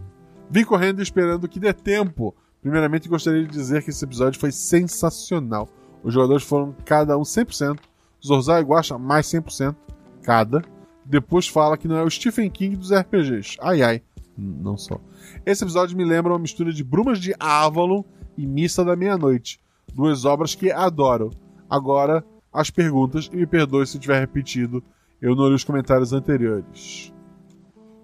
vim 0.49 0.63
correndo 0.63 1.01
esperando 1.01 1.47
que 1.49 1.59
dê 1.59 1.73
tempo. 1.73 2.35
Primeiramente, 2.61 3.09
gostaria 3.09 3.43
de 3.43 3.49
dizer 3.49 3.83
que 3.83 3.89
esse 3.89 4.03
episódio 4.05 4.39
foi 4.39 4.51
sensacional. 4.51 5.67
Os 6.05 6.13
jogadores 6.13 6.43
foram 6.43 6.73
cada 6.85 7.17
um 7.17 7.23
100%. 7.23 7.77
Zorzal 8.25 8.61
e 8.61 8.63
Guaxa 8.63 8.97
mais 8.97 9.25
100% 9.27 9.75
cada. 10.23 10.63
Depois 11.03 11.47
fala 11.47 11.77
que 11.77 11.87
não 11.87 11.97
é 11.97 12.03
o 12.03 12.09
Stephen 12.09 12.49
King 12.49 12.77
dos 12.77 12.93
RPGs. 12.93 13.57
Ai 13.59 13.81
ai, 13.81 14.01
não 14.37 14.77
só. 14.77 14.99
Esse 15.45 15.65
episódio 15.65 15.97
me 15.97 16.05
lembra 16.05 16.31
uma 16.31 16.39
mistura 16.39 16.71
de 16.71 16.83
Brumas 16.83 17.19
de 17.19 17.35
Avalon 17.37 18.03
e 18.37 18.45
Missa 18.45 18.85
da 18.85 18.95
Meia-Noite 18.95 19.59
duas 19.95 20.25
obras 20.25 20.53
que 20.53 20.69
adoro. 20.69 21.31
Agora, 21.69 22.23
as 22.51 22.69
perguntas, 22.69 23.29
e 23.31 23.37
me 23.37 23.47
perdoe 23.47 23.87
se 23.87 23.97
tiver 23.97 24.19
repetido, 24.19 24.83
eu 25.21 25.33
não 25.35 25.47
li 25.47 25.55
os 25.55 25.63
comentários 25.63 26.11
anteriores. 26.11 27.13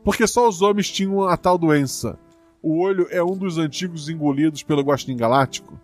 Porque 0.04 0.26
só 0.26 0.48
os 0.48 0.62
homens 0.62 0.90
tinham 0.90 1.24
a 1.24 1.36
tal 1.38 1.58
doença. 1.58 2.18
O 2.64 2.80
olho 2.80 3.08
é 3.12 3.22
um 3.22 3.38
dos 3.38 3.58
antigos 3.58 4.10
engolidos 4.10 4.64
pelo 4.64 4.82
Guaxinim 4.82 5.18
Galáctico. 5.18 5.80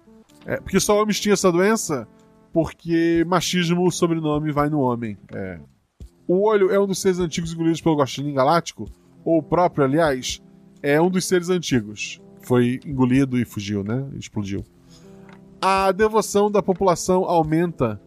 É, 0.48 0.58
porque 0.58 0.80
só 0.80 1.00
homens 1.00 1.20
tinham 1.20 1.34
essa 1.34 1.52
doença? 1.52 2.08
Porque 2.52 3.24
machismo, 3.28 3.86
o 3.86 3.92
sobrenome, 3.92 4.52
vai 4.52 4.70
no 4.70 4.80
homem. 4.80 5.16
É. 5.32 5.60
O 6.28 6.42
olho 6.48 6.72
é 6.72 6.80
um 6.80 6.88
dos 6.88 7.00
seres 7.00 7.20
antigos 7.20 7.54
engolidos 7.54 7.82
pelo 7.82 7.98
Guaxinim 7.98 8.34
Galáctico? 8.34 8.86
Ou 9.24 9.38
o 9.38 9.44
próprio, 9.44 9.84
aliás, 9.84 10.42
é 10.82 11.00
um 11.00 11.10
dos 11.10 11.26
seres 11.26 11.50
antigos. 11.50 12.20
Foi 12.42 12.80
engolido 12.86 13.38
e 13.38 13.46
fugiu, 13.46 13.84
né? 13.84 14.08
Explodiu 14.18 14.64
a 15.62 15.92
devoção 15.92 16.52
da 16.52 16.62
população 16.62 17.26
aumenta, 17.26 18.00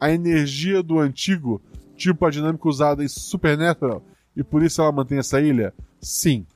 a 0.00 0.10
energia 0.10 0.82
do 0.82 0.98
antigo, 0.98 1.60
tipo 1.96 2.24
a 2.24 2.30
dinâmica 2.30 2.68
usada 2.68 3.04
em 3.04 3.08
Supernatural, 3.08 4.04
e 4.36 4.42
por 4.42 4.62
isso 4.62 4.80
ela 4.80 4.92
mantém 4.92 5.18
essa 5.18 5.40
ilha? 5.40 5.74
Sim. 6.00 6.46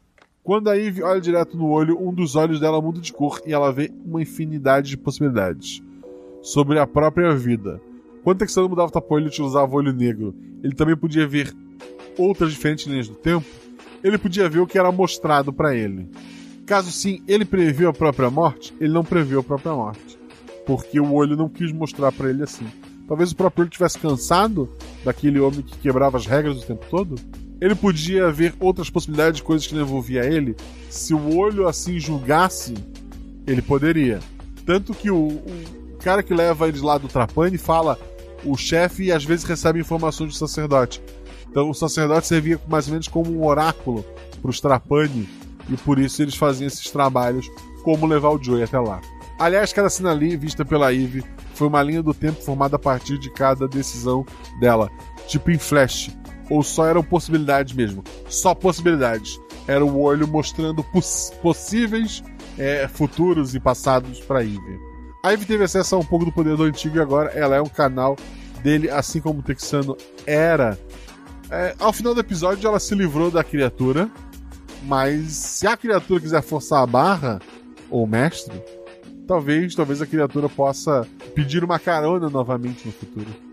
Quando 0.47 0.70
a 0.70 0.78
Eve 0.78 1.03
olha 1.03 1.20
direto 1.20 1.57
no 1.57 1.68
olho, 1.68 2.01
um 2.01 2.14
dos 2.14 2.36
olhos 2.36 2.61
dela 2.61 2.80
muda 2.80 3.01
de 3.01 3.12
cor 3.12 3.42
e 3.44 3.53
ela 3.53 3.72
vê 3.72 3.90
uma 4.05 4.22
infinidade 4.22 4.90
de 4.90 4.97
possibilidades 4.97 5.82
sobre 6.40 6.78
a 6.78 6.86
própria 6.86 7.34
vida. 7.34 7.80
Quando 8.22 8.36
o 8.36 8.38
texano 8.38 8.68
mudava 8.68 8.88
o 8.88 8.92
tapolho 8.92 9.24
e 9.24 9.28
utilizava 9.28 9.74
o 9.74 9.76
olho 9.76 9.92
negro, 9.92 10.32
ele 10.62 10.72
também 10.72 10.97
podia 10.97 11.26
ver 11.26 11.53
outras 12.16 12.53
diferentes 12.53 12.86
linhas 12.86 13.09
do 13.09 13.16
tempo. 13.16 13.44
Ele 14.05 14.16
podia 14.16 14.48
ver 14.48 14.60
o 14.60 14.68
que 14.68 14.78
era 14.78 14.93
mostrado 14.93 15.52
para 15.52 15.74
ele. 15.74 16.09
Caso 16.64 16.93
sim, 16.93 17.20
ele 17.27 17.44
previu 17.44 17.89
a 17.89 17.93
própria 17.93 18.31
morte, 18.31 18.73
ele 18.81 18.93
não 18.93 19.02
previu 19.02 19.40
a 19.40 19.43
própria 19.43 19.74
morte 19.74 20.16
porque 20.66 20.98
o 20.98 21.14
olho 21.14 21.36
não 21.36 21.48
quis 21.48 21.73
mostrar 21.73 22.10
para 22.10 22.28
ele 22.28 22.43
assim. 22.43 22.66
Talvez 23.06 23.31
o 23.31 23.36
próprio 23.36 23.62
olho 23.62 23.70
tivesse 23.70 23.98
cansado 23.98 24.68
daquele 25.05 25.39
homem 25.39 25.62
que 25.62 25.78
quebrava 25.78 26.18
as 26.18 26.27
regras 26.27 26.60
o 26.62 26.66
tempo 26.66 26.85
todo. 26.90 27.14
Ele 27.61 27.74
podia 27.74 28.31
ver 28.31 28.55
outras 28.61 28.91
possibilidades 28.91 29.39
de 29.39 29.43
coisas 29.43 29.66
que 29.66 29.74
não 29.74 29.83
envolvia 29.83 30.24
ele. 30.24 30.55
Se 30.91 31.15
o 31.15 31.37
olho 31.37 31.66
assim 31.66 31.99
julgasse, 31.99 32.74
ele 33.47 33.62
poderia. 33.62 34.20
Tanto 34.65 34.93
que 34.95 35.11
o, 35.11 35.28
o 35.28 35.99
cara 36.03 36.23
que 36.23 36.35
leva 36.35 36.69
eles 36.69 36.83
lá 36.83 36.99
do 36.99 37.09
Trapani 37.09 37.57
fala: 37.57 37.99
o 38.45 38.57
chefe 38.57 39.11
às 39.11 39.24
vezes 39.24 39.45
recebe 39.45 39.81
informações 39.81 40.33
do 40.33 40.37
sacerdote. 40.37 41.03
Então 41.49 41.70
o 41.70 41.74
sacerdote 41.74 42.27
servia 42.27 42.61
mais 42.69 42.87
ou 42.87 42.93
menos 42.93 43.09
como 43.09 43.33
um 43.33 43.47
oráculo 43.47 44.05
para 44.43 44.51
os 44.51 44.61
Trapani 44.61 45.28
e 45.69 45.77
por 45.77 45.99
isso 45.99 46.23
eles 46.23 46.37
faziam 46.37 46.66
esses 46.66 46.91
trabalhos, 46.91 47.51
como 47.83 48.07
levar 48.07 48.31
o 48.31 48.43
Joey 48.43 48.62
até 48.62 48.78
lá. 48.78 49.01
Aliás, 49.39 49.73
cada 49.73 49.91
cena 49.91 50.12
ali 50.12 50.37
vista 50.37 50.65
pela 50.65 50.95
Eve 50.95 51.24
foi 51.55 51.69
uma 51.69 51.83
linha 51.83 52.03
do 52.03 52.15
tempo 52.15 52.43
formada 52.43 52.77
a 52.77 52.78
partir 52.78 53.19
de 53.19 53.31
cada 53.31 53.66
decisão 53.69 54.24
dela, 54.61 54.91
tipo 55.27 55.51
em 55.51 55.59
Flash. 55.59 56.11
Ou 56.48 56.62
só 56.62 56.86
eram 56.86 57.02
possibilidades 57.02 57.74
mesmo? 57.74 58.05
Só 58.28 58.55
possibilidades. 58.55 59.40
Era 59.66 59.85
o 59.85 60.01
olho 60.01 60.28
mostrando 60.28 60.82
poss 60.85 61.32
possíveis 61.43 62.23
é, 62.59 62.86
futuros 62.89 63.55
e 63.55 63.60
passados 63.60 64.20
para 64.20 64.44
Eve. 64.44 64.78
A 65.24 65.32
Eve 65.32 65.44
teve 65.44 65.64
acesso 65.64 65.97
a 65.97 65.98
um 65.98 66.05
pouco 66.05 66.24
do 66.24 66.32
poder 66.32 66.56
do 66.56 66.62
antigo 66.62 66.97
e 66.97 67.01
agora 67.01 67.31
ela 67.31 67.56
é 67.56 67.60
um 67.60 67.68
canal 67.68 68.16
dele, 68.62 68.89
assim 68.89 69.20
como 69.20 69.40
o 69.40 69.43
Texano 69.43 69.97
era. 70.24 70.78
É, 71.51 71.74
ao 71.78 71.93
final 71.93 72.14
do 72.14 72.20
episódio, 72.20 72.66
ela 72.66 72.78
se 72.78 72.94
livrou 72.94 73.31
da 73.31 73.43
criatura, 73.43 74.09
mas 74.85 75.32
se 75.32 75.66
a 75.66 75.77
criatura 75.77 76.20
quiser 76.20 76.43
forçar 76.43 76.82
a 76.82 76.86
barra, 76.86 77.40
ou 77.90 78.06
mestre, 78.06 78.62
talvez, 79.27 79.74
talvez 79.74 80.01
a 80.02 80.06
criatura 80.06 80.48
possa 80.48 81.06
pedir 81.35 81.62
uma 81.64 81.78
carona 81.78 82.28
novamente 82.28 82.86
no 82.86 82.93
futuro. 82.93 83.45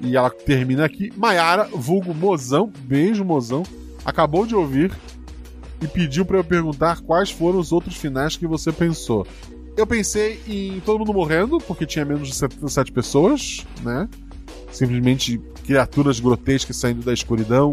E 0.00 0.16
ela 0.16 0.30
termina 0.30 0.84
aqui. 0.84 1.12
Maiara, 1.16 1.68
vulgo 1.72 2.14
mozão, 2.14 2.72
beijo 2.84 3.24
mozão, 3.24 3.62
acabou 4.04 4.46
de 4.46 4.54
ouvir 4.54 4.92
e 5.80 5.86
pediu 5.86 6.24
para 6.24 6.38
eu 6.38 6.44
perguntar 6.44 7.00
quais 7.00 7.30
foram 7.30 7.58
os 7.58 7.72
outros 7.72 7.96
finais 7.96 8.36
que 8.36 8.46
você 8.46 8.72
pensou. 8.72 9.26
Eu 9.76 9.86
pensei 9.86 10.40
em 10.46 10.80
todo 10.80 10.98
mundo 10.98 11.14
morrendo, 11.14 11.58
porque 11.58 11.86
tinha 11.86 12.04
menos 12.04 12.28
de 12.28 12.34
77 12.34 12.92
pessoas, 12.92 13.66
né? 13.82 14.08
Simplesmente 14.70 15.40
criaturas 15.64 16.20
grotescas 16.20 16.76
saindo 16.76 17.02
da 17.02 17.12
escuridão 17.12 17.72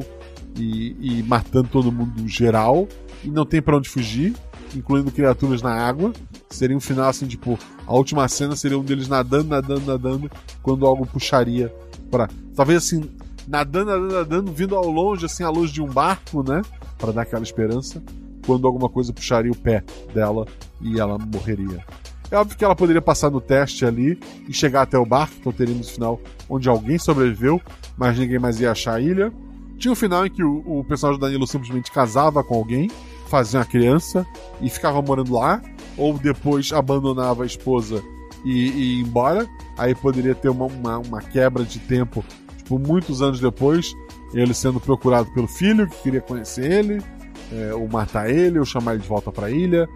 e, 0.57 0.95
e 0.99 1.23
matando 1.23 1.69
todo 1.69 1.91
mundo 1.91 2.27
geral. 2.27 2.87
E 3.23 3.29
não 3.29 3.45
tem 3.45 3.61
pra 3.61 3.75
onde 3.77 3.89
fugir, 3.89 4.35
incluindo 4.75 5.11
criaturas 5.11 5.61
na 5.61 5.73
água. 5.73 6.13
Seria 6.49 6.77
um 6.77 6.79
final 6.79 7.09
assim, 7.09 7.25
tipo, 7.25 7.59
a 7.85 7.93
última 7.93 8.27
cena 8.27 8.55
seria 8.55 8.77
um 8.77 8.83
deles 8.83 9.07
nadando, 9.07 9.49
nadando, 9.49 9.85
nadando, 9.85 10.31
quando 10.61 10.85
algo 10.85 11.05
puxaria 11.05 11.73
para 12.09 12.27
Talvez 12.57 12.83
assim, 12.83 13.07
nadando, 13.47 13.91
nadando, 13.91 14.13
nadando, 14.13 14.51
vindo 14.51 14.75
ao 14.75 14.89
longe, 14.89 15.25
assim, 15.25 15.43
à 15.43 15.49
luz 15.49 15.69
de 15.69 15.79
um 15.79 15.87
barco, 15.87 16.41
né? 16.41 16.63
Para 16.97 17.11
dar 17.11 17.21
aquela 17.21 17.43
esperança, 17.43 18.01
quando 18.45 18.65
alguma 18.65 18.89
coisa 18.89 19.13
puxaria 19.13 19.51
o 19.51 19.55
pé 19.55 19.83
dela 20.11 20.47
e 20.81 20.99
ela 20.99 21.19
morreria. 21.19 21.85
É 22.31 22.35
óbvio 22.35 22.57
que 22.57 22.65
ela 22.65 22.75
poderia 22.75 23.01
passar 23.01 23.29
no 23.29 23.39
teste 23.39 23.85
ali 23.85 24.19
e 24.49 24.53
chegar 24.53 24.81
até 24.81 24.97
o 24.97 25.05
barco, 25.05 25.35
então 25.39 25.51
teríamos 25.51 25.89
o 25.89 25.93
final 25.93 26.19
onde 26.49 26.67
alguém 26.67 26.97
sobreviveu, 26.97 27.61
mas 27.95 28.17
ninguém 28.17 28.39
mais 28.39 28.59
ia 28.59 28.71
achar 28.71 28.95
a 28.95 28.99
ilha. 28.99 29.31
Tinha 29.77 29.91
um 29.91 29.95
final 29.95 30.25
em 30.25 30.31
que 30.31 30.43
o, 30.43 30.79
o 30.79 30.83
personagem 30.83 31.19
do 31.19 31.25
Danilo 31.25 31.45
simplesmente 31.45 31.91
casava 31.91 32.43
com 32.43 32.55
alguém, 32.55 32.89
fazia 33.29 33.59
uma 33.59 33.65
criança 33.65 34.25
e 34.59 34.69
ficava 34.69 35.01
morando 35.01 35.33
lá, 35.33 35.61
ou 35.95 36.17
depois 36.17 36.73
abandonava 36.73 37.43
a 37.43 37.45
esposa 37.45 38.03
e, 38.47 38.69
e 38.69 38.97
ia 38.97 39.01
embora. 39.01 39.47
Aí 39.77 39.93
poderia 39.93 40.33
ter 40.33 40.49
uma, 40.49 40.65
uma, 40.65 40.97
uma 40.99 41.21
quebra 41.21 41.63
de 41.63 41.79
tempo, 41.79 42.23
tipo, 42.57 42.79
muitos 42.79 43.21
anos 43.21 43.39
depois, 43.39 43.93
ele 44.33 44.53
sendo 44.53 44.79
procurado 44.79 45.31
pelo 45.33 45.47
filho 45.47 45.87
que 45.87 46.03
queria 46.03 46.21
conhecer 46.21 46.71
ele, 46.71 47.03
é, 47.51 47.73
ou 47.73 47.87
matar 47.87 48.29
ele, 48.29 48.57
ou 48.59 48.65
chamar 48.65 48.93
ele 48.93 49.01
de 49.01 49.07
volta 49.07 49.31
para 49.31 49.47
a 49.47 49.51
ilha. 49.51 49.87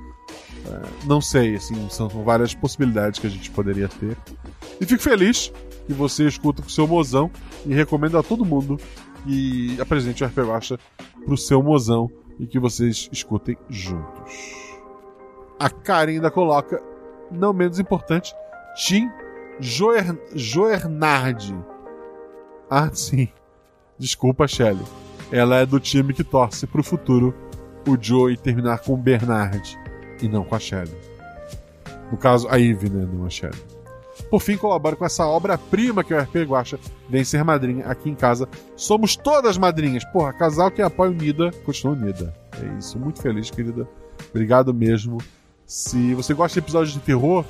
É, 0.68 0.82
não 1.06 1.22
sei, 1.22 1.56
assim, 1.56 1.90
são 1.90 2.07
várias 2.10 2.53
possibilidades 2.53 3.19
que 3.19 3.28
a 3.28 3.30
gente 3.30 3.49
poderia 3.49 3.88
ter. 3.88 4.18
E 4.80 4.86
fico 4.86 5.02
feliz 5.02 5.52
que 5.88 5.94
você 5.94 6.28
escuta 6.28 6.61
com 6.61 6.68
o 6.68 6.72
seu 6.72 6.88
mozão 6.88 7.32
e 7.65 7.73
recomendo 7.73 8.18
a 8.18 8.23
todo 8.23 8.45
mundo 8.45 8.78
que 9.23 9.80
apresente 9.80 10.23
o 10.23 10.28
RP 10.28 10.40
Guacha 10.40 10.80
pro 11.26 11.38
seu 11.38 11.61
mozão 11.61 12.10
e 12.40 12.45
que 12.45 12.60
vocês 12.60 13.10
escutem 13.11 13.57
juntos. 13.69 14.61
A 15.60 15.69
Karen 15.69 16.14
ainda 16.14 16.32
coloca, 16.32 16.82
não 17.32 17.53
menos 17.53 17.80
importante, 17.80 18.34
Tim 18.76 19.10
Joer, 19.60 20.18
Joernard. 20.34 21.56
Ah, 22.69 22.89
sim. 22.93 23.27
Desculpa, 23.98 24.48
Shelly. 24.48 24.84
Ela 25.31 25.57
é 25.57 25.65
do 25.65 25.80
time 25.80 26.14
que 26.14 26.23
torce 26.23 26.65
pro 26.65 26.84
futuro 26.84 27.34
o 27.88 27.98
Joey 27.99 28.38
terminar 28.38 28.80
com 28.80 28.93
o 28.93 28.98
Bernard 28.98 29.77
e 30.22 30.27
não 30.27 30.43
com 30.43 30.56
a 30.56 30.60
Shelly. 30.60 30.95
No 32.11 32.18
caso, 32.18 32.48
a 32.49 32.60
Eve, 32.60 32.89
né? 32.89 33.07
Não 33.11 33.26
a 33.26 33.30
Shelly. 33.30 33.61
Por 34.30 34.41
fim, 34.41 34.57
colabora 34.57 34.95
com 34.95 35.06
essa 35.06 35.26
obra-prima 35.26 36.03
que 36.03 36.14
o 36.14 36.19
RP 36.19 36.35
Guacha 36.48 36.80
vem 37.10 37.23
ser 37.23 37.43
madrinha 37.43 37.85
aqui 37.85 38.10
em 38.10 38.15
casa. 38.15 38.48
Somos 38.76 39.15
todas 39.15 39.57
madrinhas. 39.57 40.06
Porra, 40.06 40.34
casal 40.34 40.72
que 40.72 40.81
apoia 40.81 41.11
unida, 41.11 41.52
continua 41.65 41.95
unida. 41.95 42.34
É 42.61 42.77
isso. 42.77 42.98
Muito 42.99 43.22
feliz, 43.22 43.49
querida. 43.49 43.88
Obrigado 44.30 44.73
mesmo. 44.73 45.18
Se 45.65 46.14
você 46.14 46.34
gosta 46.34 46.60
de 46.60 46.65
episódios 46.65 46.93
de 46.93 46.99
terror, 46.99 47.45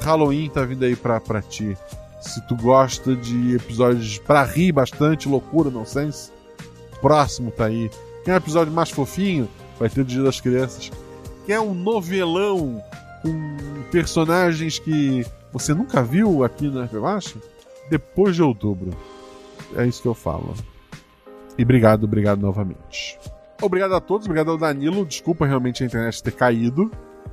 Halloween 0.00 0.50
tá 0.50 0.64
vindo 0.64 0.84
aí 0.84 0.96
pra, 0.96 1.20
pra 1.20 1.42
ti. 1.42 1.76
Se 2.20 2.40
tu 2.46 2.56
gosta 2.56 3.14
de 3.14 3.54
episódios 3.54 4.18
pra 4.18 4.44
rir 4.44 4.72
bastante, 4.72 5.28
loucura, 5.28 5.70
nonsense, 5.70 6.32
próximo 7.00 7.50
tá 7.50 7.66
aí. 7.66 7.90
Quer 8.24 8.32
um 8.32 8.36
episódio 8.36 8.72
mais 8.72 8.90
fofinho? 8.90 9.48
Vai 9.78 9.90
ter 9.90 10.00
o 10.00 10.04
Dia 10.04 10.22
das 10.22 10.40
Crianças. 10.40 10.90
Quer 11.46 11.60
um 11.60 11.74
novelão 11.74 12.82
com 13.22 13.56
personagens 13.90 14.78
que 14.78 15.26
você 15.52 15.74
nunca 15.74 16.02
viu 16.02 16.42
aqui 16.42 16.68
na 16.68 16.86
Relaxa? 16.86 17.36
Depois 17.90 18.34
de 18.34 18.42
outubro. 18.42 18.96
É 19.76 19.86
isso 19.86 20.00
que 20.00 20.08
eu 20.08 20.14
falo. 20.14 20.54
E 21.58 21.62
obrigado, 21.62 22.04
obrigado 22.04 22.40
novamente. 22.40 23.18
Obrigado 23.60 23.94
a 23.94 24.00
todos, 24.00 24.26
obrigado 24.26 24.50
ao 24.50 24.58
Danilo. 24.58 25.04
Desculpa 25.04 25.46
realmente 25.46 25.82
a 25.82 25.86
internet 25.86 26.22
ter 26.22 26.32
caído. 26.32 26.90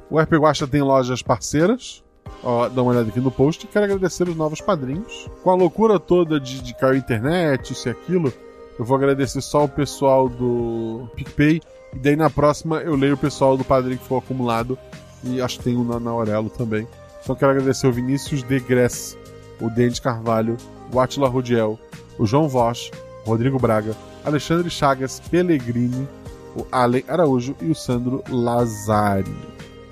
O 0.10 0.20
RP 0.20 0.34
Guacha 0.34 0.68
tem 0.68 0.82
lojas 0.82 1.22
parceiras. 1.22 2.04
Ó, 2.44 2.68
dá 2.68 2.82
uma 2.82 2.92
olhada 2.92 3.10
aqui 3.10 3.20
no 3.20 3.32
post. 3.32 3.68
Quero 3.68 3.86
agradecer 3.86 4.28
os 4.28 4.36
novos 4.36 4.62
padrinhos. 4.62 5.30
Com 5.44 5.52
a 5.52 5.56
loucura 5.56 6.00
toda 6.00 6.40
de, 6.40 6.62
de 6.62 6.74
cair 6.74 6.98
internet, 6.98 7.74
isso 7.74 7.88
e 7.88 7.92
aquilo, 7.92 8.34
eu 8.80 8.86
vou 8.86 8.98
agradecer 8.98 9.42
só 9.42 9.64
o 9.64 9.70
pessoal 9.70 10.28
do 10.28 11.08
PicPay. 11.16 11.62
E 11.94 12.00
daí 12.00 12.16
na 12.16 12.30
próxima 12.30 12.78
eu 12.78 12.96
leio 12.96 13.14
o 13.14 13.18
pessoal 13.18 13.56
do 13.56 13.64
padrinho 13.64 14.00
que 14.00 14.08
foi 14.08 14.18
acumulado. 14.18 14.78
E 15.24 15.42
acho 15.42 15.60
que 15.60 15.66
tem 15.66 15.78
um 15.78 15.84
na, 15.84 16.00
na 16.00 16.12
Aurelo 16.12 16.50
também. 16.50 16.88
Então 17.24 17.36
quero 17.36 17.52
agradecer 17.52 17.86
o 17.86 17.92
Vinícius 17.92 18.42
de 18.42 18.60
Gress, 18.60 19.16
o 19.60 19.70
Denis 19.70 20.00
Carvalho, 20.00 20.58
o 20.92 21.00
Atila 21.00 21.30
Rodiel, 21.30 21.80
o 22.18 22.26
João 22.26 22.50
Vosch, 22.50 22.92
o 23.26 23.30
Rodrigo 23.30 23.60
Braga, 23.60 23.96
Alexandre 24.26 24.70
Chagas 24.70 25.20
Pellegrini, 25.20 26.08
o 26.56 26.66
Allen 26.72 27.04
Araújo 27.08 27.56
e 27.62 27.70
o 27.70 27.76
Sandro 27.76 28.24
Lazari. 28.30 29.36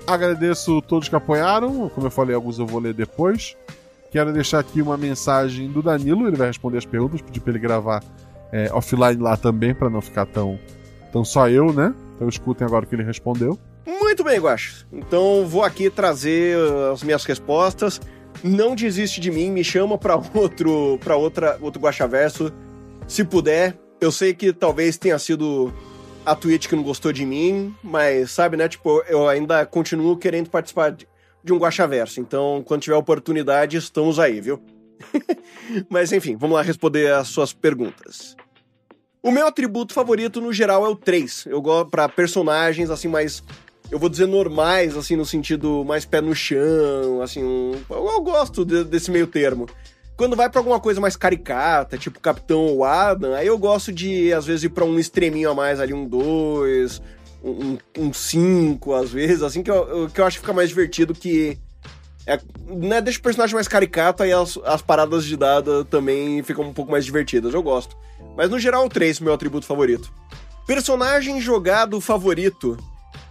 Agradeço 0.06 0.82
todos 0.82 1.08
que 1.08 1.14
apoiaram, 1.14 1.88
como 1.90 2.06
eu 2.06 2.10
falei, 2.10 2.34
alguns 2.34 2.58
eu 2.58 2.66
vou 2.66 2.80
ler 2.80 2.94
depois. 2.94 3.56
Quero 4.10 4.32
deixar 4.32 4.58
aqui 4.58 4.82
uma 4.82 4.96
mensagem 4.96 5.70
do 5.70 5.82
Danilo, 5.82 6.26
ele 6.26 6.36
vai 6.36 6.48
responder 6.48 6.78
as 6.78 6.86
perguntas, 6.86 7.22
pedir 7.22 7.40
para 7.40 7.52
ele 7.52 7.60
gravar 7.60 8.02
é, 8.52 8.68
offline 8.72 9.22
lá 9.22 9.36
também, 9.36 9.74
para 9.74 9.88
não 9.88 10.00
ficar 10.00 10.26
tão, 10.26 10.58
tão 11.12 11.24
só 11.24 11.48
eu, 11.48 11.72
né? 11.72 11.94
Então 12.16 12.28
escutem 12.28 12.66
agora 12.66 12.84
o 12.84 12.88
que 12.88 12.94
ele 12.94 13.04
respondeu. 13.04 13.58
Muito 13.86 14.24
bem, 14.24 14.40
Guax. 14.40 14.86
Então 14.92 15.46
vou 15.46 15.62
aqui 15.62 15.88
trazer 15.88 16.56
uh, 16.56 16.92
as 16.92 17.02
minhas 17.02 17.24
respostas. 17.24 18.00
Não 18.42 18.74
desiste 18.74 19.20
de 19.20 19.30
mim, 19.30 19.50
me 19.50 19.62
chama 19.62 19.96
para 19.96 20.16
outro, 20.34 20.98
para 21.02 21.16
outra, 21.16 21.56
outro 21.60 21.80
Guaxaverso, 21.80 22.52
se 23.06 23.24
puder. 23.24 23.78
Eu 24.00 24.10
sei 24.10 24.34
que 24.34 24.52
talvez 24.52 24.96
tenha 24.96 25.18
sido 25.18 25.72
a 26.30 26.34
Twitch 26.36 26.68
que 26.68 26.76
não 26.76 26.82
gostou 26.84 27.12
de 27.12 27.26
mim, 27.26 27.74
mas 27.82 28.30
sabe, 28.30 28.56
né? 28.56 28.68
Tipo, 28.68 29.02
eu 29.08 29.28
ainda 29.28 29.66
continuo 29.66 30.16
querendo 30.16 30.48
participar 30.48 30.90
de, 30.92 31.08
um 31.52 31.56
Guaxaverso. 31.58 32.20
Então, 32.20 32.62
quando 32.64 32.82
tiver 32.82 32.94
oportunidade, 32.94 33.76
estamos 33.76 34.18
aí, 34.18 34.40
viu? 34.40 34.62
mas 35.90 36.12
enfim, 36.12 36.36
vamos 36.36 36.54
lá 36.54 36.62
responder 36.62 37.12
as 37.12 37.28
suas 37.28 37.52
perguntas. 37.52 38.36
O 39.20 39.32
meu 39.32 39.46
atributo 39.46 39.92
favorito 39.92 40.40
no 40.40 40.52
geral 40.52 40.86
é 40.86 40.88
o 40.88 40.94
3. 40.94 41.46
Eu 41.46 41.60
gosto 41.60 41.90
para 41.90 42.08
personagens 42.08 42.90
assim 42.90 43.08
mais 43.08 43.42
eu 43.90 43.98
vou 43.98 44.08
dizer 44.08 44.26
normais, 44.26 44.96
assim, 44.96 45.16
no 45.16 45.26
sentido 45.26 45.84
mais 45.84 46.04
pé 46.04 46.20
no 46.20 46.32
chão, 46.32 47.20
assim, 47.20 47.42
um... 47.42 47.72
eu, 47.90 48.06
eu, 48.06 48.22
gosto 48.22 48.64
de, 48.64 48.84
desse 48.84 49.10
meio 49.10 49.26
termo. 49.26 49.66
Quando 50.20 50.36
vai 50.36 50.50
para 50.50 50.60
alguma 50.60 50.78
coisa 50.78 51.00
mais 51.00 51.16
caricata, 51.16 51.96
tipo 51.96 52.20
Capitão 52.20 52.66
ou 52.66 52.84
Adam, 52.84 53.32
aí 53.32 53.46
eu 53.46 53.56
gosto 53.56 53.90
de, 53.90 54.30
às 54.34 54.44
vezes, 54.44 54.64
ir 54.64 54.68
pra 54.68 54.84
um 54.84 54.98
extreminho 54.98 55.48
a 55.48 55.54
mais 55.54 55.80
ali, 55.80 55.94
um 55.94 56.06
2, 56.06 57.00
um 57.42 58.12
5, 58.12 58.90
um 58.90 58.94
às 58.94 59.10
vezes, 59.10 59.42
assim, 59.42 59.62
que 59.62 59.70
eu, 59.70 60.10
que 60.12 60.20
eu 60.20 60.26
acho 60.26 60.36
que 60.36 60.42
fica 60.42 60.52
mais 60.52 60.68
divertido 60.68 61.14
que. 61.14 61.56
É, 62.26 62.38
né, 62.66 63.00
deixa 63.00 63.18
o 63.18 63.22
personagem 63.22 63.54
mais 63.54 63.66
caricato, 63.66 64.22
aí 64.22 64.30
as, 64.30 64.58
as 64.62 64.82
paradas 64.82 65.24
de 65.24 65.38
dada 65.38 65.86
também 65.86 66.42
ficam 66.42 66.66
um 66.66 66.74
pouco 66.74 66.92
mais 66.92 67.06
divertidas, 67.06 67.54
eu 67.54 67.62
gosto. 67.62 67.96
Mas 68.36 68.50
no 68.50 68.58
geral, 68.58 68.84
o 68.84 68.90
3 68.90 69.20
meu 69.20 69.32
atributo 69.32 69.64
favorito. 69.64 70.12
Personagem 70.66 71.40
jogado 71.40 71.98
favorito. 71.98 72.76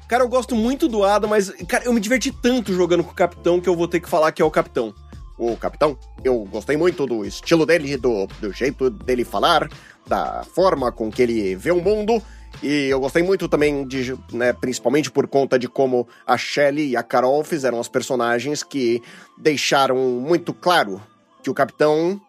Cara, 0.08 0.24
eu 0.24 0.28
gosto 0.28 0.56
muito 0.56 0.88
do 0.88 1.04
Ada, 1.04 1.28
mas, 1.28 1.52
cara, 1.68 1.86
eu 1.86 1.94
me 1.94 2.00
diverti 2.00 2.32
tanto 2.32 2.74
jogando 2.74 3.04
com 3.04 3.12
o 3.12 3.16
Capitão 3.16 3.62
que 3.62 3.70
eu 3.70 3.76
vou 3.76 3.88
ter 3.88 4.00
que 4.00 4.10
falar 4.10 4.32
que 4.32 4.42
é 4.42 4.46
o 4.46 4.50
Capitão. 4.50 4.92
O 5.40 5.56
Capitão, 5.56 5.98
eu 6.22 6.46
gostei 6.52 6.76
muito 6.76 7.08
do 7.08 7.26
estilo 7.26 7.66
dele, 7.66 7.96
do, 7.96 8.28
do 8.42 8.52
jeito 8.52 8.90
dele 8.90 9.24
falar, 9.24 9.70
da 10.06 10.44
forma 10.44 10.92
com 10.92 11.10
que 11.10 11.22
ele 11.22 11.56
vê 11.56 11.72
o 11.72 11.82
mundo. 11.82 12.22
E 12.62 12.88
eu 12.90 13.00
gostei 13.00 13.24
muito 13.24 13.48
também 13.48 13.88
de, 13.88 14.18
né, 14.34 14.52
principalmente 14.52 15.10
por 15.10 15.28
conta 15.28 15.58
de 15.58 15.70
como 15.70 16.06
a 16.28 16.38
Shelley 16.38 16.90
e 16.90 16.98
a 16.98 17.04
Carol 17.04 17.42
fizeram 17.44 17.80
as 17.80 17.88
personagens 17.88 18.64
que 18.64 19.02
deixaram 19.38 19.96
muito 19.96 20.54
claro 20.54 21.02
que 21.42 21.50
o 21.50 21.54
capitão 21.54 22.20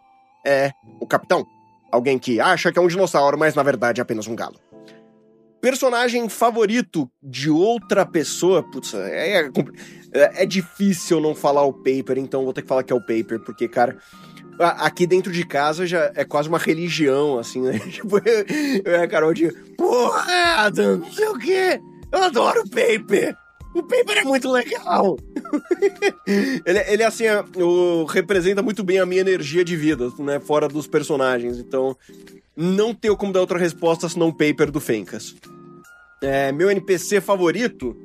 é 0.47 0.71
o 1.01 1.07
capitão. 1.07 1.45
Alguém 1.91 2.17
que 2.17 2.41
acha 2.41 2.71
que 2.71 2.79
é 2.79 2.83
um 2.83 2.87
dinossauro, 2.87 3.37
mas 3.37 3.57
na 3.57 3.65
verdade 3.65 4.01
é 4.01 4.03
apenas 4.03 4.29
um 4.29 4.37
galo. 4.37 4.55
Personagem 5.61 6.29
favorito 6.29 7.11
de 7.23 7.51
outra 7.51 8.07
pessoa, 8.07 8.63
putz, 8.63 8.95
é, 8.95 9.43
é, 9.43 10.43
é, 10.43 10.47
difícil 10.47 11.21
não 11.21 11.35
falar 11.35 11.63
o 11.65 11.73
Paper, 11.73 12.19
então 12.19 12.45
vou 12.45 12.53
ter 12.53 12.63
que 12.63 12.69
falar 12.69 12.83
que 12.83 12.93
é 12.93 12.97
o 12.97 13.01
Paper, 13.01 13.41
porque, 13.41 13.69
cara, 13.69 13.99
aqui 14.59 15.07
dentro 15.07 15.31
de 15.31 15.45
casa 15.45 15.87
já 15.87 16.11
é 16.15 16.25
quase 16.25 16.49
uma 16.49 16.59
religião, 16.59 17.39
assim, 17.39 17.61
né? 17.61 17.79
Tipo, 17.91 18.19
eu, 18.19 18.45
eu 18.85 19.03
a 19.03 19.07
Carol 19.07 19.35
de, 19.35 19.53
porra, 19.77 20.65
Adam, 20.65 20.97
não 20.99 21.13
sei 21.13 21.29
o 21.29 21.39
quê, 21.39 21.81
eu 22.11 22.23
adoro 22.23 22.63
o 22.63 22.71
Paper. 22.71 23.37
O 23.75 23.83
Paper 23.83 24.19
é 24.19 24.25
muito 24.25 24.51
legal. 24.51 25.17
ele, 26.67 26.79
ele, 26.89 27.05
assim, 27.05 27.25
é, 27.27 27.45
o, 27.57 28.05
representa 28.05 28.63
muito 28.63 28.83
bem 28.83 28.99
a 28.99 29.07
minha 29.07 29.21
energia 29.21 29.65
de 29.65 29.77
vida, 29.77 30.11
né? 30.19 30.41
Fora 30.41 30.67
dos 30.67 30.89
personagens. 30.89 31.59
Então, 31.59 31.97
não 32.57 32.95
tenho 32.95 33.17
como 33.17 33.33
dar 33.33 33.41
outra 33.41 33.59
resposta 33.59 34.09
senão 34.09 34.29
o 34.29 34.33
paper 34.33 34.71
do 34.71 34.81
Fencas. 34.81 35.35
É, 36.23 36.53
meu 36.53 36.71
NPC 36.71 37.21
favorito. 37.21 37.97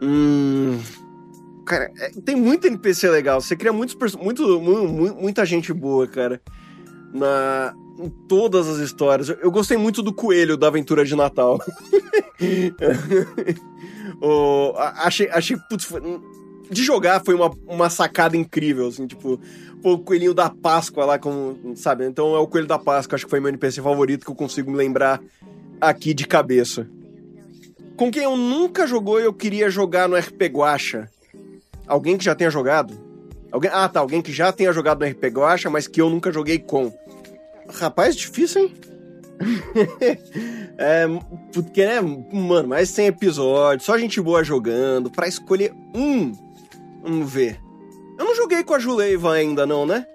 Hum. 0.00 0.78
cara, 1.66 1.90
é, 1.98 2.10
tem 2.24 2.36
muito 2.36 2.66
NPC 2.66 3.08
legal. 3.10 3.40
Você 3.40 3.56
cria 3.56 3.72
muitos 3.72 4.14
muito, 4.14 4.60
mu- 4.60 4.88
mu- 4.88 5.14
muita 5.14 5.44
gente 5.44 5.72
boa, 5.72 6.06
cara. 6.06 6.40
Na, 7.12 7.74
em 7.98 8.08
todas 8.28 8.68
as 8.68 8.78
histórias. 8.78 9.28
Eu, 9.28 9.36
eu 9.36 9.50
gostei 9.50 9.76
muito 9.76 10.02
do 10.02 10.12
coelho 10.12 10.56
da 10.56 10.66
aventura 10.68 11.04
de 11.04 11.14
Natal. 11.16 11.58
O- 14.20 14.72
achei, 14.76 15.28
achei, 15.30 15.56
putz, 15.68 15.84
foi- 15.84 16.00
de 16.70 16.82
jogar 16.82 17.22
foi 17.24 17.34
uma, 17.34 17.50
uma 17.66 17.90
sacada 17.90 18.36
incrível, 18.36 18.86
assim, 18.88 19.06
tipo, 19.06 19.38
o 19.82 19.98
coelhinho 19.98 20.34
da 20.34 20.50
Páscoa 20.50 21.04
lá, 21.04 21.18
como, 21.18 21.76
sabe? 21.76 22.06
Então 22.06 22.34
é 22.34 22.38
o 22.38 22.46
coelho 22.46 22.66
da 22.66 22.78
Páscoa, 22.78 23.16
acho 23.16 23.24
que 23.24 23.30
foi 23.30 23.40
meu 23.40 23.48
NPC 23.48 23.80
favorito 23.80 24.24
que 24.24 24.30
eu 24.30 24.34
consigo 24.34 24.70
me 24.70 24.76
lembrar 24.76 25.20
aqui 25.80 26.12
de 26.14 26.26
cabeça. 26.26 26.88
Com 27.96 28.10
quem 28.10 28.24
eu 28.24 28.36
nunca 28.36 28.86
jogou 28.86 29.20
e 29.20 29.24
eu 29.24 29.32
queria 29.32 29.70
jogar 29.70 30.08
no 30.08 30.16
RP 30.16 30.42
Guacha? 30.52 31.08
Alguém 31.86 32.18
que 32.18 32.24
já 32.24 32.34
tenha 32.34 32.50
jogado? 32.50 32.98
Alguém, 33.50 33.70
ah, 33.72 33.88
tá, 33.88 34.00
alguém 34.00 34.20
que 34.20 34.32
já 34.32 34.52
tenha 34.52 34.72
jogado 34.72 35.00
no 35.00 35.10
RP 35.10 35.24
Guacha, 35.26 35.70
mas 35.70 35.86
que 35.86 36.00
eu 36.00 36.10
nunca 36.10 36.32
joguei 36.32 36.58
com. 36.58 36.92
Rapaz, 37.68 38.14
difícil, 38.16 38.62
hein? 38.62 38.74
é, 40.78 41.06
porque, 41.52 41.84
né, 41.84 42.00
mano, 42.00 42.68
mais 42.68 42.90
100 42.90 43.06
episódios, 43.06 43.84
só 43.84 43.96
gente 43.98 44.20
boa 44.20 44.42
jogando, 44.42 45.10
pra 45.10 45.28
escolher 45.28 45.72
um. 45.94 46.32
Vamos 47.02 47.32
ver. 47.32 47.65
Eu 48.18 48.24
não 48.24 48.34
joguei 48.34 48.64
com 48.64 48.74
a 48.74 48.78
Juleiva 48.78 49.32
ainda, 49.32 49.66
não, 49.66 49.84
né? 49.84 50.06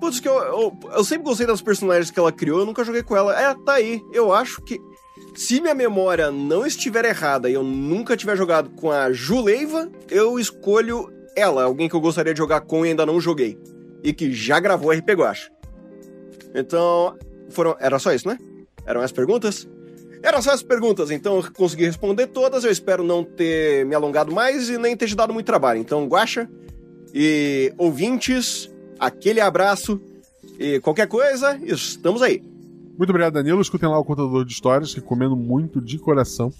Putz, 0.00 0.18
que 0.18 0.28
eu, 0.28 0.34
eu, 0.34 0.78
eu 0.94 1.04
sempre 1.04 1.24
gostei 1.24 1.46
das 1.46 1.62
personagens 1.62 2.10
que 2.10 2.18
ela 2.18 2.32
criou, 2.32 2.58
eu 2.58 2.66
nunca 2.66 2.84
joguei 2.84 3.02
com 3.02 3.16
ela. 3.16 3.40
É, 3.40 3.54
tá 3.64 3.74
aí. 3.74 4.02
Eu 4.12 4.32
acho 4.32 4.60
que. 4.62 4.80
Se 5.34 5.60
minha 5.60 5.74
memória 5.74 6.30
não 6.30 6.66
estiver 6.66 7.04
errada 7.04 7.48
e 7.48 7.54
eu 7.54 7.62
nunca 7.62 8.16
tiver 8.16 8.36
jogado 8.36 8.68
com 8.70 8.90
a 8.90 9.12
Juleiva, 9.12 9.90
eu 10.10 10.38
escolho 10.38 11.10
ela, 11.36 11.62
alguém 11.62 11.88
que 11.88 11.94
eu 11.94 12.00
gostaria 12.00 12.34
de 12.34 12.38
jogar 12.38 12.62
com 12.62 12.84
e 12.84 12.90
ainda 12.90 13.06
não 13.06 13.20
joguei. 13.20 13.58
E 14.02 14.12
que 14.12 14.32
já 14.32 14.58
gravou 14.60 14.90
RP 14.90 15.10
Guacha. 15.10 15.50
Então, 16.54 17.16
foram. 17.50 17.76
Era 17.78 17.98
só 17.98 18.12
isso, 18.12 18.28
né? 18.28 18.36
Eram 18.84 19.00
as 19.00 19.12
perguntas? 19.12 19.68
Eram 20.22 20.42
só 20.42 20.50
as 20.50 20.62
perguntas, 20.62 21.10
então 21.10 21.36
eu 21.36 21.52
consegui 21.52 21.84
responder 21.84 22.26
todas. 22.26 22.64
Eu 22.64 22.70
espero 22.70 23.02
não 23.02 23.24
ter 23.24 23.86
me 23.86 23.94
alongado 23.94 24.32
mais 24.32 24.68
e 24.68 24.76
nem 24.78 24.96
ter 24.96 25.06
te 25.06 25.14
dado 25.14 25.32
muito 25.32 25.46
trabalho. 25.46 25.80
Então, 25.80 26.06
Guacha 26.06 26.48
e 27.14 27.72
ouvintes, 27.76 28.70
aquele 28.98 29.40
abraço 29.40 30.00
e 30.58 30.80
qualquer 30.80 31.08
coisa, 31.08 31.58
estamos 31.64 32.22
aí. 32.22 32.42
Muito 32.96 33.10
obrigado, 33.10 33.34
Danilo. 33.34 33.60
Escutem 33.60 33.88
lá 33.88 33.98
o 33.98 34.04
contador 34.04 34.44
de 34.44 34.52
histórias, 34.52 34.94
recomendo 34.94 35.36
muito 35.36 35.80
de 35.80 35.98
coração. 35.98 36.52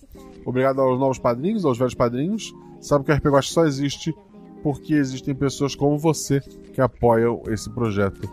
Obrigado 0.45 0.81
aos 0.81 0.99
novos 0.99 1.19
padrinhos, 1.19 1.65
aos 1.65 1.79
velhos 1.79 1.95
padrinhos. 1.95 2.53
Sabe 2.81 3.05
que 3.05 3.13
o 3.13 3.15
RPG 3.15 3.43
só 3.43 3.65
existe 3.65 4.15
porque 4.63 4.95
existem 4.95 5.35
pessoas 5.35 5.75
como 5.75 5.99
você 5.99 6.41
que 6.73 6.81
apoiam 6.81 7.43
esse 7.49 7.71
projeto. 7.71 8.29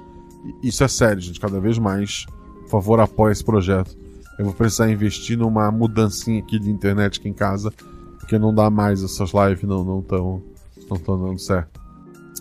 E 0.63 0.69
Isso 0.69 0.83
é 0.83 0.87
sério, 0.87 1.21
gente. 1.21 1.39
Cada 1.39 1.59
vez 1.59 1.77
mais, 1.77 2.25
por 2.61 2.69
favor, 2.69 2.99
apoie 2.99 3.31
esse 3.31 3.43
projeto. 3.43 3.97
Eu 4.37 4.45
vou 4.45 4.53
precisar 4.53 4.89
investir 4.89 5.37
numa 5.37 5.69
mudancinha 5.69 6.39
aqui 6.39 6.57
de 6.57 6.71
internet 6.71 7.19
aqui 7.19 7.27
em 7.27 7.33
casa, 7.33 7.71
porque 8.19 8.39
não 8.39 8.53
dá 8.53 8.69
mais 8.69 9.03
essas 9.03 9.31
lives, 9.33 9.63
não 9.63 9.83
não 9.83 9.99
estão 9.99 10.41
não 10.89 10.97
tão 10.97 11.21
dando 11.21 11.39
certo. 11.39 11.78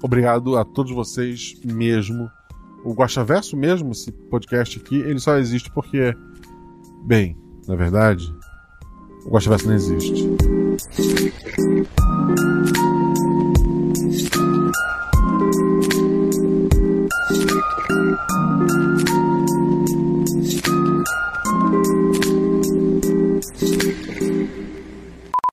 Obrigado 0.02 0.56
a 0.56 0.64
todos 0.64 0.92
vocês 0.92 1.54
mesmo. 1.64 2.30
O 2.84 2.94
Guaxaverso 2.94 3.56
mesmo, 3.56 3.90
esse 3.90 4.12
podcast 4.12 4.78
aqui, 4.78 4.96
ele 4.96 5.18
só 5.18 5.36
existe 5.36 5.70
porque, 5.72 6.14
bem, 7.04 7.36
na 7.66 7.74
verdade, 7.74 8.24
o 9.26 9.30
Guaxaverso 9.30 9.66
não 9.66 9.74
existe. 9.74 10.28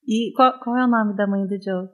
E 0.08 0.32
qual, 0.36 0.60
qual 0.60 0.76
é 0.76 0.84
o 0.84 0.88
nome 0.88 1.16
da 1.16 1.26
mãe 1.26 1.46
do 1.46 1.62
Joe? 1.62 1.88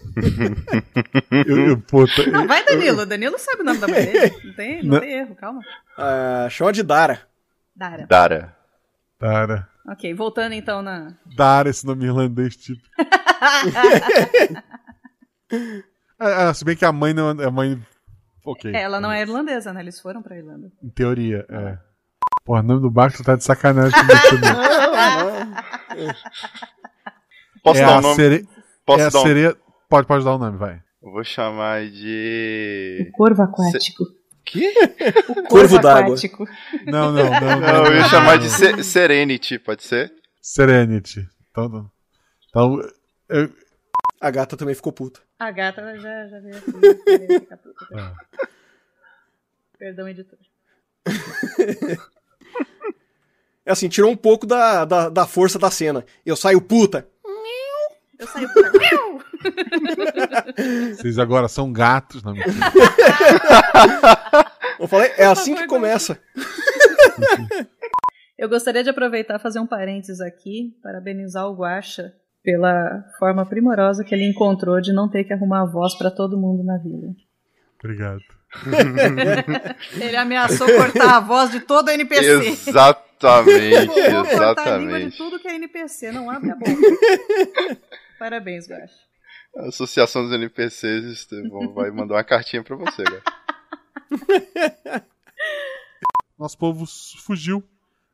Eu, 1.30 1.66
eu, 1.68 1.80
puta, 1.80 2.26
Não, 2.30 2.46
vai, 2.46 2.64
Danilo. 2.64 3.04
Danilo 3.06 3.38
sabe 3.38 3.62
o 3.62 3.64
nome 3.64 3.78
da 3.80 3.88
mãe 3.88 4.04
dele. 4.04 4.34
Não 4.44 4.54
tem, 4.54 4.82
não 4.82 4.94
Não. 4.94 5.00
tem 5.00 5.12
erro, 5.12 5.34
calma. 5.34 5.60
Ah, 5.98 6.46
chama 6.50 6.72
de 6.72 6.82
Dara. 6.82 7.20
Dara. 7.74 8.06
Dara. 8.06 8.56
Dara. 9.20 9.68
Ok, 9.88 10.12
voltando 10.14 10.52
então 10.54 10.80
na. 10.82 11.14
Dara, 11.36 11.68
esse 11.68 11.84
nome 11.86 12.04
irlandês 12.06 12.56
tipo. 12.56 12.82
Ah, 16.18 16.48
ah, 16.48 16.54
se 16.54 16.64
bem 16.64 16.76
que 16.76 16.84
a 16.84 16.92
mãe 16.92 17.12
não 17.12 17.28
a 17.30 17.50
mãe. 17.50 17.80
Ok. 18.44 18.72
Ela 18.74 19.00
não 19.00 19.10
é 19.10 19.20
irlandesa, 19.22 19.72
né? 19.72 19.80
Eles 19.80 19.98
foram 20.00 20.22
pra 20.22 20.36
Irlanda. 20.36 20.70
Em 20.82 20.90
teoria, 20.90 21.46
é. 21.48 21.78
Porra, 22.44 22.60
o 22.60 22.62
nome 22.62 22.82
do 22.82 22.90
barco 22.90 23.22
tá 23.24 23.36
de 23.36 23.42
sacanagem 23.44 23.92
também. 23.98 24.16
Posso 27.62 27.80
é 27.80 27.84
dar 27.86 27.94
a 27.94 27.98
um 27.98 28.02
nome? 28.02 28.14
sere- 28.16 28.48
Posso 28.84 29.00
é 29.02 29.10
dar 29.10 29.18
um... 29.18 29.22
sereia. 29.22 29.56
Pode, 29.94 30.08
pode 30.08 30.24
dar 30.24 30.34
o 30.34 30.38
nome, 30.38 30.58
vai. 30.58 30.82
Eu 31.00 31.12
vou 31.12 31.22
chamar 31.22 31.86
de. 31.88 33.08
Corvo 33.14 33.40
aquático. 33.42 34.04
Que? 34.44 34.72
Corvo 35.48 35.78
d'água. 35.78 36.06
aquático. 36.14 36.44
Não, 36.84 37.12
não, 37.12 37.24
não. 37.30 37.40
não, 37.40 37.60
Não, 37.60 37.86
eu 37.86 37.94
ia 37.98 38.04
chamar 38.08 38.36
de 38.38 38.50
Se- 38.50 38.82
Serenity, 38.82 39.56
pode 39.56 39.84
ser? 39.84 40.12
Serenity. 40.42 41.28
Então, 41.48 41.88
então 42.48 42.80
eu, 43.28 43.48
A 44.20 44.32
gata 44.32 44.56
também 44.56 44.74
ficou 44.74 44.92
puta. 44.92 45.20
A 45.38 45.52
gata 45.52 45.80
já, 46.00 46.26
já 46.26 46.40
veio 46.40 46.56
assim. 46.56 46.72
querer 47.04 47.40
ficar 47.40 47.56
puta. 47.58 47.86
Ah. 47.94 48.12
Perdão, 49.78 50.08
editor. 50.08 50.38
É 53.66 53.72
assim, 53.72 53.88
tirou 53.88 54.10
um 54.10 54.16
pouco 54.16 54.46
da, 54.46 54.84
da, 54.84 55.08
da 55.08 55.26
força 55.26 55.58
da 55.58 55.70
cena. 55.70 56.04
Eu 56.26 56.36
saio 56.36 56.60
puta. 56.60 57.08
Eu 58.18 58.26
saí 58.26 58.46
puta. 58.48 58.72
vocês 60.96 61.18
agora 61.18 61.48
são 61.48 61.72
gatos, 61.72 62.22
não 62.22 62.32
mentira. 62.32 62.54
Eu 64.78 64.88
falei, 64.88 65.12
é 65.16 65.24
assim 65.24 65.54
que 65.54 65.66
começa. 65.66 66.18
Eu 68.36 68.48
gostaria 68.48 68.82
de 68.82 68.90
aproveitar 68.90 69.36
e 69.36 69.42
fazer 69.42 69.60
um 69.60 69.66
parênteses 69.66 70.20
aqui, 70.20 70.76
parabenizar 70.82 71.46
o 71.46 71.54
Guaxa 71.54 72.12
pela 72.42 73.04
forma 73.18 73.46
primorosa 73.46 74.04
que 74.04 74.14
ele 74.14 74.28
encontrou 74.28 74.80
de 74.80 74.92
não 74.92 75.08
ter 75.08 75.24
que 75.24 75.32
arrumar 75.32 75.62
a 75.62 75.66
voz 75.66 75.96
pra 75.96 76.10
todo 76.10 76.36
mundo 76.36 76.64
na 76.64 76.76
vida. 76.76 77.14
Obrigado. 77.78 78.20
Ele 80.00 80.16
ameaçou 80.16 80.66
cortar 80.66 81.16
a 81.16 81.20
voz 81.20 81.50
de 81.50 81.60
todo 81.60 81.88
NPC. 81.90 82.68
Exatamente, 82.68 83.86
Vou 83.86 84.26
cortar 84.26 84.74
a 84.74 84.76
língua 84.76 84.98
de 84.98 85.06
exatamente. 85.06 85.16
tudo 85.16 85.38
que 85.38 85.48
é 85.48 85.54
NPC, 85.54 86.12
não 86.12 86.30
abre 86.30 86.50
a 86.50 86.56
boca. 86.56 86.72
Parabéns, 88.28 88.66
Guaxa. 88.66 88.94
A 89.54 89.66
Associação 89.68 90.22
dos 90.22 90.32
NPCs 90.32 91.28
vão- 91.50 91.74
vai 91.74 91.90
mandar 91.90 92.14
uma 92.14 92.24
cartinha 92.24 92.64
pra 92.64 92.74
você, 92.74 93.04
cara. 93.04 93.22
Nosso 96.38 96.56
povo 96.56 96.86
fugiu, 97.18 97.62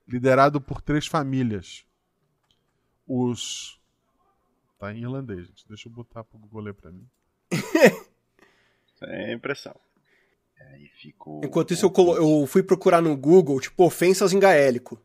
liderado 0.08 0.60
por 0.60 0.82
três 0.82 1.06
famílias. 1.06 1.84
Os. 3.06 3.78
Tá 4.80 4.92
em 4.92 5.02
irlandês, 5.02 5.46
gente. 5.46 5.64
Deixa 5.68 5.88
eu 5.88 5.92
botar 5.92 6.24
pro 6.24 6.40
Google 6.40 6.62
ler 6.62 6.74
pra 6.74 6.90
mim. 6.90 7.06
Sem 8.98 9.30
impressão. 9.32 9.76
Aí 10.72 10.88
ficou. 11.00 11.40
Enquanto 11.44 11.72
isso, 11.72 11.86
eu, 11.86 11.90
colo- 11.90 12.16
eu 12.16 12.46
fui 12.48 12.64
procurar 12.64 13.00
no 13.00 13.16
Google, 13.16 13.60
tipo, 13.60 13.84
ofensas 13.84 14.32
em 14.32 14.40
gaélico. 14.40 15.00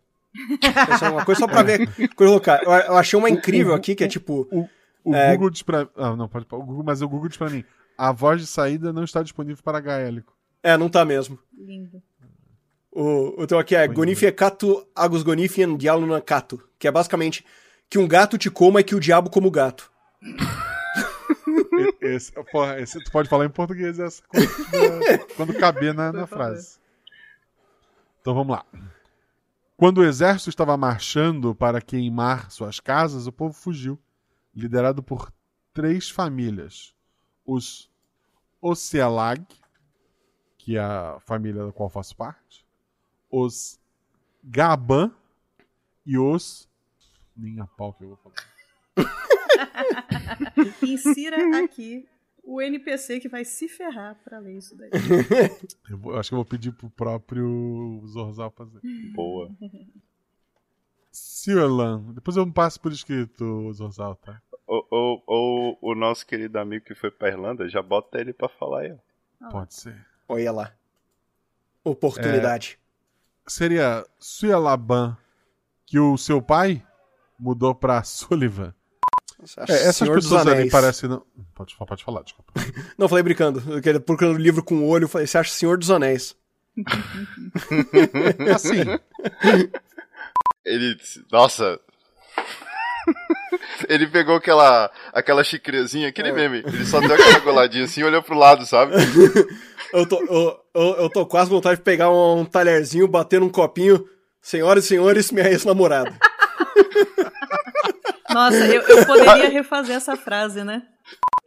Essa 0.92 1.06
é 1.06 1.10
uma 1.12 1.24
coisa 1.24 1.40
só 1.42 1.48
pra 1.48 1.62
ver. 1.64 1.88
Colocar. 2.16 2.62
Eu, 2.64 2.72
eu 2.72 2.98
achei 2.98 3.18
uma 3.18 3.30
incrível 3.30 3.74
aqui, 3.76 3.96
que 3.96 4.04
é 4.04 4.08
tipo. 4.08 4.48
O 4.52 4.68
É. 5.14 5.32
Google 5.32 5.50
diz 5.50 5.62
pra. 5.62 5.88
Ah, 5.96 6.16
não, 6.16 6.28
pode. 6.28 6.46
O 6.52 6.64
Google, 6.64 6.84
mas 6.84 7.02
o 7.02 7.08
Google 7.08 7.30
diz 7.30 7.38
pra 7.38 7.50
mim. 7.50 7.64
A 7.98 8.12
voz 8.12 8.42
de 8.42 8.48
saída 8.48 8.92
não 8.92 9.04
está 9.04 9.22
disponível 9.22 9.64
para 9.64 9.80
gaélico. 9.80 10.36
É, 10.64 10.76
não 10.76 10.90
tá 10.90 11.06
mesmo. 11.06 11.38
Lindo. 11.54 12.02
O, 12.92 13.42
o 13.42 13.48
teu 13.48 13.60
aqui 13.60 13.76
é 13.76 13.88
Gonifiecato 13.88 14.88
agus 14.96 15.22
gonifian 15.22 15.76
dialunakato, 15.76 16.62
que 16.80 16.88
é 16.88 16.92
basicamente 16.92 17.46
que 17.90 17.98
um 17.98 18.08
gato 18.08 18.38
te 18.38 18.50
coma 18.50 18.80
e 18.80 18.84
que 18.84 18.96
o 18.96 19.00
diabo 19.00 19.30
como 19.30 19.50
o 19.50 19.52
gato. 19.52 19.92
Esse, 22.02 22.32
porra, 22.52 22.80
esse, 22.80 23.04
tu 23.04 23.12
pode 23.12 23.28
falar 23.28 23.46
em 23.46 23.50
português 23.50 24.00
essa 24.00 24.24
coisa 24.28 24.48
quando 25.36 25.54
caber 25.56 25.94
na, 25.94 26.12
na 26.12 26.26
frase. 26.26 26.78
Então 28.22 28.34
vamos 28.34 28.56
lá. 28.56 28.66
Quando 29.78 29.98
o 30.00 30.06
exército 30.06 30.50
estava 30.50 30.78
marchando 30.78 31.54
para 31.54 31.82
queimar 31.82 32.50
suas 32.50 32.80
casas, 32.80 33.28
o 33.28 33.32
povo 33.32 33.54
fugiu, 33.54 34.00
liderado 34.56 35.04
por 35.04 35.32
três 35.74 36.10
famílias: 36.10 36.96
os 37.46 37.92
Ocealag, 38.62 39.46
que 40.58 40.78
é 40.78 40.80
a 40.82 41.20
família 41.22 41.66
da 41.66 41.72
qual 41.72 41.90
faço 41.90 42.16
parte, 42.16 42.66
os 43.30 43.80
Gaban 44.44 45.12
e 46.06 46.18
os. 46.18 46.68
Nem 47.38 47.60
a 47.60 47.68
pau 47.68 47.94
que 47.94 48.04
eu 48.04 48.10
vou 48.10 48.18
falar. 48.18 48.36
Insira 50.82 51.64
aqui 51.64 52.08
o 52.44 52.62
NPC 52.62 53.20
que 53.20 53.28
vai 53.28 53.44
se 53.44 53.68
ferrar 53.68 54.16
pra 54.24 54.40
ler 54.40 54.58
isso 54.58 54.76
daí. 54.78 54.90
Eu 55.90 55.98
vou- 55.98 56.16
acho 56.18 56.30
que 56.30 56.34
eu 56.34 56.38
vou 56.38 56.46
pedir 56.46 56.72
pro 56.72 56.90
próprio 56.90 58.02
Zorzal 58.08 58.52
fazer. 58.52 58.80
Boa. 59.14 59.50
Ciolan, 61.16 62.02
depois 62.14 62.36
eu 62.36 62.52
passo 62.52 62.80
por 62.82 62.92
escrito, 62.92 63.72
Zorzal, 63.74 64.16
tá? 64.16 64.42
Ou, 64.68 64.86
ou, 64.92 65.24
ou 65.28 65.78
o 65.82 65.96
nosso 65.96 66.26
querido 66.26 66.60
amigo 66.60 66.84
que 66.86 66.94
foi 66.96 67.10
pra 67.10 67.30
Irlanda, 67.30 67.70
já 67.70 67.82
bota 67.82 68.20
ele 68.20 68.34
pra 68.34 68.50
falar 68.50 68.82
aí. 68.82 68.96
ó. 69.42 69.50
Pode 69.50 69.74
ser. 69.76 69.96
Olha 70.28 70.52
lá. 70.52 70.72
Oportunidade. 71.84 72.78
Seria 73.48 74.06
Suelaban 74.20 75.16
que 75.86 76.00
o 76.00 76.18
seu 76.18 76.42
pai 76.42 76.84
mudou 77.40 77.76
pra 77.76 78.02
Sullivan. 78.04 78.74
É, 79.68 79.74
essas 79.74 79.98
Senhor 79.98 80.16
dos 80.16 80.26
pessoas 80.26 80.42
ali 80.48 80.52
Anéis. 80.56 80.72
parecem. 80.72 81.10
Não... 81.10 81.24
Pode, 81.54 81.76
pode 81.78 82.04
falar, 82.04 82.24
desculpa. 82.24 82.52
Não, 82.98 83.08
falei 83.08 83.24
brincando. 83.24 83.60
Eu 83.72 83.82
queria- 83.82 84.00
procurando 84.00 84.38
livro 84.40 84.64
com 84.64 84.76
o 84.80 84.88
olho, 84.88 85.04
eu 85.04 85.10
falei, 85.10 85.28
você 85.28 85.38
acha 85.38 85.52
Senhor 85.52 85.78
dos 85.78 85.92
Anéis? 85.92 86.36
Assim, 88.54 88.80
Ele. 90.66 90.98
Nossa. 91.32 91.80
Ele 93.88 94.08
pegou 94.08 94.36
aquela, 94.36 94.90
aquela 95.14 95.44
xicrezinha, 95.44 96.10
aquele 96.10 96.32
meme. 96.32 96.64
Ele 96.66 96.86
só 96.86 97.00
deu 97.00 97.14
aquela 97.14 97.40
goladinha 97.40 97.86
assim 97.86 98.02
e 98.02 98.04
olhou 98.04 98.22
pro 98.22 98.38
lado, 98.38 98.66
sabe? 98.66 98.94
Eu 99.94 100.06
tô, 100.06 100.20
eu, 100.26 100.60
eu, 100.74 100.96
eu 101.04 101.10
tô 101.10 101.26
quase 101.26 101.50
com 101.50 101.56
vontade 101.56 101.78
de 101.78 101.84
pegar 101.84 102.10
um, 102.10 102.40
um 102.40 102.46
talherzinho, 102.46 103.08
bater 103.08 103.40
num 103.40 103.48
copinho. 103.48 104.06
Senhoras 104.42 104.84
e 104.84 104.88
senhores, 104.90 105.32
minha 105.32 105.48
ex-namorada. 105.48 106.14
Nossa, 108.30 108.58
eu, 108.68 108.82
eu 108.82 109.06
poderia 109.06 109.50
refazer 109.50 109.96
essa 109.96 110.18
frase, 110.18 110.66
né? 110.66 110.82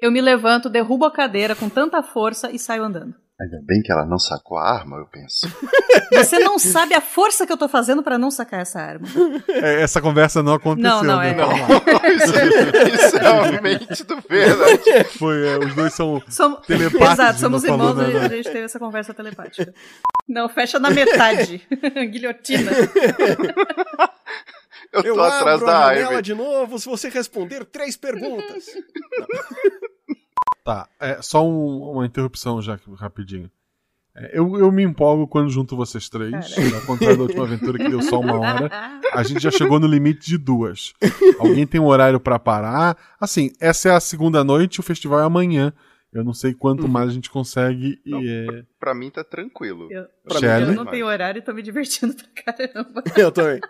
Eu 0.00 0.10
me 0.10 0.22
levanto, 0.22 0.70
derrubo 0.70 1.04
a 1.04 1.12
cadeira 1.12 1.54
com 1.54 1.68
tanta 1.68 2.02
força 2.02 2.50
e 2.50 2.58
saio 2.58 2.84
andando. 2.84 3.14
Ainda 3.40 3.60
bem 3.64 3.80
que 3.82 3.92
ela 3.92 4.04
não 4.04 4.18
sacou 4.18 4.58
a 4.58 4.68
arma, 4.68 4.96
eu 4.96 5.06
penso. 5.06 5.46
Você 6.10 6.40
não 6.40 6.58
sabe 6.58 6.92
a 6.94 7.00
força 7.00 7.46
que 7.46 7.52
eu 7.52 7.56
tô 7.56 7.68
fazendo 7.68 8.02
pra 8.02 8.18
não 8.18 8.32
sacar 8.32 8.60
essa 8.62 8.80
arma. 8.80 9.06
é, 9.48 9.80
essa 9.82 10.00
conversa 10.00 10.42
não 10.42 10.54
aconteceu. 10.54 10.90
Não, 10.90 11.04
não, 11.04 11.18
né? 11.18 11.28
é. 11.28 11.32
Então, 11.32 11.48
lá. 11.48 12.08
isso, 12.08 12.34
isso 13.06 13.16
é 13.16 13.30
uma 13.30 13.60
mente 13.60 14.04
do 14.04 14.16
verdade. 14.28 15.04
Foi, 15.18 15.46
é, 15.46 15.58
os 15.58 15.72
dois 15.72 15.94
são 15.94 16.20
Somos... 16.28 16.66
telepáticos. 16.66 17.12
Exato, 17.12 17.38
somos 17.38 17.62
não 17.62 17.78
falou, 17.78 17.90
irmãos 17.90 18.10
e 18.10 18.14
né, 18.14 18.26
a 18.26 18.28
gente 18.28 18.50
teve 18.50 18.64
essa 18.64 18.78
conversa 18.80 19.14
telepática. 19.14 19.72
Não, 20.28 20.48
fecha 20.48 20.80
na 20.80 20.90
metade. 20.90 21.62
Guilhotina. 22.10 22.72
Eu 24.92 25.02
tô 25.02 25.08
Eu 25.08 25.22
atrás 25.22 25.54
abro 25.56 25.66
da 25.66 25.86
a 25.86 25.94
janela 25.94 26.12
Ivy. 26.14 26.22
de 26.22 26.34
novo 26.34 26.78
se 26.78 26.86
você 26.86 27.08
responder 27.08 27.64
três 27.66 27.96
perguntas. 27.96 28.66
Tá, 30.68 30.86
é, 31.00 31.22
só 31.22 31.42
um- 31.48 31.92
uma 31.92 32.04
interrupção 32.04 32.60
já 32.60 32.78
rapidinho. 32.96 33.50
É, 34.14 34.38
eu, 34.38 34.58
eu 34.58 34.70
me 34.70 34.82
empolgo 34.82 35.26
quando 35.26 35.48
junto 35.48 35.74
vocês 35.74 36.10
três. 36.10 36.34
Ao 36.74 36.80
contrário 36.82 37.16
da 37.16 37.22
última 37.22 37.44
aventura 37.44 37.78
que 37.78 37.88
deu 37.88 38.02
só 38.02 38.20
uma 38.20 38.38
hora. 38.38 38.70
A 39.14 39.22
gente 39.22 39.40
já 39.40 39.50
chegou 39.50 39.80
no 39.80 39.86
limite 39.86 40.26
de 40.28 40.36
duas. 40.36 40.92
Alguém 41.38 41.66
tem 41.66 41.80
um 41.80 41.86
horário 41.86 42.20
pra 42.20 42.38
parar? 42.38 42.98
Assim, 43.18 43.50
essa 43.58 43.88
é 43.88 43.92
a 43.92 44.00
segunda 44.00 44.44
noite, 44.44 44.78
o 44.78 44.82
festival 44.82 45.20
é 45.20 45.24
amanhã. 45.24 45.72
Eu 46.12 46.22
não 46.22 46.34
sei 46.34 46.52
quanto 46.52 46.86
mais 46.86 47.08
a 47.08 47.12
gente 47.14 47.30
consegue. 47.30 47.98
E 48.04 48.28
é... 48.28 48.64
Pra 48.78 48.94
mim 48.94 49.08
tá 49.10 49.24
tranquilo. 49.24 49.88
Eu, 49.90 50.04
Pra 50.24 50.38
Shelley? 50.38 50.66
mim, 50.66 50.72
eu 50.72 50.84
não 50.84 50.90
tenho 50.90 51.06
horário 51.06 51.38
e 51.38 51.42
tô 51.42 51.54
me 51.54 51.62
divertindo 51.62 52.14
pra 52.14 52.54
caramba. 52.54 53.02
Eu 53.16 53.32
também. 53.32 53.60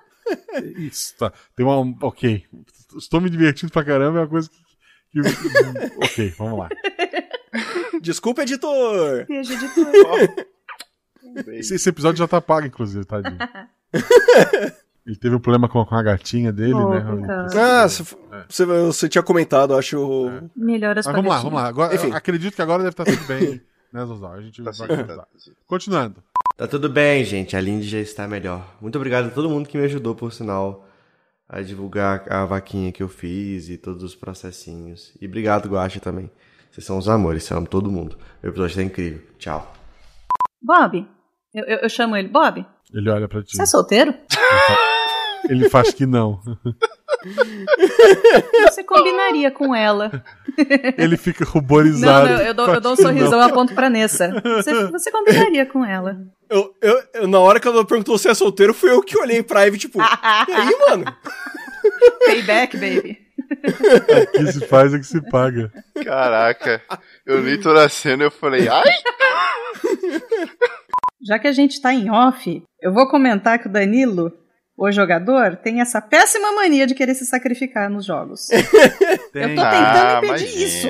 Isso, 0.79 1.17
tá. 1.17 1.33
Tem 1.55 1.65
uma. 1.65 1.95
Ok. 2.03 2.45
Estou 2.97 3.21
me 3.21 3.31
divertindo 3.31 3.71
pra 3.73 3.85
caramba, 3.85 4.19
é 4.19 4.23
uma 4.23 4.29
coisa 4.29 4.49
que. 4.51 4.68
Que- 5.13 6.05
ok, 6.05 6.35
vamos 6.39 6.59
lá. 6.59 6.69
Desculpa, 8.03 8.43
editor. 8.43 9.27
Beijo, 9.27 9.53
editor. 9.53 10.47
Esse, 11.49 11.75
esse 11.75 11.89
episódio 11.89 12.19
já 12.19 12.29
tá 12.29 12.41
pago, 12.41 12.67
inclusive, 12.67 13.05
tadinho. 13.05 13.39
Ele 15.07 15.17
teve 15.17 15.35
um 15.35 15.39
problema 15.41 15.69
com, 15.69 15.83
com 15.87 15.95
a 15.95 16.03
gatinha 16.03 16.53
dele, 16.53 16.75
Oh, 16.75 16.91
né? 16.91 17.01
coitado. 17.01 17.59
Ah, 17.59 17.89
você, 17.89 18.03
você, 18.49 18.65
você 18.67 19.09
tinha 19.09 19.23
comentado, 19.23 19.75
acho. 19.75 20.31
Melhoras 20.55 21.07
Mas 21.07 21.17
vamos 21.17 21.31
lá, 21.31 21.39
vamos 21.39 21.55
lá. 21.55 21.67
Agora, 21.67 21.95
Enfim. 21.95 22.13
acredito 22.13 22.55
que 22.55 22.61
agora 22.63 22.83
deve 22.83 22.91
estar 22.93 23.05
tudo 23.07 23.25
bem, 23.27 23.61
né, 23.93 24.05
Zozal? 24.05 24.35
A 24.35 24.41
gente 24.43 24.63
Tá 24.63 24.71
vai 24.71 24.89
tá. 25.07 25.27
Continuando. 25.67 26.23
Tá 26.59 26.67
tudo 26.67 26.91
bem, 26.91 27.25
gente. 27.25 27.57
A 27.57 27.61
Lindy 27.61 27.89
já 27.89 28.01
está 28.01 28.29
melhor. 28.29 28.77
Muito 28.83 28.97
obrigado 28.97 29.29
a 29.29 29.31
todo 29.31 29.49
mundo 29.49 29.67
que 29.69 29.79
me 29.79 29.85
ajudou, 29.85 30.15
por 30.15 30.31
sinal, 30.33 30.87
a 31.49 31.63
divulgar 31.63 32.31
a 32.31 32.45
vaquinha 32.45 32.93
que 32.93 33.03
eu 33.03 33.09
fiz 33.09 33.69
e 33.69 33.77
todos 33.79 34.03
os 34.03 34.15
processinhos. 34.15 35.15
E 35.21 35.27
obrigado, 35.27 35.69
Guacha, 35.69 35.99
também. 36.01 36.31
Vocês 36.71 36.85
são 36.85 36.99
os 36.99 37.09
amores, 37.09 37.49
eu 37.51 37.57
amo 37.57 37.67
todo 37.67 37.91
mundo. 37.91 38.19
O 38.43 38.47
episódio 38.47 38.77
tá 38.77 38.83
incrível. 38.83 39.23
Tchau. 39.39 39.73
Bob. 40.63 41.07
Eu, 41.55 41.65
eu- 41.65 41.79
eu 41.79 41.89
chamo 41.89 42.15
ele. 42.17 42.29
Bob, 42.29 42.65
Ele 42.93 43.11
olha 43.11 43.27
pra 43.29 43.43
ti. 43.43 43.57
você 43.57 43.63
é 43.63 43.67
solteiro? 43.67 44.15
Ele 45.49 45.71
faz 45.71 45.95
que 45.95 46.05
não. 46.05 46.41
Você 48.69 48.85
combinaria 48.85 49.51
com 49.51 49.75
ela. 49.75 50.11
Ele 50.99 51.17
fica 51.17 51.45
Não, 51.45 51.53
ruborizado. 51.53 52.29
não, 52.29 52.41
eu 52.41 52.53
dou, 52.55 52.75
eu 52.75 52.81
dou 52.81 52.93
um 52.93 52.97
sorrisão, 52.97 53.39
não. 53.39 53.43
aponto 53.43 53.75
pra 53.75 53.89
Nessa. 53.89 54.29
Você, 54.43 54.87
você 54.91 55.11
combinaria 55.11 55.65
com 55.65 55.85
ela. 55.85 56.19
Eu, 56.51 56.75
eu, 56.81 57.03
eu- 57.15 57.29
na 57.29 57.39
hora 57.41 57.61
que 57.61 57.69
ela 57.69 57.85
perguntou 57.85 58.17
se 58.19 58.29
é 58.29 58.35
solteiro, 58.35 58.73
fui 58.75 58.91
eu 58.91 59.03
que 59.03 59.19
olhei 59.19 59.43
pra 59.43 59.65
Ivy, 59.67 59.79
tipo, 59.79 59.99
e 60.01 60.53
aí, 60.53 60.77
mano? 60.89 61.05
Payback, 62.27 62.77
baby. 62.77 63.19
O 63.51 64.27
que 64.33 64.53
se 64.53 64.67
faz 64.67 64.93
é 64.95 64.99
que 64.99 65.07
se 65.07 65.21
paga. 65.31 65.73
Caraca, 66.05 66.83
eu 67.27 67.41
li 67.41 67.59
toda 67.59 67.85
a 67.85 67.89
cena 67.89 68.25
e 68.25 68.27
eu 68.27 68.31
falei, 68.31 68.69
ai! 68.69 68.83
Já 71.27 71.39
que 71.39 71.49
a 71.49 71.53
gente 71.53 71.81
tá 71.81 71.93
em 71.93 72.11
off, 72.11 72.63
eu 72.81 72.93
vou 72.93 73.09
comentar 73.09 73.59
que 73.59 73.69
o 73.69 73.73
Danilo, 73.73 74.33
o 74.77 74.91
jogador, 74.93 75.57
tem 75.57 75.81
essa 75.81 76.01
péssima 76.01 76.53
mania 76.53 76.87
de 76.87 76.95
querer 76.95 77.15
se 77.15 77.27
sacrificar 77.27 77.91
nos 77.91 78.05
jogos. 78.07 78.49
Eu 78.53 79.55
tô 79.55 79.63
tentando 79.63 79.63
Ah, 79.63 80.21
impedir 80.25 80.63
isso. 80.63 80.89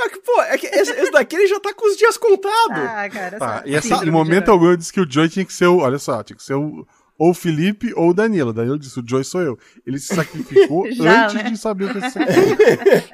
Ah, 0.00 0.08
que, 0.08 0.18
pô, 0.20 0.42
é 0.42 0.58
que 0.58 0.66
esse, 0.66 0.92
esse 0.92 1.10
daqui 1.10 1.36
ele 1.36 1.46
já 1.46 1.58
tá 1.60 1.72
com 1.74 1.88
os 1.88 1.96
dias 1.96 2.16
contados. 2.16 2.78
Ah, 2.78 3.08
cara, 3.10 3.38
Tá, 3.38 3.56
essa 3.58 3.68
e 3.68 3.76
assim, 3.76 3.88
síndrome 3.88 4.08
em 4.08 4.12
momento 4.12 4.50
algum 4.50 4.66
eu 4.66 4.76
disse 4.76 4.92
que 4.92 5.00
o 5.00 5.10
Joey 5.10 5.28
tinha 5.28 5.44
que 5.44 5.52
ser 5.52 5.66
o. 5.66 5.78
Olha 5.78 5.98
só, 5.98 6.22
tinha 6.22 6.36
que 6.36 6.42
ser 6.42 6.54
o. 6.54 6.86
Ou 7.18 7.30
o 7.30 7.34
Felipe 7.34 7.92
ou 7.96 8.10
o 8.10 8.14
Danilo. 8.14 8.52
Danilo 8.52 8.78
disse: 8.78 9.00
o 9.00 9.04
Joey 9.04 9.24
sou 9.24 9.40
eu. 9.42 9.58
Ele 9.84 9.98
se 9.98 10.14
sacrificou 10.14 10.88
Já, 10.94 11.24
antes 11.24 11.34
né? 11.34 11.50
de 11.50 11.56
saber 11.58 11.86
o 11.86 11.92
que 11.92 11.98
ia 11.98 12.10
ser. 12.10 12.22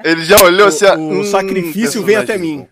Ele 0.04 0.24
já 0.26 0.42
olhou 0.42 0.68
assim, 0.68 0.84
ah, 0.84 0.94
o 0.94 1.20
hum, 1.20 1.24
sacrifício 1.24 2.02
vem 2.02 2.16
até 2.16 2.36
personagem 2.38 2.66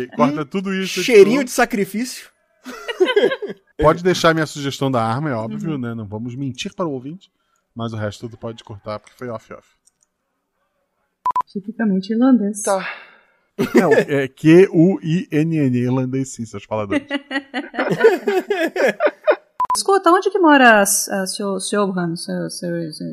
mim. 0.00 0.08
Corta 0.16 0.44
tudo 0.44 0.74
isso. 0.74 1.02
Cheirinho 1.04 1.36
editor. 1.42 1.44
de 1.44 1.50
sacrifício. 1.52 2.28
Pode 3.80 4.02
deixar 4.02 4.34
minha 4.34 4.46
sugestão 4.46 4.90
da 4.90 5.02
arma, 5.04 5.30
é 5.30 5.34
óbvio, 5.34 5.72
Uhum. 5.72 5.78
né? 5.78 5.94
Não 5.94 6.04
vamos 6.04 6.34
mentir 6.34 6.74
para 6.74 6.86
o 6.86 6.90
ouvinte. 6.92 7.30
Mas 7.74 7.92
o 7.92 7.96
resto 7.96 8.22
tudo 8.22 8.36
pode 8.36 8.64
cortar, 8.64 8.98
porque 8.98 9.14
foi 9.16 9.28
off-off. 9.28 9.68
Tipicamente 11.48 12.12
irlandês. 12.12 12.62
Tá. 12.62 12.86
Não, 13.74 13.92
é 13.92 14.28
Q-U-I-N-N, 14.28 15.76
irlandês 15.78 16.32
sim, 16.32 16.44
seus 16.46 16.62
faladores. 16.64 17.06
Escuta, 19.76 20.10
onde 20.10 20.30
que 20.30 20.38
mora 20.38 20.78
a, 20.78 20.82
a 20.82 21.26
seu, 21.26 21.58
Siobhan? 21.60 22.14
Seu, 22.16 22.50
seu, 22.50 22.92
seu- 22.92 23.06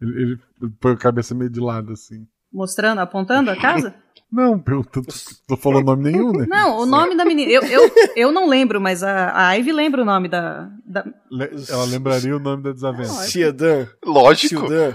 Ele, 0.00 0.22
ele 0.22 0.38
põe 0.80 0.92
a 0.92 0.96
cabeça 0.96 1.34
meio 1.34 1.50
de 1.50 1.60
lado, 1.60 1.92
assim. 1.92 2.26
Mostrando, 2.52 2.98
apontando 3.00 3.50
a 3.50 3.56
casa? 3.56 3.94
Não, 4.32 4.60
perguntando, 4.60 5.08
tô 5.48 5.56
falando 5.56 5.86
nome 5.86 6.04
nenhum, 6.04 6.30
né? 6.32 6.46
Não, 6.48 6.78
o 6.78 6.86
nome 6.86 7.16
da 7.16 7.24
menina. 7.24 7.50
Eu, 7.50 7.62
eu, 7.64 7.90
eu 8.14 8.30
não 8.30 8.48
lembro, 8.48 8.80
mas 8.80 9.02
a, 9.02 9.48
a 9.48 9.52
Ivy 9.54 9.72
lembra 9.72 10.02
o 10.02 10.04
nome 10.04 10.28
da. 10.28 10.70
da... 10.86 11.04
Le- 11.28 11.50
Ela 11.68 11.84
lembraria 11.86 12.36
o 12.36 12.38
nome 12.38 12.62
da 12.62 12.70
desavença. 12.70 13.24
Ciedan. 13.24 13.88
Lógico. 14.04 14.68
Ciedan. 14.68 14.94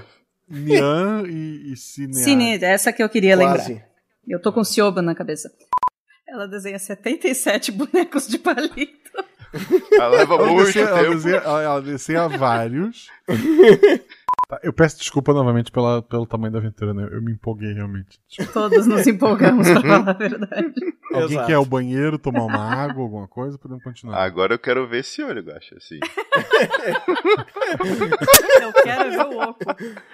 Nian 0.49 1.23
e, 1.27 1.73
e 1.73 1.77
Cinear. 1.77 2.23
Cine, 2.23 2.63
essa 2.63 2.93
que 2.93 3.01
eu 3.03 3.09
queria 3.09 3.35
lembrar. 3.35 3.57
Quase. 3.57 3.83
Eu 4.27 4.41
tô 4.41 4.51
com 4.51 4.63
Sioba 4.63 5.01
na 5.01 5.15
cabeça. 5.15 5.51
Ela 6.27 6.47
desenha 6.47 6.79
77 6.79 7.71
bonecos 7.71 8.27
de 8.27 8.37
palito. 8.39 8.93
Ela 9.93 10.07
leva 10.09 10.33
Ela 10.35 10.47
muito 10.47 10.65
desenha, 10.65 10.85
ela, 10.85 10.99
tempo. 10.99 11.13
desenha, 11.13 11.35
ela, 11.37 11.63
ela 11.63 11.81
desenha 11.81 12.27
vários. 12.27 13.07
Tá, 14.47 14.59
eu 14.61 14.71
peço 14.71 14.97
desculpa 14.97 15.33
novamente 15.33 15.71
pela, 15.71 16.03
pelo 16.03 16.27
tamanho 16.27 16.53
da 16.53 16.59
aventura, 16.59 16.93
né? 16.93 17.07
Eu 17.11 17.19
me 17.21 17.31
empolguei 17.31 17.73
realmente. 17.73 18.19
Desculpa. 18.27 18.53
Todos 18.53 18.85
nos 18.85 19.07
empolgamos, 19.07 19.67
pra 19.67 19.81
falar 19.81 20.09
a 20.09 20.13
verdade. 20.17 20.73
Alguém 21.11 21.31
Exato. 21.31 21.47
quer 21.47 21.53
ir 21.53 21.55
ao 21.55 21.65
banheiro, 21.65 22.19
tomar 22.19 22.43
uma 22.43 22.59
água, 22.59 23.01
alguma 23.01 23.27
coisa? 23.27 23.57
Podemos 23.57 23.83
continuar. 23.83 24.23
Agora 24.23 24.53
eu 24.53 24.59
quero 24.59 24.87
ver 24.87 24.99
esse 24.99 25.23
olho, 25.23 25.43
Gacha, 25.43 25.75
assim. 25.77 25.99
Eu 28.61 28.73
quero 28.83 29.11
ver 29.11 29.25
o 29.35 29.39
oco. 29.39 29.59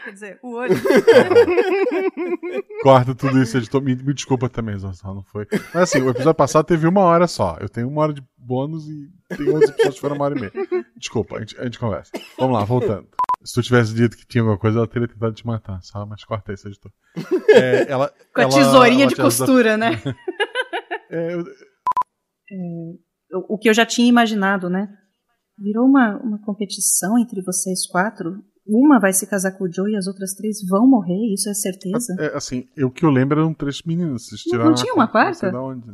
Quer 0.03 0.11
dizer, 0.11 0.39
o 0.41 0.55
olho. 0.55 0.75
Corta 2.83 3.15
tudo 3.15 3.41
isso, 3.41 3.57
editor. 3.57 3.81
Me, 3.81 3.95
me 3.95 4.13
desculpa 4.13 4.49
também, 4.49 4.77
Zorzal, 4.77 5.15
não 5.15 5.23
foi. 5.23 5.47
Mas 5.73 5.83
assim, 5.83 6.01
o 6.01 6.09
episódio 6.09 6.35
passado 6.35 6.65
teve 6.65 6.87
uma 6.87 7.01
hora 7.01 7.27
só. 7.27 7.57
Eu 7.59 7.69
tenho 7.69 7.87
uma 7.87 8.01
hora 8.01 8.13
de 8.13 8.23
bônus 8.37 8.87
e 8.87 9.09
tem 9.35 9.47
outros 9.49 9.69
episódios 9.71 9.95
que 9.95 10.01
foram 10.01 10.15
uma 10.15 10.25
hora 10.25 10.37
e 10.37 10.41
meia. 10.41 10.51
Desculpa, 10.95 11.37
a 11.37 11.39
gente, 11.39 11.59
a 11.59 11.63
gente 11.63 11.79
conversa. 11.79 12.11
Vamos 12.37 12.57
lá, 12.57 12.63
voltando. 12.63 13.07
Se 13.43 13.53
tu 13.55 13.61
tivesse 13.63 13.93
dito 13.93 14.15
que 14.17 14.25
tinha 14.25 14.41
alguma 14.41 14.57
coisa, 14.57 14.77
ela 14.79 14.87
teria 14.87 15.07
tentado 15.07 15.33
te 15.33 15.45
matar. 15.45 15.81
Só, 15.81 16.05
mas 16.05 16.23
corta 16.23 16.53
isso, 16.53 16.67
editor. 16.67 16.91
É, 17.49 17.91
ela, 17.91 18.09
Com 18.33 18.41
a 18.41 18.43
ela- 18.43 18.53
tesourinha 18.53 19.03
ela 19.03 19.09
de 19.09 19.15
costura, 19.15 19.77
né? 19.77 19.91
É, 21.13 21.33
eu- 21.33 21.43
o 23.33 23.55
o 23.55 23.57
que 23.57 23.69
eu 23.69 23.73
já 23.73 23.85
tinha 23.85 24.07
imaginado, 24.07 24.69
né? 24.69 24.87
Virou 25.57 25.85
uma, 25.85 26.17
uma 26.23 26.39
competição 26.41 27.17
entre 27.19 27.41
vocês 27.41 27.85
quatro. 27.87 28.41
Uma 28.65 28.99
vai 28.99 29.11
se 29.11 29.27
casar 29.27 29.51
com 29.57 29.65
o 29.65 29.71
Joe 29.73 29.91
e 29.91 29.97
as 29.97 30.07
outras 30.07 30.33
três 30.35 30.57
vão 30.69 30.87
morrer, 30.87 31.33
isso 31.33 31.49
é 31.49 31.53
certeza? 31.53 32.15
é, 32.19 32.37
assim, 32.37 32.65
eu- 32.77 32.87
o 32.87 32.91
que 32.91 33.03
eu 33.03 33.09
lembro 33.09 33.39
eram 33.39 33.53
três 33.53 33.81
meninas. 33.83 34.27
Não- 34.51 34.65
não 34.65 34.73
tinha 34.73 34.93
uma 34.93 35.03
não 35.05 35.11
sei 35.11 35.11
quarta? 35.11 35.51
da 35.51 35.61
onde. 35.61 35.85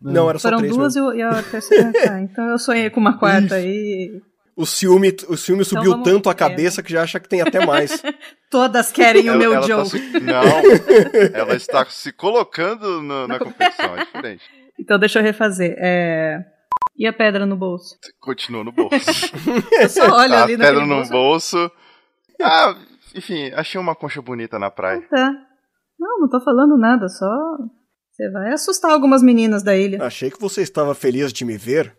Não, 0.00 0.28
era 0.30 0.38
só 0.38 0.48
Foram 0.48 0.58
três 0.58 0.74
duas 0.76 0.94
e, 0.96 1.00
mesmo. 1.00 1.14
e 1.14 1.22
a 1.22 1.42
terceira. 1.42 1.92
tá, 2.04 2.20
então 2.22 2.44
eu 2.46 2.58
sonhei 2.58 2.88
com 2.88 3.00
uma 3.00 3.18
quarta 3.18 3.56
aí. 3.56 4.22
O 4.60 4.66
ciúme, 4.66 5.14
o 5.28 5.36
ciúme 5.36 5.62
Então 5.62 5.82
subiu 5.84 6.02
tanto 6.02 6.28
a 6.28 6.32
é. 6.32 6.34
cabeça 6.34 6.82
que 6.82 6.90
já 6.92 7.02
acha 7.02 7.20
que 7.20 7.28
tem 7.28 7.40
até 7.40 7.64
mais. 7.64 8.02
Todas 8.50 8.90
querem 8.90 9.22
o 9.28 9.34
Ela- 9.34 9.38
meu 9.38 9.54
ela 9.54 9.66
Joe. 9.66 9.76
tá 9.78 9.84
se- 9.84 10.10
Não, 10.20 11.38
ela 11.40 11.54
está 11.54 11.84
se 11.86 12.10
colocando 12.12 13.00
no- 13.00 13.28
na 13.28 13.38
competição, 13.38 13.96
é 13.96 14.04
diferente. 14.04 14.42
Então 14.78 14.98
deixa 14.98 15.20
eu 15.20 15.22
refazer. 15.22 15.76
É... 15.78 16.38
E 16.96 17.06
a 17.06 17.12
pedra 17.12 17.46
no 17.46 17.56
bolso? 17.56 17.94
Continua 18.20 18.64
no 18.64 18.72
bolso. 18.72 18.96
Eu 19.80 19.88
só 19.88 20.02
olho 20.16 20.30
Tá, 20.30 20.42
ali 20.42 20.56
pedra 20.56 20.72
naquele 20.72 20.88
no 20.90 20.96
bolso. 20.96 21.10
bolso. 21.12 21.72
Ah, 22.42 22.74
enfim, 23.14 23.52
achei 23.54 23.80
uma 23.80 23.94
concha 23.94 24.20
bonita 24.20 24.58
na 24.58 24.70
praia. 24.72 25.00
Tá. 25.08 25.30
Não, 26.00 26.18
não 26.20 26.28
tô 26.28 26.40
falando 26.40 26.76
nada, 26.76 27.08
só. 27.08 27.26
Você 28.10 28.28
vai 28.32 28.52
assustar 28.52 28.90
algumas 28.90 29.22
meninas 29.22 29.62
da 29.62 29.76
ilha. 29.76 30.02
Achei 30.02 30.30
que 30.32 30.40
você 30.40 30.62
estava 30.62 30.94
feliz 30.96 31.32
de 31.32 31.44
me 31.44 31.56
ver. 31.56 31.96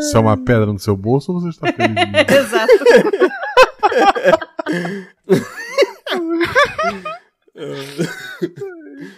Se 0.00 0.16
é 0.16 0.20
uma 0.20 0.36
pedra 0.36 0.66
no 0.66 0.78
seu 0.78 0.96
bolso 0.96 1.32
ou 1.32 1.40
você 1.40 1.48
está 1.48 1.72
feliz? 1.72 1.94
Exato. 2.30 2.84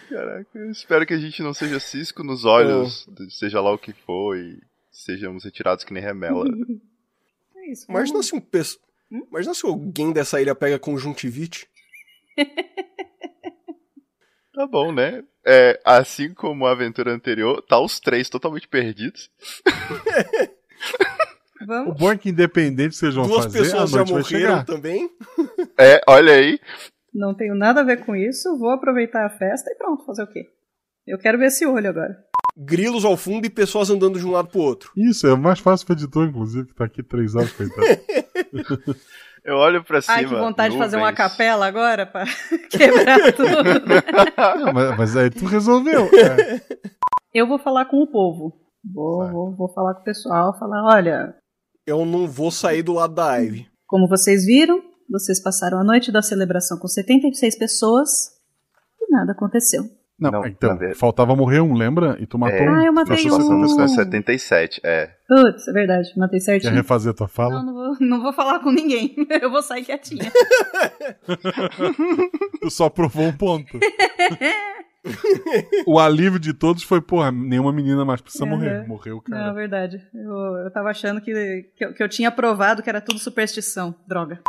Caraca, 0.09 0.49
eu 0.59 0.71
espero 0.71 1.07
que 1.07 1.15
a 1.15 1.19
gente 1.19 1.43
não 1.43 1.53
seja 1.55 1.79
cisco 1.81 2.23
nos 2.23 2.45
olhos, 2.45 3.09
seja 3.31 3.61
lá 3.61 3.73
o 3.73 3.79
que 3.79 3.93
for, 3.93 4.37
e 4.37 4.59
sejamos 4.91 5.45
retirados 5.45 5.85
que 5.85 5.93
nem 5.93 6.03
remela. 6.03 6.47
É 7.57 7.71
isso. 7.71 7.87
Imagina 7.89 8.23
se 8.23 8.35
um 8.35 8.41
pesso- 8.41 8.79
Imagina 9.11 9.55
se 9.55 9.65
alguém 9.67 10.13
dessa 10.13 10.41
ilha 10.41 10.55
pega 10.55 10.79
conjuntivite. 10.79 11.69
Tá 14.57 14.67
bom, 14.67 14.91
né? 14.91 15.23
É, 15.45 15.79
assim 15.85 16.33
como 16.33 16.65
a 16.65 16.73
aventura 16.73 17.13
anterior, 17.13 17.61
tá 17.61 17.79
os 17.79 18.01
três 18.01 18.31
totalmente 18.31 18.67
perdidos. 18.67 19.31
O 21.61 21.67
Vamos. 21.67 21.97
bom 21.99 22.11
é 22.11 22.17
que 22.17 22.31
independente 22.31 22.97
vocês 22.97 23.15
vão 23.15 23.27
Duas 23.27 23.45
fazer, 23.45 23.59
a 23.59 23.63
pessoas 23.63 23.91
já 23.91 24.05
morreram 24.05 24.25
chegar. 24.25 24.65
também. 24.65 25.11
É, 25.79 26.01
olha 26.09 26.33
aí. 26.33 26.59
Não 27.13 27.35
tenho 27.35 27.55
nada 27.55 27.83
a 27.83 27.85
ver 27.85 28.05
com 28.07 28.17
isso, 28.17 28.59
vou 28.59 28.71
aproveitar 28.71 29.27
a 29.27 29.31
festa 29.31 29.71
e 29.71 29.75
pronto, 29.75 30.07
fazer 30.07 30.23
o 30.23 30.27
quê? 30.27 30.47
Eu 31.07 31.19
quero 31.19 31.37
ver 31.37 31.49
esse 31.49 31.67
olho 31.67 31.91
agora. 31.91 32.17
Grilos 32.57 33.05
ao 33.05 33.17
fundo 33.17 33.47
e 33.47 33.51
pessoas 33.51 33.91
andando 33.91 34.19
de 34.19 34.25
um 34.25 34.31
lado 34.31 34.49
pro 34.49 34.61
outro. 34.61 34.91
Isso, 34.97 35.27
é 35.27 35.37
mais 35.37 35.59
fácil 35.59 35.87
pro 35.87 35.95
editor, 35.95 36.27
inclusive, 36.27 36.69
que 36.69 36.75
tá 36.75 36.87
aqui 36.87 37.03
três 37.03 37.35
horas, 37.35 37.53
coitado. 37.53 37.87
Eu 39.47 39.57
olho 39.57 39.85
pra 39.85 40.03
cima. 40.03 40.17
Ai, 40.17 40.25
que 40.25 40.35
vontade 40.35 40.73
de 40.75 40.79
fazer 40.79 40.97
uma 40.97 41.11
nuvens. 41.13 41.17
capela 41.31 41.67
agora 41.67 42.05
pra 42.05 42.25
quebrar 42.69 43.33
tudo. 43.33 43.47
Não, 44.65 44.73
mas, 44.73 44.99
mas 44.99 45.17
aí 45.17 45.31
tu 45.31 45.45
resolveu. 45.47 46.07
É. 46.07 46.61
Eu 47.33 47.47
vou 47.47 47.59
falar 47.59 47.85
com 47.85 48.03
o 48.03 48.07
povo. 48.11 48.53
Vou, 48.85 49.31
vou, 49.31 49.55
vou 49.55 49.69
falar 49.73 49.95
com 49.95 50.01
o 50.01 50.05
pessoal, 50.05 50.59
falar, 50.59 50.85
olha, 50.95 51.35
Eu 51.87 52.05
não 52.05 52.27
vou 52.27 52.51
sair 52.51 52.83
do 52.83 52.93
lado 52.93 53.15
da 53.15 53.37
Ivy. 53.37 53.69
como 53.87 54.09
vocês 54.09 54.45
viram, 54.45 54.81
vocês 55.11 55.41
passaram 55.43 55.79
a 55.79 55.85
noite 55.85 56.11
da 56.13 56.23
celebração 56.23 56.79
com 56.79 56.87
76 56.89 57.57
pessoas 57.59 58.09
e 59.01 59.11
nada 59.13 59.33
aconteceu. 59.33 59.83
Não, 60.19 60.31
Não, 60.31 60.47
então, 60.47 60.71
na 60.71 60.77
verdade- 60.77 60.99
faltava 60.99 61.37
morrer 61.37 61.61
um, 61.61 61.75
lembra? 61.75 62.17
E 62.19 62.27
tu 62.27 62.39
matou 62.39 62.59
É. 62.59 62.71
um. 62.71 62.75
Ah, 62.75 62.85
eu 62.87 62.93
matei 62.93 63.31
um. 63.31 63.67
com 63.67 63.87
77, 63.89 64.81
é. 64.83 65.11
Putz, 65.29 65.69
é 65.69 65.73
verdade, 65.73 66.11
matei 66.17 66.39
Quer 66.39 66.45
certinho. 66.45 66.73
refazer 66.73 67.13
tua 67.13 67.29
fala? 67.29 67.63
Não, 67.63 67.67
não 67.67 67.75
vou, 67.75 67.97
não 68.01 68.23
vou 68.23 68.33
falar 68.33 68.61
com 68.61 68.71
ninguém. 68.73 69.15
Eu 69.43 69.51
vou 69.51 69.63
sair 69.63 69.85
quietinha. 69.85 70.33
Tu 72.63 72.71
só 72.71 72.89
provou 72.89 73.25
um 73.27 73.33
ponto. 73.37 73.79
o 75.87 76.01
alívio 76.01 76.39
de 76.41 76.53
todos 76.53 76.83
foi, 76.83 77.01
porra, 77.01 77.31
nenhuma 77.31 77.73
menina 77.73 78.05
mais 78.05 78.21
precisa 78.21 78.45
Uhum. 78.45 78.51
morrer. 78.51 78.89
Morreu, 78.89 79.23
Não, 79.29 79.37
é 79.37 79.41
cara. 79.43 79.53
verdade. 79.53 80.03
Eu, 80.15 80.35
eu 80.65 80.71
tava 80.73 80.91
achando 80.91 81.21
que, 81.21 81.33
que, 81.77 81.85
eu, 81.85 81.93
que 81.93 82.03
eu 82.03 82.09
tinha 82.09 82.31
provado 82.31 82.83
que 82.83 82.89
era 82.89 83.01
tudo 83.01 83.19
superstição. 83.19 83.95
Droga. 84.07 84.41